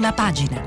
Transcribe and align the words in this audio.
prima 0.00 0.12
pagina. 0.12 0.62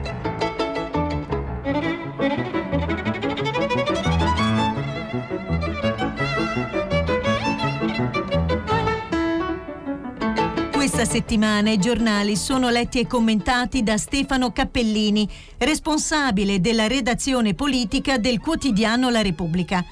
Questa 10.72 11.06
settimana 11.06 11.72
i 11.72 11.80
giornali 11.80 12.36
sono 12.36 12.70
letti 12.70 13.00
e 13.00 13.08
commentati 13.08 13.82
da 13.82 13.98
Stefano 13.98 14.52
Cappellini, 14.52 15.28
responsabile 15.58 16.62
della 16.62 16.86
redazione 16.86 17.56
politica 17.56 18.20
del 18.20 18.40
quotidiano 18.40 19.10
La 19.10 19.24
Repubblica. 19.24 19.84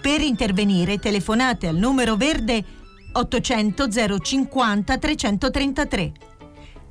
Per 0.00 0.20
intervenire 0.22 0.98
telefonate 0.98 1.66
al 1.66 1.76
numero 1.76 2.16
verde 2.16 2.64
800 3.12 3.88
050 4.20 4.96
333. 4.96 6.12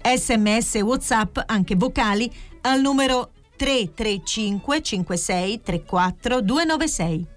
Sms 0.04 0.75
WhatsApp 0.81 1.39
anche 1.45 1.75
vocali 1.75 2.32
al 2.61 2.82
numero 2.82 3.32
335 3.55 4.82
56 4.82 5.61
34 5.61 6.42
296. 6.42 7.28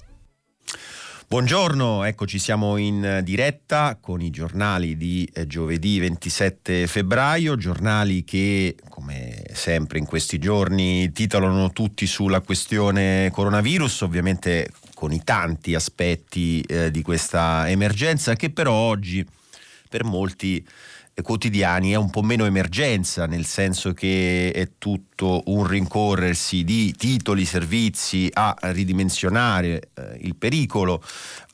Buongiorno, 1.26 2.04
eccoci 2.04 2.38
siamo 2.38 2.76
in 2.76 3.20
diretta 3.24 3.98
con 4.00 4.20
i 4.20 4.30
giornali 4.30 4.96
di 4.96 5.28
eh, 5.32 5.46
giovedì 5.46 5.98
27 5.98 6.86
febbraio, 6.86 7.56
giornali 7.56 8.22
che 8.24 8.76
come 8.88 9.42
sempre 9.52 9.98
in 9.98 10.04
questi 10.04 10.38
giorni 10.38 11.10
titolano 11.12 11.72
tutti 11.72 12.06
sulla 12.06 12.40
questione 12.40 13.30
coronavirus, 13.32 14.02
ovviamente 14.02 14.70
con 14.94 15.12
i 15.12 15.24
tanti 15.24 15.74
aspetti 15.74 16.60
eh, 16.60 16.90
di 16.90 17.02
questa 17.02 17.68
emergenza 17.68 18.34
che 18.36 18.50
però 18.50 18.72
oggi 18.72 19.26
per 19.88 20.04
molti 20.04 20.64
quotidiani 21.22 21.92
è 21.92 21.96
un 21.96 22.10
po' 22.10 22.22
meno 22.22 22.44
emergenza, 22.44 23.26
nel 23.26 23.44
senso 23.44 23.92
che 23.92 24.50
è 24.52 24.72
tutto 24.78 25.13
un 25.22 25.66
rincorrersi 25.66 26.64
di 26.64 26.92
titoli, 26.92 27.44
servizi 27.44 28.28
a 28.32 28.56
ridimensionare 28.60 29.90
eh, 29.94 30.18
il 30.22 30.34
pericolo 30.34 31.02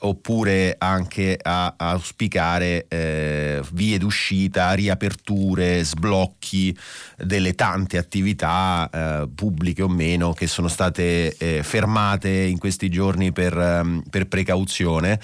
oppure 0.02 0.76
anche 0.78 1.38
a, 1.40 1.74
a 1.76 1.90
auspicare 1.90 2.86
eh, 2.88 3.60
vie 3.72 3.98
d'uscita, 3.98 4.72
riaperture, 4.72 5.84
sblocchi 5.84 6.76
delle 7.18 7.54
tante 7.54 7.98
attività 7.98 8.88
eh, 8.90 9.28
pubbliche 9.34 9.82
o 9.82 9.88
meno 9.88 10.32
che 10.32 10.46
sono 10.46 10.68
state 10.68 11.36
eh, 11.36 11.62
fermate 11.62 12.30
in 12.30 12.58
questi 12.58 12.88
giorni 12.88 13.32
per, 13.32 13.54
um, 13.56 14.02
per 14.08 14.26
precauzione. 14.26 15.20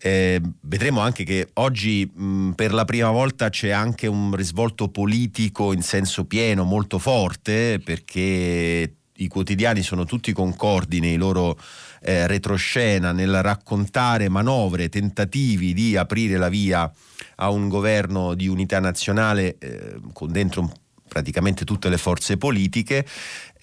Eh, 0.00 0.40
vedremo 0.60 1.00
anche 1.00 1.24
che 1.24 1.48
oggi 1.54 2.08
mh, 2.14 2.50
per 2.50 2.72
la 2.72 2.84
prima 2.84 3.10
volta 3.10 3.48
c'è 3.48 3.70
anche 3.70 4.06
un 4.06 4.34
risvolto 4.34 4.88
politico 4.88 5.72
in 5.72 5.82
senso 5.82 6.24
pieno 6.24 6.64
molto 6.64 6.98
forte 6.98 7.63
perché 7.82 8.94
i 9.16 9.28
quotidiani 9.28 9.82
sono 9.82 10.04
tutti 10.04 10.32
concordi 10.32 11.00
nei 11.00 11.16
loro 11.16 11.58
eh, 12.00 12.26
retroscena 12.26 13.12
nel 13.12 13.42
raccontare 13.42 14.28
manovre, 14.28 14.88
tentativi 14.88 15.72
di 15.72 15.96
aprire 15.96 16.36
la 16.36 16.48
via 16.48 16.90
a 17.36 17.50
un 17.50 17.68
governo 17.68 18.34
di 18.34 18.48
unità 18.48 18.80
nazionale 18.80 19.56
eh, 19.58 19.96
con 20.12 20.30
dentro 20.30 20.70
praticamente 21.08 21.64
tutte 21.64 21.88
le 21.88 21.98
forze 21.98 22.36
politiche. 22.36 23.06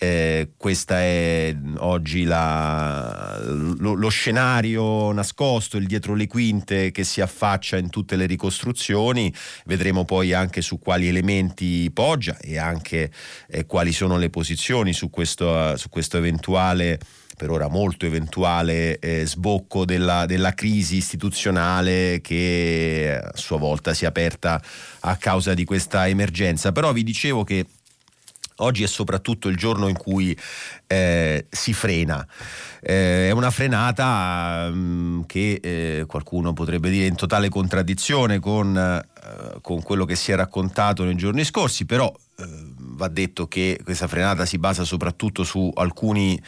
Eh, 0.03 0.53
questo 0.57 0.95
è 0.95 1.55
oggi 1.77 2.23
la, 2.23 3.39
lo, 3.45 3.94
lo, 3.94 4.09
scenario 4.09 5.11
nascosto, 5.11 5.77
il 5.77 5.85
dietro 5.85 6.16
le 6.16 6.25
quinte 6.25 6.89
che 6.89 7.03
si 7.03 7.21
affaccia 7.21 7.77
in 7.77 7.91
tutte 7.91 8.16
le 8.16 8.25
ricostruzioni. 8.25 9.31
Vedremo 9.66 10.03
poi 10.03 10.33
anche 10.33 10.63
su 10.63 10.80
quali 10.80 11.08
elementi 11.08 11.91
poggia 11.93 12.35
e 12.39 12.58
anche 12.58 13.11
eh, 13.47 13.67
quali 13.67 13.91
sono 13.91 14.17
le 14.17 14.31
posizioni 14.31 14.91
su 14.91 15.11
questo, 15.11 15.77
su 15.77 15.89
questo 15.89 16.17
eventuale 16.17 16.97
per 17.38 17.52
ora 17.52 17.67
molto 17.67 18.08
eventuale 18.08 18.97
eh, 18.97 19.26
sbocco 19.27 19.86
della, 19.86 20.26
della, 20.26 20.53
crisi 20.53 20.97
istituzionale 20.97 22.21
che 22.21 23.20
a 23.23 23.37
sua 23.37 23.58
volta 23.58 23.93
si 23.93 24.05
è 24.05 24.08
aperta 24.08 24.61
a 25.02 25.15
causa 25.17 25.53
di 25.53 25.64
questa 25.64 26.08
emergenza. 26.08 26.71
Però 26.71 26.92
vi 26.92 27.03
dicevo 27.03 27.43
che 27.43 27.65
oggi 28.61 28.83
è 28.83 28.88
soprattutto 28.88 29.48
il 29.48 29.58
giorno 29.58 29.88
in 29.88 29.98
cui 29.98 30.38
eh, 30.88 31.45
si 31.49 31.73
frena. 31.73 32.26
Eh, 32.82 33.27
è 33.27 33.32
una 33.32 33.52
frenata 33.52 34.70
mh, 34.70 34.77
mm, 34.77 35.22
che 35.26 35.60
eh, 35.61 36.04
qualcuno 36.08 36.54
potrebbe 36.54 36.89
dire 36.89 37.05
in 37.05 37.16
totale 37.16 37.50
contraddizione 37.50 38.39
con, 38.39 38.76
eh, 38.76 39.60
con, 39.61 39.83
quello 39.83 40.05
che 40.05 40.16
si 40.16 40.32
è 40.32 40.36
raccontato 40.36 41.04
nei 41.04 41.16
giorni 41.16 41.44
scorsi, 41.44 41.86
però 41.86 42.11
eh, 42.38 42.45
va 42.77 43.08
detto 43.08 43.48
che 43.48 43.80
questa 43.83 44.08
frenata 44.08 44.45
si 44.45 44.58
basa 44.58 44.83
soprattutto 44.83 45.44
su 45.44 45.71
alcuni 45.76 46.42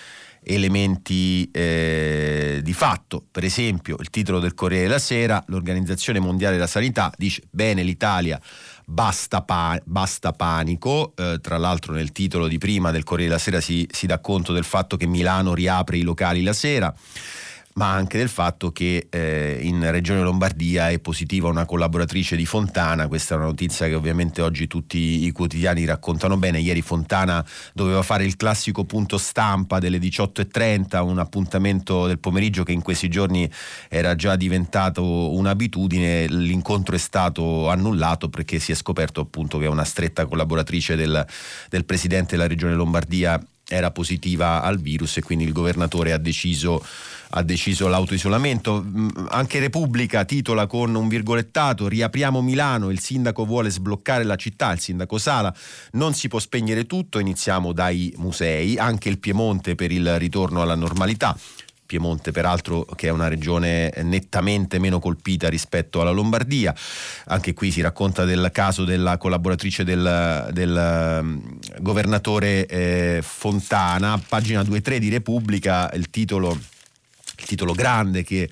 elementi 0.43 1.49
eh, 1.51 2.59
di 2.61 2.73
fatto. 2.73 3.02
Per 3.21 3.43
esempio, 3.43 3.97
il 3.99 4.09
titolo 4.09 4.39
del 4.39 4.53
Corriere 4.53 4.85
della 4.85 4.99
Sera, 4.99 5.43
l'Organizzazione 5.47 6.19
Mondiale 6.19 6.55
della 6.55 6.67
Sanità 6.67 7.11
dice 7.17 7.43
bene 7.49 7.83
l'Italia. 7.83 8.39
Basta, 8.85 9.41
pa- 9.41 9.81
basta 9.83 10.33
panico, 10.33 11.13
eh, 11.15 11.39
tra 11.41 11.57
l'altro 11.57 11.93
nel 11.93 12.11
titolo 12.11 12.47
di 12.47 12.57
prima 12.57 12.91
del 12.91 13.03
Corriere 13.03 13.29
della 13.31 13.41
Sera 13.41 13.61
si, 13.61 13.87
si 13.91 14.07
dà 14.07 14.19
conto 14.19 14.53
del 14.53 14.63
fatto 14.65 14.97
che 14.97 15.07
Milano 15.07 15.53
riapre 15.53 15.97
i 15.97 16.01
locali 16.01 16.43
la 16.43 16.53
sera 16.53 16.93
ma 17.75 17.91
anche 17.91 18.17
del 18.17 18.29
fatto 18.29 18.71
che 18.71 19.07
eh, 19.09 19.59
in 19.61 19.89
Regione 19.89 20.21
Lombardia 20.21 20.89
è 20.89 20.99
positiva 20.99 21.47
una 21.47 21.65
collaboratrice 21.65 22.35
di 22.35 22.45
Fontana, 22.45 23.07
questa 23.07 23.33
è 23.33 23.37
una 23.37 23.47
notizia 23.47 23.87
che 23.87 23.95
ovviamente 23.95 24.41
oggi 24.41 24.67
tutti 24.67 25.25
i 25.25 25.31
quotidiani 25.31 25.85
raccontano 25.85 26.37
bene, 26.37 26.59
ieri 26.59 26.81
Fontana 26.81 27.43
doveva 27.73 28.03
fare 28.03 28.25
il 28.25 28.35
classico 28.35 28.83
punto 28.83 29.17
stampa 29.17 29.79
delle 29.79 29.97
18.30, 29.97 31.01
un 31.01 31.19
appuntamento 31.19 32.05
del 32.05 32.19
pomeriggio 32.19 32.63
che 32.63 32.73
in 32.73 32.81
questi 32.81 33.09
giorni 33.09 33.49
era 33.89 34.15
già 34.15 34.35
diventato 34.35 35.33
un'abitudine, 35.33 36.27
l'incontro 36.27 36.95
è 36.95 36.99
stato 36.99 37.69
annullato 37.69 38.29
perché 38.29 38.59
si 38.59 38.71
è 38.71 38.75
scoperto 38.75 39.21
appunto 39.21 39.57
che 39.57 39.65
è 39.65 39.69
una 39.69 39.83
stretta 39.83 40.25
collaboratrice 40.25 40.95
del, 40.95 41.25
del 41.69 41.85
Presidente 41.85 42.35
della 42.35 42.47
Regione 42.47 42.75
Lombardia 42.75 43.43
era 43.67 43.91
positiva 43.91 44.61
al 44.61 44.79
virus 44.79 45.17
e 45.17 45.21
quindi 45.21 45.45
il 45.45 45.53
governatore 45.53 46.11
ha 46.11 46.17
deciso 46.17 46.83
ha 47.35 47.41
deciso 47.43 47.87
l'autoisolamento. 47.87 48.83
Mm, 48.83 49.09
anche 49.29 49.59
Repubblica 49.59 50.25
titola 50.25 50.67
con 50.67 50.93
un 50.95 51.07
virgolettato: 51.07 51.87
Riapriamo 51.87 52.41
Milano, 52.41 52.89
il 52.89 52.99
sindaco 52.99 53.45
vuole 53.45 53.69
sbloccare 53.69 54.23
la 54.23 54.35
città, 54.35 54.71
il 54.71 54.79
sindaco 54.79 55.17
Sala. 55.17 55.53
Non 55.93 56.13
si 56.13 56.27
può 56.27 56.39
spegnere 56.39 56.85
tutto, 56.85 57.19
iniziamo 57.19 57.71
dai 57.73 58.13
musei, 58.17 58.77
anche 58.77 59.09
il 59.09 59.19
Piemonte 59.19 59.75
per 59.75 59.91
il 59.91 60.17
ritorno 60.19 60.61
alla 60.61 60.75
normalità. 60.75 61.37
Piemonte 61.85 62.31
peraltro 62.31 62.85
che 62.95 63.07
è 63.07 63.11
una 63.11 63.27
regione 63.27 63.93
nettamente 64.03 64.79
meno 64.79 64.99
colpita 64.99 65.49
rispetto 65.49 66.01
alla 66.01 66.11
Lombardia. 66.11 66.73
Anche 67.25 67.53
qui 67.53 67.71
si 67.71 67.81
racconta 67.81 68.23
del 68.25 68.49
caso 68.51 68.83
della 68.83 69.17
collaboratrice 69.17 69.83
del, 69.83 70.49
del 70.51 71.19
um, 71.21 71.59
governatore 71.79 72.65
eh, 72.65 73.19
Fontana, 73.21 74.19
pagina 74.27 74.61
2-3 74.61 74.97
di 74.97 75.09
Repubblica, 75.09 75.91
il 75.93 76.09
titolo 76.09 76.57
il 77.37 77.45
titolo 77.45 77.73
grande 77.73 78.23
che 78.23 78.49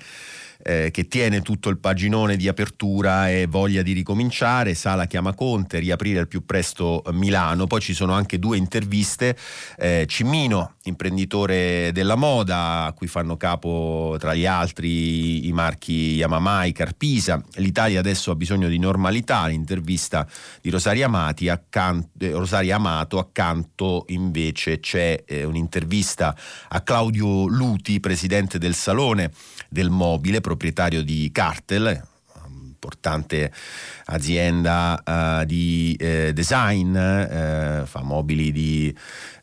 eh, 0.62 0.90
che 0.92 1.08
tiene 1.08 1.40
tutto 1.42 1.68
il 1.68 1.78
paginone 1.78 2.36
di 2.36 2.48
apertura 2.48 3.30
e 3.30 3.46
voglia 3.46 3.82
di 3.82 3.92
ricominciare. 3.92 4.74
Sala 4.74 5.06
chiama 5.06 5.34
Conte, 5.34 5.78
riaprire 5.78 6.20
al 6.20 6.28
più 6.28 6.44
presto 6.44 7.02
Milano. 7.12 7.66
Poi 7.66 7.80
ci 7.80 7.94
sono 7.94 8.12
anche 8.12 8.38
due 8.38 8.56
interviste. 8.56 9.36
Eh, 9.76 10.04
Cimmino, 10.08 10.74
imprenditore 10.84 11.90
della 11.92 12.14
moda, 12.14 12.84
a 12.84 12.92
cui 12.92 13.06
fanno 13.06 13.36
capo 13.36 14.16
tra 14.18 14.34
gli 14.34 14.46
altri 14.46 15.46
i 15.46 15.52
marchi 15.52 16.14
Yamamai, 16.14 16.72
Carpisa. 16.72 17.42
L'Italia 17.54 17.98
adesso 17.98 18.30
ha 18.30 18.36
bisogno 18.36 18.68
di 18.68 18.78
normalità. 18.78 19.46
L'intervista 19.46 20.26
di 20.60 20.70
Rosaria, 20.70 21.06
Amati, 21.06 21.48
accanto, 21.48 22.10
eh, 22.20 22.30
Rosaria 22.30 22.76
Amato, 22.76 23.18
accanto 23.18 24.04
invece 24.08 24.78
c'è 24.80 25.24
eh, 25.26 25.44
un'intervista 25.44 26.36
a 26.68 26.80
Claudio 26.80 27.46
Luti, 27.46 28.00
presidente 28.00 28.58
del 28.58 28.74
Salone 28.74 29.30
del 29.72 29.90
Mobile 29.90 30.40
proprietario 30.40 31.02
di 31.02 31.30
Cartel, 31.32 32.10
importante 32.82 33.52
azienda 34.06 35.02
uh, 35.04 35.44
di 35.44 35.96
eh, 35.98 36.32
design, 36.32 36.96
eh, 36.96 37.82
fa 37.86 38.02
mobili 38.02 38.50
di, 38.50 38.94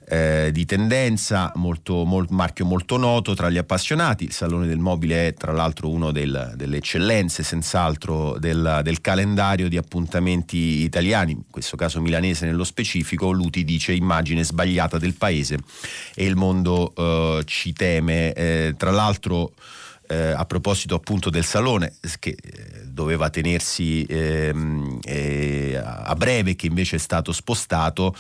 eh, 0.10 0.50
di 0.52 0.66
tendenza, 0.66 1.52
molto, 1.56 2.04
molto, 2.04 2.34
marchio 2.34 2.66
molto 2.66 2.98
noto 2.98 3.34
tra 3.36 3.50
gli 3.50 3.58
appassionati. 3.58 4.26
Il 4.26 4.34
Salone 4.34 4.68
del 4.68 4.80
Mobile 4.80 5.28
è 5.28 5.34
tra 5.34 5.54
l'altro 5.54 5.90
una 5.90 6.12
delle 6.12 6.78
eccellenze, 6.78 7.44
senz'altro, 7.44 8.38
del, 8.40 8.82
del, 8.84 9.00
calendario 9.00 9.70
di 9.70 9.78
appuntamenti 9.78 10.82
italiani, 10.82 11.32
in 11.32 11.44
questo 11.50 11.78
caso 11.78 12.02
milanese 12.02 12.46
nello 12.46 12.66
specifico. 12.66 13.32
Luti 13.32 13.64
dice 13.64 13.94
immagine 13.94 14.44
sbagliata 14.44 14.98
del 14.98 15.14
paese 15.14 15.60
e 16.14 16.26
il 16.26 16.36
mondo 16.36 16.92
eh, 16.94 17.44
ci 17.46 17.72
teme. 17.72 18.34
Eh, 18.34 18.74
tra 18.78 18.92
l'altro 18.92 19.54
eh, 20.10 20.32
a 20.32 20.44
proposito 20.46 20.96
appunto 20.96 21.30
del 21.30 21.46
salone 21.46 21.94
che 22.20 22.36
eh, 22.42 22.86
doveva 22.86 23.30
tenersi 23.30 24.04
ehm, 24.10 25.00
eh, 25.04 25.76
a 25.76 26.16
breve 26.16 26.56
che 26.56 26.66
invece 26.66 26.96
è 26.96 27.00
stato 27.00 27.32
spostato 27.32 28.16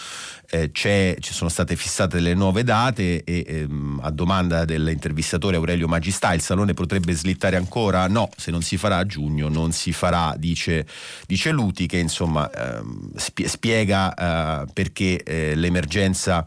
eh, 0.51 0.69
ci 0.71 1.33
sono 1.33 1.49
state 1.49 1.75
fissate 1.75 2.19
le 2.19 2.33
nuove 2.33 2.63
date 2.63 3.23
e 3.23 3.43
ehm, 3.45 3.99
a 4.03 4.11
domanda 4.11 4.65
dell'intervistatore 4.65 5.55
Aurelio 5.55 5.87
Magistà 5.87 6.33
il 6.33 6.41
salone 6.41 6.73
potrebbe 6.73 7.13
slittare 7.13 7.55
ancora? 7.55 8.07
No, 8.07 8.29
se 8.35 8.51
non 8.51 8.61
si 8.61 8.77
farà 8.77 8.97
a 8.97 9.05
giugno 9.05 9.49
non 9.49 9.71
si 9.71 9.91
farà, 9.91 10.35
dice, 10.37 10.85
dice 11.25 11.51
Luti 11.51 11.87
che 11.87 11.97
insomma 11.97 12.49
ehm, 12.51 13.11
spiega 13.15 14.13
eh, 14.13 14.65
perché 14.71 15.23
eh, 15.23 15.55
l'emergenza 15.55 16.45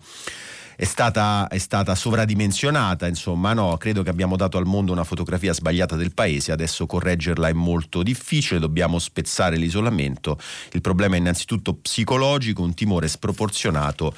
è 0.82 0.84
stata, 0.84 1.46
è 1.46 1.58
stata 1.58 1.94
sovradimensionata, 1.94 3.06
insomma, 3.06 3.52
no, 3.52 3.76
credo 3.76 4.02
che 4.02 4.10
abbiamo 4.10 4.34
dato 4.34 4.58
al 4.58 4.66
mondo 4.66 4.90
una 4.90 5.04
fotografia 5.04 5.52
sbagliata 5.52 5.94
del 5.94 6.12
paese, 6.12 6.50
adesso 6.50 6.86
correggerla 6.86 7.46
è 7.46 7.52
molto 7.52 8.02
difficile, 8.02 8.58
dobbiamo 8.58 8.98
spezzare 8.98 9.58
l'isolamento. 9.58 10.36
Il 10.72 10.80
problema 10.80 11.14
è 11.14 11.18
innanzitutto 11.18 11.74
psicologico, 11.74 12.62
un 12.62 12.74
timore 12.74 13.06
sproporzionato 13.06 14.12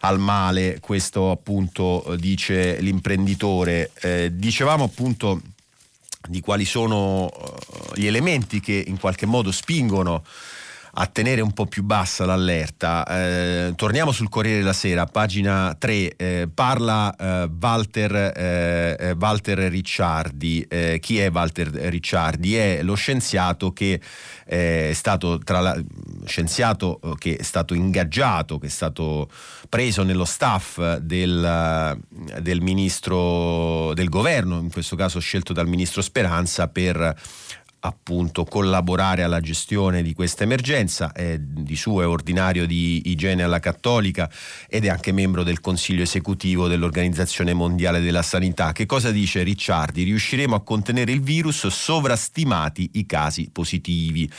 al 0.00 0.18
male, 0.18 0.78
questo 0.78 1.30
appunto 1.30 2.14
dice 2.18 2.78
l'imprenditore. 2.82 3.90
Eh, 4.02 4.30
dicevamo 4.34 4.84
appunto 4.84 5.40
di 6.28 6.40
quali 6.40 6.66
sono 6.66 7.24
uh, 7.24 7.94
gli 7.94 8.04
elementi 8.04 8.60
che 8.60 8.84
in 8.86 8.98
qualche 8.98 9.24
modo 9.24 9.50
spingono 9.50 10.22
a 10.96 11.06
tenere 11.06 11.40
un 11.40 11.52
po' 11.52 11.66
più 11.66 11.82
bassa 11.82 12.24
l'allerta. 12.24 13.04
Eh, 13.06 13.72
torniamo 13.74 14.12
sul 14.12 14.28
Corriere 14.28 14.58
della 14.58 14.72
Sera, 14.72 15.06
pagina 15.06 15.74
3, 15.76 16.16
eh, 16.16 16.48
parla 16.52 17.14
eh, 17.16 17.50
Walter, 17.60 18.14
eh, 18.14 18.96
eh, 18.98 19.16
Walter, 19.18 19.58
Ricciardi. 19.58 20.64
Eh, 20.68 20.98
chi 21.00 21.18
è 21.18 21.30
Walter 21.30 21.68
Ricciardi? 21.68 22.54
È 22.54 22.82
lo 22.82 22.94
scienziato 22.94 23.72
che 23.72 24.00
è 24.44 24.92
stato, 24.92 25.38
tra 25.38 25.60
la, 25.60 25.82
scienziato 26.26 27.00
che 27.18 27.36
è 27.36 27.42
stato 27.42 27.74
ingaggiato, 27.74 28.58
che 28.58 28.66
è 28.66 28.70
stato 28.70 29.28
preso 29.68 30.02
nello 30.02 30.26
staff 30.26 30.98
del, 30.98 31.98
del 32.40 32.60
ministro 32.60 33.92
del 33.94 34.08
governo, 34.08 34.58
in 34.58 34.70
questo 34.70 34.96
caso 34.96 35.18
scelto 35.18 35.52
dal 35.52 35.66
ministro 35.66 36.02
Speranza 36.02 36.68
per 36.68 37.16
appunto 37.86 38.44
collaborare 38.44 39.22
alla 39.22 39.40
gestione 39.40 40.02
di 40.02 40.14
questa 40.14 40.44
emergenza, 40.44 41.12
è 41.12 41.38
di 41.38 41.76
suo 41.76 42.00
è 42.00 42.06
ordinario 42.06 42.66
di 42.66 43.10
igiene 43.10 43.42
alla 43.42 43.58
cattolica 43.58 44.30
ed 44.68 44.86
è 44.86 44.88
anche 44.88 45.12
membro 45.12 45.42
del 45.42 45.60
consiglio 45.60 46.02
esecutivo 46.02 46.66
dell'Organizzazione 46.66 47.52
Mondiale 47.52 48.00
della 48.00 48.22
Sanità. 48.22 48.72
Che 48.72 48.86
cosa 48.86 49.10
dice 49.10 49.42
Ricciardi? 49.42 50.02
Riusciremo 50.04 50.54
a 50.54 50.62
contenere 50.62 51.12
il 51.12 51.20
virus 51.20 51.66
sovrastimati 51.66 52.90
i 52.94 53.04
casi 53.04 53.50
positivi. 53.52 54.30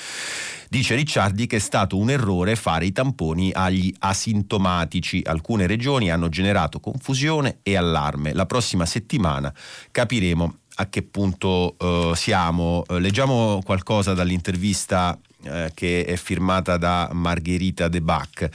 Dice 0.68 0.96
Ricciardi 0.96 1.46
che 1.46 1.58
è 1.58 1.60
stato 1.60 1.98
un 1.98 2.10
errore 2.10 2.56
fare 2.56 2.86
i 2.86 2.92
tamponi 2.92 3.52
agli 3.54 3.94
asintomatici. 4.00 5.22
Alcune 5.24 5.68
regioni 5.68 6.10
hanno 6.10 6.30
generato 6.30 6.80
confusione 6.80 7.60
e 7.62 7.78
allarme. 7.78 8.34
La 8.34 8.48
prossima 8.48 8.88
settimana 8.88 9.54
capiremo 9.92 10.62
a 10.76 10.88
che 10.88 11.04
punto 11.04 11.76
uh, 11.78 12.14
siamo. 12.14 12.84
Uh, 12.88 12.96
leggiamo 12.98 13.62
qualcosa 13.64 14.14
dall'intervista 14.14 15.18
uh, 15.44 15.50
che 15.74 16.06
è 16.06 16.16
firmata 16.16 16.78
da 16.78 17.10
Margherita 17.14 17.88
De 17.88 18.02
Bach. 18.02 18.50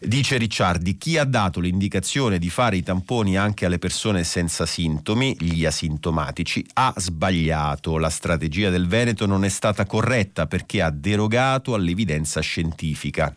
Dice 0.00 0.36
Ricciardi, 0.36 0.98
chi 0.98 1.16
ha 1.16 1.24
dato 1.24 1.60
l'indicazione 1.60 2.38
di 2.38 2.50
fare 2.50 2.76
i 2.76 2.82
tamponi 2.82 3.36
anche 3.36 3.66
alle 3.66 3.78
persone 3.78 4.24
senza 4.24 4.66
sintomi, 4.66 5.36
gli 5.38 5.64
asintomatici, 5.64 6.64
ha 6.74 6.92
sbagliato. 6.96 7.98
La 7.98 8.10
strategia 8.10 8.70
del 8.70 8.88
Veneto 8.88 9.26
non 9.26 9.44
è 9.44 9.48
stata 9.48 9.86
corretta 9.86 10.46
perché 10.46 10.82
ha 10.82 10.90
derogato 10.90 11.74
all'evidenza 11.74 12.40
scientifica. 12.40 13.32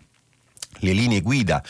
Le 0.80 0.92
linee 0.92 1.22
guida 1.22 1.64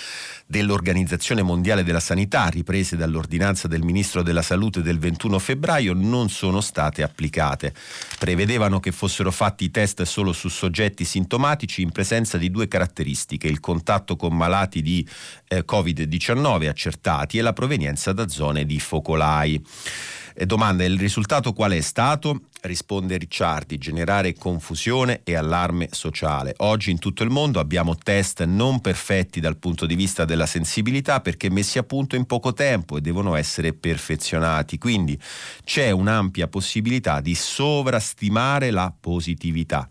dell'Organizzazione 0.45 1.41
Mondiale 1.41 1.83
della 1.83 1.99
Sanità, 1.99 2.47
riprese 2.47 2.95
dall'ordinanza 2.95 3.67
del 3.67 3.83
Ministro 3.83 4.21
della 4.21 4.41
Salute 4.41 4.81
del 4.81 4.99
21 4.99 5.39
febbraio, 5.39 5.93
non 5.93 6.29
sono 6.29 6.61
state 6.61 7.03
applicate. 7.03 7.73
Prevedevano 8.19 8.79
che 8.79 8.91
fossero 8.91 9.31
fatti 9.31 9.65
i 9.65 9.71
test 9.71 10.03
solo 10.03 10.33
su 10.33 10.49
soggetti 10.49 11.05
sintomatici 11.05 11.81
in 11.81 11.91
presenza 11.91 12.37
di 12.37 12.51
due 12.51 12.67
caratteristiche, 12.67 13.47
il 13.47 13.59
contatto 13.59 14.15
con 14.15 14.35
malati 14.35 14.81
di 14.81 15.07
eh, 15.47 15.63
Covid-19 15.65 16.67
accertati 16.67 17.37
e 17.37 17.41
la 17.41 17.53
provenienza 17.53 18.13
da 18.13 18.27
zone 18.27 18.65
di 18.65 18.79
focolai. 18.79 19.63
E 20.37 20.45
domanda, 20.45 20.83
il 20.83 20.99
risultato 20.99 21.53
qual 21.53 21.71
è 21.71 21.81
stato? 21.81 22.41
Risponde 22.65 23.17
Ricciardi, 23.17 23.77
generare 23.77 24.33
confusione 24.33 25.21
e 25.23 25.35
allarme 25.35 25.89
sociale. 25.91 26.55
Oggi 26.57 26.89
in 26.89 26.97
tutto 26.97 27.21
il 27.21 27.29
mondo 27.29 27.59
abbiamo 27.59 27.95
test 27.95 28.43
non 28.43 28.81
perfetti 28.81 29.39
dal 29.39 29.57
punto 29.57 29.85
di 29.85 29.93
vista 29.93 30.25
della 30.25 30.47
sensibilità 30.47 31.21
perché 31.21 31.51
messi 31.51 31.77
a 31.77 31.83
punto 31.83 32.15
in 32.15 32.25
poco 32.25 32.53
tempo 32.53 32.97
e 32.97 33.01
devono 33.01 33.35
essere 33.35 33.73
perfezionati. 33.73 34.79
Quindi 34.79 35.19
c'è 35.63 35.91
un'ampia 35.91 36.47
possibilità 36.47 37.21
di 37.21 37.35
sovrastimare 37.35 38.71
la 38.71 38.91
positività. 38.99 39.87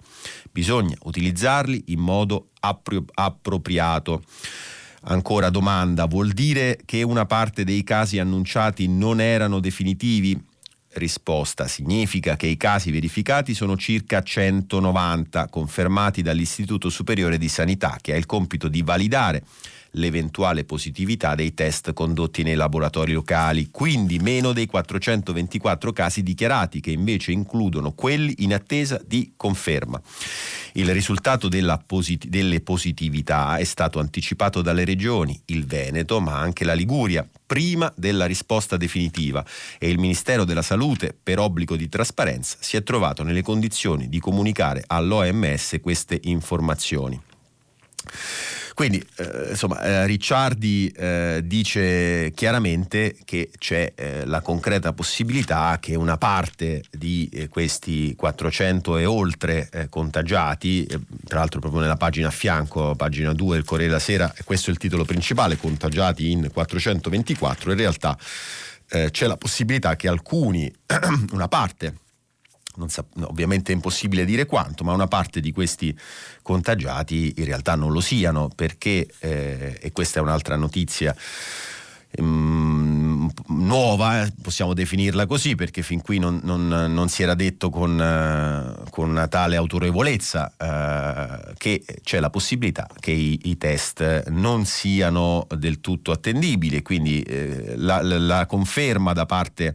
Bisogna 0.50 0.96
utilizzarli 1.04 1.84
in 1.88 2.00
modo 2.00 2.48
appro- 2.58 3.04
appropriato. 3.14 4.24
Ancora 5.02 5.48
domanda, 5.48 6.06
vuol 6.06 6.32
dire 6.32 6.80
che 6.84 7.04
una 7.04 7.24
parte 7.24 7.62
dei 7.62 7.84
casi 7.84 8.18
annunciati 8.18 8.88
non 8.88 9.20
erano 9.20 9.60
definitivi? 9.60 10.52
Risposta. 10.94 11.66
Significa 11.66 12.36
che 12.36 12.46
i 12.46 12.56
casi 12.56 12.90
verificati 12.90 13.54
sono 13.54 13.76
circa 13.76 14.22
190, 14.22 15.48
confermati 15.48 16.22
dall'Istituto 16.22 16.88
Superiore 16.88 17.38
di 17.38 17.48
Sanità, 17.48 17.98
che 18.00 18.12
ha 18.12 18.16
il 18.16 18.26
compito 18.26 18.68
di 18.68 18.82
validare 18.82 19.42
l'eventuale 19.94 20.64
positività 20.64 21.34
dei 21.34 21.54
test 21.54 21.92
condotti 21.92 22.42
nei 22.42 22.54
laboratori 22.54 23.12
locali, 23.12 23.68
quindi 23.70 24.18
meno 24.18 24.52
dei 24.52 24.66
424 24.66 25.92
casi 25.92 26.22
dichiarati, 26.22 26.80
che 26.80 26.90
invece 26.90 27.32
includono 27.32 27.92
quelli 27.92 28.34
in 28.38 28.54
attesa 28.54 29.00
di 29.04 29.32
conferma. 29.36 30.00
Il 30.72 30.92
risultato 30.92 31.48
posit- 31.86 32.26
delle 32.26 32.60
positività 32.60 33.56
è 33.56 33.64
stato 33.64 33.98
anticipato 33.98 34.62
dalle 34.62 34.84
regioni, 34.84 35.40
il 35.46 35.66
Veneto, 35.66 36.20
ma 36.20 36.38
anche 36.38 36.64
la 36.64 36.74
Liguria, 36.74 37.28
prima 37.46 37.92
della 37.96 38.26
risposta 38.26 38.76
definitiva 38.76 39.44
e 39.78 39.88
il 39.88 39.98
Ministero 39.98 40.44
della 40.44 40.62
Salute, 40.62 41.16
per 41.20 41.38
obbligo 41.38 41.76
di 41.76 41.88
trasparenza, 41.88 42.56
si 42.60 42.76
è 42.76 42.82
trovato 42.82 43.22
nelle 43.22 43.42
condizioni 43.42 44.08
di 44.08 44.18
comunicare 44.18 44.82
all'OMS 44.86 45.78
queste 45.80 46.18
informazioni. 46.24 47.20
Quindi, 48.74 49.02
eh, 49.16 49.50
insomma, 49.50 49.80
eh, 49.82 50.06
Ricciardi 50.06 50.88
eh, 50.88 51.42
dice 51.44 52.32
chiaramente 52.34 53.16
che 53.24 53.50
c'è 53.56 53.92
eh, 53.94 54.26
la 54.26 54.40
concreta 54.40 54.92
possibilità 54.92 55.78
che 55.80 55.94
una 55.94 56.18
parte 56.18 56.82
di 56.90 57.30
eh, 57.32 57.48
questi 57.48 58.16
400 58.16 58.98
e 58.98 59.04
oltre 59.04 59.68
eh, 59.72 59.88
contagiati, 59.88 60.86
tra 61.24 61.38
l'altro 61.38 61.60
proprio 61.60 61.82
nella 61.82 61.96
pagina 61.96 62.28
a 62.28 62.32
fianco, 62.32 62.96
pagina 62.96 63.32
2 63.32 63.54
del 63.54 63.64
Corriere 63.64 63.92
della 63.92 64.02
Sera, 64.02 64.34
questo 64.44 64.70
è 64.70 64.72
il 64.72 64.78
titolo 64.78 65.04
principale, 65.04 65.56
contagiati 65.56 66.32
in 66.32 66.50
424, 66.52 67.70
in 67.70 67.78
realtà 67.78 68.18
c'è 68.86 69.26
la 69.26 69.36
possibilità 69.36 69.96
che 69.96 70.06
alcuni, 70.06 70.72
una 71.32 71.48
parte, 71.48 71.94
sa- 72.86 73.04
ovviamente 73.22 73.72
è 73.72 73.74
impossibile 73.74 74.24
dire 74.24 74.46
quanto, 74.46 74.84
ma 74.84 74.92
una 74.92 75.06
parte 75.08 75.40
di 75.40 75.52
questi 75.52 75.96
contagiati 76.42 77.34
in 77.36 77.44
realtà 77.44 77.74
non 77.74 77.92
lo 77.92 78.00
siano 78.00 78.50
perché, 78.54 79.08
eh, 79.20 79.78
e 79.80 79.92
questa 79.92 80.18
è 80.18 80.22
un'altra 80.22 80.56
notizia, 80.56 81.14
ehm, 82.16 83.30
nuova, 83.48 84.26
possiamo 84.42 84.74
definirla 84.74 85.26
così, 85.26 85.54
perché 85.54 85.82
fin 85.82 86.00
qui 86.00 86.18
non, 86.18 86.40
non, 86.42 86.66
non 86.68 87.08
si 87.08 87.22
era 87.22 87.34
detto 87.34 87.70
con, 87.70 87.92
uh, 87.98 88.90
con 88.90 89.08
una 89.08 89.28
tale 89.28 89.56
autorevolezza 89.56 90.52
uh, 90.58 91.52
che 91.56 91.84
c'è 92.02 92.20
la 92.20 92.30
possibilità 92.30 92.88
che 93.00 93.10
i, 93.10 93.40
i, 93.44 93.56
test 93.56 94.28
non 94.28 94.64
siano 94.64 95.46
del 95.56 95.80
tutto 95.80 96.12
attendibili, 96.12 96.82
quindi 96.82 97.22
eh, 97.22 97.74
la, 97.76 98.02
la, 98.02 98.18
la, 98.18 98.46
conferma 98.46 99.12
da 99.12 99.26
parte 99.26 99.74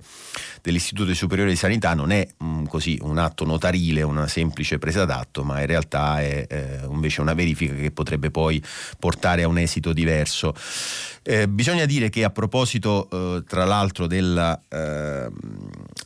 dell'Istituto 0.61 1.13
Superiore 1.13 1.49
di 1.49 1.55
Sanità 1.55 1.93
non 1.93 2.11
è 2.11 2.27
um, 2.39 2.67
così 2.67 2.97
un 3.01 3.17
atto 3.17 3.45
notarile, 3.45 4.01
una 4.01 4.27
semplice 4.27 4.77
presa 4.77 5.05
d'atto, 5.05 5.43
ma 5.43 5.59
in 5.61 5.67
realtà 5.67 6.21
è 6.21 6.45
eh, 6.49 6.79
invece 6.89 7.21
una 7.21 7.33
verifica 7.33 7.73
che 7.73 7.91
potrebbe 7.91 8.31
poi 8.31 8.61
portare 8.99 9.43
a 9.43 9.47
un 9.47 9.57
esito 9.57 9.93
diverso. 9.93 10.53
Eh, 11.29 11.47
bisogna 11.47 11.85
dire 11.85 12.09
che 12.09 12.23
a 12.23 12.31
proposito, 12.31 13.07
eh, 13.11 13.43
tra 13.45 13.63
l'altro, 13.63 14.07
della, 14.07 14.59
eh, 14.67 15.29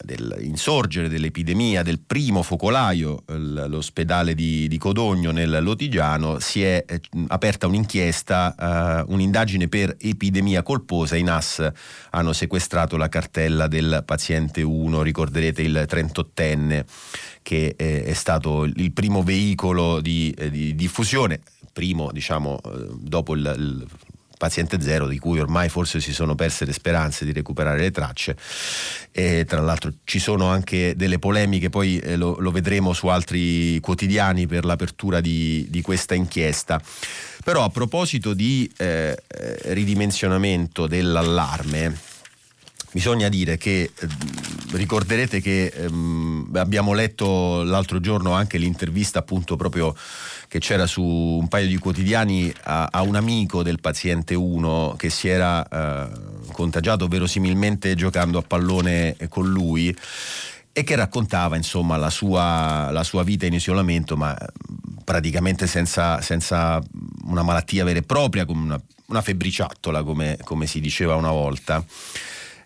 dell'insorgere 0.04 1.08
dell'epidemia 1.08 1.82
del 1.82 2.02
primo 2.02 2.44
focolaio, 2.44 3.24
l'ospedale 3.28 4.36
di, 4.36 4.68
di 4.68 4.78
Codogno 4.78 5.32
nel 5.32 5.64
Lotigiano, 5.64 6.40
si 6.40 6.62
è 6.62 6.84
eh, 6.86 7.00
aperta 7.30 7.68
un'inchiesta, 7.68 9.06
uh, 9.08 9.14
un'indagine 9.14 9.70
per 9.70 9.96
epidemia 9.98 10.62
colposa. 10.62 11.16
I 11.16 11.24
NAS 11.24 11.72
hanno 12.10 12.34
sequestrato 12.34 12.98
la 12.98 13.08
cartella 13.08 13.68
del 13.68 14.04
paziente 14.06 14.62
1, 14.62 15.02
ricorderete 15.04 15.62
il 15.62 15.86
38enne 15.90 16.84
che 17.42 17.76
eh, 17.78 18.04
è 18.04 18.14
stato 18.14 18.66
il 18.66 18.92
primo 18.92 19.24
veicolo 19.24 20.02
di, 20.02 20.36
eh, 20.38 20.50
di 20.50 20.76
diffusione, 20.76 21.40
primo 21.72 22.12
diciamo 22.12 22.60
eh, 22.64 22.88
dopo 23.00 23.36
il, 23.36 23.56
il 23.58 23.88
paziente 24.44 24.82
zero 24.82 25.08
di 25.08 25.20
cui 25.20 25.40
ormai 25.40 25.70
forse 25.70 26.02
si 26.02 26.12
sono 26.12 26.36
perse 26.36 26.66
le 26.66 26.74
speranze 26.74 27.24
di 27.24 27.32
recuperare 27.32 27.80
le 27.80 27.92
tracce. 27.92 28.36
E 29.10 29.46
tra 29.48 29.62
l'altro 29.62 29.94
ci 30.04 30.20
sono 30.20 30.48
anche 30.48 30.98
delle 30.98 31.18
polemiche 31.18 31.70
poi 31.70 31.98
eh, 32.00 32.18
lo, 32.18 32.36
lo, 32.40 32.52
vedremo 32.52 32.92
su 32.92 33.08
altri 33.08 33.80
quotidiani 33.80 34.46
per 34.46 34.66
l'apertura 34.66 35.22
di, 35.22 35.66
di 35.70 35.82
questa 35.82 36.14
inchiesta. 36.14 36.82
Però 37.42 37.64
a 37.64 37.70
proposito 37.70 38.34
di 38.34 38.70
eh, 38.78 39.16
ridimensionamento 39.68 40.88
dell'allarme 40.88 42.12
bisogna 42.94 43.28
dire 43.28 43.58
che 43.58 43.92
eh, 43.94 44.08
ricorderete 44.74 45.42
che 45.42 45.66
ehm, 45.66 46.52
abbiamo 46.54 46.94
letto 46.94 47.64
l'altro 47.64 48.00
giorno 48.00 48.34
anche 48.34 48.60
l'intervista 48.60 49.20
appunto 49.20 49.56
proprio 49.56 49.96
che 50.48 50.60
c'era 50.60 50.86
su 50.86 51.02
un 51.04 51.48
paio 51.48 51.68
di 51.68 51.78
quotidiani 51.78 52.54
a, 52.64 52.90
a 52.92 53.02
un 53.02 53.16
amico 53.16 53.64
del 53.64 53.80
paziente 53.80 54.36
1 54.36 54.96
che 54.98 55.10
si 55.10 55.28
era 55.28 55.68
eh, 55.68 56.10
contagiato 56.52 57.08
verosimilmente 57.08 57.96
giocando 57.96 58.38
a 58.38 58.44
pallone 58.44 59.18
con 59.28 59.50
lui 59.50 59.96
e 60.72 60.84
che 60.84 60.96
raccontava 60.96 61.56
insomma 61.56 61.98
la 61.98 62.12
sua, 62.12 62.92
la 62.92 63.04
sua 63.04 63.24
vita 63.24 63.48
in 63.48 63.54
isolamento 63.54 64.16
ma 64.16 64.38
praticamente 65.04 65.66
senza, 65.66 66.22
senza, 66.22 66.82
una 67.26 67.44
malattia 67.44 67.84
vera 67.84 68.00
e 68.00 68.04
propria 68.04 68.46
come 68.46 68.62
una, 68.64 68.82
una 69.08 69.22
febbriciattola 69.22 70.04
come, 70.04 70.38
come 70.44 70.68
si 70.68 70.80
diceva 70.80 71.16
una 71.16 71.32
volta 71.32 71.84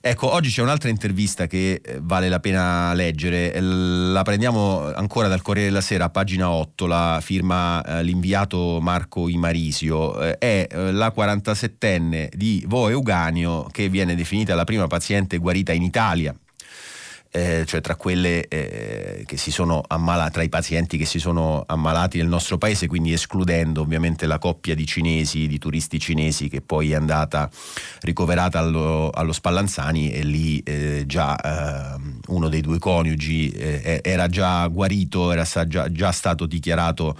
Ecco, 0.09 0.31
oggi 0.31 0.49
c'è 0.49 0.61
un'altra 0.61 0.87
intervista 0.87 1.47
che 1.47 1.81
eh, 1.83 1.99
vale 2.01 2.29
la 2.29 2.39
pena 2.39 2.93
leggere, 2.93 3.59
la 3.59 4.21
prendiamo 4.21 4.85
ancora 4.93 5.27
dal 5.27 5.41
Corriere 5.41 5.67
della 5.67 5.81
Sera, 5.81 6.09
pagina 6.09 6.49
8, 6.49 6.85
la 6.85 7.19
firma 7.21 7.83
eh, 7.83 8.03
l'inviato 8.03 8.79
Marco 8.79 9.27
Imarisio, 9.27 10.17
eh, 10.21 10.37
è 10.37 10.67
eh, 10.71 10.91
la 10.93 11.13
47enne 11.13 12.29
di 12.33 12.63
Vo 12.67 12.87
Euganio 12.87 13.67
che 13.69 13.89
viene 13.89 14.15
definita 14.15 14.55
la 14.55 14.63
prima 14.63 14.87
paziente 14.87 15.39
guarita 15.39 15.73
in 15.73 15.81
Italia 15.81 16.33
eh, 17.31 17.63
cioè 17.65 17.81
tra 17.81 17.96
quelle 17.96 18.48
eh, 18.48 19.24
che 19.25 19.38
si 19.38 19.51
sono 19.51 19.84
ammalate, 19.88 20.31
tra 20.31 20.43
i 20.43 20.50
pazienti 20.50 20.98
che 20.98 21.05
si 21.05 21.19
sono 21.19 21.63
ammalati 21.67 22.17
nel 22.17 22.27
nostro 22.27 22.57
paese, 22.57 22.88
quindi 22.88 23.13
escludendo 23.13 23.81
ovviamente 23.81 24.25
la 24.25 24.38
coppia 24.39 24.75
di 24.75 24.86
cinesi, 24.86 25.48
di 25.48 25.57
turisti 25.57 26.00
cinesi 26.00 26.50
che 26.50 26.62
poi 26.62 26.91
è 26.91 26.96
andata 26.96 27.50
ricoverata 28.01 28.60
allo, 28.60 29.10
allo 29.10 29.34
Spallanzani 29.34 30.12
e 30.12 30.24
lì 30.24 30.60
eh, 30.60 31.03
già 31.05 31.36
eh, 31.96 32.00
uno 32.27 32.50
dei 32.50 32.62
due 32.62 32.79
coniugi 32.79 33.50
eh, 33.50 34.01
era 34.03 34.27
già 34.27 34.65
guarito, 34.67 35.31
era 35.31 35.46
già, 35.65 35.91
già 35.91 36.12
stato 36.12 36.46
dichiarato 36.46 37.17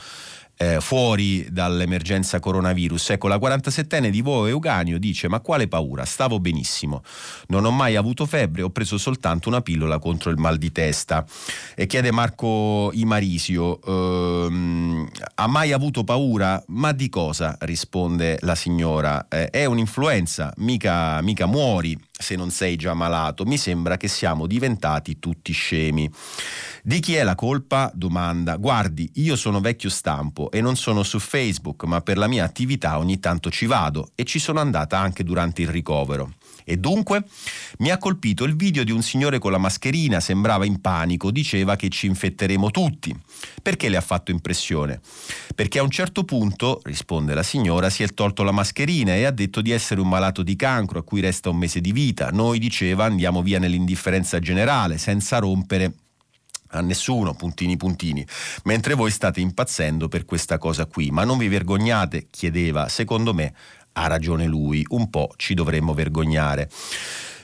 eh, 0.58 0.82
fuori 0.82 1.48
dall'emergenza 1.50 2.40
coronavirus. 2.40 3.12
Ecco, 3.12 3.28
la 3.28 3.38
47enne 3.38 4.10
di 4.10 4.22
Vo 4.22 4.48
Euganio 4.48 4.98
dice: 4.98 5.28
Ma 5.28 5.40
quale 5.40 5.68
paura? 5.68 6.04
Stavo 6.06 6.40
benissimo. 6.40 7.04
Non 7.48 7.66
ho 7.66 7.72
mai 7.72 7.96
avuto 7.96 8.26
febbre, 8.26 8.64
ho 8.64 8.70
preso 8.70 8.98
soltanto 8.98 9.50
una 9.50 9.62
pillola 9.62 10.00
contro 10.00 10.32
il 10.32 10.38
mal 10.38 10.58
di 10.58 10.72
testa. 10.72 11.26
E 11.76 11.86
chiede 11.86 12.12
Marco 12.12 12.90
Imarisio: 12.94 13.80
ehm, 13.82 15.08
Ha 15.36 15.48
mai 15.48 15.72
avuto 15.72 16.04
paura? 16.04 16.62
Ma 16.68 16.92
di 16.92 17.10
cosa? 17.10 17.56
risponde 17.62 18.38
la 18.42 18.56
signora. 18.56 19.28
Eh, 19.30 19.50
è 19.50 19.66
un'influenza, 19.66 20.54
mica, 20.58 21.22
mica 21.22 21.46
muori 21.46 21.98
se 22.18 22.36
non 22.36 22.50
sei 22.50 22.76
già 22.76 22.94
malato. 22.94 23.46
Mi 23.46 23.58
sembra 23.58 23.98
che 23.98 24.08
siamo 24.08 24.48
diventati 24.48 25.20
tutti 25.20 25.52
scemi. 25.52 26.10
Di 26.84 27.00
chi 27.00 27.16
è 27.16 27.24
la 27.24 27.36
colpa? 27.36 27.92
Domanda. 27.94 28.58
Guardi, 28.58 29.10
io 29.16 29.36
sono 29.36 29.60
vecchio 29.60 29.90
stampo 29.90 30.50
e 30.52 30.62
non 30.62 30.76
sono 30.76 31.04
su 31.04 31.20
Facebook, 31.20 31.84
ma 31.84 32.02
per 32.02 32.18
la 32.18 32.28
mia 32.28 32.44
attività 32.44 32.98
ogni 32.98 33.20
tanto 33.20 33.50
ci 33.50 33.66
vado 33.66 34.12
e 34.16 34.24
ci 34.24 34.40
sono 34.40 34.60
andata 34.60 34.98
anche 34.98 35.24
durante 35.24 35.62
il 35.62 35.70
ricovero. 35.70 36.34
E 36.70 36.76
dunque 36.76 37.24
mi 37.78 37.92
ha 37.92 37.98
colpito 37.98 38.44
il 38.44 38.58
video 38.58 38.84
di 38.84 38.92
un 38.92 39.02
signore 39.02 39.40
con 39.40 39.52
la 39.52 39.58
mascherina, 39.58 40.20
sembrava 40.20 40.66
in 40.66 40.82
panico, 40.82 41.32
diceva 41.32 41.78
che 41.78 41.88
ci 41.88 42.08
infetteremo 42.08 42.72
tutti. 42.72 43.16
Perché 43.62 43.88
le 43.88 43.96
ha 43.96 44.02
fatto 44.02 44.32
impressione? 44.32 45.00
Perché 45.56 45.80
a 45.80 45.84
un 45.84 45.90
certo 45.90 46.26
punto, 46.26 46.82
risponde 46.84 47.34
la 47.34 47.44
signora, 47.44 47.90
si 47.90 48.04
è 48.04 48.08
tolto 48.10 48.44
la 48.44 48.52
mascherina 48.52 49.16
e 49.16 49.24
ha 49.24 49.32
detto 49.32 49.62
di 49.62 49.72
essere 49.72 50.02
un 50.02 50.10
malato 50.10 50.44
di 50.44 50.58
cancro 50.58 51.00
a 51.00 51.04
cui 51.04 51.22
resta 51.22 51.50
un 51.50 51.56
mese 51.56 51.80
di 51.80 51.94
vita. 51.94 52.32
Noi, 52.32 52.60
diceva, 52.60 53.06
andiamo 53.06 53.42
via 53.42 53.60
nell'indifferenza 53.60 54.40
generale, 54.40 54.98
senza 54.98 55.40
rompere 55.40 55.94
a 56.72 56.82
nessuno, 56.82 57.34
puntini 57.34 57.78
puntini, 57.78 58.26
mentre 58.64 58.94
voi 58.94 59.12
state 59.12 59.40
impazzendo 59.40 60.08
per 60.08 60.26
questa 60.26 60.58
cosa 60.58 60.86
qui. 60.86 61.12
Ma 61.12 61.24
non 61.24 61.38
vi 61.38 61.48
vergognate? 61.48 62.28
chiedeva. 62.30 62.90
Secondo 62.90 63.34
me 63.34 63.54
ha 63.98 64.08
ragione 64.08 64.46
lui, 64.46 64.86
un 64.90 65.10
po' 65.10 65.32
ci 65.36 65.54
dovremmo 65.54 65.94
vergognare. 65.94 66.70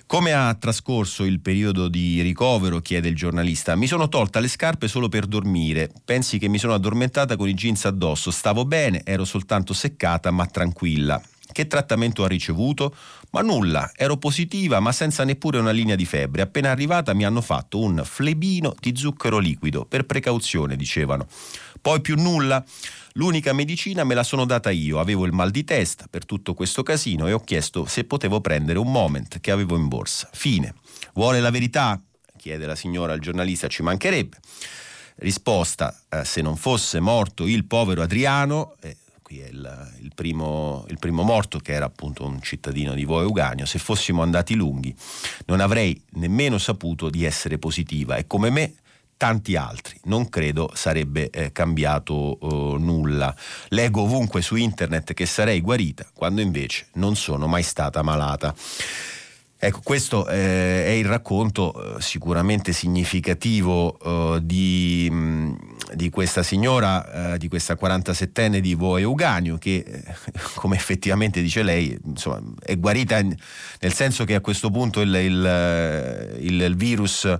Come 0.05 0.33
ha 0.33 0.53
trascorso 0.53 1.23
il 1.23 1.39
periodo 1.39 1.87
di 1.87 2.21
ricovero? 2.21 2.79
chiede 2.79 3.07
il 3.07 3.15
giornalista. 3.15 3.75
Mi 3.75 3.87
sono 3.87 4.09
tolta 4.09 4.39
le 4.39 4.47
scarpe 4.47 4.87
solo 4.87 5.09
per 5.09 5.25
dormire. 5.25 5.89
Pensi 6.05 6.37
che 6.37 6.47
mi 6.47 6.59
sono 6.59 6.75
addormentata 6.75 7.35
con 7.35 7.47
i 7.49 7.55
jeans 7.55 7.85
addosso. 7.85 8.29
Stavo 8.29 8.65
bene, 8.65 9.01
ero 9.03 9.25
soltanto 9.25 9.73
seccata 9.73 10.29
ma 10.29 10.45
tranquilla. 10.45 11.19
Che 11.53 11.67
trattamento 11.67 12.25
ha 12.25 12.27
ricevuto? 12.27 12.93
Ma 13.29 13.39
nulla, 13.39 13.89
ero 13.95 14.17
positiva 14.17 14.81
ma 14.81 14.91
senza 14.91 15.23
neppure 15.23 15.59
una 15.59 15.71
linea 15.71 15.95
di 15.95 16.03
febbre. 16.03 16.41
Appena 16.41 16.71
arrivata 16.71 17.13
mi 17.13 17.23
hanno 17.23 17.39
fatto 17.39 17.79
un 17.79 18.01
flebino 18.03 18.75
di 18.77 18.93
zucchero 18.93 19.37
liquido, 19.37 19.85
per 19.85 20.05
precauzione, 20.05 20.75
dicevano. 20.75 21.25
Poi 21.79 22.01
più 22.01 22.17
nulla. 22.17 22.61
L'unica 23.13 23.53
medicina 23.53 24.03
me 24.03 24.15
la 24.15 24.23
sono 24.23 24.43
data 24.43 24.71
io, 24.71 24.99
avevo 24.99 25.25
il 25.25 25.31
mal 25.31 25.51
di 25.51 25.63
testa 25.63 26.07
per 26.09 26.25
tutto 26.25 26.53
questo 26.53 26.83
casino 26.83 27.27
e 27.27 27.31
ho 27.31 27.39
chiesto 27.39 27.85
se 27.85 28.03
potevo 28.03 28.41
prendere 28.41 28.79
un 28.79 28.91
moment 28.91 29.39
che 29.39 29.51
avevo 29.51 29.77
in 29.77 29.87
borsa. 29.87 30.27
Fine. 30.33 30.73
Vuole 31.13 31.39
la 31.39 31.51
verità? 31.51 32.01
chiede 32.43 32.65
la 32.65 32.75
signora 32.75 33.13
al 33.13 33.19
giornalista, 33.19 33.69
ci 33.69 33.83
mancherebbe. 33.83 34.37
Risposta, 35.15 35.97
eh, 36.09 36.25
se 36.25 36.41
non 36.41 36.57
fosse 36.57 36.99
morto 36.99 37.47
il 37.47 37.63
povero 37.63 38.01
Adriano, 38.01 38.75
eh, 38.81 38.97
qui 39.33 39.43
il, 39.49 39.91
il, 40.01 40.11
primo, 40.13 40.85
il, 40.89 40.99
primo, 40.99 41.23
morto 41.23 41.57
che 41.57 41.73
era 41.73 41.85
appunto 41.85 42.25
un 42.25 42.41
cittadino 42.41 42.93
di 42.93 43.05
Vo 43.05 43.21
Euganio, 43.21 43.65
se 43.65 43.79
fossimo 43.79 44.21
andati 44.21 44.53
lunghi 44.53 44.93
non 45.45 45.59
avrei 45.59 45.99
nemmeno 46.11 46.57
saputo 46.57 47.09
di 47.09 47.23
essere 47.23 47.57
positiva 47.57 48.17
e 48.17 48.27
come 48.27 48.49
me 48.51 48.75
tanti 49.17 49.55
altri. 49.55 49.97
Non 50.05 50.27
credo 50.29 50.71
sarebbe 50.73 51.29
eh, 51.29 51.51
cambiato 51.51 52.37
eh, 52.41 52.77
nulla. 52.77 53.33
Leggo 53.69 54.01
ovunque 54.01 54.41
su 54.41 54.55
internet 54.55 55.13
che 55.13 55.25
sarei 55.25 55.61
guarita, 55.61 56.05
quando 56.13 56.41
invece 56.41 56.87
non 56.93 57.15
sono 57.15 57.47
mai 57.47 57.63
stata 57.63 58.01
malata. 58.01 58.53
Ecco, 59.65 59.79
questo 59.81 60.27
eh, 60.27 60.87
è 60.87 60.89
il 60.89 61.05
racconto 61.05 61.95
eh, 61.95 62.01
sicuramente 62.01 62.73
significativo 62.73 63.97
eh, 63.97 64.39
di, 64.43 65.07
mh, 65.09 65.72
di, 65.95 66.09
questa 66.09 66.43
signora, 66.43 67.33
eh, 67.33 67.37
di 67.37 67.47
questa 67.47 67.77
47enne 67.79 68.57
di 68.57 68.73
Vo 68.73 68.97
Euganio, 68.97 69.57
che 69.57 69.83
eh, 69.85 70.03
come 70.55 70.75
effettivamente 70.75 71.41
dice 71.41 71.63
lei, 71.63 71.97
insomma, 72.05 72.41
è 72.59 72.77
guarita 72.77 73.17
in, 73.19 73.35
nel 73.79 73.93
senso 73.93 74.25
che 74.25 74.35
a 74.35 74.41
questo 74.41 74.69
punto 74.69 75.01
il, 75.01 75.13
il, 75.13 76.37
il, 76.39 76.61
il 76.61 76.75
virus 76.75 77.37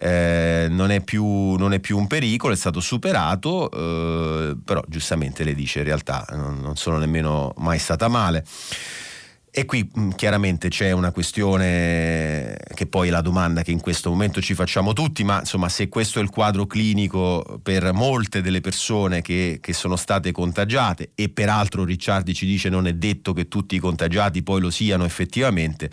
eh, 0.00 0.66
non, 0.70 0.90
è 0.90 1.00
più, 1.00 1.54
non, 1.56 1.72
è 1.72 1.80
più, 1.80 1.98
un 1.98 2.06
pericolo, 2.06 2.52
è 2.52 2.56
stato 2.56 2.80
superato, 2.80 3.70
eh, 3.70 4.56
però 4.64 4.82
giustamente 4.86 5.44
le 5.44 5.54
dice 5.54 5.80
in 5.80 5.84
realtà 5.84 6.24
non, 6.30 6.60
non 6.60 6.76
sono 6.76 6.98
nemmeno 6.98 7.52
mai 7.58 7.78
stata 7.78 8.08
male. 8.08 8.44
E 9.58 9.64
qui 9.64 9.90
mh, 9.92 10.10
chiaramente 10.10 10.68
c'è 10.68 10.92
una 10.92 11.10
questione 11.10 12.56
che 12.74 12.86
poi 12.86 13.08
è 13.08 13.10
la 13.10 13.22
domanda 13.22 13.62
che 13.62 13.72
in 13.72 13.80
questo 13.80 14.08
momento 14.08 14.40
ci 14.40 14.54
facciamo 14.54 14.92
tutti, 14.92 15.24
ma 15.24 15.40
insomma 15.40 15.68
se 15.68 15.88
questo 15.88 16.20
è 16.20 16.22
il 16.22 16.30
quadro 16.30 16.64
clinico 16.68 17.58
per 17.60 17.92
molte 17.92 18.40
delle 18.40 18.60
persone 18.60 19.20
che, 19.20 19.58
che 19.60 19.72
sono 19.72 19.96
state 19.96 20.30
contagiate 20.30 21.10
e 21.16 21.28
peraltro 21.28 21.82
Ricciardi 21.82 22.34
ci 22.34 22.46
dice 22.46 22.68
non 22.68 22.86
è 22.86 22.92
detto 22.92 23.32
che 23.32 23.48
tutti 23.48 23.74
i 23.74 23.80
contagiati 23.80 24.44
poi 24.44 24.60
lo 24.60 24.70
siano 24.70 25.04
effettivamente, 25.04 25.90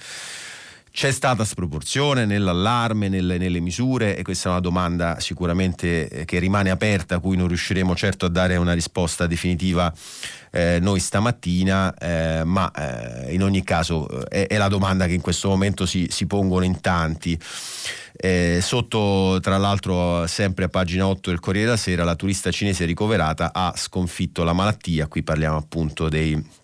c'è 0.96 1.12
stata 1.12 1.44
sproporzione 1.44 2.24
nell'allarme, 2.24 3.10
nelle, 3.10 3.38
nelle, 3.38 3.60
misure 3.60 4.16
e 4.16 4.22
questa 4.22 4.48
è 4.48 4.52
una 4.54 4.62
domanda 4.62 5.20
sicuramente 5.20 6.08
eh, 6.08 6.24
che 6.24 6.40
rimane 6.40 6.70
aperta 6.70 7.16
a 7.16 7.20
cui 7.20 7.36
non 7.36 7.50
riusciremo 7.50 7.94
certo 7.98 8.26
a 8.26 8.30
dare 8.30 8.56
una 8.56 8.72
risposta 8.72 9.28
definitiva 9.28 9.94
eh, 10.52 10.80
noi 10.80 11.02
stamattina, 11.02 11.94
eh, 11.96 12.44
ma 12.46 12.72
eh, 12.72 13.34
in 13.34 13.44
ogni 13.44 13.62
caso 13.62 14.08
eh, 14.30 14.48
è, 14.48 14.54
è, 14.54 14.58
la 14.58 14.70
domanda 14.70 15.06
che 15.06 15.12
in 15.12 15.20
questo 15.20 15.50
momento 15.50 15.86
si, 15.86 16.08
si 16.10 16.28
pongono 16.28 16.64
in 16.64 16.80
tanti. 16.80 17.38
Eh, 18.16 18.60
sotto, 18.62 19.40
tra 19.42 19.58
l'altro, 19.58 20.26
sempre 20.28 20.64
a 20.64 20.70
pagina 20.70 21.08
8 21.08 21.30
del 21.30 21.42
Corriere 21.42 21.66
della 21.66 21.78
Sera, 21.78 22.06
la 22.06 22.16
turista 22.16 22.52
cinese 22.52 22.86
ricoverata 22.86 23.52
ha 23.52 23.74
sconfitto 23.76 24.46
la 24.46 24.54
malattia. 24.54 25.08
Qui 25.08 25.24
parliamo 25.24 25.58
appunto 25.58 26.08
dei 26.08 26.64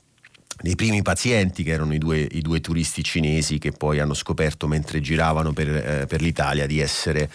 dei 0.62 0.76
primi 0.76 1.02
pazienti 1.02 1.64
che 1.64 1.72
erano 1.72 1.94
i 1.94 1.98
due, 1.98 2.20
i 2.20 2.42
due, 2.42 2.62
turisti 2.62 3.04
cinesi 3.04 3.58
che 3.58 3.72
poi 3.72 4.00
hanno 4.00 4.14
scoperto 4.14 4.68
mentre 4.68 5.02
giravano 5.02 5.54
per, 5.54 5.70
eh, 5.70 6.06
per 6.08 6.22
l'Italia 6.22 6.68
di 6.68 6.80
essere, 6.80 7.30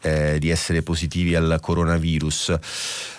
eh, 0.00 0.38
di 0.38 0.48
essere, 0.48 0.82
positivi 0.82 1.34
al 1.34 1.58
coronavirus. 1.60 2.54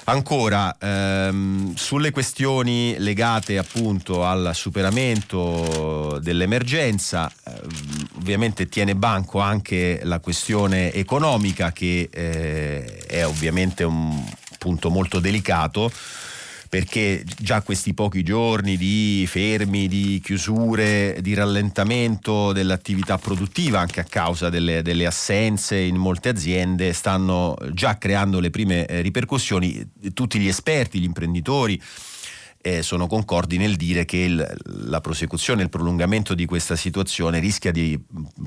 Ancora, 0.05 0.75
ehm, 0.79 1.73
sulle 1.75 2.11
questioni 2.11 2.95
legate 2.99 3.57
appunto 3.57 4.25
al 4.25 4.51
superamento 4.53 6.19
dell'emergenza, 6.21 7.31
ehm, 7.45 7.69
ovviamente 8.17 8.67
tiene 8.67 8.95
banco 8.95 9.39
anche 9.39 9.99
la 10.03 10.19
questione 10.19 10.91
economica 10.93 11.71
che 11.71 12.09
eh, 12.11 12.97
è 13.07 13.25
ovviamente 13.25 13.83
un 13.83 14.23
punto 14.57 14.89
molto 14.89 15.19
delicato 15.19 15.91
perché 16.75 17.23
già 17.39 17.61
questi 17.61 17.93
pochi 17.93 18.21
giorni 18.21 18.75
di 18.75 19.23
fermi, 19.29 19.87
di 19.87 20.19
chiusure, 20.21 21.19
di 21.21 21.33
rallentamento 21.33 22.51
dell'attività 22.51 23.17
produttiva 23.17 23.79
anche 23.79 24.01
a 24.01 24.03
causa 24.03 24.49
delle, 24.49 24.81
delle 24.81 25.05
assenze 25.05 25.77
in 25.77 25.95
molte 25.95 26.27
aziende 26.27 26.91
stanno 26.91 27.55
già 27.71 27.97
creando 27.97 28.41
le 28.41 28.49
prime 28.49 28.85
eh, 28.87 28.99
ripercussioni. 28.99 29.89
Tutti 30.13 30.37
gli 30.37 30.49
esperti, 30.49 30.99
gli 30.99 31.05
imprenditori, 31.05 31.81
eh, 32.61 32.81
sono 32.81 33.07
concordi 33.07 33.55
nel 33.55 33.77
dire 33.77 34.03
che 34.03 34.17
il, 34.17 34.57
la 34.65 34.99
prosecuzione, 34.99 35.63
il 35.63 35.69
prolungamento 35.69 36.33
di 36.33 36.45
questa 36.45 36.75
situazione 36.75 37.39
rischia 37.39 37.71
di 37.71 37.97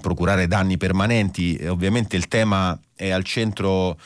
procurare 0.02 0.46
danni 0.46 0.76
permanenti. 0.76 1.58
Ovviamente 1.66 2.16
il 2.16 2.28
tema 2.28 2.78
è 2.94 3.08
al 3.08 3.24
centro 3.24 3.96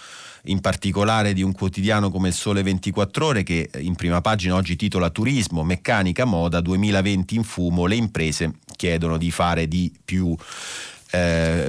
in 0.46 0.60
particolare 0.60 1.32
di 1.32 1.42
un 1.42 1.52
quotidiano 1.52 2.10
come 2.10 2.28
il 2.28 2.34
Sole 2.34 2.62
24 2.62 3.26
Ore 3.26 3.42
che 3.42 3.70
in 3.78 3.94
prima 3.94 4.20
pagina 4.20 4.54
oggi 4.54 4.76
titola 4.76 5.10
Turismo, 5.10 5.62
meccanica, 5.62 6.24
moda 6.24 6.60
2020 6.60 7.34
in 7.36 7.44
fumo, 7.44 7.86
le 7.86 7.94
imprese 7.94 8.54
chiedono 8.76 9.18
di 9.18 9.30
fare 9.30 9.68
di 9.68 9.92
più. 10.04 10.34
Eh, 11.14 11.68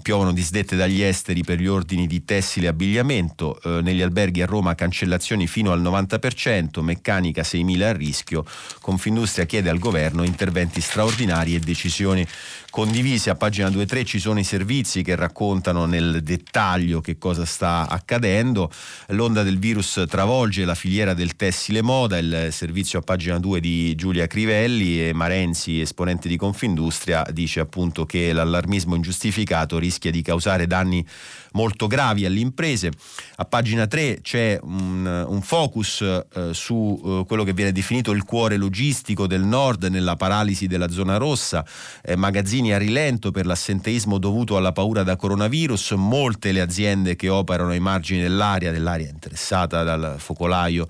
piovono 0.00 0.32
disdette 0.32 0.76
dagli 0.76 1.02
esteri 1.02 1.42
per 1.42 1.58
gli 1.58 1.66
ordini 1.66 2.06
di 2.06 2.24
tessile 2.24 2.66
e 2.66 2.68
abbigliamento, 2.68 3.60
eh, 3.60 3.82
negli 3.82 4.00
alberghi 4.00 4.42
a 4.42 4.46
Roma 4.46 4.76
cancellazioni 4.76 5.48
fino 5.48 5.72
al 5.72 5.82
90%, 5.82 6.82
meccanica 6.82 7.42
6.000 7.42 7.82
a 7.82 7.92
rischio, 7.92 8.44
Confindustria 8.80 9.44
chiede 9.44 9.70
al 9.70 9.80
governo 9.80 10.22
interventi 10.22 10.80
straordinari 10.80 11.56
e 11.56 11.58
decisioni 11.58 12.24
condivisi. 12.76 13.30
A 13.30 13.36
pagina 13.36 13.70
2-3 13.70 14.04
ci 14.04 14.18
sono 14.18 14.38
i 14.38 14.44
servizi 14.44 15.02
che 15.02 15.14
raccontano 15.14 15.86
nel 15.86 16.20
dettaglio 16.22 17.00
che 17.00 17.16
cosa 17.16 17.46
sta 17.46 17.88
accadendo. 17.88 18.70
L'onda 19.08 19.42
del 19.42 19.58
virus 19.58 20.04
travolge 20.06 20.66
la 20.66 20.74
filiera 20.74 21.14
del 21.14 21.36
tessile 21.36 21.80
moda, 21.80 22.18
il 22.18 22.48
servizio 22.50 22.98
a 22.98 23.02
pagina 23.02 23.38
2 23.38 23.60
di 23.60 23.94
Giulia 23.94 24.26
Crivelli 24.26 25.08
e 25.08 25.14
Marenzi, 25.14 25.80
esponente 25.80 26.28
di 26.28 26.36
Confindustria, 26.36 27.24
dice 27.32 27.60
appunto 27.60 28.04
che 28.04 28.34
l'allarmismo 28.34 28.94
ingiustificato 28.94 29.78
rischia 29.78 30.10
di 30.10 30.20
causare 30.20 30.66
danni 30.66 31.02
molto 31.56 31.86
gravi 31.86 32.26
alle 32.26 32.40
imprese. 32.40 32.92
A 33.36 33.44
pagina 33.46 33.86
3 33.86 34.20
c'è 34.20 34.58
un, 34.62 35.24
un 35.26 35.40
focus 35.40 36.02
eh, 36.02 36.52
su 36.52 37.00
eh, 37.02 37.24
quello 37.26 37.42
che 37.42 37.54
viene 37.54 37.72
definito 37.72 38.12
il 38.12 38.24
cuore 38.24 38.58
logistico 38.58 39.26
del 39.26 39.42
nord 39.42 39.84
nella 39.84 40.16
paralisi 40.16 40.66
della 40.66 40.90
zona 40.90 41.16
rossa, 41.16 41.64
eh, 42.02 42.14
magazzini 42.14 42.74
a 42.74 42.78
rilento 42.78 43.30
per 43.30 43.46
l'assenteismo 43.46 44.18
dovuto 44.18 44.58
alla 44.58 44.72
paura 44.72 45.02
da 45.02 45.16
coronavirus, 45.16 45.92
molte 45.92 46.52
le 46.52 46.60
aziende 46.60 47.16
che 47.16 47.30
operano 47.30 47.70
ai 47.70 47.80
margini 47.80 48.20
dell'area, 48.20 48.70
dell'area 48.70 49.08
interessata 49.08 49.82
dal 49.82 50.16
focolaio 50.18 50.86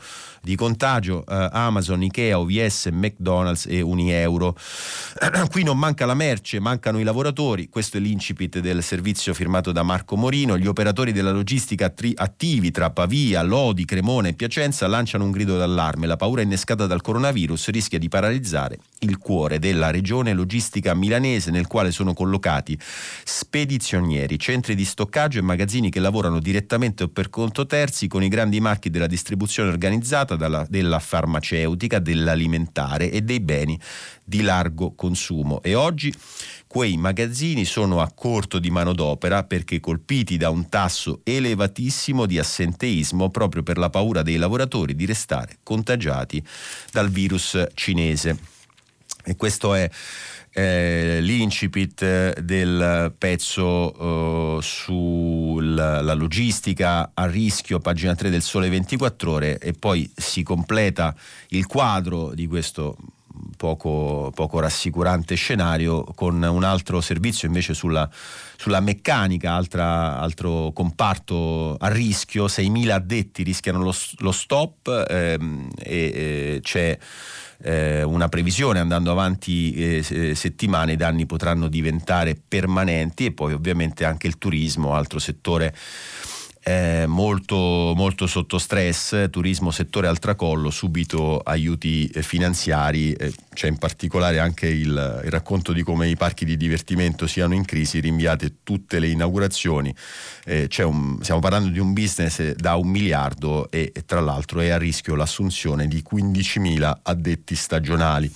di 0.47 0.55
contagio, 0.55 1.25
eh, 1.27 1.49
Amazon, 1.51 2.05
Ikea, 2.05 2.39
OVS, 2.39 2.91
McDonald's 2.93 3.67
e 3.67 3.81
Unieuro. 3.81 4.57
Qui 5.51 5.65
non 5.65 5.77
manca 5.77 6.07
la 6.07 6.15
merce, 6.15 6.61
mancano 6.61 7.01
i 7.01 7.03
lavoratori, 7.03 7.69
questo 7.69 7.97
è 7.97 8.01
l'incipit 8.01 8.61
del 8.61 8.85
servizio 8.85 9.35
firmato 9.35 9.73
da 9.73 9.83
Marco 9.83 10.15
Morino, 10.15 10.57
gli 10.57 10.69
operatori 10.69 11.11
della 11.11 11.33
logistica 11.33 11.89
tri- 11.89 12.13
attivi 12.15 12.71
tra 12.71 12.91
Pavia, 12.91 13.43
Lodi, 13.43 13.85
Cremona 13.85 14.29
e 14.29 14.35
Piacenza 14.35 14.87
lanciano 14.87 15.25
un 15.25 15.33
grido 15.33 15.59
d'allarme, 15.59 16.07
la 16.07 16.15
paura 16.15 16.43
innescata 16.43 16.87
dal 16.87 17.01
coronavirus 17.01 17.71
rischia 17.71 17.99
di 17.99 18.09
paralizzare 18.09 18.79
il 19.01 19.19
cuore 19.19 19.59
della 19.59 19.91
regione 19.91 20.33
logistica 20.33 20.95
milanese 20.95 21.51
nel 21.51 21.67
quale 21.67 21.91
sono 21.91 22.15
collocati 22.15 22.79
spedizionieri, 23.25 24.39
centri 24.39 24.77
di 24.77 24.85
stoccaggio 24.85 25.41
e 25.41 25.43
magazzini 25.43 25.91
che 25.91 25.99
lavorano 25.99 26.39
direttamente 26.39 27.03
o 27.03 27.09
per 27.09 27.31
conto 27.31 27.67
terzi 27.67 28.07
con 28.07 28.23
i 28.23 28.29
grandi 28.29 28.61
marchi 28.61 28.91
della 28.91 29.09
distribuzione 29.09 29.71
organizzata 29.71 30.36
dalla, 30.37 30.67
della 30.69 30.99
farmaceutica, 30.99 31.99
dell'alimentare 31.99 33.11
e 33.11 33.23
dei 33.23 33.41
beni 33.41 33.79
di 34.25 34.43
largo 34.43 34.95
consumo. 34.95 35.63
E 35.63 35.75
oggi 35.75 36.13
quei 36.67 36.97
magazzini 36.97 37.65
sono 37.65 38.01
a 38.01 38.11
corto 38.15 38.59
di 38.59 38.71
manodopera 38.71 39.45
perché 39.45 39.81
colpiti 39.81 40.37
da 40.37 40.51
un 40.51 40.69
tasso 40.69 41.21
elevatissimo 41.25 42.27
di 42.27 42.39
assenteismo 42.39 43.31
proprio 43.31 43.63
per 43.63 43.79
la 43.79 43.91
paura 43.91 44.23
dei 44.23 44.37
lavoratori 44.37 44.95
di 44.95 45.07
restare 45.07 45.59
contagiati 45.63 46.45
dal 46.91 47.09
virus 47.09 47.67
cinese. 47.75 48.39
E 49.25 49.35
questo 49.35 49.75
è 49.75 49.91
eh, 50.59 51.19
l'incipit 51.21 52.41
del 52.41 53.15
pezzo 53.19 54.57
eh, 54.57 54.63
sulla 54.63 56.15
logistica 56.15 57.11
a 57.13 57.27
rischio, 57.27 57.79
pagina 57.79 58.15
3 58.15 58.31
del 58.31 58.41
Sole 58.41 58.71
24 58.71 59.31
ore 59.31 59.59
e 59.59 59.75
poi 59.75 60.11
si 60.17 60.43
completa 60.43 61.15
il 61.49 61.67
quadro 61.67 62.33
di 62.33 62.47
questo 62.47 62.97
poco, 63.57 64.31
poco 64.35 64.61
rassicurante 64.61 65.35
scenario 65.35 66.05
con 66.15 66.43
un 66.43 66.65
altro 66.65 67.01
servizio 67.01 67.49
invece 67.49 67.75
sulla, 67.75 68.09
sulla 68.57 68.81
meccanica, 68.81 69.53
altra, 69.53 70.19
altro 70.19 70.71
comparto 70.73 71.77
a 71.77 71.89
rischio, 71.89 72.47
6.000 72.47 72.91
addetti 72.91 73.43
rischiano 73.43 73.83
lo, 73.83 73.95
lo 74.19 74.33
stop 74.33 75.07
ehm, 75.09 75.71
e 75.79 75.97
eh, 75.97 76.61
c'è 76.63 76.99
eh, 77.63 78.03
una 78.03 78.29
previsione 78.29 78.79
andando 78.79 79.11
avanti 79.11 79.73
eh, 79.73 80.35
settimane 80.35 80.93
i 80.93 80.97
danni 80.97 81.27
potranno 81.27 81.69
diventare 81.69 82.37
permanenti 82.37 83.27
e 83.27 83.33
poi 83.33 83.55
ovviamente 83.55 84.05
anche 84.05 84.27
il 84.27 84.39
turismo, 84.39 84.95
altro 84.95 85.19
settore 85.19 85.75
eh, 86.69 87.05
molto, 87.07 87.93
molto, 87.95 88.27
sotto 88.27 88.59
stress, 88.59 89.31
turismo 89.31 89.71
settore 89.71 90.09
al 90.09 90.19
tracollo, 90.19 90.71
subito 90.71 91.39
aiuti 91.39 92.09
eh, 92.09 92.23
finanziari, 92.23 93.13
eh, 93.13 93.33
c'è 93.55 93.69
in 93.69 93.79
particolare 93.79 94.41
anche 94.41 94.67
il, 94.67 95.21
il, 95.25 95.31
racconto 95.31 95.73
di 95.73 95.85
come 95.85 96.09
i 96.09 96.17
parchi 96.17 96.45
di 96.45 96.57
divertimento 96.57 97.29
siano 97.29 97.55
in 97.55 97.65
crisi, 97.65 98.01
rinviate 98.01 98.55
tutte 98.65 98.99
le 98.99 99.07
inaugurazioni, 99.07 99.95
eh, 100.45 100.69
un, 100.79 101.19
stiamo 101.21 101.41
parlando 101.41 101.69
di 101.69 101.79
un 101.79 101.93
business 101.93 102.55
da 102.55 102.75
un 102.75 102.89
miliardo 102.89 103.71
e, 103.71 103.93
e 103.95 104.05
tra 104.05 104.19
l'altro 104.19 104.59
è 104.59 104.71
a 104.71 104.77
rischio 104.77 105.15
l'assunzione 105.15 105.87
di 105.87 106.03
15.000 106.03 106.97
addetti 107.05 107.55
stagionali. 107.55 108.29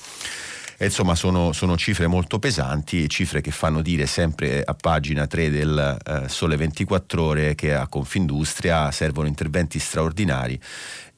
E 0.83 0.87
insomma 0.87 1.15
sono, 1.15 1.53
sono, 1.53 1.77
cifre 1.77 2.07
molto 2.07 2.39
pesanti, 2.39 3.07
cifre 3.07 3.43
che 3.43 3.51
fanno 3.51 3.83
dire 3.83 4.07
sempre 4.07 4.63
a 4.63 4.73
pagina 4.73 5.27
3 5.27 5.51
del 5.51 5.99
eh, 6.03 6.27
Sole 6.27 6.57
24 6.57 7.23
ore 7.23 7.55
che 7.55 7.75
a 7.75 7.87
Confindustria 7.87 8.91
servono 8.91 9.29
interventi 9.29 9.79
straordinari 9.79 10.59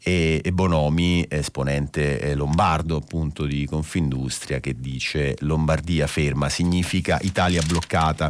e, 0.03 0.41
e 0.43 0.53
Bonomi, 0.53 1.25
esponente 1.29 2.19
eh, 2.19 2.35
lombardo 2.35 2.97
appunto 2.97 3.45
di 3.45 3.65
Confindustria, 3.67 4.59
che 4.59 4.75
dice 4.81 5.37
Lombardia 5.43 6.09
ferma 6.09 6.49
significa 6.49 7.21
Italia 7.23 7.63
bloccata. 7.63 8.29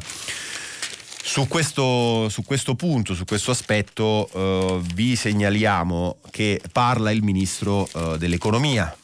Su 1.25 1.49
questo, 1.49 2.29
su 2.29 2.43
questo, 2.43 2.75
punto, 2.75 3.15
su 3.15 3.25
questo 3.25 3.53
aspetto, 3.53 4.29
eh, 4.35 4.81
vi 4.93 5.17
segnaliamo 5.17 6.19
che 6.31 6.61
parla 6.73 7.11
il 7.11 7.23
ministro 7.23 7.89
eh, 7.95 8.19
dell'economia, 8.19 8.95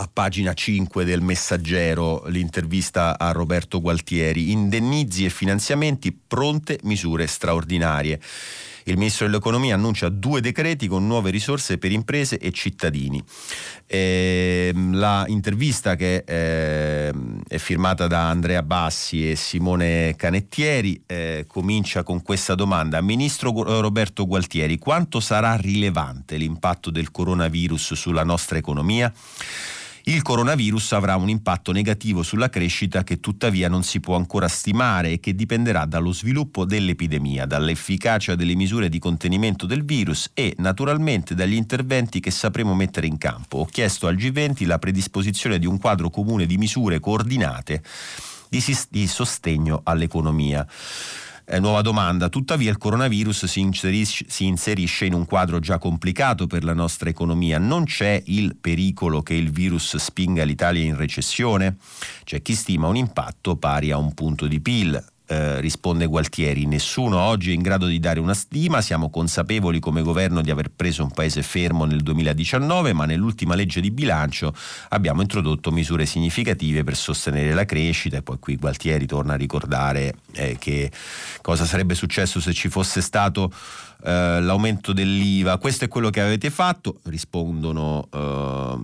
a 0.00 0.08
pagina 0.10 0.54
5 0.54 1.04
del 1.04 1.20
Messaggero 1.20 2.24
l'intervista 2.28 3.18
a 3.18 3.32
Roberto 3.32 3.82
Gualtieri, 3.82 4.50
indennizi 4.50 5.26
e 5.26 5.28
finanziamenti, 5.28 6.10
pronte 6.10 6.78
misure 6.84 7.26
straordinarie. 7.26 8.18
Il 8.84 8.96
ministro 8.96 9.26
dell'economia 9.26 9.74
annuncia 9.74 10.08
due 10.08 10.40
decreti 10.40 10.88
con 10.88 11.06
nuove 11.06 11.30
risorse 11.30 11.76
per 11.76 11.92
imprese 11.92 12.38
e 12.38 12.50
cittadini. 12.50 13.22
Eh, 13.86 14.72
la 14.92 15.24
intervista 15.26 15.96
che 15.96 16.24
eh, 16.26 17.12
è 17.46 17.58
firmata 17.58 18.06
da 18.06 18.30
Andrea 18.30 18.62
Bassi 18.62 19.30
e 19.30 19.36
Simone 19.36 20.14
Canettieri 20.16 21.02
eh, 21.04 21.44
comincia 21.46 22.02
con 22.02 22.22
questa 22.22 22.54
domanda. 22.54 23.02
Ministro 23.02 23.52
Roberto 23.82 24.26
Gualtieri, 24.26 24.78
quanto 24.78 25.20
sarà 25.20 25.56
rilevante 25.56 26.38
l'impatto 26.38 26.90
del 26.90 27.10
coronavirus 27.10 27.92
sulla 27.92 28.24
nostra 28.24 28.56
economia? 28.56 29.12
Il 30.04 30.22
coronavirus 30.22 30.92
avrà 30.92 31.16
un 31.16 31.28
impatto 31.28 31.72
negativo 31.72 32.22
sulla 32.22 32.48
crescita 32.48 33.04
che 33.04 33.20
tuttavia 33.20 33.68
non 33.68 33.82
si 33.82 34.00
può 34.00 34.16
ancora 34.16 34.48
stimare 34.48 35.12
e 35.12 35.20
che 35.20 35.34
dipenderà 35.34 35.84
dallo 35.84 36.12
sviluppo 36.12 36.64
dell'epidemia, 36.64 37.46
dall'efficacia 37.46 38.34
delle 38.34 38.54
misure 38.54 38.88
di 38.88 38.98
contenimento 38.98 39.66
del 39.66 39.84
virus 39.84 40.30
e 40.32 40.54
naturalmente 40.58 41.34
dagli 41.34 41.54
interventi 41.54 42.20
che 42.20 42.30
sapremo 42.30 42.74
mettere 42.74 43.06
in 43.06 43.18
campo. 43.18 43.58
Ho 43.58 43.66
chiesto 43.66 44.06
al 44.06 44.16
G20 44.16 44.66
la 44.66 44.78
predisposizione 44.78 45.58
di 45.58 45.66
un 45.66 45.78
quadro 45.78 46.10
comune 46.10 46.46
di 46.46 46.56
misure 46.56 46.98
coordinate 46.98 47.82
di, 48.48 49.06
sostegno 49.06 49.80
all'economia. 49.84 50.66
Eh, 51.52 51.58
nuova 51.58 51.80
domanda. 51.80 52.28
Tuttavia 52.28 52.70
il 52.70 52.78
coronavirus 52.78 53.46
si 53.46 53.58
inserisce, 53.58 54.24
si 54.28 54.46
inserisce 54.46 55.06
in 55.06 55.14
un 55.14 55.26
quadro 55.26 55.58
già 55.58 55.78
complicato 55.78 56.46
per 56.46 56.62
la 56.62 56.74
nostra 56.74 57.08
economia. 57.08 57.58
Non 57.58 57.86
c'è 57.86 58.22
il 58.26 58.54
pericolo 58.54 59.20
che 59.22 59.34
il 59.34 59.50
virus 59.50 59.96
spinga 59.96 60.44
l'Italia 60.44 60.84
in 60.84 60.94
recessione? 60.94 61.78
C'è 62.22 62.40
chi 62.40 62.54
stima 62.54 62.86
un 62.86 62.94
impatto 62.94 63.56
pari 63.56 63.90
a 63.90 63.98
un 63.98 64.14
punto 64.14 64.46
di 64.46 64.60
PIL. 64.60 65.04
Eh, 65.30 65.60
risponde 65.60 66.06
Gualtieri, 66.06 66.66
nessuno 66.66 67.20
oggi 67.20 67.52
è 67.52 67.54
in 67.54 67.62
grado 67.62 67.86
di 67.86 68.00
dare 68.00 68.18
una 68.18 68.34
stima, 68.34 68.80
siamo 68.80 69.10
consapevoli 69.10 69.78
come 69.78 70.02
governo 70.02 70.40
di 70.40 70.50
aver 70.50 70.72
preso 70.74 71.04
un 71.04 71.12
paese 71.12 71.44
fermo 71.44 71.84
nel 71.84 72.00
2019, 72.00 72.92
ma 72.92 73.04
nell'ultima 73.04 73.54
legge 73.54 73.80
di 73.80 73.92
bilancio 73.92 74.52
abbiamo 74.88 75.22
introdotto 75.22 75.70
misure 75.70 76.04
significative 76.04 76.82
per 76.82 76.96
sostenere 76.96 77.54
la 77.54 77.64
crescita. 77.64 78.16
E 78.16 78.22
poi 78.22 78.40
qui 78.40 78.56
Gualtieri 78.56 79.06
torna 79.06 79.34
a 79.34 79.36
ricordare 79.36 80.16
eh, 80.32 80.56
che 80.58 80.90
cosa 81.42 81.64
sarebbe 81.64 81.94
successo 81.94 82.40
se 82.40 82.52
ci 82.52 82.68
fosse 82.68 83.00
stato 83.00 83.52
eh, 84.02 84.40
l'aumento 84.40 84.92
dell'IVA, 84.92 85.58
questo 85.58 85.84
è 85.84 85.88
quello 85.88 86.10
che 86.10 86.20
avete 86.20 86.50
fatto, 86.50 87.00
rispondono, 87.04 88.08
eh, 88.10 88.78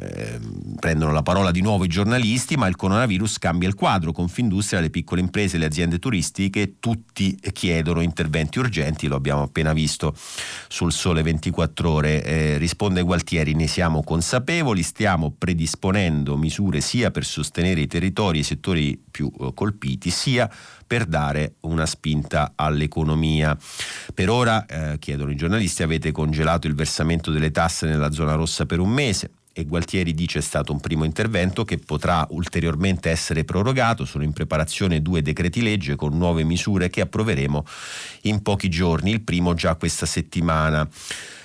eh, 0.00 0.40
prendono 0.78 1.12
la 1.12 1.22
parola 1.22 1.50
di 1.50 1.62
nuovo 1.62 1.84
i 1.84 1.88
giornalisti, 1.88 2.56
ma 2.56 2.66
il 2.66 2.76
coronavirus 2.76 3.38
cambia 3.38 3.68
il 3.68 3.74
quadro, 3.74 4.12
Confindustria, 4.12 4.80
le 4.80 4.90
piccole 4.90 5.20
imprese, 5.20 5.58
le 5.58 5.64
aziende 5.64 5.87
turistiche, 5.96 6.74
tutti 6.78 7.38
chiedono 7.52 8.02
interventi 8.02 8.58
urgenti, 8.58 9.06
lo 9.06 9.16
abbiamo 9.16 9.42
appena 9.42 9.72
visto 9.72 10.14
sul 10.68 10.92
Sole 10.92 11.22
24 11.22 11.90
ore, 11.90 12.22
eh, 12.22 12.58
risponde 12.58 13.00
Gualtieri, 13.00 13.54
ne 13.54 13.66
siamo 13.66 14.02
consapevoli, 14.02 14.82
stiamo 14.82 15.34
predisponendo 15.36 16.36
misure 16.36 16.82
sia 16.82 17.10
per 17.10 17.24
sostenere 17.24 17.80
i 17.80 17.86
territori 17.86 18.36
e 18.36 18.40
i 18.42 18.44
settori 18.44 19.02
più 19.10 19.32
eh, 19.40 19.52
colpiti, 19.54 20.10
sia 20.10 20.50
per 20.86 21.06
dare 21.06 21.54
una 21.60 21.86
spinta 21.86 22.52
all'economia. 22.54 23.56
Per 24.12 24.28
ora, 24.28 24.66
eh, 24.66 24.98
chiedono 24.98 25.30
i 25.30 25.36
giornalisti, 25.36 25.82
avete 25.82 26.12
congelato 26.12 26.66
il 26.66 26.74
versamento 26.74 27.30
delle 27.30 27.50
tasse 27.50 27.86
nella 27.86 28.10
zona 28.10 28.34
rossa 28.34 28.66
per 28.66 28.80
un 28.80 28.90
mese 28.90 29.30
e 29.58 29.64
Gualtieri 29.64 30.14
dice 30.14 30.38
è 30.38 30.42
stato 30.42 30.70
un 30.70 30.78
primo 30.78 31.02
intervento 31.02 31.64
che 31.64 31.78
potrà 31.78 32.24
ulteriormente 32.30 33.10
essere 33.10 33.42
prorogato. 33.42 34.04
Sono 34.04 34.22
in 34.22 34.32
preparazione 34.32 35.02
due 35.02 35.20
decreti 35.20 35.62
legge 35.62 35.96
con 35.96 36.16
nuove 36.16 36.44
misure 36.44 36.88
che 36.90 37.00
approveremo 37.00 37.64
in 38.22 38.40
pochi 38.42 38.68
giorni, 38.68 39.10
il 39.10 39.22
primo 39.22 39.54
già 39.54 39.74
questa 39.74 40.06
settimana. 40.06 40.88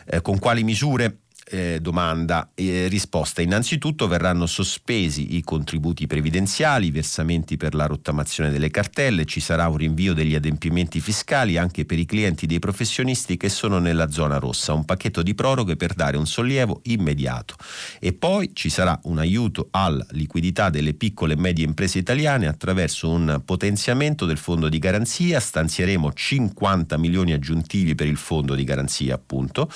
Eh, 0.06 0.21
con 0.21 0.38
quali 0.38 0.63
misure? 0.63 1.22
Eh, 1.49 1.79
domanda 1.82 2.51
e 2.53 2.88
risposta. 2.88 3.41
Innanzitutto 3.41 4.08
verranno 4.08 4.45
sospesi 4.45 5.36
i 5.36 5.43
contributi 5.43 6.08
previdenziali, 6.08 6.88
i 6.88 6.91
versamenti 6.91 7.58
per 7.58 7.73
la 7.73 7.86
rottamazione 7.86 8.49
delle 8.49 8.69
cartelle, 8.69 9.25
ci 9.25 9.39
sarà 9.39 9.67
un 9.67 9.77
rinvio 9.77 10.13
degli 10.13 10.36
adempimenti 10.36 10.99
fiscali 10.99 11.58
anche 11.58 11.86
per 11.86 11.99
i 11.99 12.06
clienti 12.06 12.45
dei 12.45 12.60
professionisti 12.60 13.38
che 13.38 13.49
sono 13.49 13.79
nella 13.79 14.10
zona 14.10 14.38
rossa, 14.38 14.73
un 14.73 14.86
pacchetto 14.86 15.21
di 15.21 15.36
proroghe 15.36 15.75
per 15.75 15.93
dare 15.93 16.17
un 16.17 16.25
sollievo 16.25 16.82
immediato. 16.84 17.56
E 17.99 18.13
poi 18.13 18.51
ci 18.53 18.69
sarà 18.69 18.97
un 19.03 19.19
aiuto 19.19 19.67
alla 19.71 20.06
liquidità 20.12 20.69
delle 20.69 20.93
piccole 20.93 21.34
e 21.34 21.38
medie 21.38 21.65
imprese 21.65 21.99
italiane 21.99 22.47
attraverso 22.47 23.10
un 23.10 23.41
potenziamento 23.43 24.25
del 24.25 24.38
fondo 24.38 24.69
di 24.69 24.79
garanzia, 24.79 25.39
stanzieremo 25.39 26.13
50 26.13 26.97
milioni 26.97 27.34
aggiuntivi 27.34 27.95
per 27.95 28.08
il 28.08 28.17
fondo 28.17 28.56
di 28.56 28.63
garanzia 28.63 29.15
appunto 29.15 29.69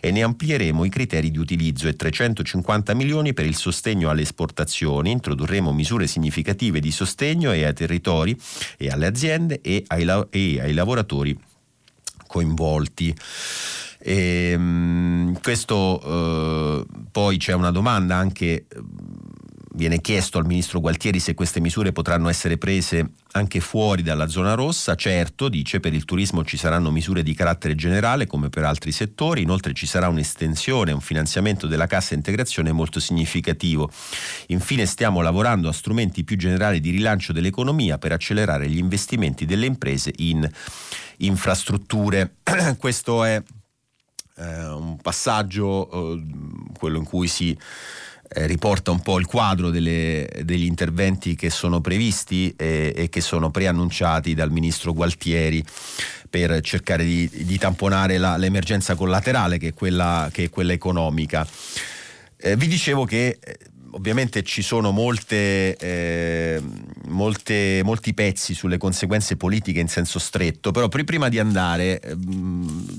e 0.00 0.10
ne 0.10 0.22
amplieremo 0.22 0.84
i 0.84 0.88
criteri 0.88 1.11
criteri 1.12 1.30
di 1.30 1.38
utilizzo 1.38 1.88
e 1.88 1.94
350 1.94 2.94
milioni 2.94 3.34
per 3.34 3.44
il 3.44 3.54
sostegno 3.54 4.08
alle 4.08 4.22
esportazioni. 4.22 5.10
Introdurremo 5.10 5.70
misure 5.72 6.06
significative 6.06 6.80
di 6.80 6.90
sostegno 6.90 7.52
e 7.52 7.64
ai 7.64 7.74
territori 7.74 8.38
e 8.78 8.88
alle 8.88 9.06
aziende 9.06 9.60
e 9.60 9.84
ai, 9.88 10.08
e 10.30 10.60
ai 10.60 10.72
lavoratori 10.72 11.38
coinvolti. 12.26 13.14
E, 13.98 14.50
ehm, 14.52 15.38
questo 15.42 16.00
eh, 16.02 16.86
poi 17.10 17.36
c'è 17.36 17.52
una 17.52 17.70
domanda 17.70 18.16
anche 18.16 18.64
viene 19.74 20.00
chiesto 20.00 20.38
al 20.38 20.46
ministro 20.46 20.80
Gualtieri 20.80 21.18
se 21.18 21.34
queste 21.34 21.60
misure 21.60 21.92
potranno 21.92 22.28
essere 22.28 22.58
prese 22.58 23.12
anche 23.32 23.60
fuori 23.60 24.02
dalla 24.02 24.28
zona 24.28 24.54
rossa. 24.54 24.94
Certo, 24.94 25.48
dice, 25.48 25.80
per 25.80 25.94
il 25.94 26.04
turismo 26.04 26.44
ci 26.44 26.56
saranno 26.56 26.90
misure 26.90 27.22
di 27.22 27.34
carattere 27.34 27.74
generale 27.74 28.26
come 28.26 28.48
per 28.48 28.64
altri 28.64 28.92
settori, 28.92 29.42
inoltre 29.42 29.72
ci 29.72 29.86
sarà 29.86 30.08
un'estensione, 30.08 30.92
un 30.92 31.00
finanziamento 31.00 31.66
della 31.66 31.86
cassa 31.86 32.14
integrazione 32.14 32.72
molto 32.72 33.00
significativo. 33.00 33.90
Infine 34.48 34.86
stiamo 34.86 35.20
lavorando 35.20 35.68
a 35.68 35.72
strumenti 35.72 36.24
più 36.24 36.36
generali 36.36 36.80
di 36.80 36.90
rilancio 36.90 37.32
dell'economia 37.32 37.98
per 37.98 38.12
accelerare 38.12 38.68
gli 38.68 38.78
investimenti 38.78 39.46
delle 39.46 39.66
imprese 39.66 40.12
in 40.16 40.48
infrastrutture. 41.18 42.36
Questo 42.78 43.24
è 43.24 43.42
eh, 44.36 44.66
un 44.66 44.96
passaggio, 44.96 45.90
eh, 45.90 46.22
quello 46.78 46.98
in 46.98 47.04
cui 47.04 47.28
si 47.28 47.56
eh, 48.34 48.46
riporta 48.46 48.90
un 48.90 49.00
po' 49.00 49.18
il 49.18 49.26
quadro 49.26 49.70
delle, 49.70 50.28
degli 50.42 50.64
interventi 50.64 51.34
che 51.34 51.50
sono 51.50 51.80
previsti 51.80 52.54
e, 52.56 52.92
e, 52.96 53.08
che 53.08 53.20
sono 53.20 53.50
preannunciati 53.50 54.34
dal 54.34 54.50
ministro 54.50 54.92
Gualtieri 54.92 55.64
per 56.30 56.60
cercare 56.62 57.04
di, 57.04 57.28
di 57.30 57.58
tamponare 57.58 58.16
la, 58.16 58.36
l'emergenza 58.36 58.94
collaterale 58.94 59.58
che 59.58 59.68
è 59.68 59.74
quella, 59.74 60.30
che 60.32 60.44
è 60.44 60.50
quella 60.50 60.72
economica. 60.72 61.46
Eh, 62.36 62.56
vi 62.56 62.68
dicevo 62.68 63.04
che 63.04 63.38
eh, 63.38 63.58
ovviamente 63.90 64.42
ci 64.42 64.62
sono 64.62 64.90
molte, 64.90 65.76
eh, 65.76 66.62
molte, 67.08 67.82
molti 67.84 68.14
pezzi 68.14 68.54
sulle 68.54 68.78
conseguenze 68.78 69.36
politiche 69.36 69.80
in 69.80 69.88
senso 69.88 70.18
stretto, 70.18 70.70
però 70.70 70.88
prima 70.88 71.28
di 71.28 71.38
andare 71.38 72.00
eh, 72.00 72.16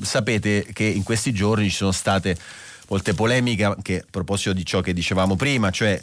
sapete 0.02 0.66
che 0.72 0.84
in 0.84 1.04
questi 1.04 1.34
giorni 1.34 1.70
ci 1.70 1.76
sono 1.78 1.92
state 1.92 2.38
molte 2.94 3.16
polemiche 3.16 3.64
anche 3.64 4.00
a 4.02 4.06
proposito 4.08 4.54
di 4.54 4.64
ciò 4.64 4.82
che 4.82 4.94
dicevamo 4.94 5.36
prima, 5.36 5.72
cioè 5.72 6.00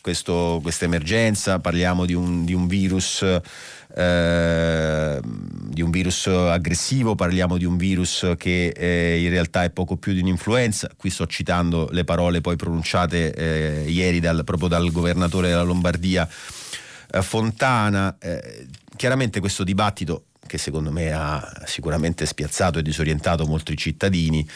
questa 0.00 0.84
emergenza, 0.84 1.58
parliamo 1.58 2.06
di 2.06 2.14
un, 2.14 2.44
di 2.44 2.54
un 2.54 2.66
virus. 2.68 3.24
Eh, 3.94 5.20
di 5.22 5.82
un 5.82 5.90
virus 5.90 6.26
aggressivo, 6.26 7.14
parliamo 7.14 7.58
di 7.58 7.66
un 7.66 7.76
virus 7.76 8.32
che 8.38 8.68
eh, 8.68 9.22
in 9.22 9.28
realtà 9.28 9.64
è 9.64 9.70
poco 9.70 9.96
più 9.96 10.14
di 10.14 10.20
un'influenza. 10.20 10.90
Qui 10.96 11.10
sto 11.10 11.26
citando 11.26 11.88
le 11.90 12.04
parole 12.04 12.40
poi 12.40 12.56
pronunciate 12.56 13.34
eh, 13.34 13.90
ieri 13.90 14.18
dal, 14.18 14.44
proprio 14.44 14.68
dal 14.68 14.90
governatore 14.90 15.48
della 15.48 15.62
Lombardia 15.62 16.26
eh, 17.10 17.22
Fontana. 17.22 18.16
Eh, 18.18 18.66
chiaramente 18.96 19.40
questo 19.40 19.62
dibattito, 19.62 20.24
che 20.46 20.56
secondo 20.56 20.90
me 20.90 21.12
ha 21.12 21.62
sicuramente 21.66 22.24
spiazzato 22.24 22.78
e 22.78 22.82
disorientato 22.82 23.44
molti 23.44 23.76
cittadini, 23.76 24.46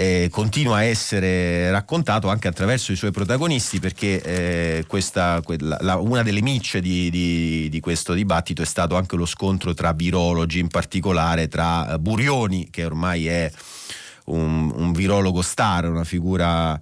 eh, 0.00 0.28
continua 0.30 0.76
a 0.76 0.84
essere 0.84 1.72
raccontato 1.72 2.28
anche 2.28 2.46
attraverso 2.46 2.92
i 2.92 2.96
suoi 2.96 3.10
protagonisti 3.10 3.80
perché 3.80 4.22
eh, 4.22 4.84
questa, 4.86 5.40
quella, 5.42 5.76
la, 5.80 5.96
una 5.96 6.22
delle 6.22 6.40
micce 6.40 6.80
di, 6.80 7.10
di, 7.10 7.68
di, 7.68 7.80
questo 7.80 8.12
dibattito 8.12 8.62
è 8.62 8.64
stato 8.64 8.94
anche 8.94 9.16
lo 9.16 9.26
scontro 9.26 9.74
tra 9.74 9.92
virologi, 9.92 10.60
in 10.60 10.68
particolare 10.68 11.48
tra 11.48 11.98
Burioni, 11.98 12.68
che 12.70 12.84
ormai 12.84 13.26
è 13.26 13.50
un, 14.26 14.70
un 14.72 14.92
virologo 14.92 15.42
star, 15.42 15.90
una 15.90 16.04
figura 16.04 16.80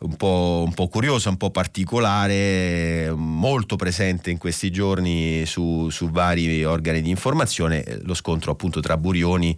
un 0.00 0.16
po', 0.16 0.62
un 0.64 0.74
po', 0.74 0.88
curiosa, 0.88 1.28
un 1.28 1.36
po' 1.36 1.50
particolare, 1.50 3.10
molto 3.14 3.76
presente 3.76 4.30
in 4.30 4.38
questi 4.38 4.70
giorni 4.70 5.44
su, 5.46 5.88
su 5.90 6.10
vari 6.10 6.64
organi 6.64 7.02
di 7.02 7.10
informazione, 7.10 8.00
lo 8.02 8.14
scontro 8.14 8.52
appunto 8.52 8.80
tra 8.80 8.96
Burioni 8.96 9.56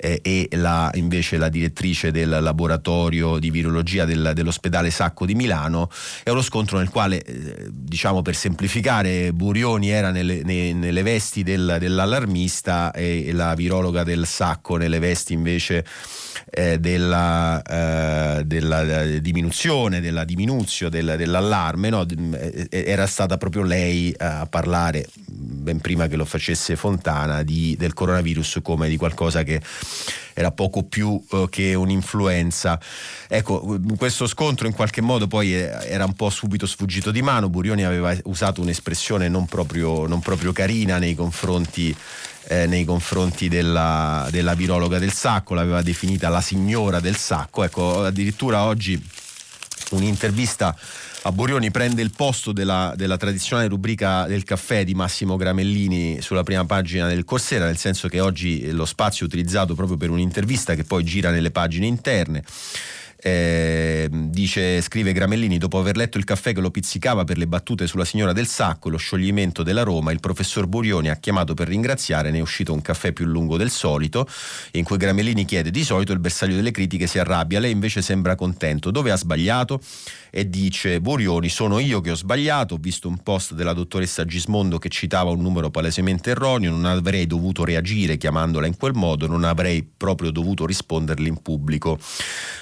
eh, 0.00 0.20
e 0.22 0.48
la, 0.52 0.90
invece 0.94 1.36
la 1.36 1.50
direttrice 1.50 2.10
del 2.10 2.38
laboratorio 2.40 3.38
di 3.38 3.50
virologia 3.50 4.06
del, 4.06 4.32
dell'ospedale 4.34 4.90
Sacco 4.90 5.26
di 5.26 5.34
Milano. 5.34 5.90
È 6.22 6.30
uno 6.30 6.42
scontro 6.42 6.78
nel 6.78 6.88
quale, 6.88 7.22
eh, 7.22 7.68
diciamo 7.70 8.22
per 8.22 8.34
semplificare, 8.34 9.32
Burioni 9.32 9.90
era 9.90 10.10
nelle, 10.10 10.42
ne, 10.42 10.72
nelle 10.72 11.02
vesti 11.02 11.42
del, 11.42 11.76
dell'allarmista 11.78 12.92
e 12.92 13.30
la 13.32 13.54
virologa 13.54 14.02
del 14.02 14.26
Sacco 14.26 14.76
nelle 14.76 14.98
vesti 14.98 15.34
invece 15.34 15.84
eh, 16.48 16.78
della, 16.78 17.60
eh, 17.62 18.44
della, 18.44 19.02
eh, 19.02 19.20
diminuzione, 19.20 20.00
della 20.00 20.24
diminuzio 20.24 20.88
del, 20.88 21.14
dell'allarme, 21.16 21.90
no? 21.90 22.06
Eh, 22.08 22.68
era 22.70 23.06
stata 23.06 23.36
proprio 23.36 23.62
lei 23.62 24.14
a 24.16 24.46
parlare 24.46 25.06
ben 25.26 25.80
prima 25.80 26.06
che 26.06 26.16
lo 26.16 26.24
facesse 26.24 26.76
Fontana 26.76 27.42
di, 27.42 27.76
del 27.78 27.92
coronavirus 27.92 28.60
come 28.62 28.88
di 28.88 28.96
qualcosa 28.96 29.42
che 29.42 29.60
era 30.34 30.50
poco 30.50 30.84
più 30.84 31.22
uh, 31.30 31.48
che 31.48 31.74
un'influenza. 31.74 32.78
Ecco, 33.28 33.78
questo 33.96 34.26
scontro 34.26 34.66
in 34.66 34.72
qualche 34.72 35.00
modo 35.00 35.26
poi 35.26 35.52
era 35.52 36.04
un 36.04 36.14
po' 36.14 36.30
subito 36.30 36.66
sfuggito 36.66 37.10
di 37.10 37.22
mano, 37.22 37.48
Burioni 37.48 37.84
aveva 37.84 38.16
usato 38.24 38.60
un'espressione 38.60 39.28
non 39.28 39.46
proprio, 39.46 40.06
non 40.06 40.20
proprio 40.20 40.52
carina 40.52 40.98
nei 40.98 41.14
confronti 41.14 41.94
eh, 42.50 42.66
nei 42.66 42.84
confronti 42.84 43.48
della, 43.48 44.26
della 44.30 44.54
virologa 44.54 44.98
del 44.98 45.12
sacco, 45.12 45.54
l'aveva 45.54 45.82
definita 45.82 46.28
la 46.28 46.40
signora 46.40 46.98
del 46.98 47.16
sacco. 47.16 47.62
Ecco, 47.62 48.04
addirittura 48.04 48.64
oggi 48.64 49.00
un'intervista 49.90 50.76
a 51.22 51.32
Borioni 51.32 51.70
prende 51.70 52.00
il 52.00 52.12
posto 52.16 52.52
della, 52.52 52.94
della, 52.96 53.18
tradizionale 53.18 53.68
rubrica 53.68 54.26
del 54.26 54.42
caffè 54.42 54.84
di 54.84 54.94
Massimo 54.94 55.36
Gramellini 55.36 56.22
sulla 56.22 56.42
prima 56.42 56.64
pagina 56.64 57.08
del 57.08 57.24
Corsera, 57.24 57.66
nel 57.66 57.76
senso 57.76 58.08
che 58.08 58.20
oggi 58.20 58.70
lo 58.70 58.86
spazio 58.86 59.24
è 59.24 59.28
utilizzato 59.28 59.74
proprio 59.74 59.98
per 59.98 60.08
un'intervista 60.08 60.74
che 60.74 60.84
poi 60.84 61.04
gira 61.04 61.30
nelle 61.30 61.50
pagine 61.50 61.86
interne. 61.86 62.42
Eh, 63.22 64.08
dice, 64.10 64.80
scrive 64.80 65.12
Gramellini, 65.12 65.58
dopo 65.58 65.78
aver 65.78 65.94
letto 65.96 66.16
il 66.16 66.24
caffè 66.24 66.54
che 66.54 66.60
lo 66.62 66.70
pizzicava 66.70 67.24
per 67.24 67.36
le 67.36 67.46
battute 67.46 67.86
sulla 67.86 68.06
signora 68.06 68.32
del 68.32 68.46
sacco 68.46 68.88
e 68.88 68.92
lo 68.92 68.96
scioglimento 68.96 69.62
della 69.62 69.82
Roma, 69.82 70.10
il 70.10 70.20
professor 70.20 70.66
Burioni 70.66 71.10
ha 71.10 71.16
chiamato 71.16 71.52
per 71.52 71.68
ringraziare, 71.68 72.30
ne 72.30 72.38
è 72.38 72.40
uscito 72.40 72.72
un 72.72 72.80
caffè 72.80 73.12
più 73.12 73.26
lungo 73.26 73.58
del 73.58 73.68
solito, 73.68 74.26
in 74.72 74.84
cui 74.84 74.96
Gramellini 74.96 75.44
chiede, 75.44 75.70
di 75.70 75.84
solito 75.84 76.12
il 76.12 76.18
bersaglio 76.18 76.56
delle 76.56 76.70
critiche 76.70 77.06
si 77.06 77.18
arrabbia, 77.18 77.60
lei 77.60 77.72
invece 77.72 78.00
sembra 78.00 78.34
contento, 78.36 78.90
dove 78.90 79.10
ha 79.10 79.16
sbagliato? 79.16 79.82
E 80.30 80.48
dice, 80.48 81.00
Burioni, 81.00 81.50
sono 81.50 81.78
io 81.78 82.00
che 82.00 82.12
ho 82.12 82.16
sbagliato, 82.16 82.74
ho 82.74 82.78
visto 82.80 83.06
un 83.06 83.18
post 83.18 83.52
della 83.52 83.74
dottoressa 83.74 84.24
Gismondo 84.24 84.78
che 84.78 84.88
citava 84.88 85.30
un 85.30 85.42
numero 85.42 85.68
palesemente 85.68 86.30
erroneo, 86.30 86.70
non 86.70 86.86
avrei 86.86 87.26
dovuto 87.26 87.64
reagire 87.64 88.16
chiamandola 88.16 88.66
in 88.66 88.76
quel 88.76 88.94
modo, 88.94 89.26
non 89.26 89.44
avrei 89.44 89.86
proprio 89.94 90.30
dovuto 90.30 90.64
risponderle 90.64 91.28
in 91.28 91.42
pubblico. 91.42 91.98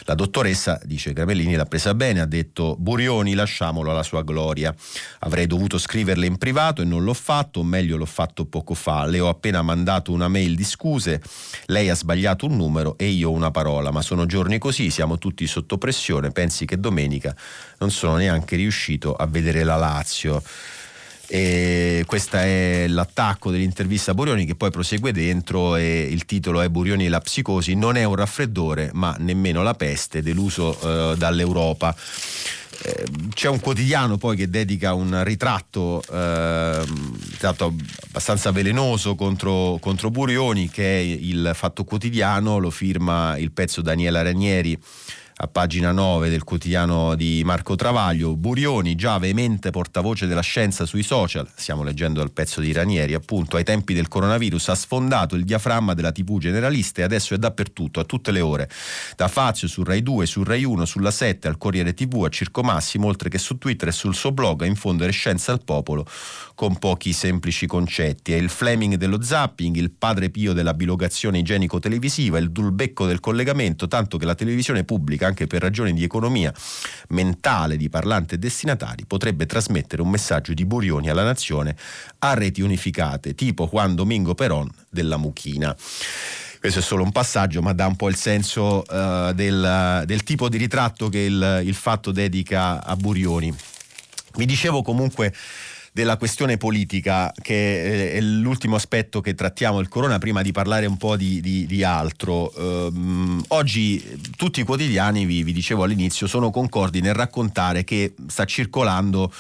La 0.05 0.15
dottoressa 0.15 0.48
dottoressa, 0.49 0.81
dice 0.85 1.13
Gramellini, 1.13 1.55
l'ha 1.55 1.67
presa 1.67 1.95
bene, 1.95 2.21
ha 2.21 2.27
detto 2.27 2.77
Burioni 2.79 3.35
lasciamolo 3.35 3.91
alla 3.91 4.03
sua 4.03 4.23
gloria. 4.23 4.75
Avrei 5.21 5.47
dovuto 5.47 5.79
scriverle 5.79 6.27
in 6.27 6.39
privato 6.39 6.83
e 6.83 6.85
non 6.85 7.05
l'ho 7.05 7.15
fatto, 7.15 7.61
o 7.61 7.65
meglio 7.65 7.97
l'ho 7.97 8.07
fatto 8.07 8.47
poco 8.47 8.75
fa. 8.75 9.05
Le 9.07 9.21
ho 9.21 9.29
appena 9.29 9.63
mandato 9.63 10.13
una 10.13 10.29
mail 10.29 10.55
di 10.55 10.65
scuse, 10.65 11.23
lei 11.67 11.89
ha 11.89 11.95
sbagliato 11.95 12.47
un 12.47 12.57
numero 12.57 12.97
e 12.97 13.07
io 13.09 13.31
una 13.31 13.51
parola, 13.51 13.91
ma 13.91 14.03
sono 14.03 14.27
giorni 14.27 14.59
così, 14.59 14.91
siamo 14.91 15.19
tutti 15.19 15.47
sotto 15.47 15.79
pressione, 15.79 16.31
pensi 16.31 16.65
che 16.65 16.79
domenica 16.79 17.35
non 17.79 17.91
sono 17.91 18.17
neanche 18.17 18.57
riuscito 18.57 19.15
a 19.15 19.27
vedere 19.27 19.65
la 19.65 19.77
Lazio. 19.77 20.43
E 21.31 22.05
questo 22.07 22.39
è 22.39 22.87
l'attacco 22.89 23.51
dell'intervista 23.51 24.13
a 24.13 24.15
Burioni 24.15 24.47
che 24.47 24.55
poi 24.55 24.71
prosegue 24.71 25.13
dentro 25.13 25.77
e 25.77 26.09
il 26.11 26.25
titolo 26.25 26.63
è 26.63 26.71
Burioni 26.71 27.05
e 27.05 27.09
la 27.11 27.21
psicosi. 27.21 27.75
Non 27.75 27.97
è 27.97 28.05
un 28.05 28.15
raffreddore 28.15 28.91
ma 28.95 29.15
nemmeno 29.19 29.63
la 29.63 29.75
peste 29.75 30.23
deluso 30.23 30.79
eh, 30.81 31.17
dall'Europa. 31.19 31.95
Eh, 32.81 33.05
c'è 33.35 33.49
un 33.49 33.61
quotidiano 33.61 34.17
poi 34.17 34.37
che 34.37 34.49
dedica 34.49 34.95
un 34.95 35.23
ritratto, 35.23 36.03
eh, 36.11 36.83
ritratto 37.31 37.75
abbastanza 38.07 38.51
velenoso 38.51 39.15
contro, 39.15 39.77
contro 39.81 40.11
Burioni 40.11 40.71
che 40.71 40.97
è 40.97 41.01
il 41.01 41.51
Fatto 41.55 41.85
Quotidiano, 41.85 42.57
lo 42.57 42.71
firma 42.71 43.37
il 43.37 43.53
pezzo 43.53 43.83
Daniela 43.83 44.23
Ranieri 44.23 44.81
a 45.41 45.47
pagina 45.47 45.93
9 45.93 46.31
del 46.31 46.43
quotidiano 46.43 47.15
di 47.15 47.43
Marco 47.45 47.77
Travaglio, 47.77 48.35
Burioni, 48.35 48.97
già 48.97 49.19
veemente 49.19 49.71
portavoce 49.71 50.27
della 50.27 50.41
scienza 50.41 50.85
sui 50.85 51.05
social, 51.05 51.49
stiamo 51.55 51.85
leggendo 51.85 52.21
il 52.23 52.33
pezzo 52.33 52.61
di 52.61 52.73
Ranieri, 52.73 53.15
appunto, 53.15 53.57
ai 53.57 53.63
tempi 53.63 53.95
del 53.95 54.09
coronavirus 54.09 54.71
ha 54.71 54.75
sfondato 54.75 55.37
il 55.37 55.45
diaframma 55.45 55.95
della 55.95 56.11
TV 56.11 56.39
generalista 56.39 57.03
e 57.03 57.05
adesso 57.05 57.35
è 57.35 57.39
dappertutto, 57.39 58.01
a 58.01 58.05
tutte 58.05 58.33
le 58.33 58.41
ore, 58.41 58.69
da 59.15 59.29
Fazio 59.29 59.69
su 59.69 59.85
Rai 59.85 60.03
2, 60.03 60.27
su 60.27 60.43
Rai 60.43 60.65
1, 60.65 60.85
sulla 60.85 61.13
7, 61.13 61.47
al 61.47 61.57
Corriere 61.57 61.95
TV, 61.95 62.25
a 62.25 62.29
Circo 62.29 62.63
Massimo, 62.63 63.07
oltre 63.07 63.29
che 63.29 63.39
su 63.39 63.59
Twitter 63.59 63.89
e 63.89 63.93
sul 63.93 64.17
suo 64.17 64.33
blog 64.33 64.63
a 64.63 64.67
infondere 64.67 65.13
scienza 65.13 65.53
al 65.53 65.63
popolo 65.63 66.05
con 66.57 66.77
pochi 66.79 67.13
semplici 67.13 67.69
concetti. 67.69 68.33
È 68.33 68.37
il 68.37 68.49
Fleming 68.49 68.97
dello 68.97 69.23
zapping, 69.23 69.77
il 69.77 69.93
padre 69.93 70.31
pio 70.31 70.53
della 70.53 70.75
bilogazione 70.75 71.39
igienico-televisiva, 71.39 72.39
il 72.39 72.51
dulbecco 72.51 73.07
del 73.07 73.21
collegamento, 73.21 73.87
tanto 73.87 74.19
che 74.19 74.25
la 74.25 74.35
televisione 74.35 74.83
pubblica 74.83 75.27
anche 75.29 75.47
per 75.47 75.63
ragioni 75.63 75.93
di 75.93 76.03
economia 76.03 76.53
mentale 77.09 77.77
di 77.77 77.89
parlanti 77.89 78.35
e 78.35 78.39
destinatari, 78.39 79.05
potrebbe 79.07 79.47
trasmettere 79.47 80.03
un 80.03 80.11
messaggio 80.11 80.53
di 80.53 80.65
Burioni 80.65 81.09
alla 81.09 81.25
nazione 81.25 81.77
a 82.19 82.35
reti 82.35 82.61
unificate, 82.61 83.35
tipo 83.35 83.69
Juan 83.71 83.95
Domingo 83.95 84.35
Perón 84.35 84.69
della 84.89 85.17
Muchina 85.17 85.77
questo 86.61 86.81
è 86.81 86.83
solo 86.83 87.05
un 87.05 87.13
passaggio, 87.13 87.63
ma 87.63 87.73
dà 87.73 87.87
un 87.87 87.95
po' 87.95 88.09
il 88.09 88.17
senso 88.17 88.83
uh, 88.89 89.33
del, 89.33 90.03
del, 90.05 90.23
tipo 90.25 90.49
di 90.49 90.57
ritratto 90.57 91.09
che 91.09 91.21
il, 91.21 91.63
il 91.65 91.75
fatto 91.75 92.11
dedica 92.11 92.85
a 92.85 92.97
Burioni. 92.97 93.55
Vi 94.35 94.45
dicevo 94.45 94.83
comunque 94.83 95.33
della 95.99 96.17
questione 96.17 96.59
politica, 96.59 97.33
che 97.43 98.13
è 98.13 98.21
l'ultimo 98.21 98.77
aspetto 98.77 99.21
che 99.21 99.35
trattiamo 99.35 99.79
del 99.79 99.89
corona, 99.89 100.19
prima 100.19 100.43
di 100.43 100.53
parlare 100.53 100.87
un 100.87 100.97
po' 100.97 101.17
di, 101.17 101.41
di, 101.41 101.67
di 101.67 101.83
altro. 101.83 102.53
Um, 102.55 103.43
oggi 103.49 104.21
tutti 104.37 104.61
i 104.61 104.63
quotidiani, 104.63 105.25
vi, 105.25 105.43
vi 105.43 105.53
dicevo 105.53 105.83
all'inizio, 105.83 106.29
sono 106.29 106.53
concordi 106.53 107.01
nel 107.01 107.15
raccontare 107.15 107.83
che 107.83 108.15
sta 108.29 108.45
circolando 108.45 109.33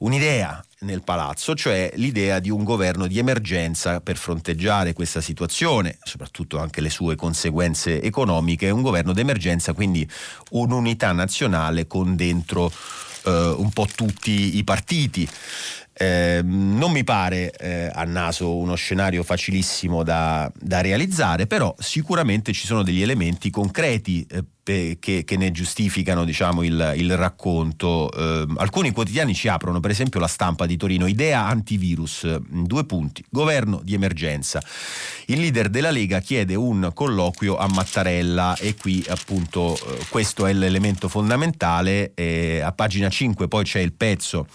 un'idea 0.00 0.62
nel 0.80 1.02
palazzo, 1.02 1.54
cioè 1.54 1.90
l'idea 1.94 2.40
di 2.40 2.50
un 2.50 2.62
governo 2.62 3.06
di 3.06 3.18
emergenza 3.18 4.02
per 4.02 4.18
fronteggiare 4.18 4.92
questa 4.92 5.22
situazione, 5.22 5.96
soprattutto 6.02 6.58
anche 6.58 6.82
le 6.82 6.90
sue 6.90 7.16
conseguenze 7.16 8.02
economiche, 8.02 8.68
un 8.68 8.82
governo 8.82 9.14
d'emergenza, 9.14 9.72
quindi 9.72 10.06
un'unità 10.50 11.12
nazionale 11.12 11.86
con 11.86 12.16
dentro 12.16 12.70
eh, 13.24 13.54
un 13.56 13.70
po' 13.70 13.86
tutti 13.86 14.56
i 14.56 14.64
partiti. 14.64 15.28
Eh, 16.02 16.40
non 16.42 16.90
mi 16.90 17.04
pare 17.04 17.52
eh, 17.52 17.88
a 17.92 18.02
naso 18.02 18.56
uno 18.56 18.74
scenario 18.74 19.22
facilissimo 19.22 20.02
da, 20.02 20.50
da, 20.58 20.80
realizzare, 20.80 21.46
però 21.46 21.72
sicuramente 21.78 22.52
ci 22.52 22.66
sono 22.66 22.82
degli 22.82 23.02
elementi 23.02 23.50
concreti 23.50 24.26
eh, 24.28 24.98
che, 24.98 25.22
che, 25.24 25.36
ne 25.36 25.52
giustificano 25.52 26.24
diciamo, 26.24 26.64
il, 26.64 26.94
il, 26.96 27.16
racconto. 27.16 28.10
Ehm, 28.16 28.56
alcuni 28.58 28.90
quotidiani 28.90 29.32
ci 29.32 29.46
aprono, 29.46 29.78
per 29.78 29.92
esempio 29.92 30.18
la 30.18 30.26
stampa 30.26 30.66
di 30.66 30.76
Torino, 30.76 31.06
idea 31.06 31.46
antivirus, 31.46 32.36
due 32.48 32.84
punti, 32.84 33.24
governo 33.30 33.80
di 33.84 33.94
emergenza. 33.94 34.60
Il 35.26 35.38
leader 35.38 35.68
della 35.68 35.92
Lega 35.92 36.18
chiede 36.18 36.56
un 36.56 36.90
colloquio 36.92 37.56
a 37.56 37.68
Mattarella 37.68 38.56
e 38.56 38.74
qui 38.74 39.04
appunto 39.08 39.76
eh, 39.76 40.04
questo 40.08 40.46
è 40.46 40.52
l'elemento 40.52 41.08
fondamentale. 41.08 42.12
a 42.60 42.72
pagina 42.72 43.08
5 43.08 43.46
poi 43.46 43.62
c'è 43.62 43.78
il 43.78 43.92
pezzo 43.92 44.48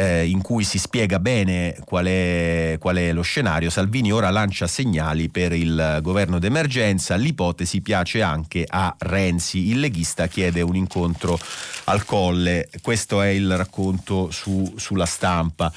eh, 0.00 0.26
in 0.26 0.40
cui 0.40 0.64
si 0.64 0.78
spiega 0.78 1.18
bene 1.18 1.76
qual 1.84 2.06
è, 2.06 2.76
qual 2.78 2.96
è, 2.96 3.12
lo 3.12 3.20
scenario. 3.20 3.68
Salvini 3.68 4.10
ora 4.10 4.30
lancia 4.30 4.66
segnali 4.66 5.28
per 5.28 5.52
il 5.52 5.98
governo 6.00 6.38
d'emergenza, 6.38 7.16
l'ipotesi 7.16 7.82
piace 7.82 8.22
anche 8.22 8.64
a 8.66 8.94
Renzi, 8.98 9.68
il 9.68 9.78
leghista 9.78 10.26
chiede 10.26 10.62
un 10.62 10.74
incontro 10.74 11.38
al 11.84 12.06
colle, 12.06 12.70
questo 12.80 13.20
è 13.20 13.28
il 13.28 13.54
racconto 13.54 14.30
su, 14.30 14.72
sulla 14.76 15.06
stampa, 15.06 15.70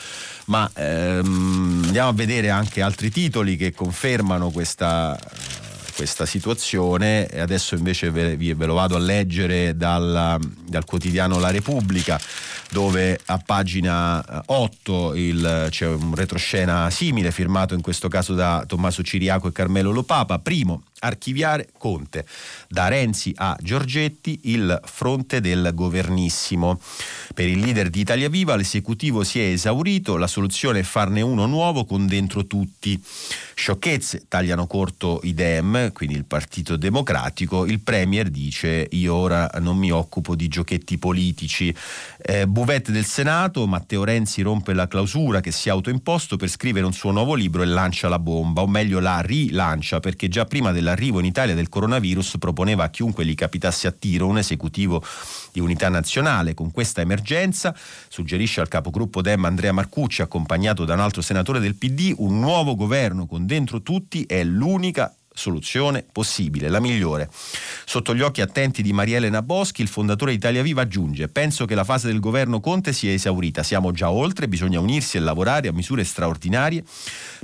ma 0.45 0.69
ehm, 0.73 1.81
andiamo 1.88 2.09
a 2.09 2.13
vedere 2.13 2.49
anche 2.49 2.81
altri 2.81 3.12
titoli 3.12 3.57
che 3.57 3.73
confermano 3.73 4.51
questa 4.51 5.19
questa 5.95 6.25
situazione 6.25 7.27
e 7.27 7.39
adesso 7.39 7.75
invece 7.75 8.10
ve, 8.12 8.36
ve 8.36 8.65
lo 8.65 8.73
vado 8.73 8.95
a 8.95 8.99
leggere 8.99 9.75
dal, 9.75 10.39
dal 10.67 10.86
quotidiano 10.86 11.39
La 11.39 11.51
Repubblica 11.51 12.19
dove 12.69 13.19
a 13.25 13.38
pagina 13.38 14.43
8 14.47 15.15
il, 15.15 15.67
c'è 15.69 15.88
un 15.88 16.15
retroscena 16.15 16.89
simile 16.89 17.32
firmato 17.32 17.75
in 17.75 17.82
questo 17.82 18.08
caso 18.08 18.34
da 18.34 18.63
Tommaso 18.67 19.03
Ciriaco 19.03 19.47
e 19.47 19.51
Carmelo 19.51 19.91
Lopapa. 19.91 20.39
Primo, 20.39 20.84
archiviare 21.03 21.69
Conte. 21.77 22.25
Da 22.67 22.87
Renzi 22.87 23.33
a 23.35 23.57
Giorgetti 23.61 24.39
il 24.43 24.79
fronte 24.83 25.41
del 25.41 25.71
governissimo. 25.73 26.79
Per 27.33 27.47
il 27.47 27.59
leader 27.59 27.89
di 27.89 27.99
Italia 27.99 28.29
Viva 28.29 28.55
l'esecutivo 28.55 29.23
si 29.23 29.39
è 29.39 29.43
esaurito, 29.43 30.17
la 30.17 30.27
soluzione 30.27 30.79
è 30.79 30.83
farne 30.83 31.21
uno 31.21 31.45
nuovo 31.45 31.85
con 31.85 32.07
dentro 32.07 32.45
tutti. 32.47 33.01
Sciocchezze 33.55 34.25
tagliano 34.27 34.65
corto 34.67 35.19
i 35.23 35.33
Dem, 35.33 35.91
quindi 35.91 36.15
il 36.15 36.25
Partito 36.25 36.75
Democratico. 36.75 37.65
Il 37.65 37.79
Premier 37.81 38.29
dice 38.29 38.87
io 38.91 39.13
ora 39.13 39.49
non 39.59 39.77
mi 39.77 39.91
occupo 39.91 40.35
di 40.35 40.47
giochetti 40.47 40.97
politici. 40.97 41.73
Eh, 42.21 42.47
Buvette 42.47 42.91
del 42.91 43.05
Senato, 43.05 43.67
Matteo 43.67 44.03
Renzi 44.03 44.41
rompe 44.41 44.73
la 44.73 44.87
clausura 44.87 45.41
che 45.41 45.51
si 45.51 45.69
è 45.69 45.71
autoimposto 45.71 46.37
per 46.37 46.49
scrivere 46.49 46.85
un 46.85 46.93
suo 46.93 47.11
nuovo 47.11 47.35
libro 47.35 47.61
e 47.61 47.65
lancia 47.65 48.09
la 48.09 48.19
bomba, 48.19 48.61
o 48.61 48.67
meglio 48.67 48.99
la 48.99 49.21
rilancia 49.21 49.99
perché 49.99 50.27
già 50.27 50.45
prima 50.45 50.71
dell'arrivo 50.93 51.19
in 51.19 51.25
Italia 51.25 51.56
del 51.56 51.69
coronavirus 51.69 52.38
proponeva 52.39 52.86
a 52.86 52.89
chiunque 52.89 53.25
gli 53.25 53.36
capitasse 53.36 53.88
a 53.88 53.91
tiro 53.91 54.27
un 54.27 54.38
esecutivo 54.38 55.03
di 55.51 55.60
unità 55.60 55.89
nazionale. 55.89 56.53
Con 56.53 56.71
questa 56.71 57.01
emergenza, 57.01 57.75
suggerisce 58.08 58.62
al 58.62 58.67
capogruppo 58.67 59.21
Dem 59.21 59.43
Andrea 59.45 59.71
Marcucci, 59.71 60.21
accompagnato 60.21 60.86
da 60.86 60.93
un 60.93 60.99
altro 60.99 61.21
senatore 61.21 61.60
del 61.60 61.75
PD, 61.75 62.13
un 62.17 62.39
nuovo 62.39 62.75
governo 62.75 63.25
con 63.25 63.45
dentro 63.45 63.82
tutti 63.82 64.23
è 64.25 64.43
l'unica 64.43 65.13
soluzione 65.34 66.06
possibile, 66.10 66.69
la 66.69 66.80
migliore. 66.80 67.30
Sotto 67.86 68.15
gli 68.15 68.22
occhi 68.22 68.41
attenti 68.41 68.82
di 68.82 68.93
Maria 68.93 69.17
Elena 69.17 69.41
Boschi, 69.41 69.82
il 69.82 69.88
fondatore 69.88 70.32
di 70.32 70.38
Italia 70.38 70.62
Viva 70.62 70.82
aggiunge: 70.82 71.28
Penso 71.28 71.65
che 71.65 71.76
la 71.76 71.84
fase 71.84 72.08
del 72.08 72.19
governo 72.19 72.60
Conte 72.60 72.93
sia 72.93 73.12
esaurita, 73.12 73.63
siamo 73.63 73.91
già 73.91 74.10
oltre, 74.12 74.48
bisogna 74.48 74.80
unirsi 74.80 75.17
e 75.17 75.19
lavorare 75.19 75.67
a 75.67 75.74
misure 75.74 76.04
straordinarie 76.04 76.84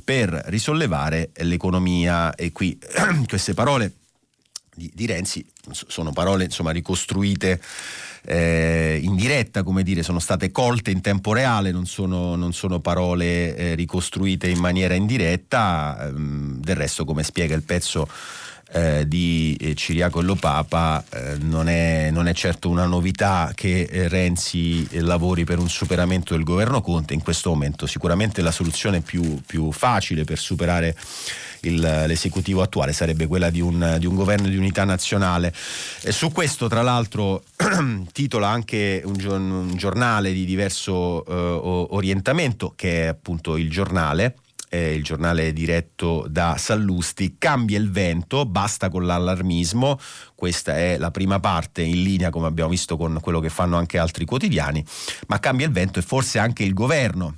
per 0.04 0.30
risollevare 0.48 1.32
l'economia. 1.38 2.34
E 2.36 2.52
qui 2.52 2.78
queste 3.28 3.54
parole 3.54 3.94
di, 4.74 4.92
di 4.94 5.06
Renzi 5.06 5.46
sono 5.72 6.12
parole 6.12 6.46
insomma 6.46 6.72
ricostruite 6.72 7.62
eh, 8.26 9.00
in 9.02 9.16
diretta, 9.16 9.64
come 9.64 9.84
dire, 9.84 10.04
sono 10.04 10.20
state 10.20 10.52
colte 10.52 10.92
in 10.92 11.02
tempo 11.02 11.34
reale, 11.34 11.72
non 11.72 11.86
sono, 11.86 12.36
non 12.36 12.54
sono 12.54 12.80
parole 12.80 13.56
eh, 13.56 13.76
ricostruite 13.76 14.48
in 14.48 14.60
maniera 14.60 14.94
indiretta, 14.94 16.08
ehm, 16.08 16.60
del 16.60 16.76
resto 16.76 17.06
come 17.06 17.24
spiega 17.24 17.56
il 17.56 17.64
pezzo 17.64 18.08
eh, 18.72 19.08
di 19.08 19.58
eh, 19.60 19.74
Ciriaco 19.74 20.20
e 20.20 20.24
Lopapa 20.24 21.04
eh, 21.12 21.38
non, 21.40 21.68
è, 21.70 22.10
non, 22.12 22.28
è, 22.28 22.34
certo 22.34 22.70
una 22.70 22.86
novità 22.86 23.52
che 23.56 23.88
eh, 23.90 24.08
Renzi 24.08 24.88
eh, 24.92 25.02
lavori 25.02 25.44
per 25.44 25.58
un 25.58 25.70
superamento 25.70 26.36
del 26.36 26.44
governo 26.44 26.82
Conte. 26.82 27.14
In 27.14 27.24
questo 27.24 27.50
momento 27.50 27.88
sicuramente 27.88 28.42
la 28.42 28.52
soluzione 28.52 29.02
più, 29.02 29.42
più 29.46 29.72
facile 29.72 30.24
per 30.24 30.38
superare 30.38 30.96
il, 31.62 31.80
l'esecutivo 31.80 32.62
attuale 32.62 32.94
sarebbe 32.94 33.28
quella 33.28 33.50
di 33.50 33.62
un, 33.62 33.96
di 34.00 34.06
un 34.06 34.16
governo 34.16 34.48
di 34.48 34.58
unità 34.58 34.84
nazionale. 34.84 35.54
E 36.02 36.12
su 36.12 36.32
questo, 36.32 36.68
tra 36.68 36.82
l'altro, 36.82 37.44
titola 38.12 38.48
anche 38.50 39.02
un, 39.04 39.42
un, 39.42 39.76
giornale 39.76 40.34
di 40.34 40.46
diverso 40.46 41.24
uh, 41.26 41.88
orientamento, 41.96 42.74
che 42.76 43.04
è 43.04 43.06
appunto 43.08 43.58
il 43.58 43.70
giornale. 43.70 44.36
Eh, 44.72 44.94
il 44.94 45.04
giornale 45.04 45.52
diretto 45.52 46.28
da 46.30 46.56
Sallusti, 46.56 47.38
cambia 47.40 47.80
il 47.80 47.90
vento, 47.90 48.46
basta 48.46 48.90
con 48.90 49.04
l'allarmismo, 49.04 49.98
questa 50.36 50.78
è 50.78 51.00
la 51.00 51.10
prima 51.10 51.40
parte 51.40 51.82
in 51.82 52.04
linea 52.04 52.30
come 52.30 52.46
abbiamo 52.46 52.70
visto 52.70 52.96
con 52.96 53.18
quello 53.20 53.40
che 53.40 53.50
fanno 53.50 53.78
anche 53.78 53.98
altri 53.98 54.26
quotidiani, 54.26 54.86
ma 55.26 55.40
cambia 55.40 55.66
il 55.66 55.72
vento 55.72 55.98
e 55.98 56.04
forse 56.04 56.38
anche 56.38 56.62
il 56.62 56.76
governo 56.76 57.38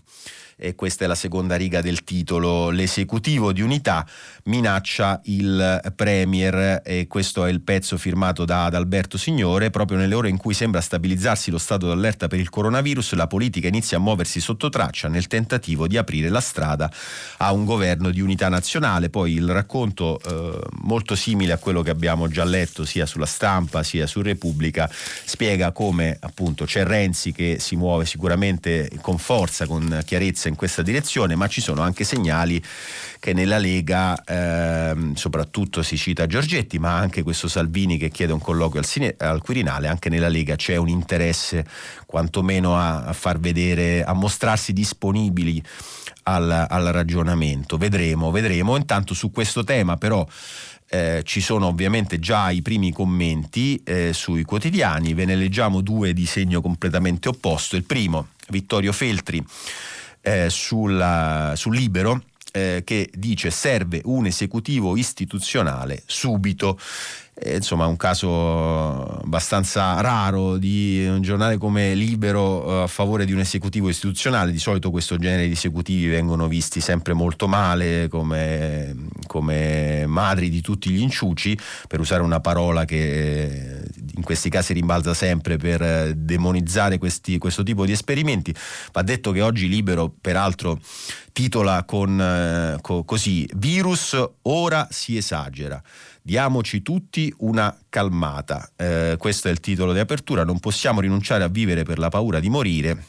e 0.62 0.76
questa 0.76 1.06
è 1.06 1.08
la 1.08 1.16
seconda 1.16 1.56
riga 1.56 1.82
del 1.82 2.04
titolo, 2.04 2.70
l'esecutivo 2.70 3.52
di 3.52 3.62
unità 3.62 4.06
minaccia 4.44 5.20
il 5.24 5.82
Premier. 5.96 6.82
E 6.86 7.08
questo 7.08 7.46
è 7.46 7.50
il 7.50 7.62
pezzo 7.62 7.98
firmato 7.98 8.46
da 8.46 8.66
Adalberto 8.66 9.18
Signore, 9.18 9.72
proprio 9.72 9.98
nelle 9.98 10.14
ore 10.14 10.30
in 10.30 10.38
cui 10.38 10.54
sembra 10.54 10.80
stabilizzarsi 10.82 11.50
lo 11.50 11.58
stato 11.58 11.88
d'allerta 11.88 12.28
per 12.28 12.40
il 12.40 12.50
coronavirus, 12.50 13.14
la 13.14 13.28
politica 13.28 13.68
inizia 13.68 13.98
a 13.98 14.00
muoversi 14.00 14.40
sotto 14.40 14.70
traccia 14.70 15.08
nel 15.08 15.26
tentativo 15.26 15.88
di 15.88 15.98
aprire 15.98 16.30
la 16.30 16.42
strada 16.42 16.92
a 17.38 17.52
un 17.52 17.66
governo 17.66 18.12
di 18.12 18.22
unità 18.22 18.48
nazionale, 18.48 19.10
poi 19.10 19.34
il 19.34 19.50
racconto 19.50 20.20
eh, 20.20 20.60
molto 20.84 21.16
simile 21.16 21.54
a 21.54 21.58
quello 21.58 21.82
che 21.82 21.90
abbiamo 21.90 22.28
già 22.28 22.44
letto 22.44 22.86
sia 22.86 23.06
sulla 23.08 23.26
stampa 23.26 23.82
sia 23.84 24.06
su 24.06 24.22
Repubblica 24.22 24.90
spiega 24.92 25.72
come 25.72 26.18
appunto 26.20 26.66
c'è 26.66 26.84
Renzi 26.84 27.32
che 27.32 27.58
si 27.60 27.76
muove 27.76 28.06
sicuramente 28.06 28.90
con 29.02 29.18
forza, 29.18 29.66
con 29.66 30.02
chiarezza 30.06 30.50
in 30.52 30.56
questa 30.56 30.82
direzione, 30.82 31.36
ma 31.36 31.48
ci 31.48 31.62
sono 31.62 31.82
anche 31.82 32.04
segnali 32.04 32.62
che 33.20 33.34
nella 33.34 33.58
Lega, 33.58 34.22
ehm, 34.24 35.16
soprattutto 35.16 35.82
si 35.82 35.98
cita 35.98 36.28
Giorgetti, 36.28 36.78
ma 36.80 36.96
anche 36.98 37.24
questo 37.24 37.48
Salvini 37.48 37.98
che 37.98 38.10
chiede 38.10 38.34
un 38.34 38.40
colloquio 38.40 38.80
al, 38.80 38.86
Sine, 38.86 39.16
al 39.18 39.42
Quirinale, 39.42 39.88
anche 39.88 40.10
nella 40.10 40.30
Lega 40.30 40.56
c'è 40.56 40.76
un 40.76 40.90
interesse 40.90 41.66
quantomeno 42.06 42.78
a, 42.78 43.04
a 43.06 43.14
far 43.14 43.40
vedere, 43.40 44.04
a 44.04 44.14
mostrarsi 44.14 44.74
disponibili 44.74 45.64
al, 46.24 46.68
al 46.70 46.86
ragionamento. 46.86 47.78
Vedremo, 47.78 48.32
vedremo. 48.32 48.76
Intanto 48.76 49.14
su 49.14 49.32
questo 49.32 49.64
tema 49.64 49.98
però 49.98 50.26
eh, 50.94 51.22
ci 51.24 51.40
sono 51.40 51.68
ovviamente 51.68 52.20
già 52.20 52.50
i 52.50 52.62
primi 52.62 52.92
commenti 52.92 53.82
eh, 53.86 54.12
sui 54.14 54.44
quotidiani, 54.44 55.14
ve 55.14 55.24
ne 55.24 55.36
leggiamo 55.36 55.80
due 55.80 56.12
di 56.12 56.26
segno 56.26 56.62
completamente 56.62 57.30
opposto. 57.30 57.78
Il 57.78 57.86
primo, 57.86 58.28
Vittorio 58.50 58.92
Feltri 58.92 59.44
eh, 60.22 60.50
sulla, 60.50 61.54
sul 61.56 61.76
Libero 61.76 62.22
eh, 62.52 62.82
che 62.84 63.10
dice 63.14 63.50
serve 63.50 64.02
un 64.06 64.26
esecutivo 64.26 64.98
istituzionale 64.98 66.04
subito. 66.06 66.78
Eh, 67.34 67.56
insomma 67.56 67.86
un 67.88 67.96
caso 67.96 69.20
abbastanza 69.20 70.00
raro 70.02 70.58
di 70.58 71.08
un 71.08 71.22
giornale 71.22 71.58
come 71.58 71.96
Libero 71.96 72.82
eh, 72.82 72.84
a 72.84 72.88
favore 72.88 73.26
di 73.26 73.32
un 73.32 73.40
esecutivo 73.40 73.88
istituzionale, 73.88 74.52
di 74.52 74.60
solito 74.60 74.92
questo 74.92 75.18
genere 75.18 75.48
di 75.48 75.54
esecutivi 75.54 76.08
vengono 76.08 76.48
visti 76.48 76.82
sempre 76.82 77.14
molto 77.14 77.48
male 77.48 78.10
come, 78.10 79.08
come 79.28 80.06
madri 80.08 80.50
di 80.50 80.62
tutti 80.62 80.90
gli 80.90 81.02
inciuci, 81.02 81.58
per 81.88 82.02
usare 82.02 82.22
una 82.22 82.42
parola 82.42 82.84
che 82.84 83.81
in 84.22 84.28
questi 84.28 84.50
casi 84.50 84.74
rimbalza 84.74 85.16
sempre 85.16 85.58
per 85.58 85.82
eh, 85.82 86.14
demonizzare 86.16 87.00
questi, 87.00 87.40
questo 87.40 87.64
tipo 87.64 87.86
di 87.86 87.92
esperimenti. 87.92 88.56
Va 88.92 89.02
detto 89.02 89.32
che 89.32 89.42
oggi 89.42 89.68
Libero 89.68 90.14
peraltro 90.22 90.80
titola 91.34 91.84
con, 91.84 92.22
eh, 92.22 92.78
co, 92.82 93.04
così, 93.04 93.50
virus 93.56 94.16
ora 94.44 94.88
si 94.92 95.18
esagera. 95.18 95.82
Diamoci 96.22 96.84
tutti 96.84 97.34
una 97.40 97.76
calmata. 97.90 98.70
Eh, 98.76 99.16
questo 99.18 99.48
è 99.48 99.52
il 99.52 99.60
titolo 99.60 99.92
di 99.92 100.00
apertura. 100.00 100.44
Non 100.44 100.60
possiamo 100.60 101.02
rinunciare 101.02 101.44
a 101.44 101.48
vivere 101.48 101.84
per 101.84 101.98
la 101.98 102.10
paura 102.10 102.40
di 102.40 102.50
morire 102.50 103.04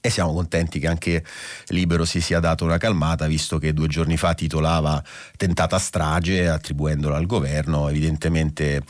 e 0.00 0.10
siamo 0.10 0.32
contenti 0.32 0.78
che 0.78 0.86
anche 0.86 1.24
Libero 1.68 2.04
si 2.04 2.20
sia 2.20 2.40
dato 2.40 2.64
una 2.64 2.78
calmata 2.78 3.26
visto 3.26 3.58
che 3.58 3.72
due 3.72 3.88
giorni 3.88 4.16
fa 4.16 4.34
titolava 4.34 5.02
tentata 5.36 5.78
strage 5.78 6.48
attribuendola 6.48 7.16
al 7.16 7.26
governo. 7.26 7.88
Evidentemente 7.88 8.82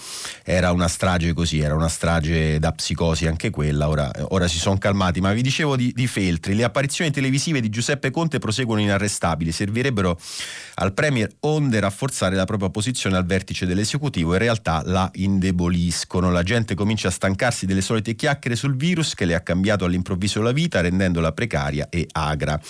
era 0.44 0.73
una 0.73 0.88
strage 0.88 1.33
così 1.33 1.61
era 1.61 1.75
una 1.75 1.88
strage 1.88 2.59
da 2.59 2.73
psicosi 2.73 3.27
anche 3.27 3.51
quella. 3.51 3.88
Ora, 3.88 4.11
ora 4.29 4.49
si 4.49 4.59
sono 4.59 4.79
calmati. 4.79 5.21
Ma 5.21 5.33
vi 5.33 5.42
dicevo 5.42 5.77
di, 5.77 5.92
di, 5.94 6.07
Feltri. 6.07 6.55
Le 6.55 6.64
apparizioni 6.64 7.11
televisive 7.11 7.61
di 7.61 7.68
Giuseppe 7.68 8.11
Conte 8.11 8.38
proseguono 8.38 8.81
inarrestabili. 8.81 9.53
Servirebbero 9.53 10.18
al 10.75 10.92
Premier 10.92 11.31
onde 11.40 11.81
rafforzare 11.81 12.37
la 12.37 12.44
propria 12.44 12.71
posizione 12.71 13.16
al 13.16 13.27
vertice 13.27 13.66
dell'esecutivo. 13.66 14.33
In 14.33 14.38
realtà 14.38 14.83
la 14.85 15.11
indeboliscono. 15.14 16.31
La 16.31 16.42
gente 16.42 16.75
comincia 16.75 17.09
a 17.09 17.12
stancarsi 17.12 17.66
delle 17.66 17.81
solite 17.81 18.14
chiacchiere 18.14 18.57
sul 18.57 18.77
virus 18.77 19.14
che 19.14 19.25
le 19.25 19.35
ha 19.35 19.40
cambiato 19.40 19.85
all'improvviso 19.85 20.40
la 20.42 20.53
vita 20.53 20.81
rendendola 20.99 21.33
precaria 21.33 21.87
e 21.91 22.07
agra. 22.13 22.61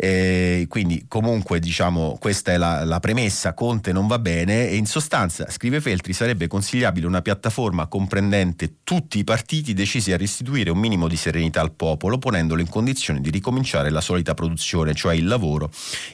Eh, 0.00 0.66
quindi 0.68 1.06
comunque 1.08 1.58
diciamo 1.58 2.18
questa 2.20 2.52
è 2.52 2.56
la, 2.56 2.84
la, 2.84 3.00
premessa, 3.00 3.52
Conte 3.52 3.90
non 3.90 4.06
va 4.06 4.20
bene 4.20 4.68
e 4.68 4.76
in 4.76 4.86
sostanza, 4.86 5.50
scrive 5.50 5.80
Feltri, 5.80 6.12
sarebbe 6.12 6.46
consigliabile 6.46 7.04
una 7.04 7.20
piattaforma 7.20 7.88
comprendente 7.88 8.74
tutti 8.84 9.18
i 9.18 9.24
partiti 9.24 9.74
decisi 9.74 10.12
a 10.12 10.16
restituire 10.16 10.70
un 10.70 10.78
minimo 10.78 11.08
di 11.08 11.16
serenità 11.16 11.62
al 11.62 11.72
popolo, 11.72 12.18
ponendolo 12.18 12.60
in 12.60 12.68
condizione 12.68 13.20
di 13.20 13.30
ricominciare 13.30 13.90
la 13.90 14.00
solita 14.00 14.34
produzione, 14.34 14.94
cioè 14.94 15.16
il 15.16 15.26
lavoro 15.26 15.68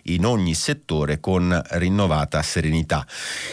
in 0.04 0.24
ogni 0.24 0.54
settore 0.54 1.20
con 1.20 1.60
rinnovata 1.72 2.40
serenità. 2.40 3.06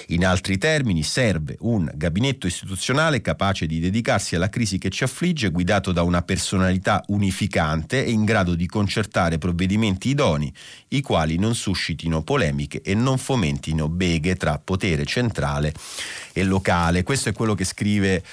In 0.08 0.26
altri 0.26 0.58
termini 0.58 1.04
serve 1.04 1.58
un 1.60 1.92
gabinetto 1.94 2.48
istituzionale 2.48 3.20
capace 3.20 3.66
di 3.66 3.82
dedicarsi 3.82 4.38
alla 4.38 4.48
crisi 4.48 4.78
che 4.78 4.90
ci 4.92 5.04
affligge, 5.04 5.50
guidato 5.50 5.92
da 5.92 6.04
una 6.04 6.22
personalità 6.22 7.04
unificante 7.08 8.06
e 8.06 8.12
in 8.12 8.24
grado 8.24 8.56
di 8.56 8.66
concertare 8.66 9.38
provvedimenti 9.38 10.08
idonei 10.08 10.20
idoni, 10.22 10.54
i 10.90 11.02
quali 11.02 11.38
non 11.38 11.56
suscitino 11.56 12.22
polemiche 12.22 12.82
e 12.82 12.94
non 12.94 13.18
fomentino 13.18 13.90
beghe 13.90 14.36
tra 14.36 14.60
potere 14.64 15.06
centrale 15.06 15.74
e 16.32 16.44
locale. 16.44 17.04
Questo 17.04 17.30
è 17.30 17.34
quello 17.34 17.56
che 17.56 17.66
scrive 17.66 18.24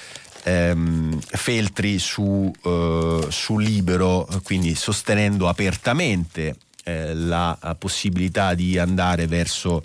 ehm, 0.43 1.19
Feltri 1.19 1.99
su, 1.99 2.53
eh, 2.63 3.27
su, 3.31 3.59
Libero, 3.59 4.29
quindi 4.43 4.75
sostenendo 4.75 5.49
apertamente 5.49 6.57
eh, 6.85 7.15
la 7.15 7.77
possibilità 7.79 8.53
di 8.53 8.79
andare 8.79 9.27
verso 9.27 9.83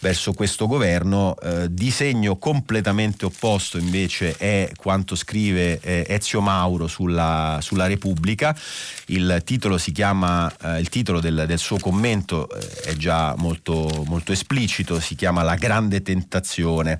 verso 0.00 0.32
questo 0.32 0.66
governo. 0.66 1.36
Eh, 1.42 1.72
disegno 1.72 2.36
completamente 2.36 3.24
opposto 3.24 3.78
invece 3.78 4.36
è 4.36 4.70
quanto 4.76 5.14
scrive 5.14 5.80
eh, 5.80 6.04
Ezio 6.08 6.40
Mauro 6.40 6.86
sulla, 6.86 7.58
sulla 7.62 7.86
Repubblica. 7.86 8.56
Il 9.06 9.42
titolo 9.44 9.78
chiama, 9.92 10.52
eh, 10.62 10.80
il 10.80 10.88
titolo 10.88 11.20
del, 11.20 11.44
del 11.46 11.58
suo 11.58 11.78
commento 11.78 12.48
eh, 12.50 12.90
è 12.90 12.96
già 12.96 13.34
molto, 13.36 14.04
molto 14.06 14.32
esplicito, 14.32 15.00
si 15.00 15.14
chiama 15.14 15.42
La 15.42 15.54
grande 15.54 16.02
tentazione. 16.02 16.98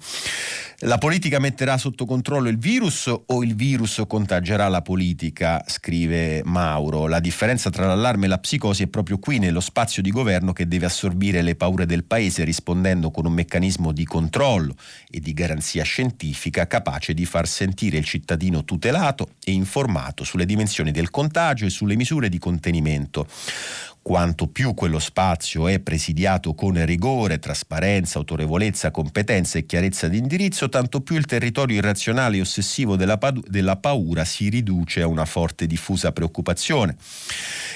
La 0.84 0.96
politica 0.96 1.38
metterà 1.38 1.76
sotto 1.76 2.06
controllo 2.06 2.48
il 2.48 2.56
virus 2.56 3.12
o 3.26 3.44
il 3.44 3.54
virus 3.54 4.02
contagerà 4.06 4.66
la 4.68 4.80
politica, 4.80 5.62
scrive 5.66 6.40
Mauro. 6.42 7.06
La 7.06 7.20
differenza 7.20 7.68
tra 7.68 7.86
l'allarme 7.86 8.24
e 8.24 8.28
la 8.30 8.38
psicosi 8.38 8.84
è 8.84 8.86
proprio 8.86 9.18
qui, 9.18 9.38
nello 9.38 9.60
spazio 9.60 10.00
di 10.00 10.10
governo 10.10 10.54
che 10.54 10.66
deve 10.66 10.86
assorbire 10.86 11.42
le 11.42 11.54
paure 11.54 11.84
del 11.84 12.04
paese 12.04 12.44
rispondendo 12.44 13.10
con 13.10 13.26
un 13.26 13.34
meccanismo 13.34 13.92
di 13.92 14.06
controllo 14.06 14.74
e 15.10 15.20
di 15.20 15.34
garanzia 15.34 15.82
scientifica 15.82 16.66
capace 16.66 17.12
di 17.12 17.26
far 17.26 17.46
sentire 17.46 17.98
il 17.98 18.06
cittadino 18.06 18.64
tutelato 18.64 19.32
e 19.44 19.52
informato 19.52 20.24
sulle 20.24 20.46
dimensioni 20.46 20.92
del 20.92 21.10
contagio 21.10 21.66
e 21.66 21.70
sulle 21.70 21.94
misure 21.94 22.30
di 22.30 22.38
contenimento 22.38 23.26
quanto 24.02 24.46
più 24.48 24.72
quello 24.72 24.98
spazio 24.98 25.68
è 25.68 25.78
presidiato 25.78 26.54
con 26.54 26.82
rigore, 26.84 27.38
trasparenza, 27.38 28.18
autorevolezza, 28.18 28.90
competenza 28.90 29.58
e 29.58 29.66
chiarezza 29.66 30.08
di 30.08 30.16
indirizzo, 30.16 30.68
tanto 30.68 31.00
più 31.02 31.16
il 31.16 31.26
territorio 31.26 31.76
irrazionale 31.76 32.38
e 32.38 32.40
ossessivo 32.40 32.96
della, 32.96 33.18
pa- 33.18 33.32
della 33.46 33.76
paura 33.76 34.24
si 34.24 34.48
riduce 34.48 35.02
a 35.02 35.06
una 35.06 35.26
forte 35.26 35.66
diffusa 35.66 36.12
preoccupazione, 36.12 36.96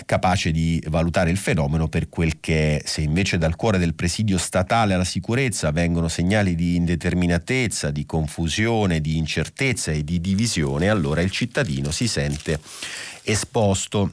capace 0.06 0.50
di 0.50 0.82
valutare 0.88 1.30
il 1.30 1.36
fenomeno 1.36 1.88
per 1.88 2.08
quel 2.08 2.40
che 2.40 2.78
è. 2.78 2.82
Se 2.86 3.02
invece 3.02 3.36
dal 3.36 3.56
cuore 3.56 3.78
del 3.78 3.94
presidio 3.94 4.38
statale 4.38 4.94
alla 4.94 5.04
sicurezza 5.04 5.70
vengono 5.72 6.08
segnali 6.08 6.54
di 6.54 6.76
indeterminatezza, 6.76 7.90
di 7.90 8.06
confusione, 8.06 9.00
di 9.00 9.18
incertezza 9.18 9.90
e 9.92 10.02
di 10.02 10.20
divisione, 10.20 10.88
allora 10.88 11.20
il 11.20 11.30
cittadino 11.30 11.90
si 11.90 12.08
sente 12.08 12.58
esposto 13.22 14.12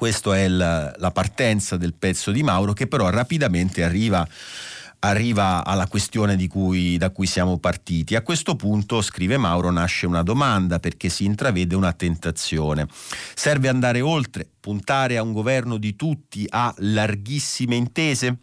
questa 0.00 0.34
è 0.34 0.48
la, 0.48 0.94
la 0.96 1.10
partenza 1.10 1.76
del 1.76 1.92
pezzo 1.92 2.30
di 2.30 2.42
Mauro 2.42 2.72
che 2.72 2.86
però 2.86 3.10
rapidamente 3.10 3.84
arriva 3.84 4.26
arriva 5.00 5.64
alla 5.64 5.86
questione 5.86 6.36
cui, 6.46 6.98
da 6.98 7.10
cui 7.10 7.26
siamo 7.26 7.58
partiti. 7.58 8.16
A 8.16 8.22
questo 8.22 8.54
punto, 8.54 9.00
scrive 9.00 9.38
Mauro, 9.38 9.70
nasce 9.70 10.06
una 10.06 10.22
domanda 10.22 10.78
perché 10.78 11.08
si 11.08 11.24
intravede 11.24 11.74
una 11.74 11.92
tentazione. 11.92 12.86
Serve 13.34 13.68
andare 13.68 14.02
oltre, 14.02 14.46
puntare 14.60 15.16
a 15.16 15.22
un 15.22 15.32
governo 15.32 15.78
di 15.78 15.96
tutti, 15.96 16.46
a 16.48 16.74
larghissime 16.78 17.76
intese? 17.76 18.38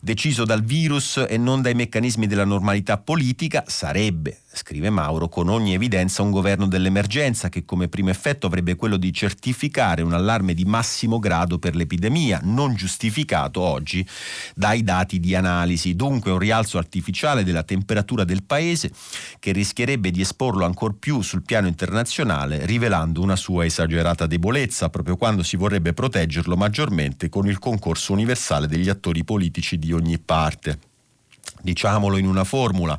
deciso 0.00 0.44
dal 0.44 0.62
virus 0.62 1.24
e 1.28 1.36
non 1.36 1.60
dai 1.62 1.74
meccanismi 1.74 2.26
della 2.26 2.44
normalità 2.44 2.96
politica, 2.96 3.64
sarebbe, 3.66 4.40
scrive 4.52 4.90
Mauro, 4.90 5.28
con 5.28 5.48
ogni 5.48 5.74
evidenza 5.74 6.22
un 6.22 6.30
governo 6.30 6.66
dell'emergenza 6.66 7.48
che 7.48 7.64
come 7.64 7.88
primo 7.88 8.10
effetto 8.10 8.46
avrebbe 8.46 8.74
quello 8.74 8.96
di 8.96 9.12
certificare 9.12 10.02
un 10.02 10.12
allarme 10.12 10.54
di 10.54 10.64
massimo 10.64 11.18
grado 11.20 11.58
per 11.58 11.76
l'epidemia, 11.76 12.40
non 12.42 12.74
giustificato 12.74 13.60
oggi 13.60 14.06
dai 14.54 14.82
dati 14.82 15.20
di 15.20 15.34
analisi. 15.34 15.94
Dunque 15.94 16.32
un 16.32 16.38
rialzo 16.38 16.78
artificiale 16.78 17.44
della 17.44 17.62
temperatura 17.62 18.24
del 18.24 18.42
paese 18.42 18.90
che 19.38 19.52
rischierebbe 19.52 20.10
di 20.10 20.20
esporlo 20.20 20.64
ancor 20.64 20.96
più 20.98 21.22
sul 21.22 21.42
piano 21.42 21.68
internazionale, 21.68 22.66
rivelando 22.66 23.22
una 23.22 23.36
sua 23.36 23.64
esagerata 23.64 24.26
debolezza, 24.26 24.90
proprio 24.90 25.16
quando 25.16 25.44
si 25.44 25.56
vorrebbe 25.56 25.92
proteggerlo 25.92 26.56
maggiormente 26.56 27.28
con 27.28 27.46
il 27.46 27.58
concorso 27.60 28.12
universale 28.12 28.66
degli 28.66 28.88
attori 28.88 29.22
politici 29.22 29.78
di 29.78 29.92
ogni 29.92 30.18
parte. 30.18 30.89
Diciamolo 31.62 32.16
in 32.16 32.26
una 32.26 32.44
formula, 32.44 32.98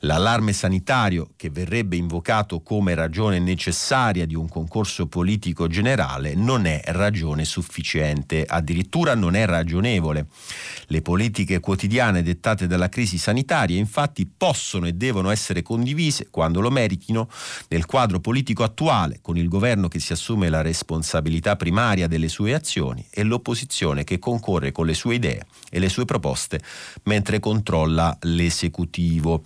l'allarme 0.00 0.52
sanitario 0.52 1.30
che 1.34 1.48
verrebbe 1.48 1.96
invocato 1.96 2.60
come 2.60 2.94
ragione 2.94 3.38
necessaria 3.38 4.26
di 4.26 4.34
un 4.34 4.48
concorso 4.48 5.06
politico 5.06 5.66
generale 5.66 6.34
non 6.34 6.66
è 6.66 6.82
ragione 6.86 7.46
sufficiente, 7.46 8.44
addirittura 8.46 9.14
non 9.14 9.34
è 9.34 9.46
ragionevole. 9.46 10.26
Le 10.88 11.00
politiche 11.00 11.58
quotidiane 11.58 12.22
dettate 12.22 12.66
dalla 12.66 12.90
crisi 12.90 13.16
sanitaria 13.16 13.78
infatti 13.78 14.26
possono 14.26 14.86
e 14.86 14.92
devono 14.92 15.30
essere 15.30 15.62
condivise 15.62 16.28
quando 16.30 16.60
lo 16.60 16.70
meritino 16.70 17.30
nel 17.68 17.86
quadro 17.86 18.20
politico 18.20 18.62
attuale, 18.62 19.20
con 19.22 19.38
il 19.38 19.48
governo 19.48 19.88
che 19.88 20.00
si 20.00 20.12
assume 20.12 20.50
la 20.50 20.60
responsabilità 20.60 21.56
primaria 21.56 22.08
delle 22.08 22.28
sue 22.28 22.52
azioni 22.52 23.06
e 23.10 23.22
l'opposizione 23.22 24.04
che 24.04 24.18
concorre 24.18 24.70
con 24.70 24.84
le 24.84 24.94
sue 24.94 25.14
idee 25.14 25.46
e 25.70 25.78
le 25.78 25.88
sue 25.88 26.04
proposte 26.04 26.60
mentre 27.04 27.40
controlla 27.40 27.84
l'esecutivo. 27.86 29.42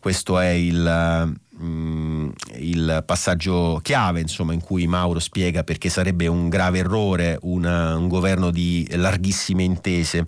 Questo 0.00 0.38
è 0.38 0.48
il 0.48 1.36
mm, 1.60 2.28
il 2.56 3.02
passaggio 3.04 3.80
chiave 3.82 4.20
insomma, 4.20 4.52
in 4.52 4.60
cui 4.60 4.86
Mauro 4.86 5.18
spiega 5.18 5.64
perché 5.64 5.88
sarebbe 5.88 6.26
un 6.26 6.48
grave 6.48 6.78
errore 6.78 7.38
una, 7.42 7.96
un 7.96 8.08
governo 8.08 8.50
di 8.50 8.86
larghissime 8.92 9.62
intese. 9.62 10.26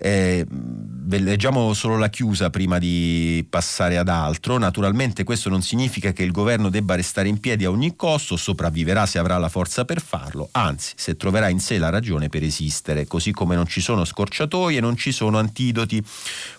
Eh, 0.00 0.46
leggiamo 1.10 1.72
solo 1.72 1.96
la 1.96 2.10
chiusa 2.10 2.50
prima 2.50 2.78
di 2.78 3.44
passare 3.48 3.96
ad 3.96 4.08
altro. 4.08 4.58
Naturalmente 4.58 5.24
questo 5.24 5.48
non 5.48 5.62
significa 5.62 6.12
che 6.12 6.22
il 6.22 6.32
governo 6.32 6.68
debba 6.68 6.94
restare 6.94 7.28
in 7.28 7.40
piedi 7.40 7.64
a 7.64 7.70
ogni 7.70 7.96
costo, 7.96 8.36
sopravviverà 8.36 9.06
se 9.06 9.18
avrà 9.18 9.38
la 9.38 9.48
forza 9.48 9.84
per 9.84 10.00
farlo, 10.02 10.48
anzi 10.52 10.92
se 10.96 11.16
troverà 11.16 11.48
in 11.48 11.60
sé 11.60 11.78
la 11.78 11.88
ragione 11.88 12.28
per 12.28 12.42
esistere, 12.42 13.06
così 13.06 13.32
come 13.32 13.54
non 13.54 13.66
ci 13.66 13.80
sono 13.80 14.04
scorciatoie, 14.04 14.80
non 14.80 14.96
ci 14.96 15.12
sono 15.12 15.38
antidoti. 15.38 16.02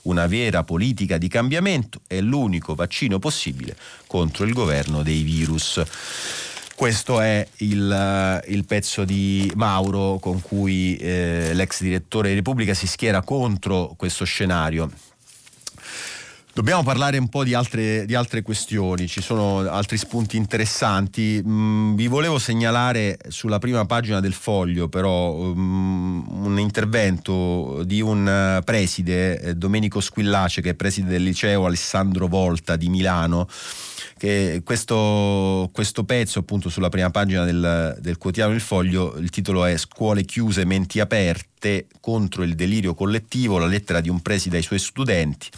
Una 0.03 0.25
vera 0.27 0.63
politica 0.63 1.17
di 1.17 1.27
cambiamento 1.27 2.01
è 2.07 2.19
l'unico 2.19 2.73
vaccino 2.73 3.19
possibile 3.19 3.77
contro 4.07 4.45
il 4.45 4.53
governo 4.53 5.03
dei 5.03 5.21
virus. 5.21 5.81
Questo 6.79 7.19
è 7.19 7.45
il, 7.57 7.91
eh, 7.91 8.53
il, 8.53 8.63
pezzo 8.63 9.03
di 9.03 9.51
Mauro 9.55 10.17
con 10.17 10.39
cui 10.39 10.95
eh, 10.95 11.51
l'ex 11.53 11.81
direttore 11.81 12.29
di 12.29 12.35
Repubblica 12.35 12.73
si 12.73 12.87
schiera 12.87 13.21
contro 13.21 13.95
questo 13.97 14.23
scenario. 14.23 14.89
Dobbiamo 16.53 16.81
parlare 16.81 17.17
un 17.17 17.27
po' 17.27 17.43
di 17.43 17.53
altre, 17.53 18.05
di 18.05 18.15
altre, 18.15 18.43
questioni, 18.43 19.09
ci 19.09 19.19
sono 19.19 19.69
altri 19.69 19.97
spunti 19.97 20.37
interessanti. 20.37 21.43
Mm, 21.45 21.95
vi 21.95 22.07
volevo 22.07 22.39
segnalare 22.39 23.17
sulla 23.27 23.59
prima 23.59 23.85
pagina 23.85 24.21
del 24.21 24.33
foglio 24.33 24.87
però 24.87 25.31
um, 25.33 26.25
un 26.45 26.59
intervento 26.59 27.83
di 27.83 27.99
un 27.99 28.57
uh, 28.59 28.63
preside, 28.63 29.41
eh, 29.41 29.53
Domenico 29.55 29.99
Squillace, 29.99 30.61
che 30.61 30.69
è 30.69 30.75
preside 30.75 31.09
del 31.09 31.23
liceo 31.23 31.65
Alessandro 31.65 32.27
Volta 32.27 32.77
di 32.77 32.87
Milano, 32.87 33.49
che 34.17 34.61
questo, 34.63 35.69
questo, 35.73 36.03
pezzo 36.03 36.39
appunto 36.39 36.69
sulla 36.69 36.89
prima 36.89 37.09
pagina 37.09 37.43
del, 37.43 37.97
del 37.99 38.17
quotidiano 38.17 38.53
Il 38.53 38.61
Foglio, 38.61 39.15
il 39.17 39.29
titolo 39.29 39.65
è 39.65 39.77
Scuole 39.77 40.23
chiuse, 40.23 40.65
menti 40.65 40.99
aperte 40.99 41.87
contro 41.99 42.43
il 42.43 42.55
delirio 42.55 42.93
collettivo, 42.93 43.57
la 43.57 43.65
lettera 43.65 43.99
di 43.99 44.09
un 44.09 44.21
preside 44.21 44.57
ai 44.57 44.63
suoi 44.63 44.79
studenti. 44.79 45.49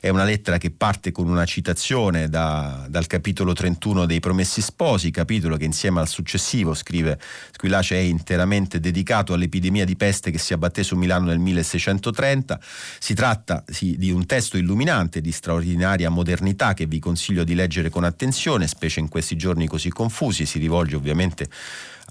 È 0.00 0.08
una 0.10 0.24
lettera 0.24 0.58
che 0.58 0.70
parte 0.70 1.12
con 1.12 1.28
una 1.28 1.46
citazione 1.46 2.28
da, 2.28 2.86
dal 2.90 3.06
capitolo 3.06 3.52
31 3.54 4.04
dei 4.04 4.20
Promessi 4.20 4.60
Sposi, 4.60 5.10
capitolo 5.10 5.56
che 5.56 5.64
insieme 5.64 6.00
al 6.00 6.08
successivo, 6.08 6.74
scrive 6.74 7.18
Squillace, 7.52 7.96
è 7.96 8.00
interamente 8.00 8.80
dedicato 8.80 9.32
all'epidemia 9.32 9.84
di 9.84 9.96
peste 9.96 10.30
che 10.30 10.38
si 10.38 10.52
abbatté 10.52 10.82
su 10.82 10.96
Milano 10.96 11.26
nel 11.26 11.38
1630. 11.38 12.60
Si 12.98 13.14
tratta 13.14 13.64
sì, 13.66 13.96
di 13.96 14.10
un 14.10 14.26
testo 14.26 14.58
illuminante 14.58 15.22
di 15.22 15.32
straordinaria 15.32 16.10
modernità 16.10 16.74
che 16.74 16.84
vi 16.86 16.98
consiglio 16.98 17.44
di 17.44 17.54
leggere 17.54 17.83
con 17.90 18.04
attenzione, 18.04 18.66
specie 18.66 19.00
in 19.00 19.08
questi 19.08 19.36
giorni 19.36 19.66
così 19.66 19.90
confusi. 19.90 20.46
Si 20.46 20.58
rivolge 20.58 20.96
ovviamente 20.96 21.48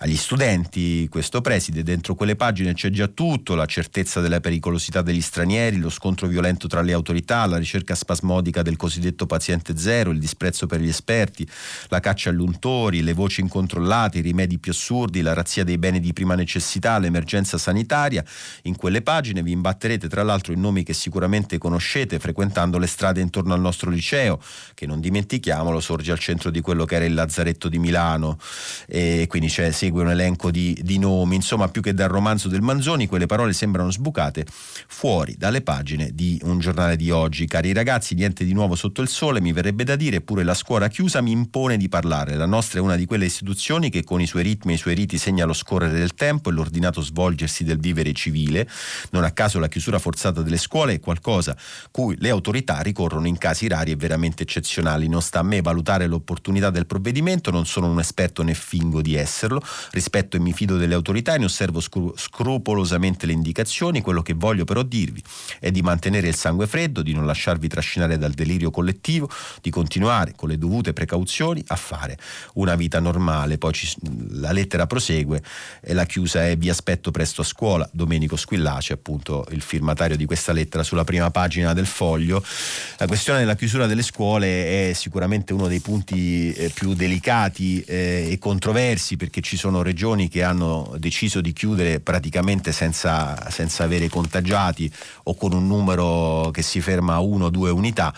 agli 0.03 0.17
studenti 0.17 1.07
questo 1.09 1.39
preside. 1.39 1.81
Dentro 1.81 2.13
quelle 2.13 2.35
pagine 2.35 2.73
c'è 2.73 2.89
già 2.89 3.07
tutto, 3.07 3.55
la 3.55 3.65
certezza 3.65 4.19
della 4.19 4.41
pericolosità 4.41 5.01
degli 5.01 5.21
stranieri, 5.21 5.77
lo 5.77 5.89
scontro 5.89 6.27
violento 6.27 6.67
tra 6.67 6.81
le 6.81 6.91
autorità, 6.91 7.45
la 7.45 7.57
ricerca 7.57 7.95
spasmodica 7.95 8.61
del 8.61 8.75
cosiddetto 8.75 9.25
paziente 9.25 9.77
zero, 9.77 10.11
il 10.11 10.19
disprezzo 10.19 10.67
per 10.67 10.81
gli 10.81 10.89
esperti, 10.89 11.47
la 11.87 12.01
caccia 12.01 12.31
agli 12.31 12.41
untori, 12.41 13.01
le 13.01 13.13
voci 13.13 13.39
incontrollate, 13.39 14.17
i 14.17 14.21
rimedi 14.21 14.59
più 14.59 14.73
assurdi, 14.73 15.21
la 15.21 15.33
razzia 15.33 15.63
dei 15.63 15.77
beni 15.77 16.01
di 16.01 16.11
prima 16.11 16.35
necessità, 16.35 16.99
l'emergenza 16.99 17.57
sanitaria. 17.57 18.25
In 18.63 18.75
quelle 18.75 19.01
pagine 19.01 19.41
vi 19.41 19.51
imbatterete 19.51 20.09
tra 20.09 20.23
l'altro 20.23 20.51
in 20.51 20.59
nomi 20.59 20.83
che 20.83 20.93
sicuramente 20.93 21.57
conoscete 21.57 22.19
frequentando 22.19 22.77
le 22.77 22.87
strade 22.87 23.21
intorno 23.21 23.53
al 23.53 23.61
nostro 23.61 23.89
liceo, 23.89 24.41
che 24.73 24.85
non 24.85 24.99
dimentichiamolo 24.99 25.79
sorge 25.79 26.11
al 26.11 26.19
centro 26.19 26.49
di 26.49 26.59
quello 26.59 26.83
che 26.83 26.95
era 26.95 27.05
il 27.05 27.13
Lazzaretto 27.13 27.69
di 27.69 27.79
Milano 27.79 28.37
e 28.85 29.27
quindi 29.29 29.47
c'è 29.47 29.71
segue 29.93 30.01
un 30.01 30.09
elenco 30.09 30.49
di, 30.49 30.77
di 30.81 30.97
nomi, 30.97 31.35
insomma 31.35 31.67
più 31.67 31.81
che 31.81 31.93
dal 31.93 32.09
romanzo 32.09 32.49
del 32.49 32.61
Manzoni 32.61 33.05
quelle 33.05 33.27
parole 33.27 33.53
sembrano 33.53 33.91
sbucate 33.91 34.45
fuori 34.87 35.35
dalle 35.37 35.61
pagine 35.61 36.09
di 36.13 36.39
un 36.43 36.57
giornale 36.57 36.95
di 36.95 37.11
oggi. 37.11 37.45
Cari 37.45 37.73
ragazzi, 37.73 38.15
niente 38.15 38.43
di 38.43 38.53
nuovo 38.53 38.73
sotto 38.73 39.03
il 39.03 39.07
sole, 39.07 39.39
mi 39.39 39.53
verrebbe 39.53 39.83
da 39.83 39.95
dire, 39.95 40.17
eppure 40.17 40.43
la 40.43 40.55
scuola 40.55 40.87
chiusa 40.87 41.21
mi 41.21 41.31
impone 41.31 41.77
di 41.77 41.89
parlare. 41.89 42.35
La 42.35 42.47
nostra 42.47 42.79
è 42.79 42.81
una 42.81 42.95
di 42.95 43.05
quelle 43.05 43.25
istituzioni 43.25 43.91
che 43.91 44.03
con 44.03 44.19
i 44.19 44.25
suoi 44.25 44.41
ritmi 44.41 44.71
e 44.71 44.75
i 44.75 44.79
suoi 44.79 44.95
riti 44.95 45.19
segna 45.19 45.45
lo 45.45 45.53
scorrere 45.53 45.93
del 45.93 46.15
tempo 46.15 46.49
e 46.49 46.53
l'ordinato 46.53 47.01
svolgersi 47.01 47.63
del 47.63 47.79
vivere 47.79 48.13
civile. 48.13 48.67
Non 49.11 49.23
a 49.23 49.31
caso 49.31 49.59
la 49.59 49.67
chiusura 49.67 49.99
forzata 49.99 50.41
delle 50.41 50.57
scuole 50.57 50.93
è 50.93 50.99
qualcosa 50.99 51.55
cui 51.91 52.15
le 52.17 52.29
autorità 52.29 52.79
ricorrono 52.79 53.27
in 53.27 53.37
casi 53.37 53.67
rari 53.67 53.91
e 53.91 53.95
veramente 53.95 54.41
eccezionali. 54.43 55.07
Non 55.07 55.21
sta 55.21 55.39
a 55.39 55.43
me 55.43 55.61
valutare 55.61 56.07
l'opportunità 56.07 56.71
del 56.71 56.87
provvedimento, 56.87 57.51
non 57.51 57.67
sono 57.67 57.87
un 57.87 57.99
esperto 57.99 58.41
né 58.41 58.55
fingo 58.55 59.01
di 59.01 59.13
esserlo. 59.13 59.61
Rispetto 59.91 60.37
e 60.37 60.39
mi 60.39 60.53
fido 60.53 60.77
delle 60.77 60.93
autorità 60.93 61.35
e 61.35 61.37
ne 61.37 61.45
osservo 61.45 61.79
scru- 61.79 62.17
scrupolosamente 62.17 63.25
le 63.25 63.33
indicazioni. 63.33 64.01
Quello 64.01 64.21
che 64.21 64.33
voglio 64.33 64.65
però 64.65 64.83
dirvi 64.83 65.21
è 65.59 65.71
di 65.71 65.81
mantenere 65.81 66.27
il 66.27 66.35
sangue 66.35 66.67
freddo, 66.67 67.01
di 67.01 67.13
non 67.13 67.25
lasciarvi 67.25 67.67
trascinare 67.67 68.17
dal 68.17 68.31
delirio 68.31 68.71
collettivo, 68.71 69.29
di 69.61 69.69
continuare 69.69 70.33
con 70.35 70.49
le 70.49 70.57
dovute 70.57 70.93
precauzioni 70.93 71.63
a 71.67 71.75
fare 71.75 72.17
una 72.55 72.75
vita 72.75 72.99
normale. 72.99 73.57
Poi 73.57 73.73
ci, 73.73 73.95
la 74.31 74.51
lettera 74.51 74.87
prosegue 74.87 75.41
e 75.81 75.93
la 75.93 76.05
chiusa 76.05 76.45
è 76.47 76.57
vi 76.57 76.69
aspetto 76.69 77.11
presto 77.11 77.41
a 77.41 77.45
scuola. 77.45 77.89
Domenico 77.91 78.35
Squillace, 78.35 78.93
appunto 78.93 79.45
il 79.51 79.61
firmatario 79.61 80.17
di 80.17 80.25
questa 80.25 80.51
lettera 80.51 80.83
sulla 80.83 81.03
prima 81.03 81.31
pagina 81.31 81.73
del 81.73 81.85
foglio. 81.85 82.43
La 82.97 83.07
questione 83.07 83.39
della 83.39 83.55
chiusura 83.55 83.87
delle 83.87 84.03
scuole 84.03 84.89
è 84.89 84.93
sicuramente 84.93 85.53
uno 85.53 85.67
dei 85.67 85.79
punti 85.79 86.51
eh, 86.53 86.69
più 86.69 86.93
delicati 86.93 87.81
eh, 87.81 88.27
e 88.31 88.37
controversi 88.37 89.17
perché 89.17 89.41
ci 89.41 89.57
sono 89.57 89.62
regioni 89.81 90.27
che 90.27 90.43
hanno 90.43 90.93
deciso 90.97 91.41
di 91.41 91.53
chiudere 91.53 91.99
praticamente 91.99 92.71
senza, 92.71 93.49
senza 93.49 93.83
avere 93.83 94.09
contagiati 94.09 94.91
o 95.23 95.35
con 95.35 95.53
un 95.53 95.67
numero 95.67 96.49
che 96.51 96.61
si 96.61 96.81
ferma 96.81 97.15
a 97.15 97.19
uno 97.19 97.45
o 97.45 97.49
due 97.49 97.69
unità. 97.69 98.13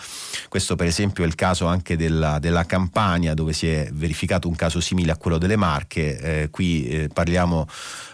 Questo 0.48 0.76
per 0.76 0.86
esempio 0.86 1.24
è 1.24 1.26
il 1.26 1.34
caso 1.34 1.66
anche 1.66 1.96
della, 1.96 2.38
della 2.38 2.64
Campania 2.64 3.34
dove 3.34 3.52
si 3.52 3.68
è 3.68 3.88
verificato 3.92 4.48
un 4.48 4.56
caso 4.56 4.80
simile 4.80 5.12
a 5.12 5.16
quello 5.16 5.38
delle 5.38 5.56
Marche. 5.56 6.18
Eh, 6.18 6.50
qui 6.50 6.86
eh, 6.86 7.08
parliamo 7.12 7.66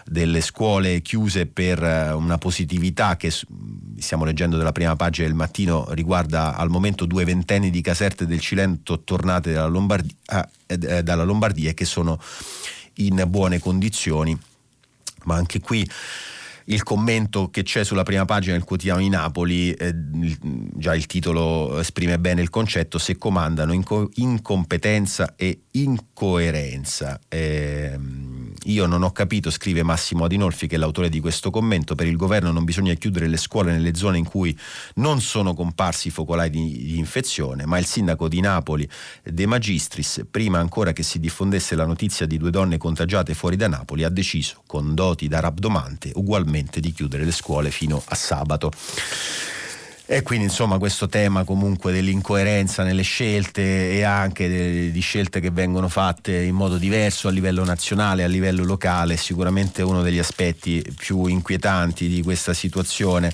delle 0.05 0.41
scuole 0.41 1.01
chiuse 1.01 1.45
per 1.45 1.81
eh, 1.83 2.11
una 2.11 2.37
positività 2.37 3.15
che 3.15 3.31
stiamo 3.97 4.25
leggendo 4.25 4.57
dalla 4.57 4.71
prima 4.71 4.95
pagina 4.95 5.27
del 5.27 5.35
mattino 5.35 5.87
riguarda 5.91 6.55
al 6.55 6.69
momento 6.69 7.05
due 7.05 7.23
ventenni 7.23 7.69
di 7.69 7.81
caserte 7.81 8.25
del 8.25 8.39
Cilento 8.39 9.01
tornate 9.01 9.53
dalla 9.53 9.67
Lombardia, 9.67 10.49
eh, 10.67 10.77
eh, 10.81 11.03
dalla 11.03 11.23
Lombardia 11.23 11.73
che 11.73 11.85
sono 11.85 12.19
in 12.95 13.23
buone 13.27 13.59
condizioni. 13.59 14.37
Ma 15.23 15.35
anche 15.35 15.59
qui 15.59 15.87
il 16.65 16.83
commento 16.83 17.49
che 17.49 17.63
c'è 17.63 17.83
sulla 17.83 18.03
prima 18.03 18.25
pagina 18.25 18.53
del 18.53 18.63
quotidiano 18.63 19.01
di 19.01 19.09
Napoli, 19.09 19.71
eh, 19.73 19.93
già 20.75 20.95
il 20.95 21.05
titolo 21.07 21.79
esprime 21.79 22.19
bene 22.19 22.41
il 22.41 22.49
concetto, 22.49 22.97
se 22.97 23.17
comandano 23.17 23.73
inco- 23.73 24.09
incompetenza 24.15 25.33
e 25.35 25.63
incoerenza. 25.71 27.19
Eh, 27.27 27.97
io 28.65 28.85
non 28.85 29.03
ho 29.03 29.11
capito, 29.11 29.49
scrive 29.49 29.83
Massimo 29.83 30.25
Adinolfi, 30.25 30.67
che 30.67 30.75
è 30.75 30.77
l'autore 30.77 31.09
di 31.09 31.19
questo 31.19 31.49
commento, 31.49 31.95
per 31.95 32.07
il 32.07 32.15
governo 32.15 32.51
non 32.51 32.63
bisogna 32.63 32.93
chiudere 32.93 33.27
le 33.27 33.37
scuole 33.37 33.71
nelle 33.71 33.95
zone 33.95 34.17
in 34.17 34.25
cui 34.25 34.57
non 34.95 35.21
sono 35.21 35.53
comparsi 35.53 36.09
focolai 36.09 36.49
di, 36.49 36.83
di 36.85 36.97
infezione, 36.97 37.65
ma 37.65 37.77
il 37.77 37.85
sindaco 37.85 38.27
di 38.27 38.39
Napoli, 38.39 38.87
De 39.23 39.45
Magistris, 39.45 40.25
prima 40.29 40.59
ancora 40.59 40.93
che 40.93 41.03
si 41.03 41.19
diffondesse 41.19 41.75
la 41.75 41.85
notizia 41.85 42.25
di 42.25 42.37
due 42.37 42.51
donne 42.51 42.77
contagiate 42.77 43.33
fuori 43.33 43.55
da 43.55 43.67
Napoli, 43.67 44.03
ha 44.03 44.09
deciso, 44.09 44.61
con 44.65 44.93
doti 44.93 45.27
da 45.27 45.39
rabdomante, 45.39 46.11
ugualmente 46.15 46.79
di 46.79 46.91
chiudere 46.91 47.25
le 47.25 47.31
scuole 47.31 47.71
fino 47.71 48.01
a 48.05 48.15
sabato. 48.15 48.71
E 50.05 50.21
quindi 50.21 50.45
insomma 50.45 50.77
questo 50.79 51.07
tema 51.07 51.45
comunque 51.45 51.93
dell'incoerenza 51.93 52.83
nelle 52.83 53.03
scelte 53.03 53.91
e 53.91 54.03
anche 54.03 54.91
di 54.91 54.99
scelte 54.99 55.39
che 55.39 55.49
vengono 55.49 55.87
fatte 55.87 56.41
in 56.41 56.55
modo 56.55 56.77
diverso 56.77 57.29
a 57.29 57.31
livello 57.31 57.63
nazionale, 57.63 58.25
a 58.25 58.27
livello 58.27 58.65
locale, 58.65 59.13
è 59.13 59.17
sicuramente 59.17 59.81
uno 59.81 60.01
degli 60.01 60.19
aspetti 60.19 60.83
più 60.97 61.25
inquietanti 61.27 62.09
di 62.09 62.21
questa 62.21 62.53
situazione. 62.53 63.31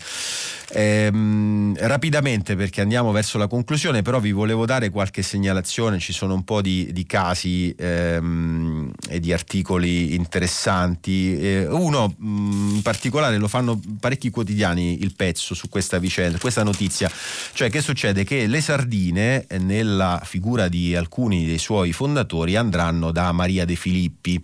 Ehm, 0.71 1.75
rapidamente 1.79 2.55
perché 2.55 2.81
andiamo 2.81 3.11
verso 3.11 3.39
la 3.39 3.47
conclusione, 3.47 4.03
però 4.03 4.19
vi 4.19 4.31
volevo 4.31 4.67
dare 4.67 4.91
qualche 4.91 5.23
segnalazione, 5.23 5.97
ci 5.97 6.13
sono 6.13 6.35
un 6.35 6.43
po' 6.43 6.61
di, 6.61 6.89
di 6.91 7.05
casi 7.07 7.73
ehm, 7.75 8.78
e 9.09 9.19
di 9.19 9.33
articoli 9.33 10.15
interessanti. 10.15 11.37
Eh, 11.39 11.67
uno 11.67 12.13
mh, 12.17 12.27
mm, 12.27 12.75
in 12.75 12.81
particolare 12.81 13.37
lo 13.37 13.47
fanno 13.47 13.79
parecchi 13.99 14.29
quotidiani 14.29 15.01
il 15.01 15.13
pezzo 15.15 15.53
su 15.53 15.67
questa 15.69 15.97
vicenda, 15.97 16.37
questa 16.37 16.63
notizia, 16.63 17.11
cioè 17.53 17.69
che 17.69 17.81
succede? 17.81 18.23
Che 18.23 18.47
le 18.47 18.61
sardine 18.61 19.45
nella 19.59 20.21
figura 20.23 20.67
di 20.67 20.95
alcuni 20.95 21.45
dei 21.45 21.57
suoi 21.57 21.91
fondatori 21.91 22.55
andranno 22.55 23.11
da 23.11 23.31
Maria 23.31 23.65
De 23.65 23.75
Filippi. 23.75 24.41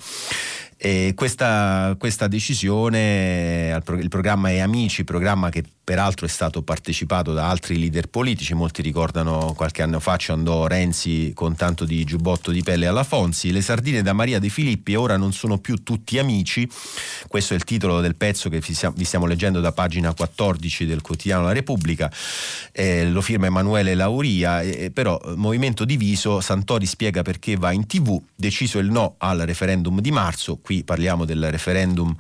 Questa, 1.16 1.96
questa 1.98 2.28
decisione, 2.28 3.82
il 3.98 4.10
programma 4.10 4.52
è 4.52 4.60
Amici, 4.60 5.04
programma 5.04 5.50
che 5.50 5.64
peraltro 5.86 6.26
è 6.26 6.30
stato 6.30 6.64
partecipato 6.64 7.32
da 7.32 7.48
altri 7.48 7.78
leader 7.78 8.08
politici, 8.08 8.56
molti 8.56 8.82
ricordano 8.82 9.54
qualche 9.56 9.84
anno 9.84 10.00
fa 10.00 10.18
ci 10.18 10.32
andò 10.32 10.66
Renzi 10.66 11.32
con 11.36 11.56
tanto 11.56 11.86
di 11.86 12.04
giubbotto 12.04 12.50
di 12.52 12.64
pelle 12.64 12.88
alla 12.88 13.04
Fonzi, 13.04 13.52
le 13.52 13.62
sardine 13.62 14.02
da 14.02 14.12
Maria 14.12 14.40
De 14.40 14.50
Filippi 14.50 14.96
ora 14.96 15.16
non 15.16 15.32
sono 15.32 15.60
più 15.60 15.84
tutti 15.84 16.18
amici, 16.18 16.68
questo 17.28 17.54
è 17.54 17.56
il 17.56 17.64
titolo 17.64 18.02
del 18.02 18.16
pezzo 18.16 18.50
che 18.50 18.60
vi 18.60 19.04
stiamo 19.06 19.28
leggendo 19.28 19.60
da 19.62 19.72
pagina 19.72 20.12
14 20.14 20.88
del 20.88 21.02
quotidiano 21.02 21.44
La 21.44 21.54
Repubblica, 21.54 22.12
eh, 22.72 23.08
lo 23.08 23.22
firma 23.22 23.46
Emanuele 23.46 23.94
Lauria, 23.94 24.62
eh, 24.62 24.90
però 24.92 25.22
movimento 25.36 25.86
diviso, 25.86 26.42
Santori 26.42 26.88
spiega 26.88 27.22
perché 27.22 27.58
va 27.58 27.72
in 27.72 27.86
tv, 27.86 28.20
deciso 28.36 28.80
il 28.80 28.90
no 28.90 29.16
al 29.20 29.38
referendum 29.40 30.02
di 30.02 30.10
marzo, 30.10 30.58
qui 30.58 30.84
parliamo 30.84 31.26
del 31.26 31.52
referendum 31.52 32.16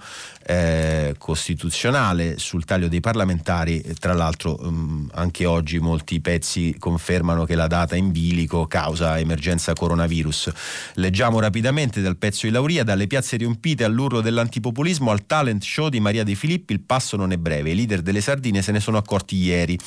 eh, 0.47 1.16
costituzionale 1.18 2.38
sul 2.38 2.66
taglio 2.66 2.88
dei 2.88 2.99
parlamentari, 2.99 3.53
tra 3.99 4.13
l'altro 4.13 4.57
um, 4.61 5.09
anche 5.13 5.45
oggi 5.45 5.79
molti 5.79 6.19
pezzi 6.19 6.75
confermano 6.77 7.45
che 7.45 7.55
la 7.55 7.67
data 7.67 7.95
in 7.95 8.11
bilico 8.11 8.65
causa 8.67 9.17
emergenza 9.19 9.73
coronavirus. 9.73 10.51
Leggiamo 10.95 11.39
rapidamente 11.39 12.01
dal 12.01 12.17
pezzo 12.17 12.45
di 12.45 12.51
Lauria, 12.51 12.83
dalle 12.83 13.07
piazze 13.07 13.37
riempite 13.37 13.83
all'urlo 13.83 14.21
dell'antipopulismo 14.21 15.11
al 15.11 15.25
talent 15.25 15.63
show 15.63 15.89
di 15.89 15.99
Maria 15.99 16.23
De 16.23 16.35
Filippi, 16.35 16.73
il 16.73 16.81
passo 16.81 17.15
non 17.17 17.31
è 17.31 17.37
breve, 17.37 17.71
i 17.71 17.75
leader 17.75 18.01
delle 18.01 18.21
sardine 18.21 18.61
se 18.61 18.71
ne 18.71 18.79
sono 18.79 18.97
accorti 18.97 19.35
ieri. 19.37 19.77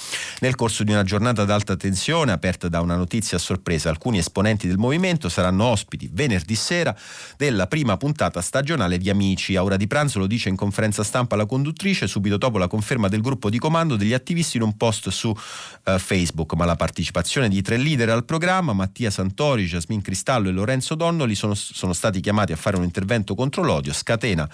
Nel 0.40 0.54
corso 0.54 0.84
di 0.84 0.92
una 0.92 1.02
giornata 1.02 1.42
ad 1.42 1.50
alta 1.50 1.76
tensione, 1.76 2.32
aperta 2.32 2.68
da 2.68 2.80
una 2.80 2.96
notizia 2.96 3.36
a 3.36 3.40
sorpresa, 3.40 3.90
alcuni 3.90 4.18
esponenti 4.18 4.66
del 4.66 4.78
movimento 4.78 5.28
saranno 5.28 5.64
ospiti 5.64 6.08
venerdì 6.12 6.54
sera 6.54 6.96
della 7.36 7.66
prima 7.66 7.96
puntata 7.96 8.40
stagionale 8.40 8.98
di 8.98 9.10
Amici. 9.10 9.56
A 9.56 9.62
ora 9.62 9.76
di 9.76 9.86
pranzo 9.86 10.18
lo 10.18 10.26
dice 10.26 10.48
in 10.48 10.56
conferenza 10.56 11.02
stampa 11.02 11.36
la 11.36 11.46
conduttrice 11.46 12.06
subito 12.06 12.36
dopo 12.36 12.58
la 12.58 12.68
conferma 12.68 13.08
del 13.08 13.20
gruppo 13.20 13.50
di 13.50 13.57
comando 13.58 13.96
degli 13.96 14.12
attivisti 14.12 14.56
in 14.56 14.62
un 14.62 14.76
post 14.76 15.08
su 15.08 15.28
uh, 15.28 15.98
Facebook, 15.98 16.54
ma 16.54 16.64
la 16.64 16.76
partecipazione 16.76 17.48
di 17.48 17.62
tre 17.62 17.76
leader 17.76 18.10
al 18.10 18.24
programma, 18.24 18.72
Mattia 18.72 19.10
Santori, 19.10 19.66
Jasmine 19.66 20.02
Cristallo 20.02 20.48
e 20.48 20.52
Lorenzo 20.52 20.94
Donnoli, 20.94 21.34
sono, 21.34 21.54
sono 21.54 21.92
stati 21.92 22.20
chiamati 22.20 22.52
a 22.52 22.56
fare 22.56 22.76
un 22.76 22.84
intervento 22.84 23.34
contro 23.34 23.62
l'odio, 23.62 23.92
scatena 23.92 24.48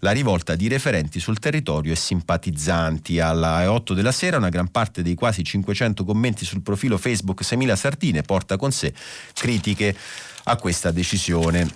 la 0.00 0.10
rivolta 0.10 0.54
di 0.54 0.68
referenti 0.68 1.20
sul 1.20 1.38
territorio 1.38 1.92
e 1.92 1.96
simpatizzanti. 1.96 3.20
Alla 3.20 3.70
8 3.70 3.94
della 3.94 4.12
sera 4.12 4.36
una 4.36 4.48
gran 4.48 4.70
parte 4.70 5.02
dei 5.02 5.14
quasi 5.14 5.44
500 5.44 6.04
commenti 6.04 6.44
sul 6.44 6.62
profilo 6.62 6.98
Facebook 6.98 7.44
6000 7.44 7.76
Sardine 7.76 8.22
porta 8.22 8.56
con 8.56 8.72
sé 8.72 8.92
critiche 9.32 9.96
a 10.44 10.56
questa 10.56 10.90
decisione. 10.90 11.68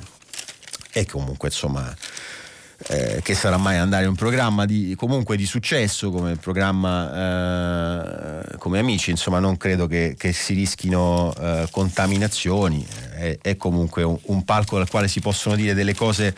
E 0.92 1.06
comunque 1.06 1.48
insomma 1.48 1.94
eh, 2.88 3.20
che 3.22 3.34
sarà 3.34 3.56
mai 3.56 3.76
andare 3.76 4.06
un 4.06 4.14
programma 4.14 4.64
di, 4.64 4.94
comunque 4.96 5.36
di 5.36 5.44
successo 5.44 6.10
come 6.10 6.36
programma 6.36 8.40
eh, 8.40 8.56
come 8.56 8.78
amici 8.78 9.10
insomma 9.10 9.38
non 9.38 9.56
credo 9.56 9.86
che, 9.86 10.14
che 10.16 10.32
si 10.32 10.54
rischino 10.54 11.34
eh, 11.38 11.68
contaminazioni 11.70 12.86
è, 13.14 13.38
è 13.42 13.56
comunque 13.56 14.02
un, 14.02 14.18
un, 14.22 14.44
palco 14.44 14.78
dal 14.78 14.88
quale 14.88 15.08
si 15.08 15.20
possono 15.20 15.56
dire 15.56 15.74
delle 15.74 15.94
cose 15.94 16.34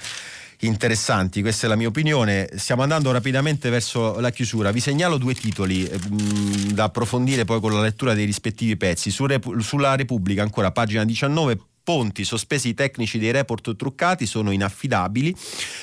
interessanti, 0.63 1.41
questa 1.41 1.67
è 1.67 1.69
la 1.69 1.77
mia 1.77 1.89
opinione. 1.89 2.49
Stiamo 2.55 2.83
andando 2.83 3.11
rapidamente 3.11 3.71
verso 3.71 4.21
la 4.21 4.31
chiusura. 4.31 4.71
Vi 4.71 4.81
segnalo 4.81 5.17
due 5.17 5.35
titoli 5.35 5.83
mh, 5.83 6.15
mm, 6.15 6.71
da 6.71 6.85
approfondire 6.85 7.45
poi 7.45 7.61
con 7.61 7.73
la 7.73 7.81
lettura 7.81 8.15
dei 8.15 8.25
rispettivi 8.25 8.77
pezzi. 8.77 9.11
Su 9.11 9.27
Rep- 9.27 9.59
sulla 9.59 9.97
Repubblica, 9.97 10.43
ancora 10.43 10.71
pagina 10.71 11.05
19, 11.05 11.59
ponti, 11.83 12.25
sospesi 12.25 12.69
i 12.69 12.75
tecnici 12.75 13.19
dei 13.19 13.31
report 13.31 13.77
truccati, 13.77 14.27
sono 14.27 14.51
inaffidabili 14.51 15.35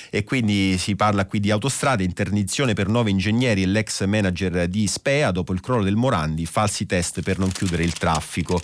e 0.10 0.24
quindi 0.24 0.78
si 0.78 0.96
parla 0.96 1.26
qui 1.26 1.40
di 1.40 1.52
autostrade, 1.52 2.04
interdizione 2.04 2.74
per 2.74 2.88
nove 2.88 3.10
ingegneri 3.10 3.64
e 3.64 3.66
l'ex 3.66 4.06
manager 4.06 4.68
di 4.68 4.88
Spea 4.88 5.32
dopo 5.32 5.54
il 5.54 5.62
crollo 5.62 5.84
del 5.84 5.96
Morandi, 5.96 6.46
falsi 6.46 6.86
test 6.86 7.22
per 7.22 7.38
non 7.38 7.52
chiudere 7.52 7.84
il 7.84 7.94
traffico. 7.94 8.60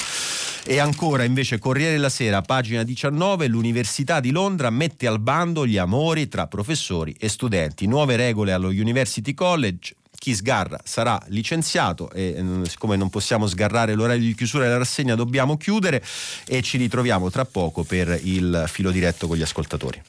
E 0.66 0.80
ancora 0.80 1.24
invece 1.24 1.60
Corriere 1.60 1.92
della 1.92 2.10
Sera, 2.10 2.42
pagina 2.42 2.84
19, 2.84 3.48
l'Università 3.48 4.20
di 4.20 4.32
Londra 4.32 4.70
mette 4.70 5.06
al 5.06 5.20
bando 5.20 5.68
gli 5.68 5.78
amori 5.78 6.28
tra 6.28 6.48
professori 6.48 7.16
e 7.20 7.30
studenti, 7.30 7.86
nuove 7.86 8.16
regole 8.16 8.52
allo 8.52 8.70
University 8.70 9.34
College, 9.34 9.96
chi 10.26 10.34
sgarra 10.34 10.80
sarà 10.84 11.22
licenziato 11.28 12.10
e 12.10 12.36
mm, 12.42 12.64
siccome 12.64 12.96
non 12.96 13.12
possiamo 13.12 13.46
sgarrare 13.46 13.94
l'orario 13.94 14.24
di 14.24 14.34
chiusura 14.34 14.64
della 14.64 14.80
rassegna 14.80 15.14
dobbiamo 15.14 15.56
chiudere 15.56 16.04
e 16.48 16.64
ci 16.64 16.78
ritroviamo 16.78 17.30
tra 17.30 17.46
poco 17.46 17.84
per 17.84 18.20
il 18.24 18.64
filo 18.66 18.90
diretto 18.90 19.28
con 19.28 19.38
gli 19.38 19.44
ascoltatori. 19.44 20.02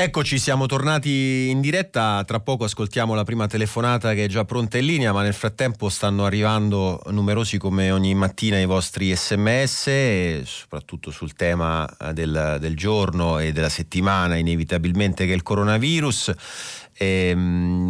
Eccoci, 0.00 0.38
siamo 0.38 0.66
tornati 0.66 1.48
in 1.50 1.60
diretta, 1.60 2.22
tra 2.24 2.38
poco 2.38 2.62
ascoltiamo 2.62 3.14
la 3.14 3.24
prima 3.24 3.48
telefonata 3.48 4.14
che 4.14 4.24
è 4.24 4.28
già 4.28 4.44
pronta 4.44 4.78
in 4.78 4.86
linea, 4.86 5.12
ma 5.12 5.22
nel 5.22 5.34
frattempo 5.34 5.88
stanno 5.88 6.24
arrivando 6.24 7.02
numerosi 7.06 7.58
come 7.58 7.90
ogni 7.90 8.14
mattina 8.14 8.60
i 8.60 8.64
vostri 8.64 9.12
sms, 9.12 10.42
soprattutto 10.44 11.10
sul 11.10 11.34
tema 11.34 11.84
eh, 11.98 12.12
del, 12.12 12.58
del 12.60 12.76
giorno 12.76 13.40
e 13.40 13.50
della 13.50 13.68
settimana, 13.68 14.36
inevitabilmente 14.36 15.26
che 15.26 15.32
è 15.32 15.34
il 15.34 15.42
coronavirus. 15.42 16.32
E, 17.00 17.28
ehm, 17.28 17.38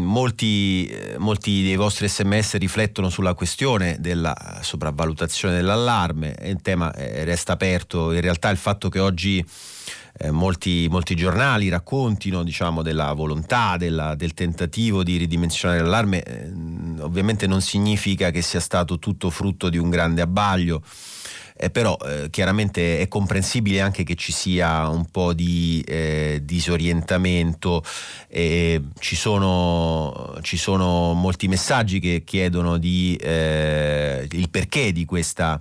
molti, 0.04 0.86
eh, 0.86 1.16
molti, 1.16 1.62
dei 1.62 1.76
vostri 1.76 2.08
sms 2.08 2.56
riflettono 2.58 3.08
sulla 3.08 3.32
questione 3.32 3.96
della 4.00 4.60
sopravvalutazione 4.60 5.54
dell'allarme, 5.54 6.36
il 6.42 6.60
tema 6.60 6.92
eh, 6.92 7.24
resta 7.24 7.54
aperto, 7.54 8.12
in 8.12 8.20
realtà 8.20 8.50
il 8.50 8.58
fatto 8.58 8.90
che 8.90 8.98
oggi 8.98 9.42
eh, 10.20 10.30
molti, 10.30 10.88
molti, 10.90 11.14
giornali 11.14 11.68
raccontino 11.70 12.42
diciamo, 12.42 12.82
della 12.82 13.12
volontà, 13.14 13.78
della, 13.78 14.14
del 14.14 14.34
tentativo 14.34 15.02
di 15.02 15.16
ridimensionare 15.16 15.80
l'allarme, 15.80 16.22
eh, 16.22 16.52
ovviamente 17.00 17.46
non 17.46 17.62
significa 17.62 18.30
che 18.30 18.42
sia 18.42 18.60
stato 18.60 18.98
tutto 18.98 19.30
frutto 19.30 19.70
di 19.70 19.78
un 19.78 19.88
grande 19.88 20.20
abbaglio. 20.20 20.82
Eh, 21.60 21.70
però 21.70 21.96
eh, 22.04 22.30
chiaramente 22.30 23.00
è 23.00 23.08
comprensibile 23.08 23.80
anche 23.80 24.04
che 24.04 24.14
ci 24.14 24.30
sia 24.30 24.88
un 24.88 25.06
po' 25.10 25.32
di 25.32 25.82
eh, 25.84 26.40
disorientamento, 26.44 27.82
ci 28.28 29.16
sono, 29.16 30.38
ci, 30.42 30.56
sono, 30.56 31.14
molti 31.14 31.48
messaggi 31.48 31.98
che 31.98 32.22
chiedono 32.24 32.78
di, 32.78 33.16
eh, 33.16 34.28
il 34.30 34.50
perché 34.50 34.92
di 34.92 35.04
questa 35.04 35.60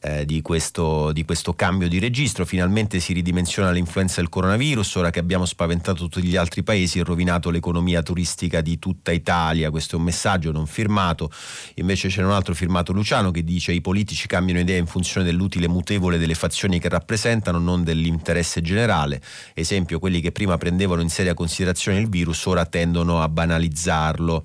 eh, 0.00 0.24
di, 0.24 0.42
questo, 0.42 1.12
di, 1.12 1.24
questo, 1.24 1.54
cambio 1.54 1.88
di 1.88 1.98
registro. 1.98 2.44
Finalmente 2.44 3.00
si 3.00 3.12
ridimensiona 3.12 3.70
l'influenza 3.70 4.20
del 4.20 4.28
coronavirus, 4.28 4.94
ora 4.96 5.10
che 5.10 5.18
abbiamo 5.18 5.44
spaventato 5.44 6.08
tutti 6.08 6.26
gli 6.26 6.36
altri 6.36 6.62
paesi 6.62 6.98
e 6.98 7.04
rovinato 7.04 7.50
l'economia 7.50 8.02
turistica 8.02 8.60
di 8.60 8.78
tutta 8.78 9.10
Italia. 9.10 9.70
Questo 9.70 9.96
è 9.96 9.98
un 9.98 10.04
messaggio 10.04 10.52
non 10.52 10.66
firmato. 10.66 11.30
Invece 11.76 12.08
c'è 12.08 12.22
un 12.22 12.30
altro 12.30 12.54
firmato 12.54 12.92
Luciano 12.92 13.30
che 13.30 13.42
dice 13.42 13.72
i 13.72 13.80
politici 13.80 14.26
cambiano 14.26 14.60
idea 14.60 14.78
in 14.78 14.86
funzione 14.86 15.26
dell'utile 15.26 15.68
mutevole 15.68 16.18
delle 16.18 16.34
fazioni 16.34 16.78
che 16.78 16.88
rappresentano, 16.88 17.58
non 17.58 17.82
dell'interesse 17.82 18.60
generale. 18.60 19.20
Esempio, 19.54 19.98
quelli 19.98 20.20
che 20.20 20.32
prima 20.32 20.56
prendevano 20.56 21.02
in 21.02 21.08
seria 21.08 21.34
considerazione 21.34 21.98
il 21.98 22.08
virus 22.08 22.44
ora 22.46 22.64
tendono 22.66 23.20
a 23.20 23.28
banalizzarlo 23.28 24.44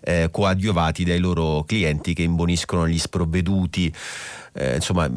eh, 0.00 0.28
coadiuvati 0.30 1.04
dai 1.04 1.18
loro 1.18 1.64
clienti 1.64 2.14
che 2.14 2.22
imboniscono 2.22 2.86
gli 2.86 2.98
sprovveduti. 2.98 3.92
Eh, 4.54 4.76
insomma, 4.76 5.08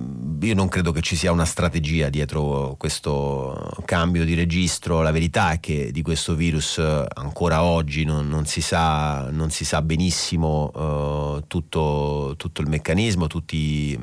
io 0.41 0.53
non 0.53 0.67
credo 0.67 0.91
che 0.91 1.01
ci 1.01 1.15
sia 1.15 1.32
una 1.32 1.45
strategia 1.45 2.09
dietro 2.09 2.75
questo 2.77 3.71
cambio 3.86 4.23
di 4.23 4.36
registro. 4.36 5.01
La 5.01 5.11
verità 5.11 5.51
è 5.51 5.59
che 5.59 5.91
di 5.91 6.01
questo 6.01 6.36
virus 6.36 6.77
eh, 6.77 7.05
ancora 7.15 7.63
oggi 7.63 8.03
non, 8.03 8.27
non, 8.27 8.45
si, 8.45 8.61
sa, 8.61 9.29
non 9.32 9.49
si, 9.49 9.65
sa, 9.65 9.82
benissimo 9.82 10.71
uh, 10.73 11.43
tutto, 11.47 12.36
tutto, 12.38 12.61
il 12.61 12.67
meccanismo, 12.67 13.27
tutti, 13.27 13.97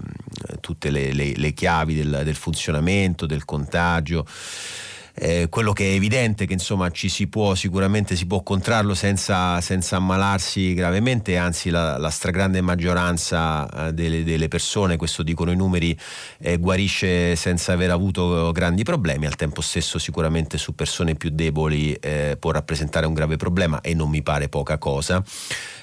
tutte 0.61 0.91
le, 0.91 1.13
le, 1.13 1.35
le 1.37 1.53
chiavi 1.53 1.95
del, 1.95 2.23
del 2.25 2.37
funzionamento, 2.37 3.27
del 3.27 3.45
contagio. 3.45 4.27
Eh, 5.21 5.49
quello 5.49 5.73
che 5.73 5.91
è 5.91 5.95
evidente 5.95 6.47
che 6.47 6.53
insomma 6.53 6.91
ci 6.91 7.09
si 7.09 7.27
può 7.27 7.57
sicuramente 7.57 8.15
si 8.15 8.25
può 8.27 8.45
contrarlo 8.45 8.95
senza, 8.95 9.61
senza 9.61 9.97
ammalarsi 9.97 10.75
gravemente, 10.75 11.37
anzi 11.37 11.71
la, 11.71 11.99
la 11.99 12.11
stragrande 12.11 12.61
maggioranza 12.61 13.89
eh, 13.89 13.93
delle, 13.93 14.23
delle, 14.23 14.47
persone, 14.47 14.97
questo 14.97 15.25
dicono 15.25 15.51
i 15.51 15.57
numeri, 15.57 15.99
eh, 16.39 16.59
guarisce 16.59 17.35
senza 17.35 17.73
aver 17.73 17.91
avuto 17.91 18.53
grandi 18.53 18.85
problemi, 18.85 19.27
al 19.27 19.35
tempo 19.35 19.61
stesso 19.61 19.99
sicuramente 19.99 20.57
su 20.57 20.77
persone 20.77 21.17
più 21.17 21.31
deboli 21.31 21.95
eh, 21.95 22.37
può 22.39 22.53
rappresentare 22.53 23.07
un 23.07 23.15
grave 23.15 23.37
problema 23.37 23.81
e 23.81 23.95
non 23.95 24.11
mi 24.11 24.23
pare 24.23 24.49
poca 24.49 24.79
cosa. 24.79 25.21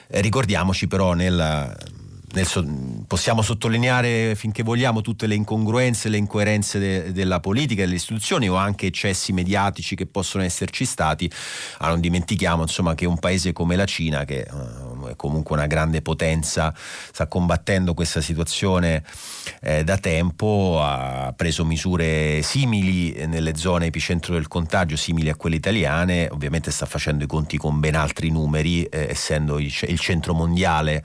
Eh, 0.07 0.21
ricordiamoci 0.21 0.87
però 0.87 1.13
nel 1.13 1.75
So, 2.43 2.65
possiamo 3.07 3.41
sottolineare 3.41 4.35
finché 4.35 4.61
vogliamo 4.61 5.01
tutte 5.01 5.25
le 5.25 5.35
incongruenze, 5.35 6.09
le 6.09 6.17
incoerenze 6.17 6.79
de, 6.79 7.11
della 7.13 7.39
politica 7.39 7.81
e 7.81 7.85
delle 7.85 7.95
istituzioni 7.95 8.49
o 8.49 8.55
anche 8.55 8.87
eccessi 8.87 9.31
mediatici 9.31 9.95
che 9.95 10.05
possono 10.05 10.43
esserci 10.43 10.83
stati, 10.83 11.31
ma 11.79 11.87
non 11.87 12.01
dimentichiamo 12.01 12.63
insomma, 12.63 12.93
che 12.93 13.05
un 13.05 13.17
paese 13.19 13.53
come 13.53 13.75
la 13.75 13.85
Cina, 13.85 14.25
che 14.25 14.45
uh, 14.51 14.84
comunque 15.15 15.55
una 15.55 15.67
grande 15.67 16.01
potenza, 16.01 16.73
sta 16.75 17.27
combattendo 17.27 17.93
questa 17.93 18.21
situazione 18.21 19.03
eh, 19.61 19.83
da 19.83 19.97
tempo, 19.97 20.79
ha 20.81 21.33
preso 21.35 21.65
misure 21.65 22.41
simili 22.41 23.25
nelle 23.25 23.55
zone 23.55 23.87
epicentro 23.87 24.33
del 24.33 24.47
contagio, 24.47 24.95
simili 24.95 25.29
a 25.29 25.35
quelle 25.35 25.55
italiane, 25.55 26.27
ovviamente 26.31 26.71
sta 26.71 26.85
facendo 26.85 27.23
i 27.23 27.27
conti 27.27 27.57
con 27.57 27.79
ben 27.79 27.95
altri 27.95 28.29
numeri, 28.29 28.83
eh, 28.83 29.07
essendo 29.09 29.59
il, 29.59 29.73
il 29.87 29.99
centro 29.99 30.33
mondiale 30.33 31.03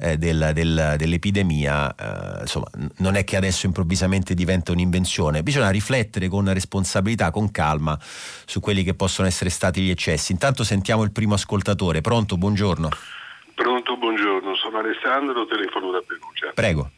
eh, 0.00 0.16
del, 0.16 0.50
del, 0.54 0.94
dell'epidemia, 0.96 1.94
eh, 1.94 2.40
insomma, 2.40 2.66
non 2.96 3.16
è 3.16 3.24
che 3.24 3.36
adesso 3.36 3.66
improvvisamente 3.66 4.34
diventa 4.34 4.72
un'invenzione, 4.72 5.42
bisogna 5.42 5.70
riflettere 5.70 6.28
con 6.28 6.52
responsabilità, 6.52 7.30
con 7.30 7.50
calma 7.50 7.98
su 8.46 8.60
quelli 8.60 8.82
che 8.82 8.94
possono 8.94 9.28
essere 9.28 9.50
stati 9.50 9.82
gli 9.82 9.90
eccessi. 9.90 10.32
Intanto 10.32 10.64
sentiamo 10.64 11.02
il 11.02 11.12
primo 11.12 11.34
ascoltatore. 11.34 12.00
Pronto, 12.00 12.36
buongiorno. 12.36 12.88
Pronto, 13.60 13.98
buongiorno, 13.98 14.54
sono 14.54 14.78
Alessandro, 14.78 15.44
telefono 15.44 15.90
da 15.90 16.00
Perugia. 16.00 16.50
Prego. 16.54 16.88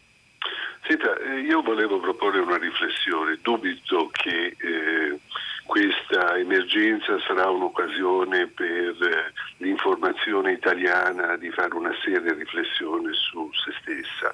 Senta, 0.86 1.18
eh, 1.18 1.40
io 1.40 1.60
volevo 1.60 1.98
proporre 1.98 2.38
una 2.38 2.56
riflessione. 2.56 3.36
Dubito 3.42 4.08
che 4.12 4.54
eh, 4.56 5.18
questa 5.66 6.36
emergenza 6.38 7.18
sarà 7.26 7.50
un'occasione 7.50 8.46
per 8.46 8.94
eh, 9.02 9.32
l'informazione 9.56 10.52
italiana 10.52 11.36
di 11.36 11.50
fare 11.50 11.74
una 11.74 11.92
seria 12.04 12.32
riflessione 12.32 13.12
su 13.12 13.50
se 13.52 13.72
stessa. 13.80 14.32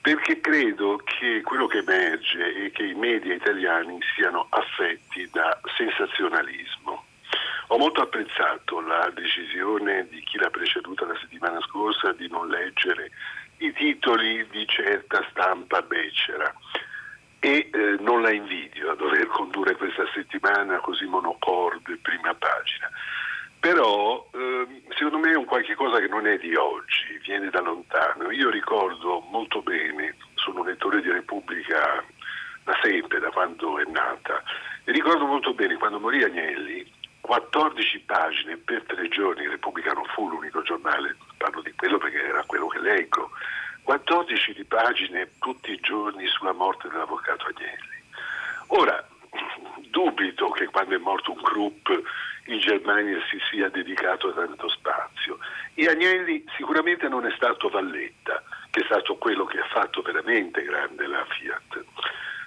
Perché 0.00 0.40
credo 0.40 0.98
che 1.04 1.42
quello 1.42 1.66
che 1.66 1.84
emerge 1.86 2.54
è 2.54 2.70
che 2.70 2.84
i 2.84 2.94
media 2.94 3.34
italiani 3.34 3.98
siano 4.16 4.46
affetti 4.48 5.28
da 5.30 5.60
sensazionalismo. 5.76 7.03
Ho 7.68 7.78
molto 7.78 8.02
apprezzato 8.02 8.80
la 8.80 9.10
decisione 9.14 10.06
di 10.08 10.22
chi 10.22 10.38
l'ha 10.38 10.50
preceduta 10.50 11.06
la 11.06 11.16
settimana 11.20 11.60
scorsa 11.62 12.12
di 12.12 12.28
non 12.28 12.48
leggere 12.48 13.10
i 13.58 13.72
titoli 13.72 14.46
di 14.50 14.66
certa 14.66 15.26
stampa 15.30 15.80
becera 15.82 16.52
e 17.40 17.70
eh, 17.72 17.96
non 18.00 18.22
la 18.22 18.32
invidio 18.32 18.90
a 18.90 18.96
dover 18.96 19.26
condurre 19.26 19.76
questa 19.76 20.04
settimana 20.14 20.78
così 20.78 21.04
monocorde, 21.04 21.98
prima 22.00 22.34
pagina. 22.34 22.90
Però 23.60 24.28
eh, 24.32 24.82
secondo 24.96 25.18
me 25.18 25.32
è 25.32 25.36
un 25.36 25.44
qualche 25.44 25.74
cosa 25.74 25.98
che 25.98 26.08
non 26.08 26.26
è 26.26 26.38
di 26.38 26.54
oggi, 26.54 27.18
viene 27.22 27.50
da 27.50 27.60
lontano. 27.60 28.30
Io 28.30 28.50
ricordo 28.50 29.20
molto 29.30 29.62
bene, 29.62 30.16
sono 30.34 30.64
lettore 30.64 31.00
di 31.00 31.10
Repubblica 31.10 32.02
da 32.62 32.78
sempre, 32.82 33.20
da 33.20 33.30
quando 33.30 33.78
è 33.78 33.84
nata, 33.84 34.42
e 34.84 34.92
ricordo 34.92 35.26
molto 35.26 35.52
bene 35.54 35.76
quando 35.76 36.00
morì 36.00 36.22
Agnelli, 36.22 36.90
14 37.24 38.00
pagine 38.00 38.58
per 38.58 38.82
tre 38.82 39.08
giorni, 39.08 39.48
Repubblica 39.48 39.92
non 39.92 40.04
fu 40.04 40.28
l'unico 40.28 40.60
giornale, 40.60 41.16
parlo 41.38 41.62
di 41.62 41.72
quello 41.72 41.96
perché 41.96 42.22
era 42.22 42.44
quello 42.44 42.66
che 42.66 42.78
leggo, 42.80 43.30
14 43.82 44.52
di 44.52 44.64
pagine 44.64 45.30
tutti 45.38 45.72
i 45.72 45.80
giorni 45.80 46.26
sulla 46.26 46.52
morte 46.52 46.86
dell'avvocato 46.88 47.46
Agnelli. 47.46 48.02
Ora, 48.68 49.08
dubito 49.88 50.50
che 50.50 50.66
quando 50.66 50.96
è 50.96 50.98
morto 50.98 51.32
un 51.32 51.40
Krupp 51.40 51.88
in 52.46 52.58
Germania 52.58 53.18
si 53.30 53.38
sia 53.50 53.70
dedicato 53.70 54.34
tanto 54.34 54.68
spazio. 54.68 55.38
E 55.72 55.88
Agnelli 55.88 56.44
sicuramente 56.58 57.08
non 57.08 57.24
è 57.24 57.32
stato 57.36 57.70
Valletta, 57.70 58.42
che 58.70 58.80
è 58.80 58.84
stato 58.84 59.16
quello 59.16 59.46
che 59.46 59.60
ha 59.60 59.66
fatto 59.72 60.02
veramente 60.02 60.62
grande 60.62 61.06
la 61.06 61.24
Fiat. 61.24 61.84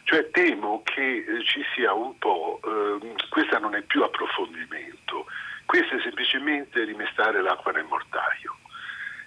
Cioè 0.07 0.29
temo 0.31 0.83
che 0.85 1.25
ci 1.43 1.61
sia 1.75 1.91
un 1.91 2.17
po', 2.17 2.61
eh, 2.63 3.13
questa 3.27 3.59
non 3.59 3.75
è 3.75 3.81
più 3.81 4.03
approfondimento, 4.03 5.25
questo 5.65 5.97
è 5.97 5.99
semplicemente 6.01 6.85
rimestare 6.85 7.41
l'acqua 7.41 7.73
nel 7.73 7.83
mortaio. 7.83 8.55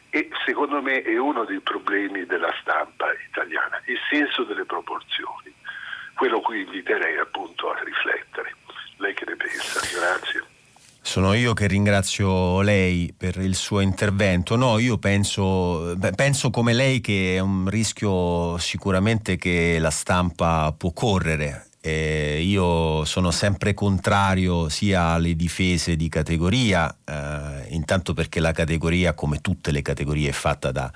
E 0.09 0.31
secondo 0.47 0.81
me 0.81 1.03
è 1.03 1.19
uno 1.19 1.45
dei 1.45 1.61
problemi 1.61 2.25
della 2.25 2.51
stampa 2.63 3.13
italiana, 3.29 3.79
il 3.85 3.99
senso 4.09 4.45
delle 4.45 4.65
proporzioni. 4.65 5.53
quello 6.15 6.41
cui 6.41 6.63
inviterei 6.63 7.19
appunto 7.19 7.71
a 7.71 7.83
riflettere. 7.83 8.55
Lei 8.97 9.13
che 9.15 9.25
ne 9.27 9.37
pensa? 9.37 9.81
Grazie. 9.99 10.60
Sono 11.03 11.33
io 11.33 11.55
che 11.55 11.67
ringrazio 11.67 12.61
lei 12.61 13.13
per 13.17 13.39
il 13.39 13.55
suo 13.55 13.81
intervento. 13.81 14.57
No, 14.57 14.79
io 14.79 14.99
penso, 14.99 15.97
penso, 16.15 16.51
come 16.51 16.73
lei 16.73 17.01
che 17.01 17.37
è 17.37 17.39
un 17.41 17.69
rischio 17.69 18.57
sicuramente 18.59 19.37
che 19.37 19.79
la 19.79 19.91
stampa 19.91 20.73
può 20.77 20.93
correre 20.93 21.70
eh, 21.83 22.43
io 22.43 23.07
sono 23.07 23.31
sempre 23.31 23.73
contrario 23.73 24.69
sia 24.69 25.05
alle 25.13 25.35
difese 25.35 25.97
di 25.97 26.11
categoria, 26.11 26.95
eh, 27.05 27.69
intanto 27.71 28.13
perché 28.13 28.39
la 28.39 28.53
categoria, 28.53 29.15
come 29.15 29.41
tutte 29.41 29.71
le 29.71 29.81
categorie, 29.81 30.29
è 30.29 30.33
fatta 30.33 30.73
da 30.73 30.93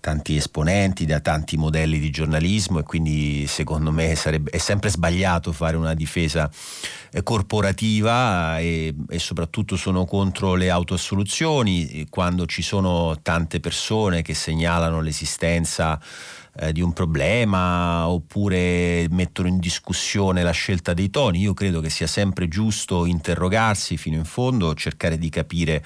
tanti 0.00 0.36
esponenti, 0.36 1.06
da 1.06 1.20
tanti 1.20 1.56
modelli 1.56 1.98
di 1.98 2.10
giornalismo 2.10 2.80
e 2.80 2.82
quindi 2.82 3.46
secondo 3.46 3.90
me 3.90 4.14
sarebbe, 4.14 4.50
è 4.50 4.58
sempre 4.58 4.90
sbagliato 4.90 5.52
fare 5.52 5.78
una 5.78 5.94
difesa 5.94 6.50
eh, 7.10 7.22
corporativa 7.22 8.58
e, 8.58 8.94
e, 9.08 9.18
soprattutto 9.18 9.76
sono 9.76 10.04
contro 10.04 10.54
le 10.54 10.68
autoassoluzioni 10.68 12.06
quando 12.10 12.44
ci 12.44 12.60
sono 12.60 13.18
tante 13.22 13.58
persone 13.58 14.20
che 14.20 14.34
segnalano 14.34 15.00
l'esistenza 15.00 15.98
eh, 16.58 16.72
di 16.72 16.80
un 16.80 16.92
problema 16.92 18.08
oppure 18.08 19.06
mettono 19.10 19.48
in 19.48 19.58
discussione 19.58 20.42
la 20.42 20.52
scelta 20.52 20.94
dei 20.94 21.10
toni. 21.10 21.40
Io 21.40 21.54
credo 21.54 21.80
che 21.80 21.90
sia 21.90 22.06
sempre 22.06 22.48
giusto 22.48 23.06
interrogarsi 23.06 23.96
fino 23.96 24.16
in 24.16 24.24
fondo, 24.24 24.74
cercare 24.74 25.18
di 25.18 25.28
capire 25.28 25.84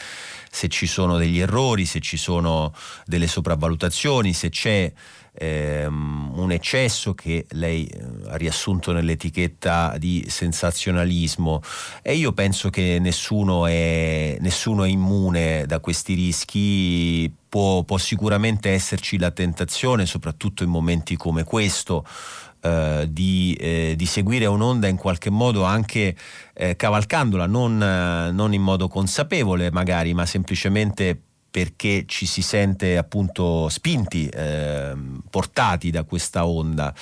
se 0.51 0.69
ci 0.69 0.87
sono 0.87 1.17
degli 1.17 1.39
errori, 1.39 1.85
se 1.87 2.01
ci 2.01 2.17
sono 2.17 2.73
delle 3.05 3.27
sopravvalutazioni, 3.27 4.33
se 4.33 4.49
c'è 4.49 4.93
ehm, 5.41 6.33
un 6.35 6.53
eccesso 6.53 7.15
che 7.15 7.47
lei 7.53 7.87
eh, 7.87 8.03
ha 8.29 8.37
riassunto 8.37 8.93
nell'etichetta 8.93 9.97
di 9.99 10.27
sensazionalismo. 10.29 11.63
E 12.03 12.15
io 12.15 12.33
penso 12.33 12.69
che 12.69 12.99
nessuno 13.01 13.67
è, 13.67 14.37
nessuno 14.41 14.85
è 14.85 14.89
immune 14.89 15.65
da 15.67 15.81
questi 15.81 16.15
rischi, 16.15 17.33
può, 17.49 17.83
può 17.85 17.97
sicuramente 17.97 18.71
esserci 18.71 19.19
la 19.19 19.31
tentazione, 19.31 20.05
soprattutto 20.05 20.63
in 20.63 20.71
momenti 20.71 21.17
come 21.17 21.45
questo, 21.45 22.05
Uh, 22.63 23.07
di, 23.09 23.57
eh, 23.59 23.95
di, 23.97 24.05
seguire 24.05 24.45
un'onda 24.45 24.87
in 24.87 24.99
qualche 24.99 25.31
modo 25.31 25.65
anche 25.65 26.15
eh, 26.53 26.77
cavalcandola, 26.77 27.47
non, 27.47 27.83
eh, 27.83 28.31
non, 28.33 28.53
in 28.53 28.61
modo 28.61 28.87
consapevole 28.87 29.71
magari, 29.71 30.13
ma 30.13 30.27
semplicemente 30.27 31.30
perché 31.51 32.05
ci 32.07 32.27
si 32.27 32.43
sente 32.43 32.97
appunto 32.97 33.69
spinti, 33.69 34.29
eh, 34.29 34.93
portati 35.29 35.91
da 35.91 36.05
questa 36.05 36.47
onda. 36.47 36.95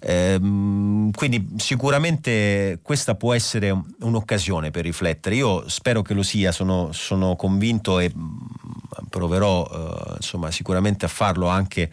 Eh, 0.00 0.38
quindi 0.38 1.54
sicuramente 1.56 2.78
questa 2.82 3.14
può 3.14 3.34
essere 3.34 3.70
un'occasione 4.00 4.70
per 4.70 4.84
riflettere. 4.84 5.34
Io 5.34 5.68
spero 5.68 6.02
che 6.02 6.14
lo 6.14 6.22
sia, 6.22 6.52
sono, 6.52 6.92
sono 6.92 7.36
convinto 7.36 7.98
e 7.98 8.10
mm, 8.16 9.06
proverò 9.10 9.68
eh, 9.70 10.14
insomma, 10.16 10.50
sicuramente 10.50 11.04
a 11.04 11.08
farlo 11.08 11.48
anche 11.48 11.90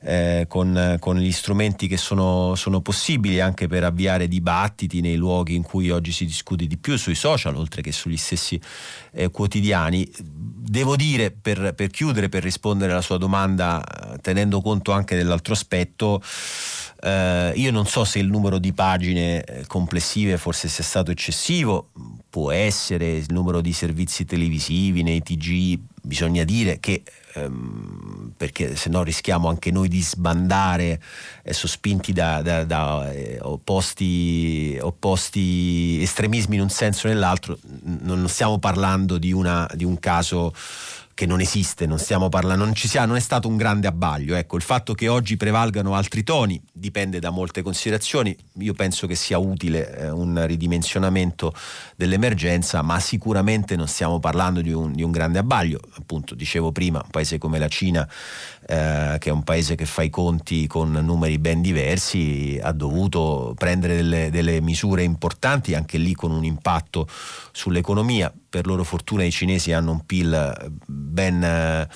eh, 0.00 0.46
con, 0.48 0.96
con, 0.98 1.18
gli 1.18 1.32
strumenti 1.32 1.88
che 1.88 1.96
sono, 1.96 2.54
sono, 2.54 2.80
possibili 2.80 3.40
anche 3.40 3.66
per 3.66 3.84
avviare 3.84 4.28
dibattiti 4.28 5.00
nei 5.00 5.16
luoghi 5.16 5.54
in 5.54 5.62
cui 5.62 5.90
oggi 5.90 6.12
si 6.12 6.24
discute 6.24 6.66
di 6.66 6.76
più, 6.78 6.96
sui 6.96 7.14
social, 7.14 7.56
oltre 7.56 7.82
che 7.82 7.92
sugli 7.92 8.16
stessi 8.16 8.60
eh, 9.12 9.30
quotidiani. 9.30 10.08
Devo 10.18 10.96
dire, 10.96 11.30
per, 11.30 11.74
per, 11.74 11.88
chiudere, 11.88 12.28
per 12.28 12.42
rispondere 12.42 12.92
alla 12.92 13.00
sua 13.00 13.18
domanda, 13.18 13.84
tenendo 14.20 14.60
conto 14.60 14.92
anche 14.92 15.16
dell'altro 15.16 15.54
aspetto, 15.54 16.22
eh, 17.00 17.52
io 17.54 17.70
non 17.70 17.86
so 17.86 18.04
se 18.04 18.18
il 18.18 18.26
numero 18.26 18.58
di 18.58 18.72
pagine 18.72 19.44
eh, 19.44 19.66
complessive 19.66 20.36
forse 20.36 20.68
sia 20.68 20.84
stato 20.84 21.10
eccessivo, 21.10 21.90
può 22.28 22.50
essere 22.50 23.16
il 23.16 23.26
numero 23.28 23.60
di 23.60 23.72
servizi 23.72 24.24
televisivi 24.24 25.02
nei 25.02 25.22
TG, 25.22 25.78
bisogna 26.08 26.42
dire 26.42 26.80
che 26.80 27.02
ehm, 27.34 28.32
perché 28.36 28.76
se 28.76 28.88
no 28.88 29.02
rischiamo 29.02 29.48
anche 29.48 29.70
noi 29.70 29.88
di 29.88 30.00
sbandare 30.00 31.00
eh, 31.42 31.52
sospinti 31.52 32.12
da, 32.12 32.40
da, 32.40 32.64
da 32.64 33.12
eh, 33.12 33.38
opposti, 33.42 34.78
opposti, 34.80 36.00
estremismi 36.00 36.56
in 36.56 36.62
un 36.62 36.70
senso 36.70 37.06
o 37.06 37.10
nell'altro, 37.10 37.58
non 37.82 38.26
stiamo 38.28 38.58
parlando 38.58 39.18
di, 39.18 39.32
una, 39.32 39.68
di 39.74 39.84
un 39.84 39.98
caso 39.98 40.54
che 41.18 41.26
non 41.26 41.40
esiste, 41.40 41.84
non 41.84 41.98
stiamo 41.98 42.28
parlando, 42.28 42.64
non, 42.64 42.74
ci 42.76 42.86
sia, 42.86 43.04
non 43.04 43.16
è 43.16 43.20
stato 43.20 43.48
un 43.48 43.56
grande 43.56 43.88
abbaglio. 43.88 44.36
Ecco, 44.36 44.54
il 44.54 44.62
fatto 44.62 44.94
che 44.94 45.08
oggi 45.08 45.36
prevalgano 45.36 45.96
altri 45.96 46.22
toni 46.22 46.62
dipende 46.72 47.18
da 47.18 47.30
molte 47.30 47.60
considerazioni. 47.60 48.36
Io 48.58 48.72
penso 48.72 49.08
che 49.08 49.16
sia 49.16 49.36
utile 49.36 49.96
eh, 49.96 50.10
un 50.10 50.46
ridimensionamento 50.46 51.52
dell'emergenza, 51.96 52.82
ma 52.82 53.00
sicuramente 53.00 53.74
non 53.74 53.88
stiamo 53.88 54.20
parlando 54.20 54.60
di 54.60 54.70
un, 54.70 54.92
di 54.92 55.02
un 55.02 55.10
grande 55.10 55.40
abbaglio. 55.40 55.80
Appunto, 55.96 56.36
dicevo 56.36 56.70
prima, 56.70 57.00
un 57.02 57.10
paese 57.10 57.36
come 57.36 57.58
la 57.58 57.66
Cina, 57.66 58.08
eh, 58.70 59.16
che 59.18 59.30
è 59.30 59.32
un 59.32 59.44
paese 59.44 59.76
che 59.76 59.86
fa 59.86 60.02
i 60.02 60.10
conti 60.10 60.66
con 60.66 60.92
numeri 60.92 61.38
ben 61.38 61.62
diversi, 61.62 62.60
ha 62.62 62.72
dovuto 62.72 63.54
prendere 63.56 63.96
delle, 63.96 64.30
delle 64.30 64.60
misure 64.60 65.02
importanti, 65.04 65.74
anche 65.74 65.96
lì 65.96 66.12
con 66.12 66.32
un 66.32 66.44
impatto 66.44 67.08
sull'economia. 67.50 68.30
Per 68.50 68.66
loro 68.66 68.84
fortuna 68.84 69.24
i 69.24 69.30
cinesi 69.30 69.72
hanno 69.72 69.92
un 69.92 70.04
PIL 70.06 70.72
ben, 70.86 71.88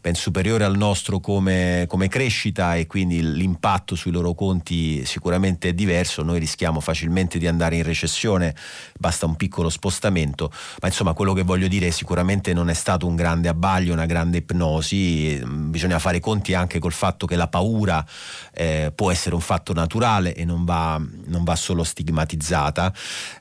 ben 0.00 0.14
superiore 0.14 0.64
al 0.64 0.76
nostro 0.76 1.20
come, 1.20 1.86
come, 1.88 2.08
crescita 2.08 2.74
e 2.74 2.86
quindi 2.86 3.22
l'impatto 3.22 3.94
sui 3.94 4.10
loro 4.10 4.34
conti 4.34 5.04
sicuramente 5.04 5.68
è 5.68 5.72
diverso, 5.74 6.22
noi 6.22 6.40
rischiamo 6.40 6.80
facilmente 6.80 7.38
di 7.38 7.46
andare 7.46 7.76
in 7.76 7.84
recessione, 7.84 8.54
basta 8.98 9.26
un 9.26 9.36
piccolo 9.36 9.68
spostamento, 9.68 10.50
ma 10.80 10.88
insomma 10.88 11.12
quello 11.12 11.34
che 11.34 11.42
voglio 11.42 11.68
dire 11.68 11.86
è 11.86 11.90
sicuramente 11.90 12.52
non 12.52 12.68
è 12.68 12.74
stato 12.74 13.06
un 13.06 13.14
grande 13.14 13.48
abbaglio, 13.48 13.92
una 13.92 14.06
grande 14.06 14.38
ipnosi, 14.38 15.40
bisogna 15.46 16.00
fare 16.00 16.11
conti 16.20 16.54
anche 16.54 16.78
col 16.78 16.92
fatto 16.92 17.26
che 17.26 17.36
la 17.36 17.48
paura 17.48 18.04
eh, 18.52 18.92
può 18.94 19.10
essere 19.10 19.34
un 19.34 19.40
fatto 19.40 19.72
naturale 19.72 20.34
e 20.34 20.44
non 20.44 20.64
va, 20.64 21.00
non 21.26 21.44
va 21.44 21.56
solo 21.56 21.84
stigmatizzata, 21.84 22.92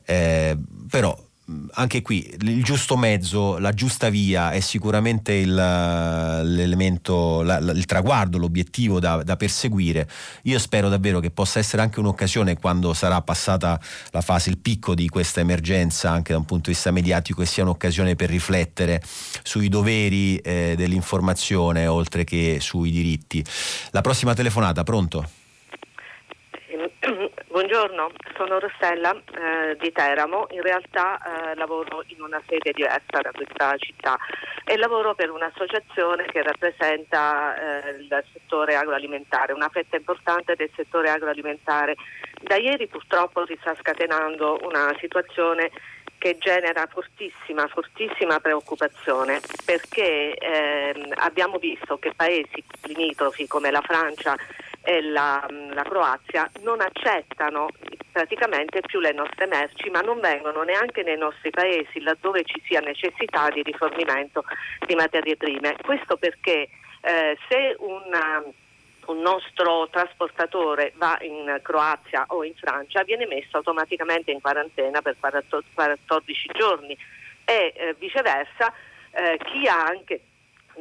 eh, 0.06 0.58
però 0.90 1.18
anche 1.74 2.02
qui 2.02 2.36
il 2.42 2.64
giusto 2.64 2.98
mezzo, 2.98 3.58
la 3.58 3.72
giusta 3.72 4.10
via 4.10 4.52
è 4.52 4.60
sicuramente 4.60 5.34
il, 5.34 5.54
l'elemento, 5.54 7.42
la, 7.42 7.58
il 7.58 7.86
traguardo, 7.86 8.38
l'obiettivo 8.38 9.00
da, 9.00 9.24
da, 9.24 9.36
perseguire. 9.36 10.10
Io 10.44 10.60
spero 10.60 10.90
davvero 10.90 11.20
che 11.20 11.32
possa 11.32 11.60
essere 11.60 11.82
anche 11.82 12.00
un'occasione 12.00 12.58
quando 12.58 12.94
sarà 12.94 13.22
passata 13.22 13.80
la 14.12 14.22
fase, 14.22 14.50
il 14.50 14.58
picco 14.58 14.96
di 14.96 15.08
questa 15.10 15.40
emergenza, 15.40 16.12
anche 16.12 16.34
da 16.34 16.40
un 16.40 16.46
punto 16.46 16.70
di 16.70 16.76
vista 16.76 16.92
mediatico, 16.92 17.42
e 17.42 17.46
sia 17.46 17.64
un'occasione 17.64 18.16
per 18.16 18.30
riflettere 18.30 19.02
sui 19.44 19.70
doveri 19.70 20.38
eh, 20.38 20.76
dell'informazione 20.78 21.88
oltre 21.88 22.24
che 22.24 22.58
sui 22.60 22.92
diritti. 22.92 23.44
La 23.92 24.02
prossima 24.02 24.34
telefonata, 24.34 24.84
pronto? 24.84 25.40
Buongiorno, 27.62 28.10
sono 28.36 28.58
Rossella 28.58 29.14
eh, 29.14 29.78
di 29.80 29.92
Teramo, 29.92 30.48
in 30.50 30.64
realtà 30.64 31.20
eh, 31.52 31.56
lavoro 31.56 32.04
in 32.08 32.20
una 32.20 32.42
sede 32.48 32.72
diversa 32.72 33.22
da 33.22 33.30
questa 33.32 33.78
città 33.78 34.18
e 34.66 34.78
lavoro 34.78 35.14
per 35.14 35.30
un'associazione 35.30 36.26
che 36.26 36.42
rappresenta 36.42 37.54
eh, 37.86 37.90
il 37.98 38.24
settore 38.34 38.76
agroalimentare, 38.76 39.54
una 39.54 39.70
fetta 39.70 39.96
importante 39.96 40.56
del 40.56 40.72
settore 40.76 41.12
agroalimentare. 41.12 41.98
Da 42.42 42.56
ieri 42.56 42.88
purtroppo 42.88 43.46
si 43.46 43.56
sta 43.62 43.76
scatenando 43.80 44.62
una 44.64 44.96
situazione 45.00 45.70
che 46.18 46.40
genera 46.40 46.88
fortissima, 46.88 47.68
fortissima 47.68 48.40
preoccupazione 48.40 49.40
perché 49.66 50.34
ehm, 50.34 51.14
abbiamo 51.18 51.60
visto 51.60 52.00
che 52.00 52.12
paesi 52.16 52.64
limitrofi 52.86 53.46
come 53.46 53.70
la 53.70 53.82
Francia 53.82 54.36
e 54.84 55.02
la, 55.02 55.46
la, 55.74 55.84
Croazia 55.84 56.50
non 56.62 56.82
accettano 56.82 57.68
praticamente 58.12 58.82
più 58.82 59.00
le 59.00 59.14
nostre 59.14 59.46
merci, 59.46 59.90
ma 59.90 60.02
non 60.02 60.20
vengono 60.20 60.64
neanche 60.64 61.04
nei 61.04 61.18
nostri 61.18 61.52
paesi 61.52 62.02
laddove 62.02 62.44
ci 62.44 62.62
sia 62.66 62.80
necessità 62.80 63.50
di 63.50 63.62
rifornimento 63.62 64.44
di 64.86 64.96
materie 64.96 65.38
prime. 65.38 65.76
Questo 65.84 66.18
perché 66.18 66.70
eh, 67.02 67.38
se 67.48 67.76
una, 67.78 68.44
un 69.06 69.20
nostro 69.20 69.88
trasportatore 69.90 70.94
va 70.96 71.18
in 71.22 71.60
Croazia 71.62 72.26
o 72.28 72.44
in 72.44 72.56
Francia 72.56 73.04
viene 73.04 73.28
messo 73.28 73.58
automaticamente 73.58 74.32
in 74.32 74.42
quarantena 74.42 75.02
per 75.02 75.16
14 75.20 76.50
giorni 76.54 76.98
e 77.46 77.74
eh, 77.76 77.96
viceversa 78.00 78.74
eh, 79.12 79.38
chi 79.44 79.68
ha 79.68 79.86
anche 79.86 80.22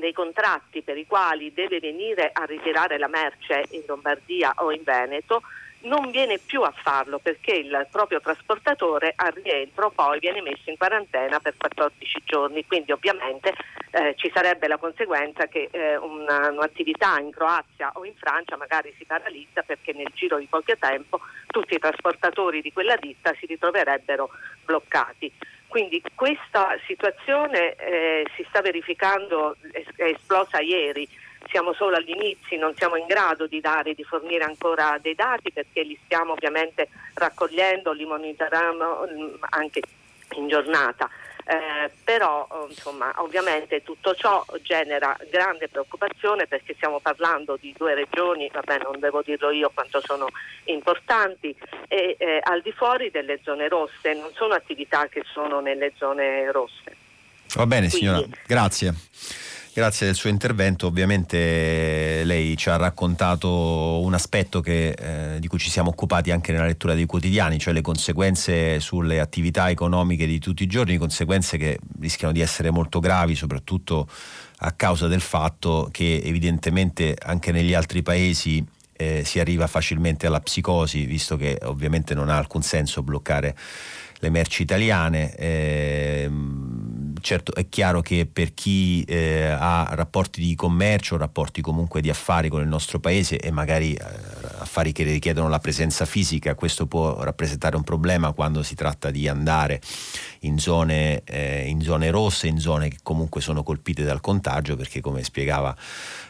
dei 0.01 0.13
contratti 0.13 0.83
per 0.83 0.99
i 0.99 1.07
quali 1.07 1.53
deve 1.53 1.79
venire 1.79 2.31
a 2.33 2.45
ritirare 2.45 2.99
la 2.99 3.09
merce 3.09 3.67
in 3.71 3.83
Lombardia 3.87 4.55
o 4.57 4.73
in 4.73 4.83
Veneto 4.83 5.43
non 5.83 6.11
viene 6.11 6.39
più 6.39 6.63
a 6.63 6.73
farlo 6.75 7.19
perché 7.19 7.53
il 7.53 7.87
proprio 7.91 8.21
trasportatore 8.21 9.13
al 9.17 9.33
rientro 9.33 9.91
poi 9.91 10.19
viene 10.19 10.43
messo 10.43 10.69
in 10.69 10.77
quarantena 10.77 11.41
per 11.41 11.55
14 11.57 12.23
giorni, 12.25 12.67
quindi 12.67 12.93
ovviamente 12.93 13.55
eh, 13.93 14.15
ci 14.17 14.31
sarebbe 14.35 14.69
la 14.69 14.77
conseguenza 14.77 15.47
che 15.47 15.69
eh, 15.71 15.97
una, 15.97 16.51
un'attività 16.51 17.19
in 17.19 17.31
Croazia 17.31 17.93
o 17.95 18.05
in 18.05 18.15
Francia 18.15 18.57
magari 18.57 18.95
si 18.99 19.05
paralizza 19.05 19.63
perché 19.63 19.93
nel 19.93 20.11
giro 20.13 20.39
di 20.39 20.49
qualche 20.49 20.77
tempo 20.77 21.21
tutti 21.47 21.75
i 21.75 21.79
trasportatori 21.79 22.61
di 22.61 22.73
quella 22.73 22.97
ditta 22.97 23.35
si 23.39 23.47
ritroverebbero 23.47 24.31
bloccati. 24.65 25.33
Quindi 25.71 26.03
questa 26.17 26.77
situazione 26.85 27.77
eh, 27.77 28.27
si 28.35 28.45
sta 28.49 28.61
verificando, 28.61 29.57
è 29.95 30.03
esplosa 30.03 30.59
ieri 30.59 31.09
siamo 31.49 31.73
solo 31.73 31.97
agli 31.97 32.11
inizi, 32.11 32.57
non 32.57 32.75
siamo 32.75 32.97
in 32.97 33.07
grado 33.07 33.47
di 33.47 33.61
dare, 33.61 33.95
di 33.95 34.03
fornire 34.03 34.43
ancora 34.43 34.99
dei 35.01 35.15
dati 35.15 35.53
perché 35.53 35.83
li 35.83 35.99
stiamo 36.05 36.33
ovviamente 36.33 36.89
raccogliendo, 37.15 37.93
li 37.93 38.05
monitorando 38.05 39.09
mm, 39.09 39.35
anche 39.51 39.81
in 40.37 40.49
giornata. 40.49 41.09
Eh, 41.51 41.91
però 42.05 42.47
insomma, 42.69 43.13
ovviamente 43.17 43.83
tutto 43.83 44.15
ciò 44.15 44.45
genera 44.63 45.17
grande 45.29 45.67
preoccupazione 45.67 46.47
perché 46.47 46.75
stiamo 46.75 47.01
parlando 47.01 47.57
di 47.61 47.75
due 47.77 47.95
regioni, 47.95 48.49
vabbè 48.53 48.79
non 48.85 49.01
devo 49.01 49.21
dirlo 49.21 49.51
io 49.51 49.69
quanto 49.75 50.01
sono 50.01 50.29
importanti, 50.67 51.53
e 51.89 52.15
eh, 52.21 52.39
al 52.45 52.63
di 52.63 52.71
fuori 52.71 53.11
delle 53.11 53.41
zone 53.43 53.67
rosse, 53.67 54.15
non 54.15 54.31
sono 54.35 54.55
attività 54.55 55.09
che 55.09 55.25
sono 55.33 55.59
nelle 55.59 55.93
zone 55.97 56.53
rosse. 56.53 56.97
Va 57.57 57.67
bene 57.67 57.89
Quindi, 57.89 58.07
signora, 58.07 58.27
grazie. 58.47 58.95
Grazie 59.73 60.07
del 60.07 60.17
suo 60.17 60.31
intervento, 60.31 60.89
ovviamente 60.89 62.23
lei 62.25 62.57
ci 62.57 62.69
ha 62.69 62.77
raccontato 62.77 64.01
un 64.01 64.13
aspetto 64.15 64.61
che, 64.61 64.89
eh, 64.89 65.39
di 65.39 65.47
cui 65.47 65.61
ci 65.61 65.71
siamo 65.71 65.91
occupati 65.91 66.33
anche 66.33 66.51
nella 66.51 66.67
lettura 66.67 66.95
dei 66.95 67.07
quotidiani, 67.07 67.57
cioè 67.61 67.73
le 67.73 67.81
conseguenze 67.81 68.81
sulle 68.81 69.21
attività 69.21 69.71
economiche 69.71 70.27
di 70.27 70.41
tutti 70.41 70.65
i 70.65 70.67
giorni, 70.67 70.97
conseguenze 70.97 71.57
che 71.57 71.79
rischiano 72.01 72.33
di 72.33 72.41
essere 72.41 72.71
molto 72.71 72.99
gravi, 72.99 73.37
soprattutto 73.37 74.09
a 74.63 74.73
causa 74.73 75.07
del 75.07 75.21
fatto 75.21 75.89
che 75.93 76.21
evidentemente 76.25 77.17
anche 77.23 77.53
negli 77.53 77.73
altri 77.73 78.03
paesi 78.03 78.67
eh, 78.97 79.23
si 79.25 79.39
arriva 79.39 79.69
facilmente 79.69 80.27
alla 80.27 80.41
psicosi, 80.41 81.07
visto 81.07 81.37
che 81.37 81.57
ovviamente 81.63 82.13
non 82.13 82.29
ha 82.29 82.37
alcun 82.37 82.63
senso 82.63 83.05
bloccare 83.05 83.57
le 84.19 84.31
merci 84.31 84.63
italiane. 84.63 85.33
Eh, 85.37 86.29
certo 87.21 87.55
è 87.55 87.69
chiaro 87.69 88.01
che 88.01 88.29
per 88.31 88.55
chi 88.55 89.03
eh, 89.05 89.47
ha 89.47 89.89
rapporti 89.93 90.41
di 90.41 90.55
commercio, 90.55 91.17
rapporti 91.17 91.61
comunque 91.61 92.01
di 92.01 92.11
affari 92.11 92.49
con 92.49 92.61
il 92.61 92.69
nostro 92.69 92.99
paese 92.99 93.39
e 93.39 93.51
magari 93.51 93.95
eh, 93.95 94.05
affari 94.59 94.93
che 94.93 95.05
richiedono 95.05 95.49
la 95.49 95.59
presenza 95.59 96.05
fisica, 96.05 96.55
questo 96.55 96.87
può 96.87 97.23
rappresentare 97.23 97.77
un 97.77 97.85
problema 97.85 98.33
quando 98.33 98.63
si 98.63 98.75
tratta 98.75 99.11
di 99.11 99.29
andare 99.29 99.81
in 100.41 100.59
zone, 100.59 101.23
eh, 101.25 101.67
in 101.67 101.83
zone 101.83 102.11
rosse, 102.11 102.47
in 102.47 102.59
zone 102.59 102.89
che 102.89 102.99
comunque 103.03 103.41
sono 103.41 103.63
colpite 103.63 104.05
dal 104.05 104.21
contagio, 104.21 104.77
perché 104.77 105.01
come 105.01 105.23
spiegava 105.23 105.77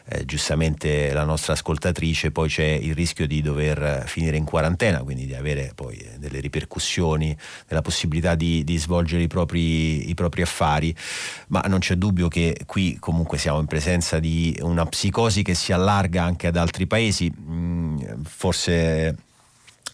eh, 0.06 0.24
giustamente 0.24 1.12
la 1.12 1.24
nostra 1.24 1.52
ascoltatrice, 1.52 2.30
poi 2.30 2.48
c'è 2.48 2.64
il 2.64 2.94
rischio 2.94 3.26
di 3.26 3.42
dover 3.42 4.04
finire 4.06 4.36
in 4.36 4.44
quarantena, 4.44 5.02
quindi 5.02 5.26
di 5.26 5.34
avere 5.34 5.72
poi 5.74 5.96
eh, 5.96 6.18
delle 6.18 6.40
ripercussioni, 6.40 7.36
della 7.68 7.82
possibilità 7.82 8.34
di, 8.34 8.64
di 8.64 8.76
svolgere 8.78 9.22
i 9.22 9.28
propri, 9.28 10.08
i 10.08 10.14
propri 10.14 10.42
affari, 10.42 10.94
ma 11.48 11.61
non 11.68 11.78
c'è 11.78 11.94
dubbio 11.94 12.28
che 12.28 12.56
qui 12.66 12.98
comunque 12.98 13.38
siamo 13.38 13.61
in 13.61 13.66
presenza 13.66 14.18
di 14.18 14.58
una 14.62 14.86
psicosi 14.86 15.42
che 15.42 15.54
si 15.54 15.72
allarga 15.72 16.24
anche 16.24 16.46
ad 16.46 16.56
altri 16.56 16.86
paesi, 16.86 17.32
mm, 17.32 18.22
forse 18.24 19.16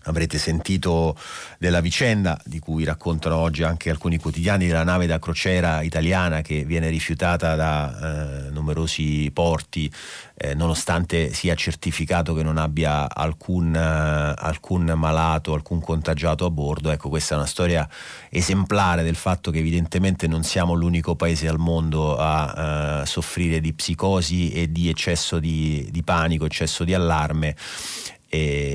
avrete 0.06 0.38
sentito 0.38 1.16
della 1.58 1.80
vicenda 1.80 2.40
di 2.44 2.58
cui 2.58 2.84
raccontano 2.84 3.36
oggi 3.36 3.62
anche 3.62 3.90
alcuni 3.90 4.18
quotidiani 4.18 4.66
della 4.66 4.84
nave 4.84 5.06
da 5.06 5.18
crociera 5.18 5.82
italiana 5.82 6.40
che 6.40 6.64
viene 6.64 6.88
rifiutata 6.88 7.54
da 7.54 8.46
eh, 8.46 8.50
numerosi 8.50 9.30
porti 9.32 9.90
eh, 10.38 10.54
nonostante 10.54 11.32
sia 11.32 11.54
certificato 11.54 12.34
che 12.34 12.42
non 12.42 12.58
abbia 12.58 13.08
alcun, 13.08 13.74
eh, 13.74 14.34
alcun, 14.36 14.92
malato, 14.94 15.54
alcun 15.54 15.80
contagiato 15.80 16.44
a 16.44 16.50
bordo. 16.50 16.90
Ecco, 16.90 17.08
questa 17.08 17.34
è 17.34 17.38
una 17.38 17.46
storia 17.46 17.88
esemplare 18.28 19.02
del 19.02 19.16
fatto 19.16 19.50
che 19.50 19.58
evidentemente 19.58 20.26
non 20.26 20.42
siamo 20.42 20.74
l'unico 20.74 21.16
paese 21.16 21.48
al 21.48 21.58
mondo 21.58 22.16
a 22.18 23.00
eh, 23.02 23.06
soffrire 23.06 23.60
di 23.60 23.72
psicosi 23.72 24.52
e 24.52 24.70
di 24.70 24.90
eccesso 24.90 25.38
di, 25.38 25.88
di 25.90 26.02
panico, 26.02 26.44
eccesso 26.44 26.84
di 26.84 26.92
allarme 26.92 27.56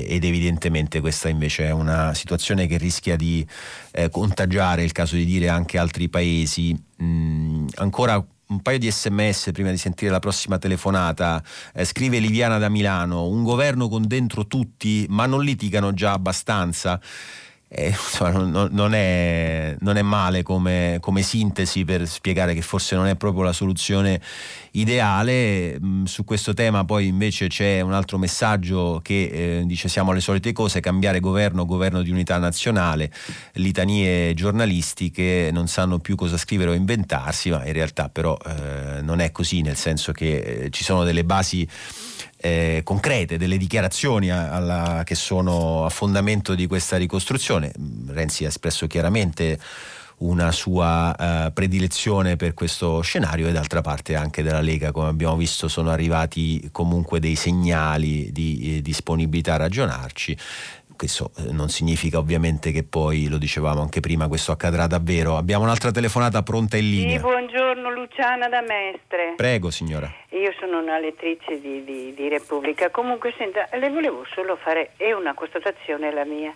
ed 0.06 0.24
evidentemente 0.24 1.00
questa 1.00 1.28
invece 1.28 1.66
è 1.66 1.70
una 1.70 2.14
situazione 2.14 2.66
che 2.66 2.78
rischia 2.78 3.16
di 3.16 3.46
eh, 3.92 4.08
contagiare, 4.10 4.82
il 4.82 4.92
caso 4.92 5.16
di 5.16 5.24
dire, 5.24 5.48
anche 5.48 5.78
altri 5.78 6.08
paesi. 6.08 6.76
Mm, 7.02 7.66
ancora 7.76 8.24
un 8.52 8.60
paio 8.60 8.78
di 8.78 8.90
sms 8.90 9.50
prima 9.52 9.70
di 9.70 9.78
sentire 9.78 10.10
la 10.10 10.18
prossima 10.18 10.58
telefonata. 10.58 11.42
Eh, 11.74 11.84
scrive 11.84 12.18
Liviana 12.18 12.58
da 12.58 12.68
Milano: 12.68 13.26
Un 13.26 13.42
governo 13.42 13.88
con 13.88 14.06
dentro 14.06 14.46
tutti, 14.46 15.06
ma 15.08 15.26
non 15.26 15.42
litigano 15.42 15.92
già 15.94 16.12
abbastanza 16.12 17.00
eh, 17.74 17.94
non, 18.20 18.68
non, 18.70 18.92
è, 18.92 19.74
non, 19.80 19.96
è, 19.96 20.02
male 20.02 20.42
come, 20.42 20.98
come, 21.00 21.22
sintesi 21.22 21.86
per 21.86 22.06
spiegare 22.06 22.52
che 22.52 22.60
forse 22.60 22.94
non 22.94 23.06
è 23.06 23.16
proprio 23.16 23.44
la 23.44 23.54
soluzione 23.54 24.20
ideale. 24.72 25.78
Mm, 25.80 26.04
su 26.04 26.24
questo 26.24 26.52
tema 26.52 26.84
poi 26.84 27.06
invece 27.06 27.48
c'è 27.48 27.80
un 27.80 27.94
altro 27.94 28.18
messaggio 28.18 29.00
che 29.02 29.60
eh, 29.60 29.62
dice 29.64 29.88
siamo 29.88 30.10
alle 30.10 30.20
solite 30.20 30.52
cose, 30.52 30.80
cambiare 30.80 31.18
governo, 31.18 31.64
governo 31.64 32.02
di 32.02 32.10
unità 32.10 32.36
nazionale, 32.36 33.10
litanie 33.54 34.34
giornalistiche 34.34 35.48
non 35.50 35.66
sanno 35.66 35.98
più 35.98 36.14
cosa 36.14 36.36
scrivere 36.36 36.70
o 36.70 36.74
inventarsi, 36.74 37.48
ma 37.48 37.64
in 37.64 37.72
realtà 37.72 38.10
però 38.10 38.36
eh, 38.44 39.00
non 39.00 39.20
è 39.20 39.32
così, 39.32 39.62
nel 39.62 39.76
senso 39.76 40.12
che 40.12 40.36
eh, 40.36 40.70
ci 40.70 40.84
sono 40.84 41.04
delle 41.04 41.24
basi 41.24 41.66
eh, 42.42 42.80
concrete, 42.84 43.38
delle 43.38 43.56
dichiarazioni 43.56 44.30
alla, 44.30 45.02
che 45.04 45.14
sono 45.14 45.84
a 45.84 45.88
fondamento 45.88 46.54
di 46.56 46.66
questa 46.66 46.96
ricostruzione. 46.96 47.72
Renzi 48.08 48.44
ha 48.44 48.48
espresso 48.48 48.88
chiaramente 48.88 49.58
una 50.18 50.52
sua 50.52 51.14
uh, 51.18 51.52
predilezione 51.52 52.36
per 52.36 52.54
questo 52.54 53.00
scenario 53.00 53.48
e 53.48 53.52
d'altra 53.52 53.80
parte 53.80 54.14
anche 54.14 54.42
della 54.42 54.60
Lega, 54.60 54.92
come 54.92 55.08
abbiamo 55.08 55.36
visto 55.36 55.68
sono 55.68 55.90
arrivati 55.90 56.68
comunque 56.70 57.18
dei 57.18 57.34
segnali 57.34 58.30
di 58.30 58.76
eh, 58.76 58.82
disponibilità 58.82 59.54
a 59.54 59.58
ragionarci 59.58 60.36
questo 61.02 61.32
eh, 61.36 61.50
non 61.50 61.68
significa 61.68 62.18
ovviamente 62.18 62.70
che 62.70 62.84
poi, 62.84 63.26
lo 63.28 63.36
dicevamo 63.36 63.80
anche 63.80 63.98
prima, 63.98 64.28
questo 64.28 64.52
accadrà 64.52 64.86
davvero. 64.86 65.36
Abbiamo 65.36 65.64
un'altra 65.64 65.90
telefonata 65.90 66.44
pronta 66.44 66.76
in 66.76 66.88
linea. 66.88 67.16
Sì, 67.16 67.22
buongiorno 67.22 67.90
Luciana 67.90 68.48
da 68.48 68.60
Mestre. 68.60 69.34
Prego 69.34 69.72
signora. 69.72 70.08
Io 70.28 70.54
sono 70.60 70.78
una 70.78 71.00
lettrice 71.00 71.60
di, 71.60 71.82
di, 71.82 72.14
di 72.14 72.28
Repubblica, 72.28 72.90
comunque 72.90 73.34
senta, 73.36 73.68
le 73.72 73.90
volevo 73.90 74.24
solo 74.32 74.54
fare, 74.54 74.92
è 74.96 75.12
una 75.12 75.34
constatazione 75.34 76.12
la 76.12 76.24
mia, 76.24 76.54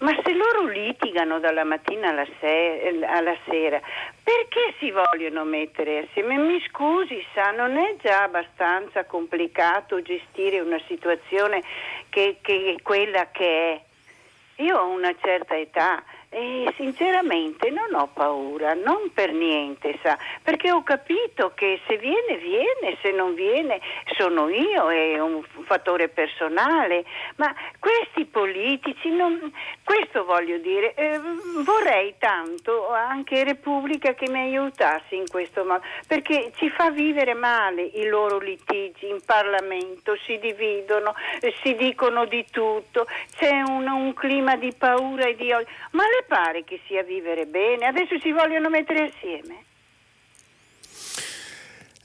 ma 0.00 0.14
se 0.22 0.32
loro 0.34 0.66
litigano 0.66 1.40
dalla 1.40 1.64
mattina 1.64 2.10
alla, 2.10 2.26
se- 2.38 3.00
alla 3.02 3.34
sera, 3.48 3.80
perché 4.22 4.74
si 4.78 4.92
vogliono 4.92 5.44
mettere 5.44 6.06
assieme? 6.06 6.36
Mi 6.36 6.62
scusi, 6.68 7.24
sa, 7.32 7.50
non 7.50 7.78
è 7.78 7.96
già 8.02 8.24
abbastanza 8.24 9.06
complicato 9.06 10.02
gestire 10.02 10.60
una 10.60 10.80
situazione 10.86 11.62
che, 12.10 12.38
che 12.42 12.74
è 12.76 12.82
quella 12.82 13.30
che 13.32 13.72
è? 13.72 13.85
Io 14.58 14.76
ho 14.78 14.88
una 14.88 15.14
certa 15.20 15.56
età 15.56 16.02
e 16.28 16.72
sinceramente 16.76 17.70
non 17.70 17.94
ho 17.94 18.08
paura, 18.12 18.74
non 18.74 19.10
per 19.12 19.32
niente, 19.32 19.98
sa, 20.02 20.18
perché 20.42 20.70
ho 20.70 20.82
capito 20.82 21.52
che 21.54 21.80
se 21.86 21.96
viene, 21.98 22.36
viene, 22.36 22.98
se 23.00 23.10
non 23.12 23.34
viene 23.34 23.80
sono 24.16 24.48
io, 24.48 24.90
è 24.90 25.18
un 25.18 25.42
fattore 25.64 26.08
personale, 26.08 27.04
ma 27.36 27.54
questi 27.78 28.24
politici, 28.24 29.10
non, 29.10 29.52
questo 29.82 30.24
voglio 30.24 30.58
dire, 30.58 30.94
eh, 30.94 31.20
vorrei 31.64 32.14
tanto 32.18 32.90
anche 32.90 33.44
Repubblica 33.44 34.14
che 34.14 34.28
mi 34.28 34.40
aiutasse 34.40 35.14
in 35.14 35.26
questo 35.28 35.64
modo, 35.64 35.82
perché 36.06 36.52
ci 36.56 36.70
fa 36.70 36.90
vivere 36.90 37.34
male 37.34 37.82
i 37.82 38.06
loro 38.06 38.38
litigi 38.38 39.08
in 39.08 39.20
Parlamento, 39.24 40.16
si 40.24 40.38
dividono, 40.38 41.14
eh, 41.40 41.54
si 41.62 41.74
dicono 41.74 42.24
di 42.24 42.44
tutto, 42.50 43.06
c'è 43.36 43.62
un, 43.62 43.86
un 43.86 44.14
clima 44.14 44.56
di 44.56 44.72
paura 44.76 45.26
e 45.26 45.36
di 45.36 45.52
odio, 45.52 45.66
le 46.16 46.24
pare 46.26 46.64
che 46.64 46.80
sia 46.86 47.02
vivere 47.02 47.46
bene? 47.46 47.86
Adesso 47.86 48.18
si 48.20 48.32
vogliono 48.32 48.68
mettere 48.68 49.12
assieme. 49.12 49.64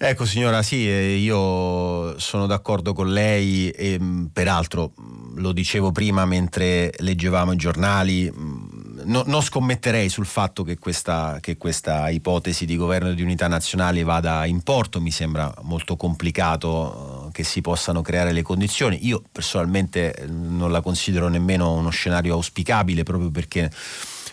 Ecco 0.03 0.26
signora, 0.26 0.64
sì, 0.64 0.89
eh, 0.89 1.14
io 1.14 2.18
sono 2.18 2.47
d'accordo 2.47 2.91
con 2.91 3.12
lei 3.12 3.70
e 3.70 3.99
mm, 3.99 4.26
peraltro 4.34 4.93
lo 5.36 5.51
dicevo 5.51 5.91
prima 5.91 6.26
mentre 6.26 6.91
leggevamo 6.97 7.51
i 7.53 7.55
giornali, 7.55 8.32
mm, 8.36 9.01
no, 9.03 9.22
non 9.28 9.41
scommetterei 9.41 10.09
sul 10.09 10.26
fatto 10.26 10.64
che 10.64 10.80
questa, 10.80 11.38
che 11.39 11.55
questa, 11.55 12.09
ipotesi 12.09 12.66
di 12.66 12.78
governo 12.78 13.14
di 13.14 13.22
unità 13.22 13.47
nazionale 13.47 14.01
vada 14.01 14.43
in 14.47 14.64
porto, 14.64 14.99
mi 14.99 15.12
sembra 15.12 15.53
molto 15.62 15.95
complicato 15.97 17.20
che 17.32 17.43
si 17.43 17.61
possano 17.61 18.01
creare 18.01 18.32
le 18.32 18.41
condizioni. 18.41 19.05
Io 19.07 19.23
personalmente 19.32 20.25
non 20.27 20.71
la 20.71 20.82
considero 20.82 21.27
nemmeno 21.27 21.73
uno 21.73 21.89
scenario 21.89 22.34
auspicabile 22.34 23.03
proprio 23.03 23.32
perché 23.32 23.71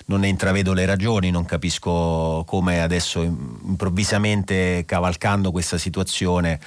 non 0.06 0.20
ne 0.20 0.28
intravedo 0.28 0.72
le 0.72 0.86
ragioni, 0.86 1.30
non 1.30 1.44
capisco 1.44 2.44
come 2.46 2.80
adesso 2.80 3.22
improvvisamente 3.22 4.84
cavalcando 4.86 5.50
questa 5.50 5.78
situazione 5.78 6.60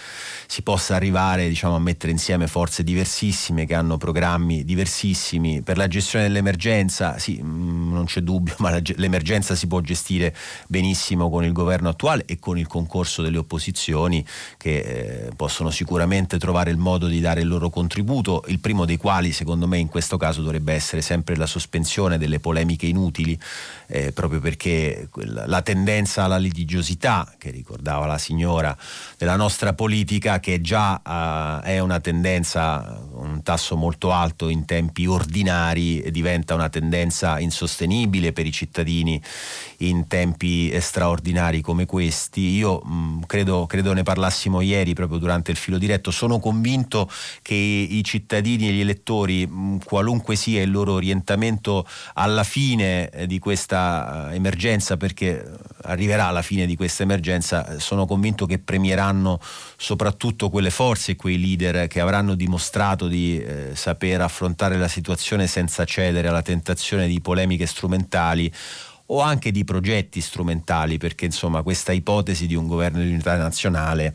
si 0.48 0.62
possa 0.64 0.96
arrivare 0.96 1.48
diciamo, 1.48 1.76
a 1.76 1.80
mettere 1.80 2.12
insieme 2.12 2.48
forze 2.48 2.84
diversissime 2.84 3.66
che 3.66 3.74
hanno 3.74 3.98
programmi 3.98 4.64
diversissimi. 4.64 5.62
Per 5.62 5.78
la 5.78 5.88
gestione 5.88 6.26
dell'emergenza, 6.26 7.18
sì, 7.18 7.40
mm, 7.42 7.94
non 7.94 8.06
c'è 8.06 8.22
dubbio, 8.22 8.56
ma 8.60 8.80
l'emergenza 8.96 9.56
si 9.56 9.68
può 9.68 9.80
gestire 9.82 10.36
benissimo 10.68 11.30
con 11.30 11.44
il 11.44 11.52
governo 11.52 11.90
attuale 11.90 12.26
e 12.26 12.40
con 12.40 12.58
il 12.58 12.68
concorso 12.68 13.22
delle 13.22 13.38
opposizioni 13.38 14.26
che 14.58 14.78
eh, 14.80 15.30
possono 15.36 15.70
sicuramente 15.70 16.38
trovare 16.38 16.72
il 16.72 16.78
modo 16.78 17.08
di 17.08 17.20
dare 17.20 17.42
il 17.42 17.48
loro 17.48 17.70
contributo, 17.70 18.44
il 18.48 18.60
primo 18.60 18.86
dei 18.86 18.98
quali 18.98 19.32
secondo 19.32 19.68
me 19.68 19.78
in 19.78 19.88
questo 19.88 20.18
caso 20.18 20.42
dovrebbe 20.42 20.74
essere 20.74 21.02
sempre 21.02 21.36
la 21.36 21.46
sospensione 21.46 22.18
delle 22.18 22.40
polemiche 22.40 22.86
inutili 22.86 23.11
possibili, 23.12 23.38
eh, 23.88 24.12
proprio 24.12 24.40
perché 24.40 25.10
la 25.46 25.62
tendenza 25.62 26.24
alla 26.24 26.38
litigiosità, 26.38 27.34
che 27.38 27.52
ricordava 27.52 28.06
la 28.06 28.18
signora, 28.18 28.76
della 29.18 29.36
nostra 29.36 29.74
politica, 29.74 30.40
che 30.40 30.62
già 30.62 31.02
eh, 31.64 31.74
è 31.74 31.80
una 31.80 32.00
tendenza, 32.00 33.00
un 33.14 33.44
tasso 33.44 33.76
molto 33.76 34.12
alto 34.12 34.50
in 34.50 34.66
tempi 34.66 35.06
ordinari, 35.06 36.10
diventa 36.12 36.56
una 36.56 36.70
tendenza 36.70 37.40
insostenibile 37.40 38.32
per 38.32 38.46
i 38.46 38.52
cittadini 38.52 39.22
in 39.78 40.08
tempi 40.08 40.74
straordinari 40.80 41.62
come 41.62 41.86
questi. 41.86 42.56
Io 42.56 42.80
mh, 42.80 43.26
credo, 43.26 43.66
credo 43.66 43.94
ne 43.94 44.04
parlassimo 44.04 44.62
ieri 44.62 44.94
proprio 44.94 45.20
durante 45.20 45.52
il 45.52 45.58
filo 45.58 45.78
diretto, 45.78 46.12
sono 46.12 46.40
convinto 46.40 47.10
che 47.42 47.56
i 47.56 48.04
cittadini 48.04 48.70
e 48.70 48.72
gli 48.72 48.80
elettori, 48.80 49.46
mh, 49.46 49.84
qualunque 49.84 50.36
sia 50.36 50.62
il 50.62 50.72
loro 50.72 50.94
orientamento, 50.94 51.86
alla 52.14 52.44
fine 52.44 53.01
eh, 53.10 53.28
di 53.28 53.40
questa 53.40 54.30
eh, 54.30 54.36
emergenza, 54.36 54.98
perché 54.98 55.50
arriverà 55.84 56.28
alla 56.28 56.42
fine 56.42 56.66
di 56.66 56.76
questa 56.76 57.04
emergenza, 57.04 57.80
sono 57.80 58.06
convinto 58.06 58.46
che 58.46 58.60
premieranno 58.60 59.40
soprattutto 59.78 60.50
quelle 60.50 60.70
forze 60.70 61.12
e 61.12 61.16
quei 61.16 61.40
leader 61.40 61.88
che 61.88 62.00
avranno 62.00 62.36
dimostrato 62.36 63.08
di 63.08 63.42
eh, 63.42 63.72
saper 63.74 64.22
affrontare 64.22 64.78
la 64.78 64.88
situazione 64.88 65.48
senza 65.48 65.86
cedere 65.86 66.28
alla 66.28 66.42
tentazione 66.42 67.08
di 67.08 67.20
polemiche 67.22 67.66
strumentali 67.66 68.52
o 69.08 69.20
anche 69.20 69.52
di 69.52 69.64
progetti 69.64 70.22
strumentali, 70.22 70.98
perché 70.98 71.26
insomma 71.26 71.64
questa 71.64 71.92
ipotesi 71.92 72.48
di 72.48 72.56
un 72.56 72.68
governo 72.68 73.02
di 73.02 73.10
unità 73.10 73.36
nazionale 73.36 74.14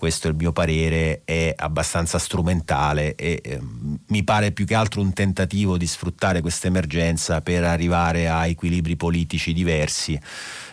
questo 0.00 0.28
è 0.28 0.30
il 0.30 0.36
mio 0.36 0.50
parere, 0.50 1.20
è 1.26 1.52
abbastanza 1.54 2.18
strumentale 2.18 3.14
e 3.16 3.38
eh, 3.44 3.60
mi 4.06 4.24
pare 4.24 4.50
più 4.50 4.64
che 4.64 4.74
altro 4.74 5.02
un 5.02 5.12
tentativo 5.12 5.76
di 5.76 5.86
sfruttare 5.86 6.40
questa 6.40 6.68
emergenza 6.68 7.42
per 7.42 7.64
arrivare 7.64 8.26
a 8.26 8.46
equilibri 8.46 8.96
politici 8.96 9.52
diversi 9.52 10.18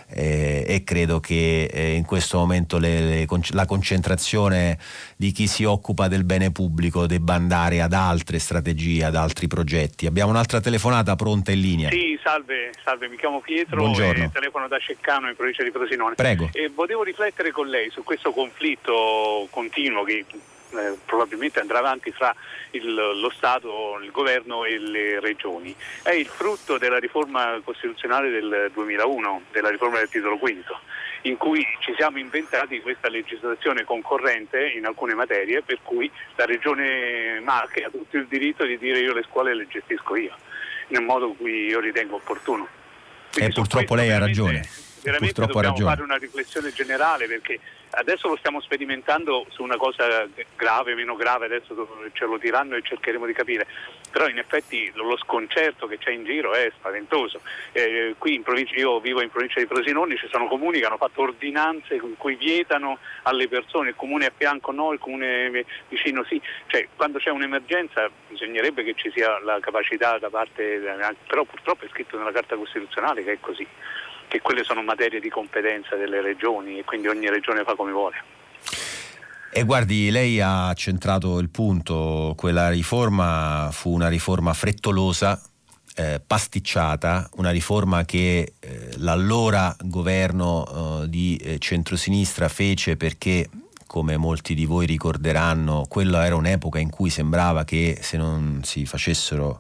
eh, 0.10 0.64
e 0.68 0.84
credo 0.84 1.20
che 1.20 1.66
eh, 1.66 1.94
in 1.94 2.06
questo 2.06 2.38
momento 2.38 2.78
le, 2.78 3.00
le, 3.02 3.28
la 3.52 3.66
concentrazione 3.66 4.78
di 5.16 5.32
chi 5.32 5.48
si 5.48 5.64
occupa 5.64 6.08
del 6.08 6.24
bene 6.24 6.52
pubblico 6.52 7.06
debba 7.08 7.34
andare 7.34 7.82
ad 7.82 7.94
altre 7.94 8.40
strategie, 8.40 9.04
ad 9.04 9.16
altri 9.16 9.48
progetti. 9.48 10.06
Abbiamo 10.06 10.32
un'altra 10.32 10.62
telefonata 10.62 11.16
pronta 11.16 11.52
in 11.52 11.60
linea. 11.60 11.90
Sì, 11.90 12.18
salve, 12.24 12.72
salve 12.84 13.10
mi 13.10 13.18
chiamo 13.18 13.42
Pietro 13.42 13.78
Buongiorno. 13.78 14.26
e 14.26 14.30
telefono 14.32 14.68
da 14.68 14.78
Ceccano 14.80 15.30
in 15.30 15.36
provincia 15.36 15.64
di 15.64 15.72
Frosinone. 15.72 16.16
Prego. 16.16 16.50
E 16.54 16.72
volevo 16.74 17.04
riflettere 17.04 17.52
con 17.52 17.68
lei 17.68 17.90
su 17.90 18.04
questo 18.04 18.32
conflitto 18.32 19.48
continuo 19.50 20.04
che 20.04 20.26
eh, 20.72 20.98
probabilmente 21.06 21.60
andrà 21.60 21.80
avanti 21.80 22.12
fra 22.12 22.36
il, 22.72 22.94
lo 22.94 23.30
Stato, 23.30 24.00
il 24.02 24.12
governo 24.12 24.66
e 24.66 24.78
le 24.78 25.20
regioni. 25.20 25.76
È 26.02 26.12
il 26.12 26.26
frutto 26.26 26.78
della 26.78 27.00
riforma 27.00 27.60
costituzionale 27.64 28.30
del 28.30 28.72
2001, 28.74 29.44
della 29.52 29.70
riforma 29.70 30.00
del 30.00 30.10
titolo 30.10 30.38
quinto, 30.38 30.80
in 31.24 31.38
cui 31.38 31.66
ci 31.80 31.94
siamo 31.98 32.18
inventati 32.18 32.82
questa 32.82 33.10
legislazione 33.10 33.84
concorrente 33.84 34.68
in 34.70 34.86
alcune 34.86 35.14
materie 35.14 35.62
per 35.62 35.80
cui 35.84 36.12
la 36.36 36.46
regione 36.46 37.40
Marche 37.42 37.84
ha 37.84 37.90
tutto 37.90 38.18
il 38.18 38.28
diritto 38.28 38.66
di 38.66 38.78
dire 38.78 39.00
io 39.00 39.14
le 39.14 39.24
scuole 39.24 39.56
le 39.56 39.68
gestisco 39.68 40.16
io, 40.16 40.36
nel 40.88 41.04
modo 41.04 41.28
in 41.28 41.38
cui 41.38 41.66
io 41.68 41.80
ritengo 41.80 42.16
opportuno. 42.16 42.68
e 43.36 43.50
purtroppo 43.50 43.96
lei 43.96 44.12
ha 44.12 44.20
ragione. 44.20 44.86
Veramente 45.02 45.42
purtroppo 45.42 45.62
dobbiamo 45.62 45.76
ragione. 45.76 45.96
fare 45.96 46.04
una 46.04 46.18
riflessione 46.18 46.74
generale 46.74 47.28
perché 47.28 47.60
adesso 47.92 48.28
lo 48.28 48.38
stiamo 48.38 48.60
sperimentando 48.62 49.46
su 49.50 49.64
una 49.64 49.78
cosa 49.78 50.28
grave, 50.56 50.96
meno 50.96 51.16
grave, 51.16 51.46
adesso 51.46 52.10
ce 52.14 52.26
lo 52.26 52.38
diranno 52.38 52.76
e 52.76 52.82
cercheremo 52.82 53.26
di 53.26 53.34
capire, 53.34 53.68
però 54.12 54.28
in 54.28 54.38
effetti 54.38 54.92
lo 54.96 55.18
sconcerto 55.18 55.88
che 55.88 55.98
c'è 55.98 56.12
in 56.12 56.24
giro 56.24 56.54
è 56.54 56.72
spaventoso. 56.78 57.42
Eh, 57.72 58.16
provincia, 58.44 58.76
io 58.76 59.00
vivo 59.00 59.22
in 59.22 59.30
provincia 59.30 59.60
di 59.60 59.66
Frosinone, 59.66 60.18
ci 60.18 60.28
sono 60.30 60.48
comuni 60.48 60.80
che 60.80 60.86
hanno 60.86 60.98
fatto 60.98 61.22
ordinanze 61.22 61.98
con 61.98 62.16
cui 62.18 62.36
vietano 62.36 63.00
alle 63.24 63.48
persone, 63.48 63.90
il 63.90 63.96
comune 63.96 64.26
a 64.28 64.32
fianco 64.36 64.72
no, 64.72 64.92
il 64.94 65.00
comune 65.00 65.66
vicino 65.88 66.24
sì, 66.26 66.42
cioè 66.68 66.88
quando 66.96 67.20
c'è 67.20 67.30
un'emergenza 67.30 68.10
bisognerebbe 68.28 68.84
che 68.84 68.94
ci 68.96 69.12
sia 69.12 69.40
la 69.40 69.60
capacità 69.60 70.18
da 70.18 70.30
parte, 70.30 70.82
però 71.28 71.44
purtroppo 71.44 71.86
è 71.86 71.90
scritto 71.90 72.18
nella 72.18 72.32
Carta 72.32 72.56
Costituzionale 72.56 73.24
che 73.24 73.34
è 73.34 73.38
così 73.40 73.68
che 74.28 74.42
quelle 74.42 74.64
sono 74.64 74.82
materie 74.84 75.20
di 75.20 75.30
competenza 75.30 75.96
delle 75.96 76.22
regioni 76.22 76.80
e 76.80 76.84
quindi 76.84 77.08
ogni 77.08 77.30
regione 77.30 77.64
fa 77.64 77.76
come 77.76 77.92
vuole. 77.92 78.16
E 79.50 79.64
guardi, 79.64 80.12
lei 80.12 80.40
ha 80.42 80.74
centrato 80.76 81.40
il 81.40 81.50
punto, 81.50 82.34
quella 82.36 82.70
riforma 82.70 83.70
fu 83.72 83.92
una 83.92 84.08
riforma 84.08 84.54
frettolosa, 84.54 85.42
eh, 85.96 86.22
pasticciata, 86.26 87.30
una 87.38 87.50
riforma 87.50 88.06
che 88.06 88.54
eh, 88.60 88.90
l'allora 88.98 89.76
governo 89.80 91.02
eh, 91.04 91.10
di 91.10 91.38
eh, 91.38 91.58
centrosinistra 91.58 92.50
fece 92.50 92.98
perché 92.98 93.50
come 93.88 94.18
molti 94.18 94.54
di 94.54 94.66
voi 94.66 94.86
ricorderanno, 94.86 95.86
quella 95.88 96.26
era 96.26 96.36
un'epoca 96.36 96.78
in 96.78 96.90
cui 96.90 97.10
sembrava 97.10 97.64
che 97.64 97.98
se 98.02 98.18
non 98.18 98.62
si 98.64 98.86
facessero 98.86 99.60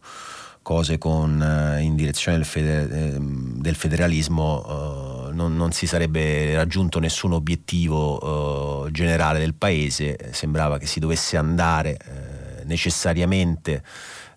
cose 0.68 0.98
con, 0.98 1.42
eh, 1.42 1.82
in 1.82 1.96
direzione 1.96 2.36
del, 2.36 2.46
feder- 2.46 2.92
ehm, 2.92 3.62
del 3.62 3.76
federalismo 3.76 5.30
uh, 5.30 5.34
non, 5.34 5.56
non, 5.56 5.72
si 5.72 5.88
sarebbe 5.88 6.54
raggiunto 6.56 7.00
nessun 7.00 7.32
obiettivo 7.32 8.84
uh, 8.84 8.92
generale 8.92 9.40
del 9.40 9.54
paese, 9.54 10.18
sembrava 10.32 10.78
che 10.78 10.86
si 10.86 11.00
dovesse 11.00 11.38
andare 11.38 11.98
uh, 12.04 12.68
necessariamente 12.68 13.82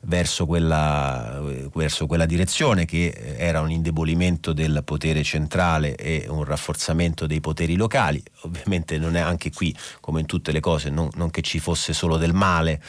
verso 0.03 0.47
quella, 0.47 1.41
verso 1.75 2.07
quella, 2.07 2.25
direzione 2.25 2.85
che 2.85 3.35
era 3.37 3.61
un 3.61 3.71
indebolimento 3.71 4.53
del 4.53 4.83
potere 4.85 5.23
centrale 5.23 5.95
e 5.95 6.27
un 6.29 6.45
rafforzamento 6.45 7.27
dei 7.27 7.41
poteri 7.41 7.77
locali. 7.77 8.23
Ovviamente 8.43 8.99
non 8.99 9.17
è 9.17 9.21
anche 9.21 9.51
qui, 9.51 9.77
come 10.01 10.21
in 10.21 10.27
tutte 10.27 10.53
le 10.53 10.61
cose, 10.61 10.89
non, 10.91 11.09
non 11.15 11.31
che 11.31 11.43
ci 11.43 11.59
fosse 11.59 11.93
solo 11.93 12.17
del 12.17 12.33
male 12.33 12.83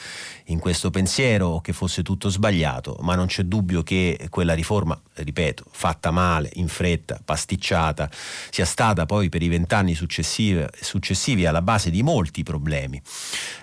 in 0.45 0.59
questo 0.59 0.89
pensiero 0.89 1.47
o 1.47 1.61
che 1.61 1.73
fosse 1.73 2.03
tutto 2.03 2.29
sbagliato, 2.29 2.97
ma 3.01 3.15
non 3.15 3.27
c'è 3.27 3.43
dubbio 3.43 3.83
che 3.83 4.27
quella 4.29 4.53
riforma, 4.53 4.99
ripeto, 5.13 5.65
fatta 5.71 6.11
male, 6.11 6.49
in 6.53 6.67
fretta, 6.67 7.19
pasticciata, 7.23 8.09
sia 8.49 8.65
stata 8.65 9.05
poi 9.05 9.29
per 9.29 9.41
i 9.41 9.47
vent'anni 9.47 9.95
successivi, 9.95 10.65
successivi 10.79 11.45
alla 11.45 11.61
base 11.61 11.89
di 11.89 12.03
molti 12.03 12.43
problemi, 12.43 13.01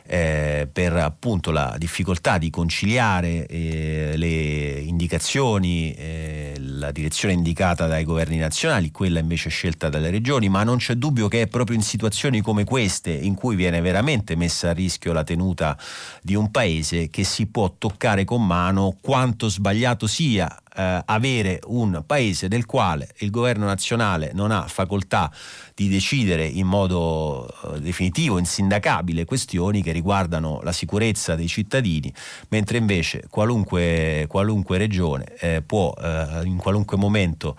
eh, 0.06 0.68
per 0.70 0.96
appunto 0.96 1.50
la 1.50 1.74
difficoltà 1.78 2.38
di 2.38 2.50
conciliare 2.50 3.37
eh, 3.46 4.12
le 4.16 4.80
indicazioni, 4.80 5.92
eh, 5.92 6.54
la 6.58 6.90
direzione 6.90 7.34
indicata 7.34 7.86
dai 7.86 8.04
governi 8.04 8.38
nazionali, 8.38 8.90
quella 8.90 9.20
invece 9.20 9.50
scelta 9.50 9.88
dalle 9.88 10.10
regioni, 10.10 10.48
ma 10.48 10.62
non 10.64 10.78
c'è 10.78 10.94
dubbio 10.94 11.28
che 11.28 11.42
è 11.42 11.46
proprio 11.46 11.76
in 11.76 11.82
situazioni 11.82 12.40
come 12.40 12.64
queste 12.64 13.10
in 13.10 13.34
cui 13.34 13.56
viene 13.56 13.80
veramente 13.80 14.36
messa 14.36 14.70
a 14.70 14.72
rischio 14.72 15.12
la 15.12 15.24
tenuta 15.24 15.76
di 16.22 16.34
un 16.34 16.50
paese 16.50 16.66
paese 16.68 17.08
che 17.08 17.24
si 17.24 17.46
può 17.46 17.74
toccare 17.78 18.24
con 18.24 18.44
mano 18.44 18.96
quanto 19.00 19.48
sbagliato 19.48 20.06
sia 20.06 20.48
eh, 20.78 21.02
avere 21.04 21.58
un 21.66 22.04
paese 22.06 22.46
del 22.46 22.64
quale 22.64 23.08
il 23.18 23.30
governo 23.30 23.66
nazionale 23.66 24.30
non 24.32 24.52
ha 24.52 24.62
facoltà 24.68 25.30
di 25.74 25.88
decidere 25.88 26.46
in 26.46 26.66
modo 26.66 27.48
eh, 27.74 27.80
definitivo, 27.80 28.38
insindacabile, 28.38 29.24
questioni 29.24 29.82
che 29.82 29.90
riguardano 29.90 30.60
la 30.62 30.72
sicurezza 30.72 31.34
dei 31.34 31.48
cittadini, 31.48 32.12
mentre 32.50 32.78
invece 32.78 33.24
qualunque, 33.28 34.26
qualunque 34.28 34.78
regione 34.78 35.34
eh, 35.40 35.62
può 35.62 35.92
eh, 36.00 36.42
in 36.44 36.56
qualunque 36.56 36.96
momento 36.96 37.56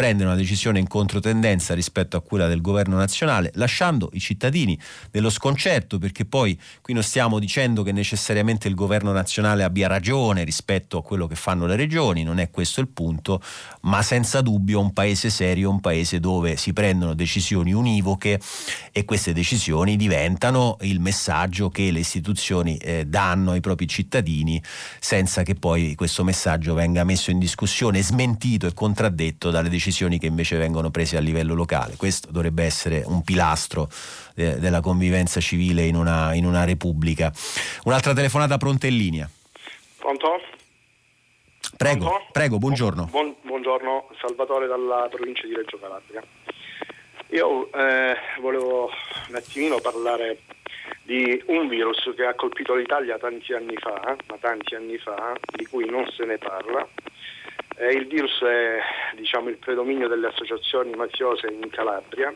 prendere 0.00 0.30
una 0.30 0.38
decisione 0.38 0.78
in 0.78 0.88
controtendenza 0.88 1.74
rispetto 1.74 2.16
a 2.16 2.22
quella 2.22 2.46
del 2.46 2.62
governo 2.62 2.96
nazionale, 2.96 3.50
lasciando 3.56 4.08
i 4.14 4.18
cittadini 4.18 4.78
dello 5.10 5.28
sconcerto, 5.28 5.98
perché 5.98 6.24
poi 6.24 6.58
qui 6.80 6.94
non 6.94 7.02
stiamo 7.02 7.38
dicendo 7.38 7.82
che 7.82 7.92
necessariamente 7.92 8.66
il 8.66 8.74
governo 8.74 9.12
nazionale 9.12 9.62
abbia 9.62 9.88
ragione 9.88 10.42
rispetto 10.42 10.96
a 10.96 11.02
quello 11.02 11.26
che 11.26 11.34
fanno 11.34 11.66
le 11.66 11.76
regioni, 11.76 12.22
non 12.22 12.38
è 12.38 12.48
questo 12.48 12.80
il 12.80 12.88
punto, 12.88 13.42
ma 13.82 14.00
senza 14.00 14.40
dubbio 14.40 14.80
un 14.80 14.94
paese 14.94 15.28
serio, 15.28 15.68
un 15.68 15.80
paese 15.80 16.18
dove 16.18 16.56
si 16.56 16.72
prendono 16.72 17.12
decisioni 17.12 17.74
univoche 17.74 18.40
e 18.92 19.04
queste 19.04 19.34
decisioni 19.34 19.96
diventano 19.96 20.78
il 20.80 20.98
messaggio 20.98 21.68
che 21.68 21.90
le 21.90 21.98
istituzioni 21.98 22.78
eh, 22.78 23.04
danno 23.04 23.50
ai 23.50 23.60
propri 23.60 23.86
cittadini 23.86 24.62
senza 24.98 25.42
che 25.42 25.56
poi 25.56 25.94
questo 25.94 26.24
messaggio 26.24 26.72
venga 26.72 27.04
messo 27.04 27.30
in 27.30 27.38
discussione, 27.38 28.02
smentito 28.02 28.66
e 28.66 28.72
contraddetto 28.72 29.50
dalle 29.50 29.68
decisioni 29.68 29.88
che 29.90 30.26
invece 30.26 30.56
vengono 30.56 30.90
prese 30.90 31.16
a 31.16 31.20
livello 31.20 31.54
locale. 31.54 31.96
Questo 31.96 32.30
dovrebbe 32.30 32.64
essere 32.64 33.02
un 33.04 33.22
pilastro 33.22 33.88
eh, 34.36 34.58
della 34.58 34.80
convivenza 34.80 35.40
civile 35.40 35.84
in 35.84 35.96
una, 35.96 36.34
in 36.34 36.46
una 36.46 36.64
Repubblica. 36.64 37.32
Un'altra 37.84 38.12
telefonata 38.12 38.56
pronta 38.56 38.86
in 38.86 38.96
linea. 38.96 39.30
Pronto? 39.98 40.40
Prego, 41.76 42.04
Pronto? 42.06 42.26
prego, 42.32 42.58
buongiorno. 42.58 43.04
Buon, 43.10 43.34
buongiorno, 43.42 44.08
Salvatore 44.20 44.66
dalla 44.66 45.08
provincia 45.10 45.46
di 45.46 45.54
Reggio 45.54 45.78
Calabria. 45.78 46.22
Io 47.28 47.70
eh, 47.72 48.16
volevo 48.40 48.90
un 49.28 49.34
attimino 49.34 49.78
parlare 49.78 50.40
di 51.02 51.42
un 51.46 51.68
virus 51.68 52.12
che 52.16 52.24
ha 52.24 52.34
colpito 52.34 52.74
l'Italia 52.74 53.18
tanti 53.18 53.52
anni 53.52 53.76
fa, 53.76 54.16
ma 54.28 54.36
tanti 54.38 54.74
anni 54.74 54.98
fa, 54.98 55.32
di 55.56 55.66
cui 55.66 55.88
non 55.88 56.06
se 56.10 56.24
ne 56.24 56.38
parla. 56.38 56.86
Eh, 57.80 57.94
il 57.94 58.06
virus 58.08 58.42
è 58.42 58.78
diciamo, 59.16 59.48
il 59.48 59.56
predominio 59.56 60.06
delle 60.06 60.26
associazioni 60.26 60.94
mafiose 60.94 61.46
in 61.46 61.66
Calabria, 61.70 62.30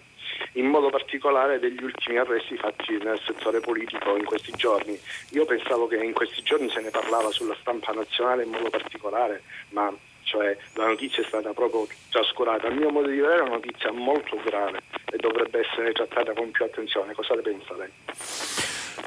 in 0.53 0.65
modo 0.65 0.89
particolare 0.89 1.59
degli 1.59 1.83
ultimi 1.83 2.17
arresti 2.17 2.57
fatti 2.57 2.97
nel 3.03 3.21
settore 3.27 3.61
politico 3.61 4.17
in 4.17 4.25
questi 4.25 4.53
giorni. 4.57 4.99
Io 5.33 5.45
pensavo 5.45 5.87
che 5.87 5.97
in 6.03 6.15
questi 6.15 6.41
giorni 6.43 6.71
se 6.71 6.81
ne 6.81 6.89
parlava 6.89 7.31
sulla 7.31 7.55
stampa 7.61 7.93
nazionale 7.93 8.45
in 8.45 8.53
modo 8.53 8.71
particolare, 8.71 9.43
ma 9.71 9.93
cioè 10.23 10.57
la 10.77 10.87
notizia 10.87 11.23
è 11.23 11.27
stata 11.27 11.53
proprio 11.53 11.87
trascurata. 12.09 12.69
A 12.69 12.71
mio 12.71 12.89
modo 12.89 13.09
di 13.09 13.17
vedere 13.17 13.41
è 13.41 13.43
una 13.43 13.57
notizia 13.57 13.93
molto 13.93 14.41
grave 14.43 14.81
e 15.13 15.19
dovrebbe 15.19 15.61
essere 15.61 15.93
trattata 15.93 16.33
con 16.33 16.51
più 16.53 16.65
attenzione. 16.65 17.13
Cosa 17.13 17.35
ne 17.35 17.43
pensa 17.43 17.77
lei? 17.77 17.91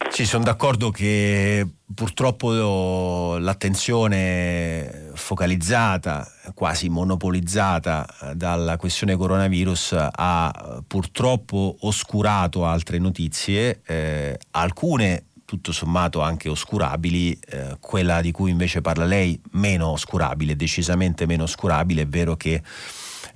Sì, 0.09 0.25
sono 0.25 0.43
d'accordo 0.43 0.91
che 0.91 1.65
purtroppo 1.93 3.37
l'attenzione 3.39 5.06
focalizzata, 5.17 6.27
quasi 6.53 6.89
monopolizzata 6.89 8.07
dalla 8.33 8.77
questione 8.77 9.15
coronavirus 9.15 10.09
ha 10.11 10.81
purtroppo 10.85 11.77
oscurato 11.81 12.65
altre 12.65 12.97
notizie, 12.99 13.81
eh, 13.85 14.39
alcune 14.51 15.23
tutto 15.47 15.71
sommato 15.71 16.19
anche 16.21 16.49
oscurabili, 16.49 17.39
eh, 17.49 17.77
quella 17.79 18.19
di 18.19 18.31
cui 18.31 18.51
invece 18.51 18.81
parla 18.81 19.05
lei 19.05 19.39
meno 19.51 19.87
oscurabile, 19.87 20.57
decisamente 20.57 21.25
meno 21.25 21.43
oscurabile, 21.43 22.01
è 22.01 22.07
vero 22.07 22.35
che 22.35 22.61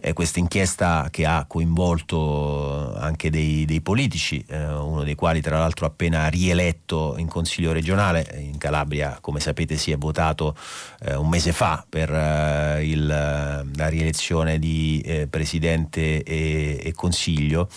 eh, 0.02 0.14
questa 0.14 0.40
inchiesta 0.40 1.08
che 1.12 1.26
ha 1.26 1.46
coinvolto 1.48 2.96
anche 2.96 3.30
dei, 3.30 3.66
dei 3.66 3.82
politici, 3.82 4.44
eh, 4.48 4.66
uno 4.66 5.04
dei 5.04 5.16
quali 5.16 5.42
tra 5.42 5.60
l'altro 5.60 5.86
appena 5.86 6.28
rieletto 6.28 7.16
in 7.18 7.28
Consiglio 7.28 7.72
regionale, 7.72 8.28
in 8.40 8.58
Calabria 8.58 9.20
come 9.22 9.40
sapete 9.40 9.78
si 9.78 9.92
è 9.92 9.98
votato 9.98 10.56
eh, 11.02 11.16
un 11.16 11.30
mese 11.30 11.52
fa 11.52 11.86
per 11.88 12.12
eh, 12.12 12.80
il, 12.84 13.06
la 13.06 13.88
rielezione 13.88 14.58
di 14.58 15.02
eh, 15.06 15.28
Presidente 15.28 16.24
e, 16.24 16.80
e 16.84 16.94
Consiglio. 16.94 17.70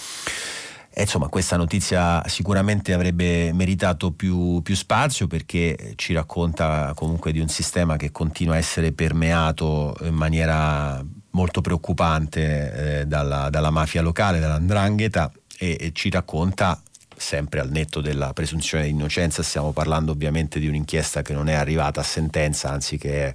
E 0.97 1.03
insomma, 1.03 1.27
questa 1.27 1.57
notizia 1.57 2.22
sicuramente 2.29 2.93
avrebbe 2.93 3.53
meritato 3.53 4.12
più, 4.12 4.62
più, 4.62 4.77
spazio 4.77 5.27
perché 5.27 5.95
ci 5.97 6.12
racconta 6.12 6.93
comunque 6.95 7.33
di 7.33 7.41
un 7.41 7.49
sistema 7.49 7.97
che 7.97 8.12
continua 8.12 8.55
a 8.55 8.59
essere 8.59 8.93
permeato 8.93 9.97
in 10.03 10.14
maniera 10.14 11.05
molto 11.35 11.61
preoccupante 11.61 13.01
eh, 13.01 13.07
dalla, 13.07 13.51
dalla, 13.51 13.70
mafia 13.70 14.03
locale, 14.03 14.41
dall'andrangheta 14.41 15.30
e, 15.59 15.76
e 15.78 15.93
ci 15.93 16.11
racconta 16.11 16.80
sempre 17.16 17.61
al 17.61 17.70
netto 17.70 18.01
della 18.01 18.32
presunzione 18.32 18.85
di 18.85 18.91
innocenza, 18.91 19.43
stiamo 19.43 19.72
parlando 19.72 20.12
ovviamente 20.12 20.59
di 20.59 20.66
un'inchiesta 20.66 21.22
che 21.22 21.32
non 21.32 21.49
è 21.49 21.55
arrivata 21.55 22.01
a 22.01 22.05
sentenza, 22.05 22.70
anzi 22.70 22.99
che 22.99 23.26
è 23.26 23.35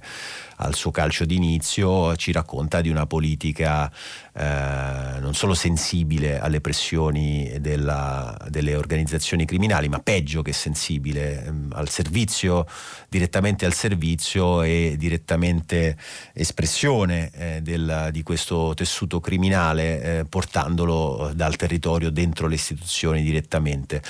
al 0.56 0.74
suo 0.74 0.90
calcio 0.90 1.24
d'inizio, 1.24 2.14
ci 2.16 2.32
racconta 2.32 2.82
di 2.82 2.90
una 2.90 3.06
politica 3.06 3.90
eh, 4.32 5.18
non 5.20 5.34
solo 5.34 5.54
sensibile 5.54 6.38
alle 6.38 6.60
pressioni 6.60 7.56
della, 7.60 8.36
delle 8.48 8.76
organizzazioni 8.76 9.44
criminali, 9.44 9.88
ma 9.88 9.98
peggio 9.98 10.42
che 10.42 10.52
sensibile 10.52 11.44
ehm, 11.44 11.72
al 11.74 11.88
servizio, 11.88 12.66
direttamente 13.08 13.66
al 13.66 13.74
servizio 13.74 14.62
e 14.62 14.94
direttamente 14.96 15.96
espressione 16.32 17.30
eh, 17.34 17.60
del, 17.62 18.10
di 18.12 18.22
questo 18.22 18.72
tessuto 18.74 19.18
criminale, 19.20 20.18
eh, 20.20 20.24
portandolo 20.24 21.32
dal 21.34 21.56
territorio 21.56 22.10
dentro 22.10 22.46
le 22.46 22.54
istituzioni 22.54 23.22
direttamente. 23.22 24.02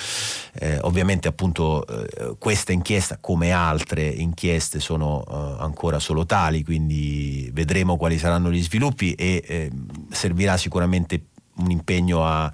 Eh, 0.52 0.78
ovviamente 0.82 1.28
appunto 1.28 1.86
eh, 1.86 2.36
questa 2.38 2.72
inchiesta, 2.72 3.18
come 3.20 3.52
altre 3.52 4.06
inchieste, 4.06 4.80
sono 4.80 5.24
ancora 5.58 5.98
solo 5.98 6.26
tali, 6.26 6.62
quindi 6.62 7.50
vedremo 7.52 7.96
quali 7.96 8.18
saranno 8.18 8.50
gli 8.50 8.62
sviluppi 8.62 9.12
e 9.14 9.42
ehm, 9.46 10.08
servirà 10.10 10.56
sicuramente 10.56 11.26
un 11.56 11.70
impegno 11.70 12.26
a, 12.26 12.44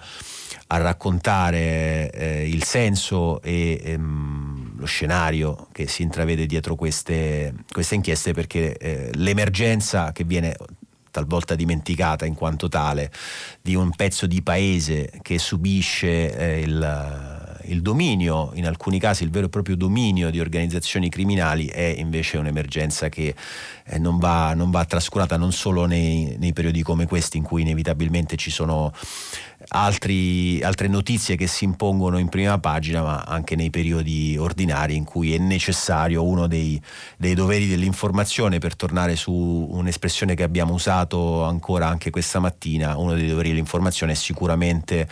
a 0.69 0.77
raccontare 0.79 2.11
eh, 2.11 2.49
il 2.49 2.65
senso 2.65 3.41
e 3.43 3.81
ehm, 3.83 4.79
lo 4.79 4.87
scenario 4.87 5.69
che 5.73 5.87
si 5.87 6.03
intravede 6.03 6.47
dietro 6.47 6.75
queste, 6.75 7.55
queste 7.71 7.95
inchieste 7.95 8.33
perché 8.33 8.77
eh, 8.77 9.11
l'emergenza 9.15 10.13
che 10.13 10.25
viene 10.25 10.57
talvolta 11.11 11.55
dimenticata 11.55 12.27
in 12.27 12.35
quanto 12.35 12.69
tale 12.69 13.11
di 13.63 13.75
un 13.75 13.91
pezzo 13.95 14.27
di 14.27 14.43
paese 14.43 15.11
che 15.23 15.39
subisce 15.39 16.37
eh, 16.37 16.61
il 16.61 17.36
il 17.69 17.83
dominio, 17.83 18.51
in 18.55 18.67
alcuni 18.67 18.99
casi 18.99 19.25
il 19.25 19.31
vero 19.31 19.47
e 19.47 19.49
proprio 19.49 19.77
dominio 19.77 20.31
di 20.31 20.41
organizzazioni 20.41 21.09
criminali 21.09 21.67
è 21.67 21.95
invece 21.97 22.39
un'emergenza 22.39 23.09
che 23.09 23.35
eh, 23.85 23.99
non, 23.99 24.19
va, 24.19 24.55
non, 24.55 24.71
va, 24.71 24.85
trascurata 24.85 25.37
non 25.37 25.53
solo 25.53 25.85
nei, 25.87 26.37
nei 26.39 26.53
periodi 26.53 26.83
come 26.83 27.07
questi 27.07 27.37
in 27.37 27.43
cui 27.43 27.63
inevitabilmente 27.63 28.37
ci 28.37 28.51
sono 28.51 28.93
altri, 29.69 30.63
altre 30.63 30.89
notizie 30.89 31.37
che 31.37 31.47
si 31.47 31.65
impongono 31.65 32.19
in 32.19 32.29
prima 32.29 32.59
pagina, 32.59 33.03
ma 33.03 33.23
anche 33.23 33.57
nei 33.57 33.71
periodi 33.71 34.37
ordinari 34.39 34.97
in 34.97 35.05
cui 35.05 35.35
è 35.35 35.39
necessario 35.39 36.25
uno 36.25 36.47
dei, 36.47 36.81
dei 37.17 37.35
doveri 37.35 37.67
dell'informazione, 37.67 38.59
per 38.59 38.77
tornare 38.77 39.17
su 39.17 39.33
un'espressione 39.33 40.35
che 40.35 40.43
abbiamo 40.43 40.75
usato 40.75 41.45
ancora 41.45 41.87
anche 41.89 42.11
questa 42.11 42.39
mattina, 42.39 42.97
uno 42.97 43.15
dei 43.15 43.27
doveri 43.27 43.51
dell'informazione 43.51 44.13
è 44.13 44.15
sicuramente 44.17 45.09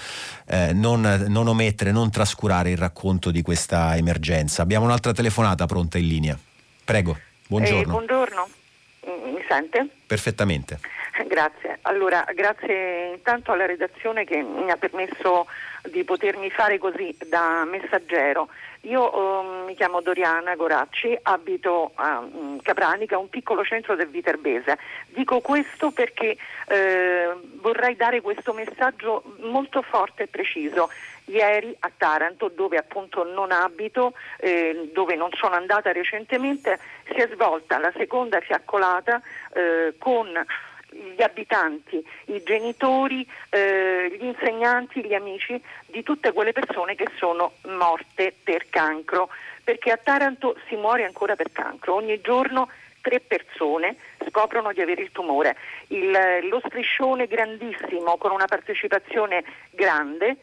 eh, 0.47 0.73
non, 0.73 1.27
non 1.29 1.49
omettere, 1.49 1.93
non 1.93 2.11
trascurare 2.11 2.71
il 2.71 2.77
racconto 2.77 3.31
di 3.31 3.43
questa 3.43 3.97
emergenza. 3.97 4.63
Abbiamo 4.63 4.85
un'altra 4.85 5.13
telefonata 5.13 5.67
pronta 5.67 5.99
in 5.99 6.07
linea. 6.07 6.39
Prego, 6.85 7.19
buongiorno. 7.49 7.81
Eh, 7.81 7.87
buongiorno, 7.87 8.49
mi 9.07 9.45
sente? 9.49 9.89
Perfettamente. 10.07 10.79
Grazie. 11.27 11.79
Allora, 11.83 12.25
grazie 12.35 13.12
intanto 13.15 13.53
alla 13.53 13.67
redazione 13.67 14.25
che 14.25 14.43
mi 14.43 14.71
ha 14.71 14.77
permesso 14.77 15.47
di 15.83 16.03
potermi 16.03 16.51
fare 16.51 16.79
così 16.79 17.17
da 17.27 17.65
messaggero. 17.65 18.49
Io 18.83 19.17
um, 19.17 19.65
mi 19.65 19.75
chiamo 19.75 20.03
Doriana 20.03 20.57
Goracci, 20.57 21.17
abito 21.23 21.93
a 21.95 22.19
um, 22.19 22.61
Capranica, 22.61 23.17
un 23.17 23.31
piccolo 23.31 23.65
centro 23.65 23.95
del 23.95 24.09
Viterbese. 24.09 24.77
Dico 25.07 25.41
questo 25.41 25.91
perché 25.91 26.37
eh, 26.67 27.33
vorrei 27.61 27.97
dare 27.97 28.21
questo 28.21 28.53
messaggio 28.53 29.23
molto 29.41 29.81
forte 29.83 30.25
e 30.25 30.27
preciso. 30.27 30.91
Ieri 31.27 31.75
a 31.79 31.91
Taranto, 31.97 32.49
dove 32.55 32.77
appunto 32.77 33.25
non 33.25 33.53
abito, 33.53 34.12
eh, 34.39 34.91
dove 34.93 35.15
non 35.17 35.31
sono 35.33 35.55
andata 35.55 35.91
recentemente, 35.93 36.79
si 37.07 37.15
è 37.15 37.29
svolta 37.33 37.79
la 37.79 37.93
seconda 37.97 38.41
fiaccolata 38.41 39.23
eh, 39.55 39.95
con 39.99 40.29
gli 41.17 41.23
abitanti, 41.23 42.05
i 42.27 42.43
genitori, 42.43 43.27
eh, 43.51 44.17
gli 44.19 44.25
insegnanti, 44.25 45.05
gli 45.05 45.15
amici 45.15 45.61
di 45.87 46.03
tutte 46.03 46.33
quelle 46.33 46.53
persone 46.53 46.95
che 46.95 47.09
sono 47.17 47.53
morte 47.65 48.35
per 48.43 48.69
cancro, 48.69 49.29
perché 49.63 49.91
a 49.91 49.97
Taranto 49.97 50.57
si 50.69 50.77
muore 50.77 51.05
ancora 51.05 51.37
per 51.37 51.51
cancro, 51.53 51.95
ogni 51.95 52.21
giorno 52.21 52.69
tre 53.01 53.21
persone 53.21 53.97
scoprono 54.27 54.73
di 54.73 54.81
avere 54.81 55.03
il 55.03 55.13
tumore. 55.13 55.57
Il, 55.89 56.11
lo 56.49 56.61
striscione 56.65 57.27
grandissimo 57.27 58.17
con 58.17 58.31
una 58.31 58.47
partecipazione 58.47 59.45
grande 59.71 60.37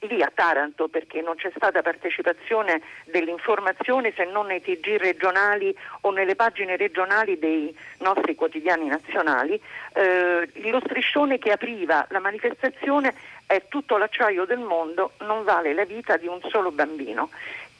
lì 0.00 0.22
a 0.22 0.30
Taranto 0.32 0.88
perché 0.88 1.20
non 1.20 1.34
c'è 1.34 1.50
stata 1.54 1.82
partecipazione 1.82 2.80
dell'informazione 3.04 4.12
se 4.14 4.24
non 4.24 4.46
nei 4.46 4.60
TG 4.60 4.96
regionali 4.96 5.76
o 6.02 6.10
nelle 6.10 6.36
pagine 6.36 6.76
regionali 6.76 7.38
dei 7.38 7.76
nostri 7.98 8.34
quotidiani 8.34 8.86
nazionali, 8.86 9.60
eh, 9.94 10.48
lo 10.70 10.80
striscione 10.84 11.38
che 11.38 11.50
apriva 11.50 12.06
la 12.10 12.20
manifestazione 12.20 13.14
è 13.46 13.62
tutto 13.68 13.96
l'acciaio 13.96 14.44
del 14.44 14.58
mondo, 14.58 15.12
non 15.20 15.42
vale 15.42 15.72
la 15.72 15.84
vita 15.84 16.16
di 16.16 16.26
un 16.26 16.40
solo 16.48 16.70
bambino. 16.70 17.30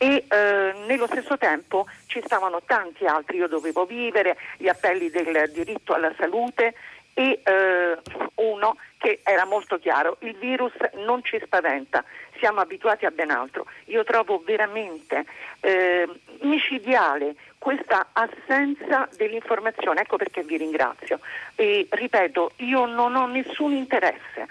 E 0.01 0.25
eh, 0.29 0.73
nello 0.87 1.07
stesso 1.09 1.37
tempo 1.37 1.87
ci 2.07 2.23
stavano 2.25 2.63
tanti 2.65 3.05
altri, 3.05 3.39
io 3.39 3.49
dovevo 3.49 3.85
vivere, 3.85 4.37
gli 4.57 4.69
appelli 4.69 5.11
del 5.11 5.51
diritto 5.53 5.93
alla 5.93 6.13
salute 6.17 6.75
e 7.15 7.41
eh, 7.43 7.99
uno 8.37 8.77
che 8.99 9.21
era 9.23 9.45
molto 9.47 9.79
chiaro, 9.79 10.17
il 10.21 10.37
virus 10.37 10.73
non 10.95 11.23
ci 11.23 11.41
spaventa, 11.43 12.05
siamo 12.39 12.61
abituati 12.61 13.07
a 13.07 13.11
ben 13.11 13.31
altro. 13.31 13.67
Io 13.87 14.05
trovo 14.05 14.43
veramente 14.45 15.25
eh, 15.61 16.07
micidiale 16.41 17.37
questa 17.59 18.09
assenza 18.13 19.09
dell'informazione, 19.17 20.01
ecco 20.01 20.17
perché 20.17 20.43
vi 20.43 20.57
ringrazio. 20.57 21.21
E 21.55 21.87
ripeto, 21.89 22.53
io 22.57 22.87
non 22.87 23.15
ho 23.15 23.27
nessun 23.27 23.73
interesse 23.73 24.47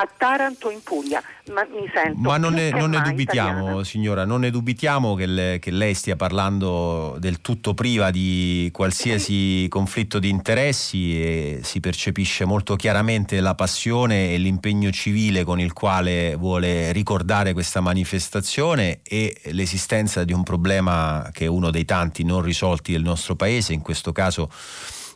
a 0.00 0.08
Taranto 0.16 0.70
in 0.70 0.82
Puglia, 0.82 1.22
ma 1.52 1.66
mi 1.70 1.88
sento... 1.92 2.18
Ma 2.18 2.38
non, 2.38 2.54
ne, 2.54 2.70
non 2.70 2.90
ne 2.90 3.00
dubitiamo, 3.02 3.58
italiana. 3.58 3.84
signora, 3.84 4.24
non 4.24 4.40
ne 4.40 4.50
dubitiamo 4.50 5.14
che, 5.14 5.26
le, 5.26 5.58
che, 5.60 5.70
lei 5.70 5.92
stia 5.94 6.16
parlando 6.16 7.16
del 7.18 7.40
tutto 7.40 7.74
priva 7.74 8.10
di 8.10 8.70
qualsiasi 8.72 9.66
conflitto 9.68 10.18
di 10.18 10.30
interessi 10.30 11.20
e 11.20 11.60
si 11.62 11.80
percepisce 11.80 12.44
molto 12.46 12.76
chiaramente 12.76 13.40
la 13.40 13.54
passione 13.54 14.32
e 14.32 14.38
l'impegno 14.38 14.90
civile 14.90 15.44
con 15.44 15.60
il 15.60 15.72
quale 15.72 16.34
vuole 16.34 16.92
ricordare 16.92 17.52
questa 17.52 17.80
manifestazione 17.80 19.00
e 19.02 19.38
l'esistenza 19.52 20.24
di 20.24 20.32
un 20.32 20.42
problema 20.42 21.28
che 21.32 21.44
è 21.44 21.48
uno 21.48 21.70
dei 21.70 21.84
tanti 21.84 22.24
non 22.24 22.40
risolti 22.40 22.92
del 22.92 23.02
nostro 23.02 23.34
paese, 23.36 23.74
in 23.74 23.82
questo 23.82 24.12
caso 24.12 24.50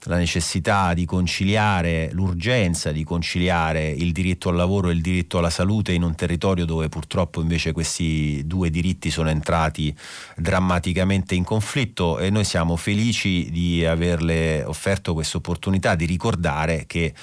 la 0.04 0.16
necessità 0.16 0.92
di 0.94 1.04
conciliare, 1.04 2.10
l'urgenza 2.12 2.92
di 2.92 3.04
conciliare 3.04 3.88
il 3.88 4.12
diritto 4.12 4.48
al 4.48 4.56
lavoro 4.56 4.88
e 4.88 4.92
il 4.92 5.00
diritto 5.00 5.38
alla 5.38 5.50
salute 5.50 5.92
in 5.92 6.02
un 6.02 6.14
territorio 6.14 6.64
dove 6.64 6.88
purtroppo 6.88 7.40
invece 7.40 7.72
questi 7.72 8.42
due 8.46 8.70
diritti 8.70 9.10
sono 9.10 9.30
entrati 9.30 9.94
drammaticamente 10.36 11.34
in 11.34 11.44
conflitto 11.44 12.18
e 12.18 12.30
noi 12.30 12.44
siamo 12.44 12.76
felici 12.76 13.50
di 13.50 13.84
averle 13.84 14.62
offerto 14.64 15.14
questa 15.14 15.38
opportunità 15.38 15.94
di 15.94 16.04
ricordare 16.04 16.84
che 16.86 17.14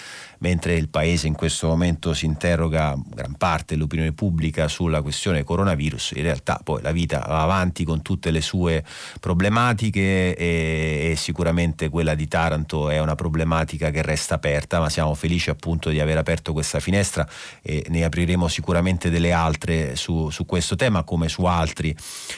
mentre 0.41 0.75
il 0.75 0.89
Paese 0.89 1.27
in 1.27 1.33
questo 1.33 1.67
momento 1.67 2.13
si 2.13 2.25
interroga 2.25 2.95
gran 3.03 3.35
parte 3.35 3.75
dell'opinione 3.75 4.11
pubblica 4.13 4.67
sulla 4.67 5.01
questione 5.01 5.43
coronavirus, 5.43 6.13
in 6.15 6.23
realtà 6.23 6.59
poi 6.63 6.81
la 6.81 6.91
vita 6.91 7.23
va 7.27 7.41
avanti 7.41 7.83
con 7.83 8.01
tutte 8.01 8.31
le 8.31 8.41
sue 8.41 8.83
problematiche 9.19 10.35
e, 10.35 11.11
e 11.11 11.15
sicuramente 11.15 11.89
quella 11.89 12.15
di 12.15 12.27
Taranto 12.27 12.89
è 12.89 12.99
una 12.99 13.15
problematica 13.15 13.91
che 13.91 14.01
resta 14.01 14.35
aperta, 14.35 14.79
ma 14.79 14.89
siamo 14.89 15.13
felici 15.13 15.49
appunto 15.49 15.89
di 15.89 15.99
aver 15.99 16.17
aperto 16.17 16.53
questa 16.53 16.79
finestra 16.79 17.27
e 17.61 17.85
ne 17.89 18.03
apriremo 18.03 18.47
sicuramente 18.47 19.09
delle 19.09 19.31
altre 19.31 19.95
su, 19.95 20.29
su 20.29 20.45
questo 20.45 20.75
tema 20.75 21.03
come 21.03 21.29
su 21.29 21.45
altri 21.45 21.95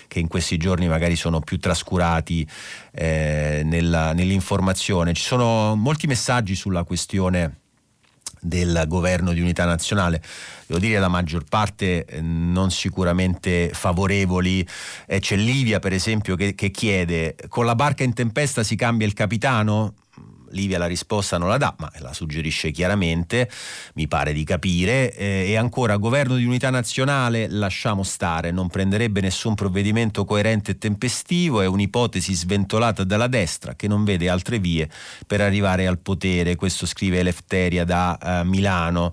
che 0.07 0.19
in 0.19 0.27
questi 0.27 0.57
giorni 0.57 0.87
magari 0.87 1.15
sono 1.15 1.39
più 1.39 1.57
trascurati 1.57 2.47
eh, 2.91 3.61
nella, 3.63 4.13
nell'informazione. 4.13 5.13
Ci 5.13 5.23
sono 5.23 5.75
molti 5.75 6.07
messaggi 6.07 6.55
sulla 6.55 6.83
questione 6.83 7.61
del 8.43 8.83
governo 8.87 9.33
di 9.33 9.41
unità 9.41 9.65
nazionale, 9.65 10.21
devo 10.67 10.79
dire 10.79 10.99
la 10.99 11.07
maggior 11.07 11.43
parte 11.47 12.05
eh, 12.05 12.21
non 12.21 12.69
sicuramente 12.69 13.71
favorevoli, 13.73 14.67
eh, 15.07 15.19
c'è 15.19 15.35
Livia 15.35 15.79
per 15.79 15.93
esempio 15.93 16.35
che, 16.35 16.53
che 16.53 16.69
chiede 16.69 17.35
con 17.47 17.65
la 17.65 17.75
barca 17.75 18.03
in 18.03 18.13
tempesta 18.13 18.63
si 18.63 18.75
cambia 18.75 19.07
il 19.07 19.13
capitano? 19.13 19.93
Livia 20.53 20.77
la 20.77 20.85
risposta 20.85 21.37
non 21.37 21.49
la 21.49 21.57
dà, 21.57 21.75
ma 21.79 21.91
la 21.99 22.13
suggerisce 22.13 22.71
chiaramente, 22.71 23.49
mi 23.95 24.07
pare 24.07 24.33
di 24.33 24.43
capire. 24.43 25.15
Eh, 25.15 25.49
e 25.49 25.55
ancora, 25.57 25.97
governo 25.97 26.35
di 26.35 26.45
unità 26.45 26.69
nazionale, 26.69 27.47
lasciamo 27.49 28.03
stare, 28.03 28.51
non 28.51 28.67
prenderebbe 28.67 29.19
nessun 29.19 29.55
provvedimento 29.55 30.25
coerente 30.25 30.71
e 30.71 30.77
tempestivo, 30.77 31.61
è 31.61 31.65
un'ipotesi 31.65 32.33
sventolata 32.33 33.03
dalla 33.03 33.27
destra 33.27 33.75
che 33.75 33.87
non 33.87 34.03
vede 34.03 34.29
altre 34.29 34.59
vie 34.59 34.89
per 35.25 35.41
arrivare 35.41 35.87
al 35.87 35.99
potere. 35.99 36.55
Questo 36.55 36.85
scrive 36.85 37.19
Elefteria 37.19 37.83
da 37.83 38.17
uh, 38.21 38.47
Milano. 38.47 39.11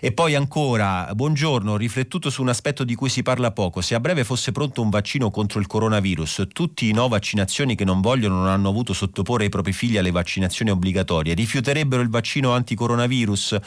E 0.00 0.12
poi 0.12 0.34
ancora, 0.34 1.10
buongiorno, 1.14 1.72
ho 1.72 1.76
riflettuto 1.76 2.30
su 2.30 2.42
un 2.42 2.48
aspetto 2.48 2.84
di 2.84 2.94
cui 2.94 3.08
si 3.08 3.22
parla 3.22 3.52
poco. 3.52 3.80
Se 3.80 3.94
a 3.94 4.00
breve 4.00 4.24
fosse 4.24 4.52
pronto 4.52 4.80
un 4.80 4.90
vaccino 4.90 5.30
contro 5.30 5.60
il 5.60 5.66
coronavirus, 5.66 6.46
tutti 6.52 6.88
i 6.88 6.92
no 6.92 7.08
vaccinazioni 7.08 7.74
che 7.74 7.84
non 7.84 8.00
vogliono 8.00 8.36
non 8.36 8.48
hanno 8.48 8.68
avuto 8.68 8.92
sottoporre 8.92 9.44
i 9.44 9.48
propri 9.48 9.72
figli 9.72 9.98
alle 9.98 10.10
vaccinazioni 10.10 10.61
obbligatorie, 10.70 11.34
rifiuterebbero 11.34 12.02
il 12.02 12.08
vaccino 12.08 12.52
anticoronavirus? 12.52 13.58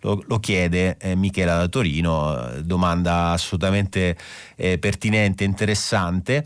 Lo, 0.00 0.22
lo 0.26 0.38
chiede 0.38 0.96
eh, 0.98 1.14
Michela 1.14 1.56
da 1.56 1.68
Torino, 1.68 2.50
eh, 2.50 2.62
domanda 2.62 3.30
assolutamente 3.30 4.16
eh, 4.56 4.78
pertinente, 4.78 5.44
interessante. 5.44 6.44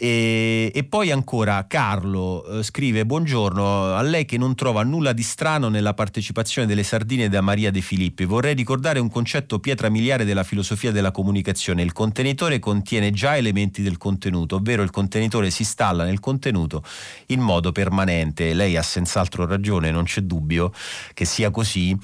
E, 0.00 0.70
e, 0.72 0.84
poi 0.84 1.10
ancora 1.10 1.66
Carlo 1.66 2.46
eh, 2.46 2.62
scrive 2.62 3.04
buongiorno 3.04 3.94
a 3.94 4.02
lei 4.02 4.26
che 4.26 4.38
non 4.38 4.54
trova 4.54 4.84
nulla 4.84 5.12
di 5.12 5.24
strano 5.24 5.68
nella 5.68 5.92
partecipazione 5.92 6.68
delle 6.68 6.84
sardine 6.84 7.28
da 7.28 7.40
Maria 7.40 7.72
De 7.72 7.80
Filippi. 7.80 8.24
Vorrei 8.24 8.54
ricordare 8.54 9.00
un 9.00 9.10
concetto 9.10 9.58
pietra 9.58 9.88
miliare 9.88 10.24
della 10.24 10.44
filosofia 10.44 10.92
della 10.92 11.10
comunicazione. 11.10 11.82
Il 11.82 11.90
contenitore 11.90 12.60
contiene 12.60 13.10
già 13.10 13.36
elementi 13.36 13.82
del 13.82 13.96
contenuto 13.96 14.54
ovvero 14.54 14.84
il 14.84 14.90
contenitore 14.90 15.50
si 15.50 15.62
installa 15.62 16.04
nel 16.04 16.20
contenuto 16.20 16.84
in 17.26 17.40
modo 17.40 17.72
permanente. 17.72 18.54
Lei 18.54 18.76
ha 18.76 18.82
senz'altro 18.82 19.46
ragione 19.46 19.90
non 19.90 20.04
c'è 20.04 20.20
dubbio 20.20 20.72
che 21.12 21.24
sia 21.24 21.50
così 21.50 21.98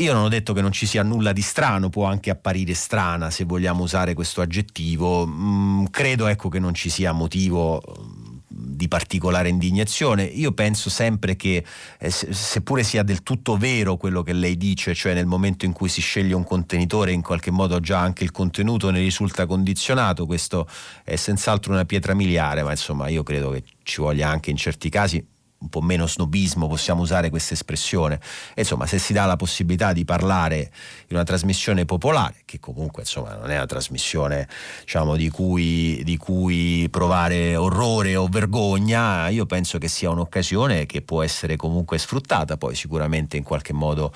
io 0.00 0.14
non 0.14 0.24
ho 0.24 0.28
detto 0.28 0.52
che 0.52 0.62
non 0.62 0.72
ci 0.72 0.86
sia 0.86 1.02
nulla 1.02 1.32
di 1.32 1.42
strano, 1.42 1.90
può 1.90 2.04
anche 2.04 2.30
apparire 2.30 2.74
strana 2.74 3.30
se 3.30 3.44
vogliamo 3.44 3.82
usare 3.82 4.14
questo 4.14 4.40
aggettivo. 4.40 5.26
Mm, 5.26 5.84
credo 5.90 6.26
ecco 6.26 6.48
che 6.48 6.58
non 6.58 6.72
ci 6.74 6.88
sia 6.88 7.12
motivo 7.12 7.82
mm, 7.82 8.38
di 8.48 8.88
particolare 8.88 9.50
indignazione. 9.50 10.22
Io 10.22 10.52
penso 10.52 10.88
sempre 10.88 11.36
che, 11.36 11.62
eh, 11.98 12.10
seppure 12.10 12.82
sia 12.82 13.02
del 13.02 13.22
tutto 13.22 13.58
vero 13.58 13.98
quello 13.98 14.22
che 14.22 14.32
lei 14.32 14.56
dice, 14.56 14.94
cioè 14.94 15.12
nel 15.12 15.26
momento 15.26 15.66
in 15.66 15.72
cui 15.72 15.90
si 15.90 16.00
sceglie 16.00 16.34
un 16.34 16.44
contenitore, 16.44 17.12
in 17.12 17.22
qualche 17.22 17.50
modo 17.50 17.78
già 17.80 18.00
anche 18.00 18.24
il 18.24 18.30
contenuto 18.30 18.90
ne 18.90 19.00
risulta 19.00 19.44
condizionato, 19.44 20.24
questo 20.24 20.66
è 21.04 21.16
senz'altro 21.16 21.72
una 21.72 21.84
pietra 21.84 22.14
miliare, 22.14 22.62
ma 22.62 22.70
insomma 22.70 23.08
io 23.08 23.22
credo 23.22 23.50
che 23.50 23.64
ci 23.82 24.00
voglia 24.00 24.30
anche 24.30 24.50
in 24.50 24.56
certi 24.56 24.88
casi 24.88 25.22
un 25.60 25.68
po' 25.68 25.80
meno 25.80 26.06
snobismo, 26.06 26.68
possiamo 26.68 27.02
usare 27.02 27.30
questa 27.30 27.54
espressione. 27.54 28.20
E, 28.54 28.62
insomma, 28.62 28.86
se 28.86 28.98
si 28.98 29.12
dà 29.12 29.26
la 29.26 29.36
possibilità 29.36 29.92
di 29.92 30.04
parlare 30.04 30.70
in 31.08 31.16
una 31.16 31.24
trasmissione 31.24 31.84
popolare, 31.84 32.39
che 32.50 32.58
comunque 32.58 33.02
insomma, 33.02 33.36
non 33.36 33.48
è 33.50 33.54
una 33.54 33.66
trasmissione 33.66 34.48
diciamo, 34.80 35.14
di, 35.14 35.28
cui, 35.28 36.00
di, 36.02 36.16
cui, 36.16 36.88
provare 36.90 37.54
orrore 37.54 38.16
o 38.16 38.26
vergogna, 38.26 39.28
io 39.28 39.46
penso 39.46 39.78
che 39.78 39.86
sia 39.86 40.10
un'occasione 40.10 40.84
che 40.84 41.00
può 41.00 41.22
essere 41.22 41.54
comunque 41.54 41.96
sfruttata, 41.98 42.56
poi 42.56 42.74
sicuramente 42.74 43.36
in 43.36 43.44
qualche 43.44 43.72
modo 43.72 44.12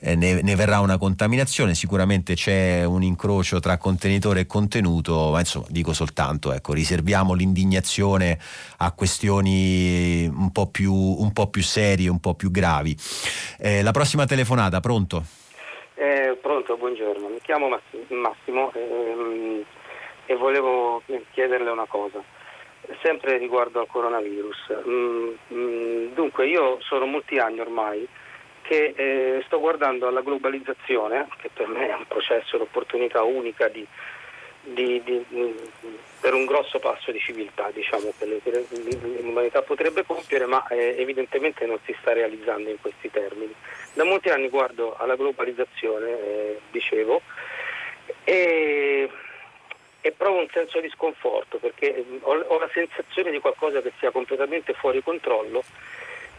eh, 0.00 0.14
ne, 0.14 0.42
ne, 0.42 0.54
verrà 0.56 0.80
una 0.80 0.98
contaminazione, 0.98 1.74
sicuramente 1.74 2.34
c'è 2.34 2.84
un 2.84 3.02
incrocio 3.02 3.60
tra 3.60 3.78
contenitore 3.78 4.40
e 4.40 4.46
contenuto, 4.46 5.30
ma 5.30 5.38
insomma 5.38 5.66
dico 5.70 5.94
soltanto, 5.94 6.52
ecco, 6.52 6.74
riserviamo 6.74 7.32
l'indignazione 7.32 8.38
a 8.76 8.92
questioni 8.92 10.26
un 10.26 10.50
po' 10.52 10.66
più 10.66 10.92
un 10.92 11.32
po' 11.32 11.48
più 11.48 11.62
serie, 11.62 12.08
un 12.08 12.20
po' 12.20 12.34
più 12.34 12.50
gravi. 12.50 12.94
Eh, 13.58 13.80
la 13.80 13.92
prossima 13.92 14.26
telefonata, 14.26 14.80
pronto? 14.80 15.24
Eh, 16.02 16.38
chiamo 17.50 17.68
Massimo 18.08 18.70
ehm, 18.74 19.64
e 20.26 20.36
volevo 20.36 21.02
chiederle 21.32 21.68
una 21.68 21.86
cosa, 21.86 22.22
sempre 23.02 23.38
riguardo 23.38 23.80
al 23.80 23.88
coronavirus. 23.88 24.82
Mm, 24.86 25.30
mm, 25.52 26.12
dunque, 26.12 26.46
io 26.46 26.78
sono 26.80 27.06
molti 27.06 27.38
anni 27.38 27.58
ormai 27.58 28.06
che 28.62 28.94
eh, 28.94 29.42
sto 29.46 29.58
guardando 29.58 30.06
alla 30.06 30.20
globalizzazione, 30.20 31.26
che 31.38 31.50
per 31.52 31.66
me 31.66 31.88
è 31.88 31.94
un 31.94 32.06
processo, 32.06 32.54
un'opportunità 32.54 33.24
unica 33.24 33.66
di 33.66 33.84
di, 34.62 35.02
di, 35.02 35.24
per 36.20 36.34
un 36.34 36.44
grosso 36.44 36.78
passo 36.78 37.10
di 37.10 37.18
civiltà 37.18 37.70
diciamo, 37.72 38.12
che 38.18 38.26
l'umanità 39.22 39.62
potrebbe 39.62 40.04
compiere, 40.04 40.46
ma 40.46 40.66
eh, 40.68 40.96
evidentemente 40.98 41.64
non 41.66 41.78
si 41.84 41.96
sta 42.00 42.12
realizzando 42.12 42.68
in 42.68 42.80
questi 42.80 43.10
termini. 43.10 43.54
Da 43.94 44.04
molti 44.04 44.28
anni 44.28 44.48
guardo 44.48 44.96
alla 44.96 45.16
globalizzazione, 45.16 46.08
eh, 46.08 46.60
dicevo, 46.70 47.22
e, 48.24 49.08
e, 50.00 50.12
provo 50.12 50.40
un 50.40 50.48
senso 50.52 50.80
di 50.80 50.90
sconforto 50.90 51.58
perché 51.58 51.96
eh, 51.96 52.04
ho, 52.20 52.32
ho 52.32 52.58
la 52.58 52.70
sensazione 52.72 53.30
di 53.30 53.38
qualcosa 53.38 53.80
che 53.80 53.92
sia 53.98 54.10
completamente 54.10 54.74
fuori 54.74 55.02
controllo 55.02 55.62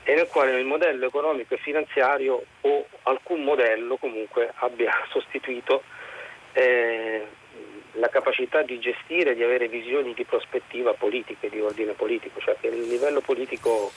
e 0.03 0.15
nel 0.15 0.27
quale 0.27 0.57
il 0.59 0.65
modello 0.65 1.05
economico 1.05 1.53
e 1.53 1.57
finanziario 1.57 2.43
o 2.61 2.85
alcun 3.03 3.43
modello 3.43 3.97
comunque 3.97 4.51
abbia 4.55 4.91
sostituito 5.09 5.83
eh, 6.53 7.25
la 7.93 8.09
capacità 8.09 8.61
di 8.61 8.79
gestire, 8.79 9.35
di 9.35 9.43
avere 9.43 9.67
visioni 9.67 10.13
di 10.13 10.23
prospettiva 10.23 10.93
politiche, 10.93 11.49
di 11.49 11.59
ordine 11.59 11.93
politico, 11.93 12.39
cioè 12.39 12.55
che 12.59 12.67
il 12.67 12.87
livello 12.87 13.21
politico 13.21 13.91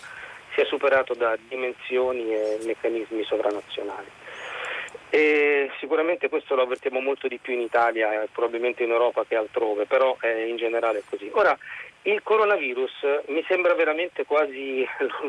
sia 0.55 0.65
superato 0.65 1.15
da 1.15 1.37
dimensioni 1.49 2.35
e 2.35 2.59
meccanismi 2.65 3.23
sovranazionali. 3.25 4.09
E 5.11 5.71
sicuramente 5.79 6.29
questo 6.29 6.57
lo 6.57 6.63
avvertiamo 6.63 7.01
molto 7.01 7.29
di 7.29 7.39
più 7.39 7.53
in 7.53 7.61
Italia 7.61 8.23
e 8.23 8.29
probabilmente 8.33 8.83
in 8.83 8.91
Europa 8.91 9.25
che 9.25 9.37
altrove, 9.37 9.87
però 9.87 10.17
eh, 10.21 10.49
in 10.49 10.57
generale 10.57 10.99
è 10.99 11.03
così. 11.09 11.31
Ora, 11.33 11.57
il 12.03 12.21
coronavirus 12.23 13.23
mi 13.29 13.45
sembra 13.47 13.75
veramente 13.75 14.25
quasi, 14.25 14.85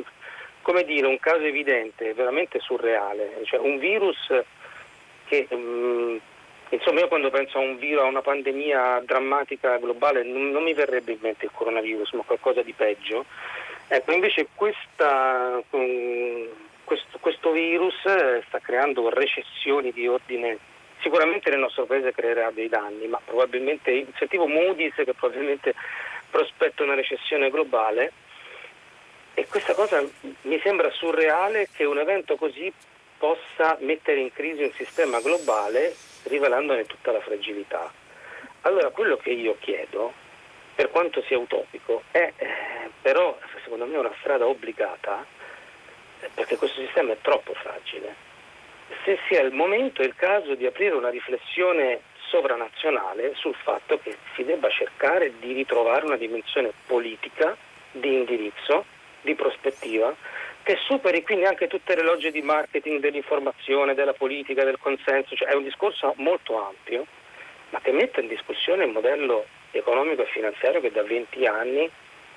come 0.61 0.83
dire, 0.85 1.05
un 1.05 1.19
caso 1.19 1.43
evidente, 1.43 2.13
veramente 2.13 2.59
surreale, 2.59 3.41
cioè 3.43 3.59
un 3.59 3.77
virus 3.77 4.33
che... 5.27 5.47
Um, 5.49 6.19
Insomma, 6.75 6.99
io 6.99 7.07
quando 7.07 7.29
penso 7.29 7.57
a 7.57 7.61
un 7.61 7.77
virus, 7.77 8.03
a 8.03 8.07
una 8.07 8.21
pandemia 8.21 9.01
drammatica 9.05 9.77
globale, 9.77 10.23
non, 10.23 10.51
non 10.51 10.63
mi 10.63 10.73
verrebbe 10.73 11.13
in 11.13 11.19
mente 11.21 11.45
il 11.45 11.51
coronavirus, 11.53 12.11
ma 12.13 12.23
qualcosa 12.23 12.61
di 12.61 12.73
peggio. 12.73 13.25
Ecco, 13.87 14.11
invece 14.11 14.47
questa, 14.53 15.61
um, 15.69 16.47
questo, 16.83 17.17
questo, 17.19 17.51
virus 17.51 17.95
eh, 18.05 18.43
sta 18.47 18.59
creando 18.59 19.09
recessioni 19.09 19.91
di 19.91 20.07
ordine, 20.07 20.57
sicuramente 21.01 21.49
nel 21.49 21.59
nostro 21.59 21.85
paese 21.85 22.11
creerà 22.11 22.51
dei 22.51 22.67
danni, 22.67 23.07
ma 23.07 23.21
probabilmente, 23.23 24.07
sentivo 24.17 24.47
Moody's 24.47 24.95
che 24.95 25.13
probabilmente 25.13 25.73
prospetta 26.29 26.83
una 26.83 26.95
recessione 26.95 27.49
globale 27.49 28.11
e 29.33 29.47
questa 29.47 29.73
cosa 29.73 30.03
mi 30.41 30.59
sembra 30.61 30.89
surreale 30.91 31.69
che 31.71 31.83
un 31.83 31.99
evento 31.99 32.35
così 32.37 32.71
possa 33.17 33.77
mettere 33.81 34.19
in 34.19 34.31
crisi 34.31 34.63
un 34.63 34.71
sistema 34.71 35.19
globale 35.19 35.93
rivelandone 36.25 36.85
tutta 36.85 37.11
la 37.11 37.21
fragilità. 37.21 37.91
Allora 38.61 38.89
quello 38.89 39.17
che 39.17 39.31
io 39.31 39.57
chiedo, 39.59 40.13
per 40.75 40.89
quanto 40.91 41.21
sia 41.23 41.37
utopico, 41.37 42.03
è 42.11 42.33
eh, 42.35 42.89
però 43.01 43.37
secondo 43.63 43.85
me 43.85 43.97
una 43.97 44.13
strada 44.19 44.47
obbligata, 44.47 45.25
perché 46.33 46.57
questo 46.57 46.81
sistema 46.81 47.13
è 47.13 47.17
troppo 47.21 47.53
fragile. 47.53 48.15
Se 49.03 49.19
sia 49.27 49.41
il 49.41 49.53
momento 49.53 50.01
e 50.01 50.05
il 50.05 50.15
caso 50.15 50.55
di 50.55 50.65
aprire 50.65 50.95
una 50.95 51.09
riflessione 51.09 52.01
sovranazionale 52.29 53.33
sul 53.35 53.55
fatto 53.55 53.99
che 53.99 54.17
si 54.35 54.43
debba 54.43 54.69
cercare 54.69 55.33
di 55.39 55.53
ritrovare 55.53 56.05
una 56.05 56.17
dimensione 56.17 56.71
politica, 56.85 57.55
di 57.91 58.13
indirizzo, 58.13 58.85
di 59.21 59.35
prospettiva, 59.35 60.13
che 60.65 60.77
superi 60.87 61.21
quindi 61.21 61.45
anche 61.45 61.67
tutte 61.67 61.95
le 61.95 62.01
logge 62.01 62.31
di 62.31 62.41
marketing 62.41 62.99
dell'informazione, 62.99 63.93
della 63.93 64.13
politica, 64.13 64.63
del 64.63 64.79
consenso, 64.79 65.35
cioè 65.35 65.49
è 65.49 65.53
un 65.53 65.63
discorso 65.63 66.15
molto 66.17 66.59
ampio, 66.59 67.05
ma 67.69 67.79
che 67.81 67.91
mette 67.91 68.21
in 68.21 68.27
discussione 68.27 68.83
il 68.83 68.91
modello 68.91 69.45
economico 69.69 70.23
e 70.23 70.25
finanziario 70.25 70.81
che 70.81 70.91
da 70.91 71.03
20 71.03 71.45
anni 71.45 71.87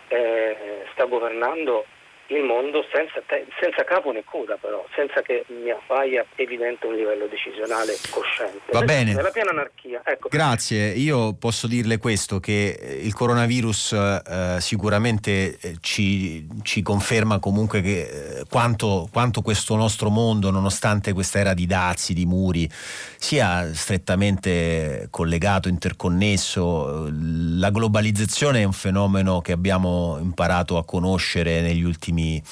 eh, 0.09 0.85
sta 0.93 1.07
governando 1.07 1.87
il 2.29 2.43
mondo 2.43 2.85
senza, 2.93 3.23
te- 3.27 3.47
senza, 3.59 3.85
capo 3.85 4.11
né 4.13 4.23
coda 4.25 4.57
però, 4.57 4.85
senza 4.95 5.23
che 5.23 5.45
mi 5.49 5.71
appaia 5.71 6.27
evidente 6.35 6.87
un 6.87 6.95
livello 6.95 7.27
decisionale 7.27 7.97
cosciente. 8.11 8.71
Va 8.73 8.83
bene. 8.83 9.15
Nella 9.15 9.31
piena 9.31 9.51
anarchia. 9.51 10.03
Ecco. 10.05 10.29
Grazie, 10.29 10.89
io 10.89 11.35
posso 11.35 11.67
dirle 11.67 11.97
questo, 11.97 12.39
che 12.39 12.99
il 13.03 13.15
coronavirus 13.15 13.93
eh, 13.93 14.57
sicuramente 14.61 15.59
eh, 15.59 15.77
ci, 15.81 16.47
ci, 16.63 16.83
conferma 16.83 17.39
comunque 17.39 17.81
che, 17.81 18.41
eh, 18.41 18.45
quanto, 18.51 19.09
quanto, 19.11 19.41
questo 19.41 19.75
nostro 19.77 20.11
mondo, 20.11 20.51
nonostante 20.51 21.15
questa 21.15 21.39
era 21.39 21.55
di 21.55 21.67
dazi, 21.67 22.13
di 22.13 22.27
muri, 22.27 22.69
sia 22.71 23.73
strettamente 23.73 25.09
collegato, 25.11 25.69
interconnesso. 25.69 27.09
La 27.11 27.71
globalizzazione 27.71 28.61
è 28.61 28.65
un 28.65 28.73
fenomeno 28.73 29.41
che 29.41 29.53
abbiamo 29.53 30.19
imparato 30.21 30.77
a 30.77 30.85
conoscere 30.85 31.63
negli 31.63 31.83
ultimi 31.83 32.18
ultimi, 32.19 32.43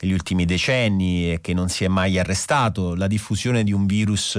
negli 0.00 0.12
ultimi 0.12 0.44
decenni 0.44 1.32
e 1.32 1.40
che 1.40 1.52
non 1.54 1.68
si 1.68 1.84
è 1.84 1.88
mai 1.88 2.18
arrestato. 2.18 2.94
La 2.94 3.06
diffusione 3.06 3.62
di 3.62 3.72
un 3.72 3.86
virus 3.86 4.38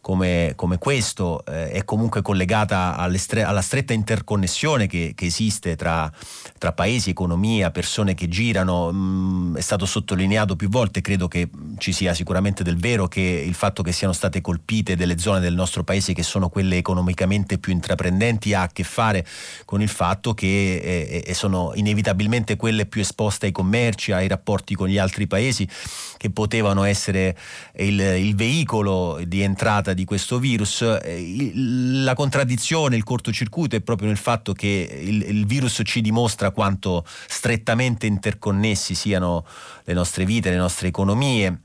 come, 0.00 0.52
come 0.56 0.78
questo 0.78 1.44
eh, 1.46 1.70
è 1.70 1.84
comunque 1.84 2.22
collegata 2.22 2.96
alla 2.96 3.62
stretta 3.62 3.92
interconnessione 3.92 4.86
che, 4.86 5.12
che 5.14 5.26
esiste 5.26 5.76
tra, 5.76 6.10
tra, 6.58 6.72
paesi, 6.72 7.10
economia, 7.10 7.70
persone 7.70 8.14
che 8.14 8.28
girano. 8.28 8.90
Mm, 8.92 9.56
è 9.56 9.60
stato 9.60 9.86
sottolineato 9.86 10.56
più 10.56 10.68
volte, 10.68 11.00
credo 11.00 11.28
che 11.28 11.48
ci 11.78 11.92
sia 11.92 12.14
sicuramente 12.14 12.62
del 12.62 12.76
vero 12.76 13.08
che 13.08 13.20
il 13.20 13.54
fatto 13.54 13.82
che 13.82 13.92
siano 13.92 14.12
state 14.12 14.40
colpite 14.40 14.96
delle 14.96 15.18
zone 15.18 15.40
del 15.40 15.54
nostro 15.54 15.84
paese 15.84 16.12
che 16.12 16.22
sono 16.22 16.48
quelle 16.48 16.76
economicamente 16.76 17.58
più 17.58 17.72
intraprendenti 17.72 18.54
ha 18.54 18.62
a 18.62 18.68
che 18.68 18.82
fare 18.84 19.26
con 19.64 19.80
il 19.82 19.88
fatto 19.88 20.34
che 20.34 20.76
eh, 20.76 21.24
eh 21.26 21.34
sono 21.34 21.72
inevitabilmente 21.74 22.56
quelle 22.56 22.86
più 22.86 23.00
esposte 23.00 23.46
ai 23.46 23.52
commerci, 23.52 24.12
ai 24.12 24.28
rapporti 24.28 24.74
con 24.74 24.88
gli 24.88 24.91
altri 24.98 25.26
paesi 25.26 25.68
che 26.16 26.30
potevano 26.30 26.84
essere 26.84 27.36
il, 27.76 27.98
il 27.98 28.34
veicolo 28.34 29.20
di 29.26 29.42
entrata 29.42 29.92
di 29.92 30.04
questo 30.04 30.38
virus. 30.38 30.82
Eh, 30.82 31.52
la 31.54 32.14
contraddizione, 32.14 32.96
il 32.96 33.04
cortocircuito 33.04 33.76
è 33.76 33.80
proprio 33.80 34.08
nel 34.08 34.16
fatto 34.16 34.52
che 34.52 35.00
il, 35.02 35.22
il 35.22 35.46
virus 35.46 35.80
ci 35.84 36.00
dimostra 36.00 36.50
quanto 36.50 37.04
strettamente 37.26 38.06
interconnessi 38.06 38.94
siano 38.94 39.44
le 39.84 39.94
nostre 39.94 40.24
vite, 40.24 40.50
le 40.50 40.56
nostre 40.56 40.88
economie. 40.88 41.60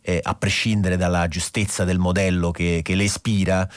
Eh, 0.00 0.20
a 0.22 0.34
prescindere 0.34 0.96
dalla 0.96 1.28
giustezza 1.28 1.84
del 1.84 1.98
modello 1.98 2.50
che, 2.50 2.80
che 2.82 2.94
le 2.94 3.02
ispira, 3.02 3.68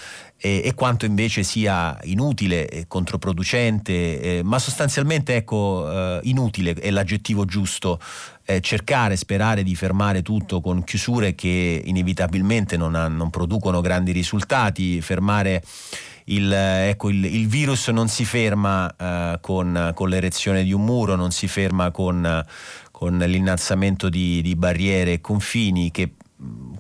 eh, 0.42 0.62
e 0.66 0.74
quanto 0.74 1.06
invece 1.06 1.44
sia 1.44 1.98
inutile 2.04 2.68
e 2.68 2.88
controproducente, 2.88 4.22
eh, 4.22 4.42
ma 4.44 4.58
sostanzialmente 4.58 5.36
ecco, 5.36 5.90
eh, 5.90 6.20
inutile 6.24 6.74
è 6.74 6.90
l'aggettivo 6.90 7.46
giusto, 7.46 8.00
eh, 8.46 8.60
cercare, 8.60 9.16
sperare 9.16 9.62
di 9.62 9.76
fermare 9.76 10.24
tutto 10.24 10.60
con 10.60 10.84
chiusure 10.84 11.36
che 11.36 11.82
inevitabilmente 11.86 12.76
non, 12.76 12.96
ha, 12.96 13.08
non 13.08 13.30
producono 13.30 13.82
grandi 13.82 14.12
risultati, 14.12 15.00
fermare 15.02 15.62
il, 16.26 16.52
ecco, 16.52 17.10
il, 17.10 17.24
il, 17.26 17.48
virus 17.48 17.90
non 17.90 18.08
si 18.08 18.26
ferma 18.26 18.86
uh, 18.86 19.40
con, 19.42 19.92
con, 19.94 20.10
l'erezione 20.10 20.64
di 20.64 20.72
un 20.72 20.84
muro, 20.84 21.16
non 21.16 21.32
si 21.32 21.48
ferma 21.48 21.92
con, 21.92 22.46
con 22.92 23.18
l'innalzamento 23.18 24.08
di, 24.08 24.42
di, 24.42 24.56
barriere 24.56 25.14
e 25.14 25.22
confini 25.22 25.92
che 25.92 26.12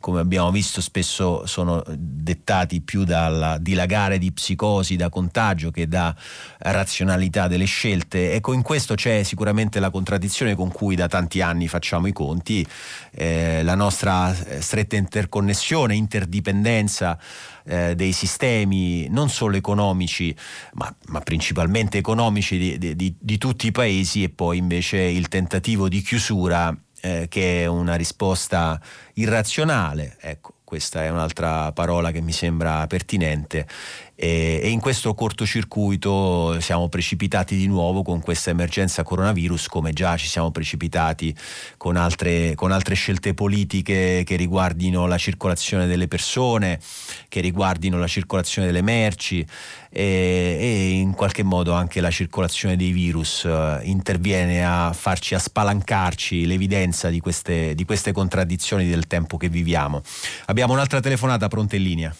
come 0.02 0.20
abbiamo 0.20 0.52
visto 0.52 0.82
spesso 0.82 1.46
sono 1.46 1.84
dettati 1.88 2.82
più 2.82 3.04
dal 3.04 3.58
dilagare 3.62 4.18
di 4.18 4.32
psicosi 4.32 4.96
da 4.96 5.10
contagio 5.10 5.72
che 5.72 5.88
da 5.88 6.14
razionalità 6.58 7.48
delle 7.48 7.66
scelte. 7.66 8.34
Ecco, 8.34 8.54
in 8.54 8.64
questo 8.64 8.96
c'è 8.96 9.24
sicuramente 9.24 9.80
la 9.80 9.92
contraddizione 9.92 10.56
con 10.56 10.72
cui 10.72 10.96
da 10.96 11.08
tanti 11.08 11.42
anni 11.42 11.68
facciamo 11.68 12.08
i 12.08 12.12
conti, 12.12 12.66
eh, 13.12 13.62
la 13.64 13.76
nostra 13.76 14.36
eh, 14.36 14.62
stretta 14.62 14.96
interconnessione, 14.96 15.96
interdipendenza 15.96 17.18
eh, 17.64 17.96
dei 17.96 18.12
sistemi 18.12 19.08
non 19.10 19.30
solo 19.30 19.56
economici 19.56 20.36
ma, 20.74 20.94
ma 21.10 21.20
principalmente 21.20 22.00
economici 22.00 22.78
di, 22.78 22.96
di, 22.96 23.16
di 23.20 23.38
tutti 23.38 23.68
i 23.68 23.72
paesi 23.72 24.24
e 24.24 24.30
poi 24.30 24.58
invece 24.58 24.98
il 24.98 25.28
tentativo 25.28 25.88
di 25.88 26.02
chiusura 26.02 26.76
eh, 27.02 27.28
che 27.30 27.64
è 27.64 27.65
una 27.65 27.95
risposta 27.95 28.80
irrazionale, 29.14 30.18
ecco, 30.19 30.53
questa 30.64 31.03
è 31.03 31.10
un'altra 31.10 31.73
parola 31.73 32.11
che 32.11 32.22
mi 32.22 32.32
sembra 32.32 32.88
pertinente 32.88 33.68
e, 34.16 34.70
in 34.70 34.80
questo 34.80 35.14
cortocircuito 35.14 36.60
siamo 36.60 36.90
precipitati 36.90 37.56
di 37.56 37.68
nuovo 37.68 38.04
con 38.04 38.22
questa 38.22 38.50
emergenza 38.50 39.04
coronavirus 39.04 39.68
come 39.68 39.94
già 39.94 40.16
ci 40.18 40.28
siamo 40.28 40.52
precipitati 40.52 41.36
con 41.78 41.96
altre, 41.96 42.54
con 42.56 42.72
altre 42.72 42.96
scelte 42.96 43.34
politiche 43.34 44.24
che 44.26 44.36
riguardino 44.36 45.08
la 45.08 45.18
circolazione 45.18 45.88
delle 45.88 46.08
persone, 46.08 46.80
che 47.28 47.42
riguardino 47.42 47.98
la 47.98 48.08
circolazione 48.08 48.68
delle 48.68 48.82
merci 48.82 49.46
e, 49.90 50.58
e 50.60 50.90
in 50.92 51.14
qualche 51.14 51.44
modo 51.44 51.74
anche 51.74 52.00
la 52.00 52.12
circolazione 52.12 52.76
dei 52.76 52.92
virus 52.92 53.44
uh, 53.44 53.80
interviene 53.84 54.66
a 54.66 54.94
farci 54.94 55.36
a 55.36 55.40
spalancarci 55.40 56.46
l'evidenza 56.46 57.10
di 57.10 57.20
queste, 57.20 57.76
di 57.76 57.86
queste 57.86 58.12
contraddizioni 58.12 58.88
del 58.88 59.08
tempo 59.08 59.38
che 59.38 59.50
viviamo. 59.50 60.02
Abbiamo 60.46 60.74
un'altra 60.74 61.00
telefonata 61.00 61.48
pronta 61.48 61.76
in 61.76 61.84
linea. 61.84 62.16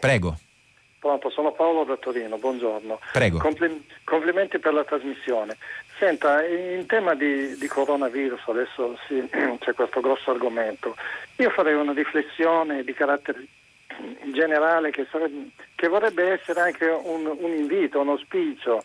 Prego. 0.00 0.34
Pronto, 0.98 1.30
sono 1.30 1.52
Paolo 1.52 1.84
da 1.84 1.96
Torino, 1.96 2.36
buongiorno. 2.36 2.98
Prego. 3.12 3.38
Compl- 3.38 3.82
complimenti 4.04 4.58
per 4.58 4.74
la 4.74 4.84
trasmissione. 4.84 5.56
Senta, 5.98 6.44
in 6.44 6.84
tema 6.86 7.14
di, 7.14 7.56
di 7.56 7.66
coronavirus 7.66 8.40
adesso 8.48 8.98
sì, 9.06 9.26
c'è 9.60 9.74
questo 9.74 10.00
grosso 10.00 10.30
argomento. 10.30 10.96
Io 11.36 11.50
farei 11.50 11.74
una 11.74 11.92
riflessione 11.92 12.82
di 12.84 12.92
carattere 12.92 13.46
generale 14.32 14.90
che, 14.90 15.06
sarebbe, 15.10 15.50
che 15.74 15.88
vorrebbe 15.88 16.32
essere 16.32 16.60
anche 16.60 16.86
un, 16.86 17.26
un 17.26 17.52
invito, 17.52 18.00
un 18.00 18.08
auspicio. 18.10 18.84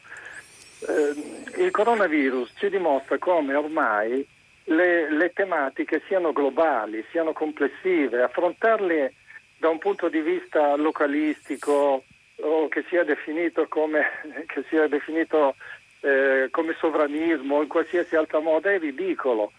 Eh, 0.87 1.63
il 1.63 1.71
coronavirus 1.71 2.53
ci 2.57 2.69
dimostra 2.69 3.17
come 3.17 3.55
ormai 3.55 4.25
le, 4.65 5.11
le 5.11 5.31
tematiche 5.33 6.01
siano 6.07 6.31
globali, 6.31 7.05
siano 7.11 7.33
complessive, 7.33 8.23
affrontarle 8.23 9.13
da 9.57 9.69
un 9.69 9.77
punto 9.77 10.09
di 10.09 10.21
vista 10.21 10.75
localistico, 10.75 12.03
o 12.41 12.67
che 12.67 12.83
sia 12.87 13.03
definito 13.03 13.67
come, 13.67 14.03
sia 14.69 14.87
definito, 14.87 15.55
eh, 16.01 16.47
come 16.51 16.75
sovranismo 16.79 17.61
in 17.61 17.67
qualsiasi 17.67 18.15
altra 18.15 18.39
moda 18.39 18.71
è 18.71 18.79
ridicolo. 18.79 19.51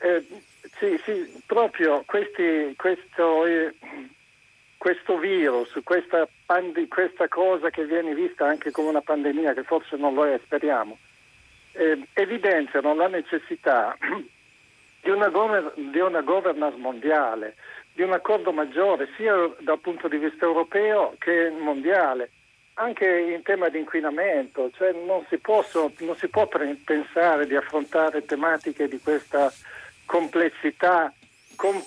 Eh, 0.00 0.24
sì, 0.78 1.00
sì, 1.04 1.42
proprio 1.46 2.02
questi, 2.06 2.74
questo, 2.76 3.46
eh, 3.46 3.74
questo, 4.76 5.18
virus, 5.18 5.78
questa, 5.82 6.28
pandi- 6.46 6.88
questa, 6.88 7.26
cosa 7.28 7.70
che 7.70 7.84
viene 7.84 8.14
vista 8.14 8.46
anche 8.46 8.70
come 8.70 8.88
una 8.88 9.00
pandemia, 9.00 9.54
che 9.54 9.64
forse 9.64 9.96
non 9.96 10.14
lo 10.14 10.26
è, 10.26 10.38
speriamo, 10.44 10.98
eh, 11.72 12.06
evidenziano 12.12 12.94
la 12.94 13.08
necessità 13.08 13.96
di 15.00 15.10
una 15.10 16.20
governance 16.20 16.76
mondiale, 16.76 17.56
di 17.98 18.04
un 18.04 18.12
accordo 18.12 18.52
maggiore 18.52 19.08
sia 19.16 19.34
dal 19.58 19.80
punto 19.80 20.06
di 20.06 20.18
vista 20.18 20.44
europeo 20.44 21.16
che 21.18 21.50
mondiale, 21.50 22.30
anche 22.74 23.04
in 23.04 23.42
tema 23.42 23.70
di 23.70 23.78
inquinamento, 23.78 24.70
cioè 24.76 24.92
non 24.92 25.24
si, 25.28 25.36
posso, 25.38 25.90
non 25.98 26.14
si 26.14 26.28
può 26.28 26.46
pensare 26.46 27.44
di 27.48 27.56
affrontare 27.56 28.24
tematiche 28.24 28.86
di 28.86 29.00
questa 29.00 29.52
complessità 30.06 31.12
com- 31.56 31.84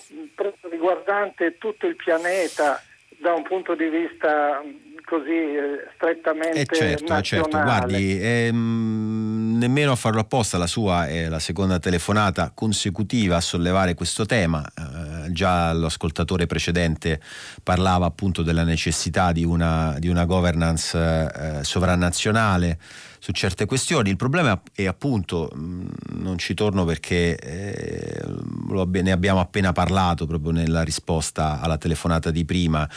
riguardante 0.68 1.56
tutto 1.56 1.86
il 1.86 1.96
pianeta 1.96 2.82
da 3.16 3.32
un 3.32 3.44
punto 3.44 3.74
di 3.74 3.88
vista 3.88 4.62
così 5.06 5.30
eh, 5.30 5.86
strettamente 5.94 6.60
eh 6.60 6.66
certo, 6.66 7.06
nazionale. 7.06 7.22
certo, 7.22 7.58
guardi, 7.58 8.18
ehm, 8.20 9.41
nemmeno 9.62 9.92
a 9.92 9.96
farlo 9.96 10.20
apposta, 10.20 10.58
la 10.58 10.66
sua 10.66 11.06
è 11.06 11.28
la 11.28 11.38
seconda 11.38 11.78
telefonata 11.78 12.50
consecutiva 12.52 13.36
a 13.36 13.40
sollevare 13.40 13.94
questo 13.94 14.26
tema. 14.26 14.64
Eh, 14.66 15.30
già 15.32 15.72
l'ascoltatore 15.72 16.46
precedente 16.46 17.20
parlava 17.62 18.06
appunto 18.06 18.42
della 18.42 18.64
necessità 18.64 19.30
di 19.30 19.44
una, 19.44 19.94
di 19.98 20.08
una 20.08 20.24
governance 20.24 20.98
eh, 20.98 21.64
sovranazionale 21.64 22.78
su 23.20 23.30
certe 23.30 23.66
questioni. 23.66 24.10
Il 24.10 24.16
problema 24.16 24.60
è 24.74 24.86
appunto, 24.86 25.48
mm, 25.54 25.86
non 26.14 26.38
ci 26.38 26.54
torno 26.54 26.84
perché 26.84 27.38
eh, 27.38 28.20
ne 28.68 29.12
abbiamo 29.12 29.38
appena 29.38 29.72
parlato 29.72 30.26
proprio 30.26 30.50
nella 30.50 30.82
risposta 30.82 31.60
alla 31.60 31.78
telefonata 31.78 32.32
di 32.32 32.44
prima, 32.44 32.88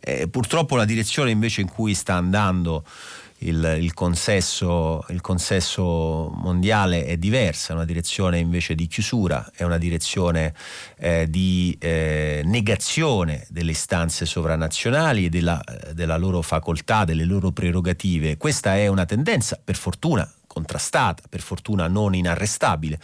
eh, 0.00 0.28
purtroppo 0.28 0.76
la 0.76 0.84
direzione 0.84 1.32
invece 1.32 1.62
in 1.62 1.68
cui 1.68 1.94
sta 1.94 2.14
andando 2.14 2.84
il, 3.42 3.78
il, 3.80 3.94
consesso, 3.94 5.04
il, 5.08 5.20
consesso, 5.20 6.30
mondiale 6.34 7.04
è 7.04 7.16
diversa, 7.16 7.72
è 7.72 7.76
una 7.76 7.84
direzione 7.84 8.38
invece 8.38 8.74
di 8.74 8.86
chiusura, 8.86 9.50
è 9.54 9.62
una 9.62 9.78
direzione 9.78 10.54
eh, 10.98 11.26
di 11.28 11.76
eh, 11.80 12.42
negazione 12.44 13.46
delle 13.48 13.72
istanze 13.72 14.26
sovranazionali 14.26 15.26
e 15.26 15.28
della, 15.28 15.62
della 15.92 16.16
loro 16.16 16.42
facoltà, 16.42 17.04
delle 17.04 17.24
loro 17.24 17.50
prerogative. 17.50 18.36
Questa 18.36 18.76
è 18.76 18.86
una 18.86 19.04
tendenza, 19.04 19.58
per 19.62 19.76
fortuna, 19.76 20.30
contrastata, 20.52 21.22
per 21.28 21.40
fortuna 21.40 21.88
non 21.88 22.14
inarrestabile, 22.14 22.98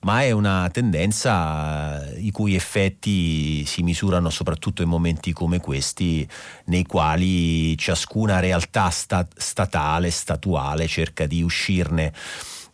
ma 0.00 0.22
è 0.22 0.30
una 0.30 0.68
tendenza 0.72 2.02
eh, 2.08 2.20
i 2.20 2.30
cui 2.30 2.54
effetti 2.54 3.64
si 3.66 3.82
misurano 3.82 4.30
soprattutto 4.30 4.82
in 4.82 4.88
momenti 4.88 5.32
come 5.32 5.60
questi, 5.60 6.26
nei 6.66 6.84
quali 6.86 7.76
ciascuna 7.76 8.40
realtà 8.40 8.88
sta- 8.88 9.26
statale, 9.36 10.10
statuale, 10.10 10.86
cerca 10.86 11.26
di 11.26 11.42
uscirne 11.42 12.12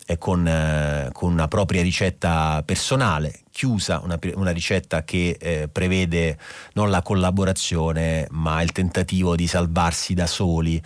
eh, 0.07 0.19
con, 0.19 0.47
eh, 0.47 1.11
con, 1.12 1.32
una 1.32 1.48
propria 1.48 1.82
ricetta 1.82 2.62
personale, 2.65 3.40
chiusa, 3.60 4.00
una, 4.02 4.18
una 4.36 4.52
ricetta 4.52 5.04
che 5.04 5.36
eh, 5.38 5.68
prevede 5.70 6.38
non 6.72 6.88
la 6.88 7.02
collaborazione 7.02 8.26
ma 8.30 8.62
il 8.62 8.72
tentativo 8.72 9.36
di 9.36 9.46
salvarsi 9.46 10.14
da 10.14 10.26
soli 10.26 10.82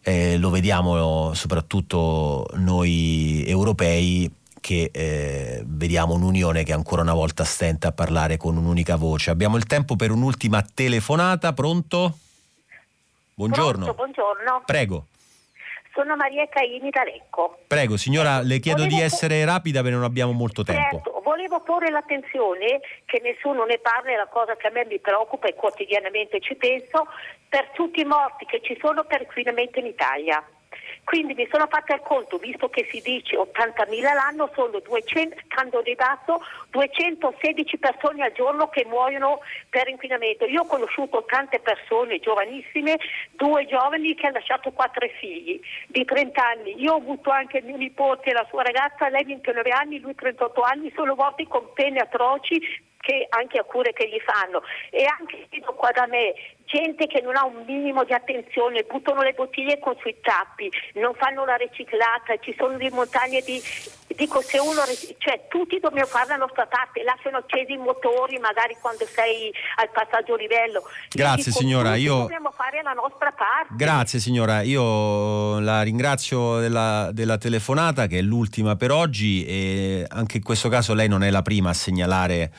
eh, 0.00 0.38
lo 0.38 0.48
vediamo 0.48 1.34
soprattutto 1.34 2.48
noi 2.54 3.44
europei 3.46 4.30
che 4.58 4.88
eh, 4.90 5.62
vediamo 5.66 6.14
un'unione 6.14 6.64
che 6.64 6.72
ancora 6.72 7.02
una 7.02 7.12
volta 7.12 7.44
stenta 7.44 7.88
a 7.88 7.92
parlare 7.92 8.38
con 8.38 8.56
un'unica 8.56 8.96
voce. 8.96 9.28
Abbiamo 9.28 9.58
il 9.58 9.66
tempo 9.66 9.94
per 9.94 10.10
un'ultima 10.10 10.62
telefonata, 10.62 11.52
pronto? 11.52 12.16
Buongiorno. 13.34 13.84
Pronto, 13.84 13.94
buongiorno. 13.94 14.62
Prego. 14.64 15.06
Sono 15.92 16.16
Maria 16.16 16.48
Caini 16.48 16.88
da 16.88 17.04
Lecco. 17.04 17.58
Prego, 17.66 17.98
signora, 17.98 18.40
le 18.40 18.58
chiedo 18.60 18.84
volevo 18.84 18.96
di 18.96 19.02
essere 19.02 19.44
rapida 19.44 19.82
perché 19.82 19.96
non 19.96 20.04
abbiamo 20.04 20.32
molto 20.32 20.62
tempo. 20.62 21.02
Certo, 21.02 21.13
volevo 21.24 21.60
porre 21.60 21.90
l'attenzione 21.90 22.80
che 23.06 23.20
nessuno 23.20 23.64
ne 23.64 23.78
parla, 23.78 24.12
è 24.12 24.16
la 24.16 24.28
cosa 24.28 24.54
che 24.54 24.68
a 24.68 24.70
me 24.70 24.84
mi 24.84 25.00
preoccupa 25.00 25.48
e 25.48 25.54
quotidianamente 25.54 26.38
ci 26.38 26.54
penso, 26.54 27.08
per 27.48 27.70
tutti 27.70 28.00
i 28.00 28.04
morti 28.04 28.44
che 28.44 28.60
ci 28.62 28.76
sono 28.80 29.02
per 29.04 29.22
inquinamento 29.22 29.80
in 29.80 29.86
Italia. 29.86 30.44
Quindi 31.04 31.34
mi 31.34 31.46
sono 31.50 31.66
fatta 31.68 31.94
il 31.94 32.00
conto, 32.00 32.38
visto 32.38 32.68
che 32.70 32.88
si 32.90 33.00
dice 33.02 33.36
80.000 33.36 34.02
l'anno, 34.02 34.50
sono 34.54 34.80
200, 34.80 35.36
candidato 35.48 36.40
216 36.70 37.78
persone 37.78 38.24
al 38.24 38.32
giorno 38.32 38.68
che 38.68 38.84
muoiono 38.86 39.40
per 39.68 39.88
inquinamento. 39.88 40.46
Io 40.46 40.62
ho 40.62 40.66
conosciuto 40.66 41.24
tante 41.24 41.60
persone 41.60 42.20
giovanissime, 42.20 42.98
due 43.32 43.66
giovani 43.66 44.14
che 44.14 44.26
hanno 44.26 44.38
lasciato 44.38 44.70
quattro 44.72 45.06
figli 45.18 45.60
di 45.88 46.04
30 46.04 46.42
anni. 46.42 46.80
Io 46.80 46.94
ho 46.94 46.96
avuto 46.96 47.30
anche 47.30 47.60
mio 47.60 47.76
nipote 47.76 48.30
e 48.30 48.32
la 48.32 48.46
sua 48.48 48.62
ragazza, 48.62 49.08
lei 49.08 49.24
29 49.24 49.70
anni, 49.70 50.00
lui 50.00 50.14
38 50.14 50.60
anni, 50.62 50.92
sono 50.96 51.14
morti 51.14 51.46
con 51.46 51.72
pene 51.74 52.00
atroci 52.00 52.82
che 53.04 53.26
anche 53.28 53.58
a 53.58 53.64
cure 53.64 53.92
che 53.92 54.08
gli 54.08 54.18
fanno 54.20 54.62
e 54.90 55.04
anche 55.04 55.46
qua 55.76 55.90
da 55.90 56.06
me 56.06 56.32
gente 56.66 57.06
che 57.06 57.20
non 57.20 57.36
ha 57.36 57.44
un 57.44 57.64
minimo 57.66 58.04
di 58.04 58.12
attenzione, 58.12 58.84
buttano 58.88 59.22
le 59.22 59.32
bottiglie 59.32 59.78
con 59.78 59.94
sui 60.00 60.16
tappi, 60.20 60.70
non 60.94 61.14
fanno 61.14 61.44
la 61.44 61.56
riciclata, 61.56 62.36
ci 62.40 62.54
sono 62.56 62.76
delle 62.76 62.90
montagne 62.90 63.40
di... 63.40 63.62
Dico 64.14 64.40
se 64.42 64.60
uno, 64.60 64.82
cioè 65.18 65.48
tutti 65.48 65.80
dobbiamo 65.80 66.06
fare 66.06 66.28
la 66.28 66.36
nostra 66.36 66.66
parte, 66.66 67.02
lasciano 67.02 67.38
accesi 67.38 67.72
i 67.72 67.78
motori 67.78 68.38
magari 68.38 68.76
quando 68.80 69.04
sei 69.06 69.52
al 69.76 69.90
passaggio 69.90 70.36
livello. 70.36 70.84
Grazie 71.10 71.50
dico, 71.50 71.58
signora, 71.58 71.96
io... 71.96 72.18
Dobbiamo 72.18 72.52
fare 72.52 72.80
la 72.82 72.92
nostra 72.92 73.32
parte. 73.32 73.74
Grazie 73.74 74.20
signora, 74.20 74.62
io 74.62 75.58
la 75.58 75.82
ringrazio 75.82 76.58
della, 76.58 77.10
della 77.12 77.38
telefonata 77.38 78.06
che 78.06 78.18
è 78.18 78.22
l'ultima 78.22 78.76
per 78.76 78.92
oggi 78.92 79.44
e 79.46 80.06
anche 80.08 80.36
in 80.36 80.44
questo 80.44 80.68
caso 80.68 80.94
lei 80.94 81.08
non 81.08 81.24
è 81.24 81.30
la 81.30 81.42
prima 81.42 81.70
a 81.70 81.74
segnalare 81.74 82.52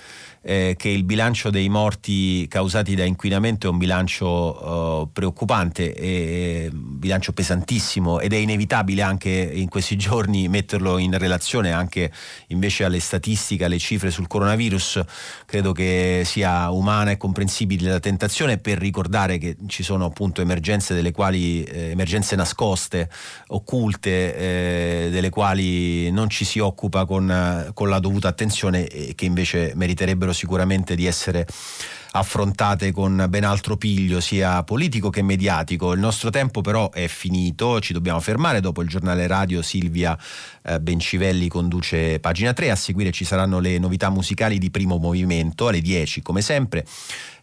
eh, 0.47 0.76
che 0.77 0.89
il 0.89 1.03
bilancio 1.03 1.49
dei 1.49 1.69
morti 1.69 2.47
causati 2.47 2.93
da 2.93 3.03
inquinamento 3.03 3.65
è 3.65 3.72
un 3.72 3.80
bilancio 3.80 5.01
eh, 5.01 5.07
preoccupante, 5.11 5.91
è 5.91 6.67
un 6.72 6.99
bilancio 6.99 7.34
pesantissimo 7.34 8.19
ed 8.19 8.31
è 8.31 8.35
inevitabile 8.35 9.01
anche 9.01 9.30
in 9.30 9.67
questi 9.69 9.95
giorni 9.97 10.47
metterlo 10.47 10.99
in 10.99 11.17
relazione 11.17 11.72
anche 11.72 12.11
invece 12.47 12.84
alle 12.84 12.99
statistiche, 12.99 13.65
alle 13.65 13.80
cifre 13.80 14.11
sul 14.11 14.27
coronavirus. 14.27 15.01
Credo 15.45 15.72
che 15.72 16.22
sia 16.26 16.69
umana 16.69 17.09
e 17.09 17.17
comprensibile 17.17 17.89
la 17.89 17.99
tentazione 17.99 18.59
per 18.59 18.77
ricordare 18.77 19.39
che 19.39 19.57
ci 19.65 19.81
sono 19.81 20.05
appunto 20.05 20.41
emergenze 20.41 20.93
delle 20.93 21.11
quali 21.11 21.63
eh, 21.63 21.89
emergenze 21.89 22.35
nascoste, 22.35 23.09
occulte, 23.47 24.35
eh, 24.35 25.09
delle 25.09 25.30
quali 25.30 26.11
non 26.11 26.30
ci 26.30 26.45
si 26.45 26.59
occupa 26.59 27.05
con, 27.05 27.72
con 27.73 27.89
la 27.89 27.97
dovuta 27.97 28.27
attenzione 28.27 28.85
e 28.85 29.15
che 29.15 29.26
invece 29.26 29.72
meriterebbero 29.76 30.34
sicuramente 30.36 30.94
di 30.95 31.07
essere 31.07 31.48
affrontate 32.16 32.91
con 32.91 33.26
ben 33.30 33.44
altro 33.44 33.76
piglio 33.76 34.20
sia 34.20 34.64
politico 34.64 35.10
che 35.10 35.22
mediatico. 35.22 35.94
Il 35.94 35.99
nostro 35.99 36.30
tempo 36.30 36.62
però 36.62 36.90
è 36.91 37.07
finito, 37.07 37.80
ci 37.82 37.94
dobbiamo 37.94 38.20
fermare 38.20 38.62
dopo 38.62 38.82
il 38.82 38.88
giornale 38.88 39.28
radio 39.28 39.62
Silvia 39.62 40.18
eh, 40.64 40.80
Bencivelli 40.80 41.48
conduce 41.48 42.20
pagina 42.20 42.53
3, 42.53 42.72
a 42.72 42.76
seguire 42.76 43.12
ci 43.12 43.26
saranno 43.26 43.60
le 43.60 43.78
novità 43.80 44.10
musicali 44.10 44.57
di 44.57 44.72
primo 44.72 44.98
movimento 44.98 45.68
alle 45.68 45.82
10 45.82 46.22
come 46.22 46.41
sempre. 46.41 46.86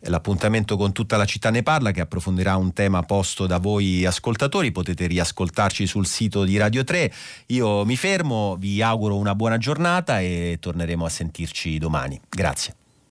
L'appuntamento 0.07 0.77
con 0.77 0.91
tutta 0.93 1.17
la 1.17 1.27
città 1.27 1.51
ne 1.51 1.63
parla 1.63 1.93
che 1.93 2.01
approfondirà 2.01 2.57
un 2.57 2.73
tema 2.73 3.03
posto 3.03 3.47
da 3.47 3.59
voi 3.59 4.05
ascoltatori, 4.05 4.73
potete 4.73 5.07
riascoltarci 5.07 5.87
sul 5.87 6.07
sito 6.07 6.45
di 6.45 6.57
Radio 6.57 6.83
3. 6.83 7.13
Io 7.49 7.85
mi 7.85 7.97
fermo, 7.97 8.57
vi 8.59 8.83
auguro 8.83 9.17
una 9.17 9.37
buona 9.37 9.59
giornata 9.59 10.19
e 10.19 10.57
torneremo 10.59 11.05
a 11.05 11.09
sentirci 11.09 11.79
domani. 11.79 12.21
Grazie. 12.29 12.82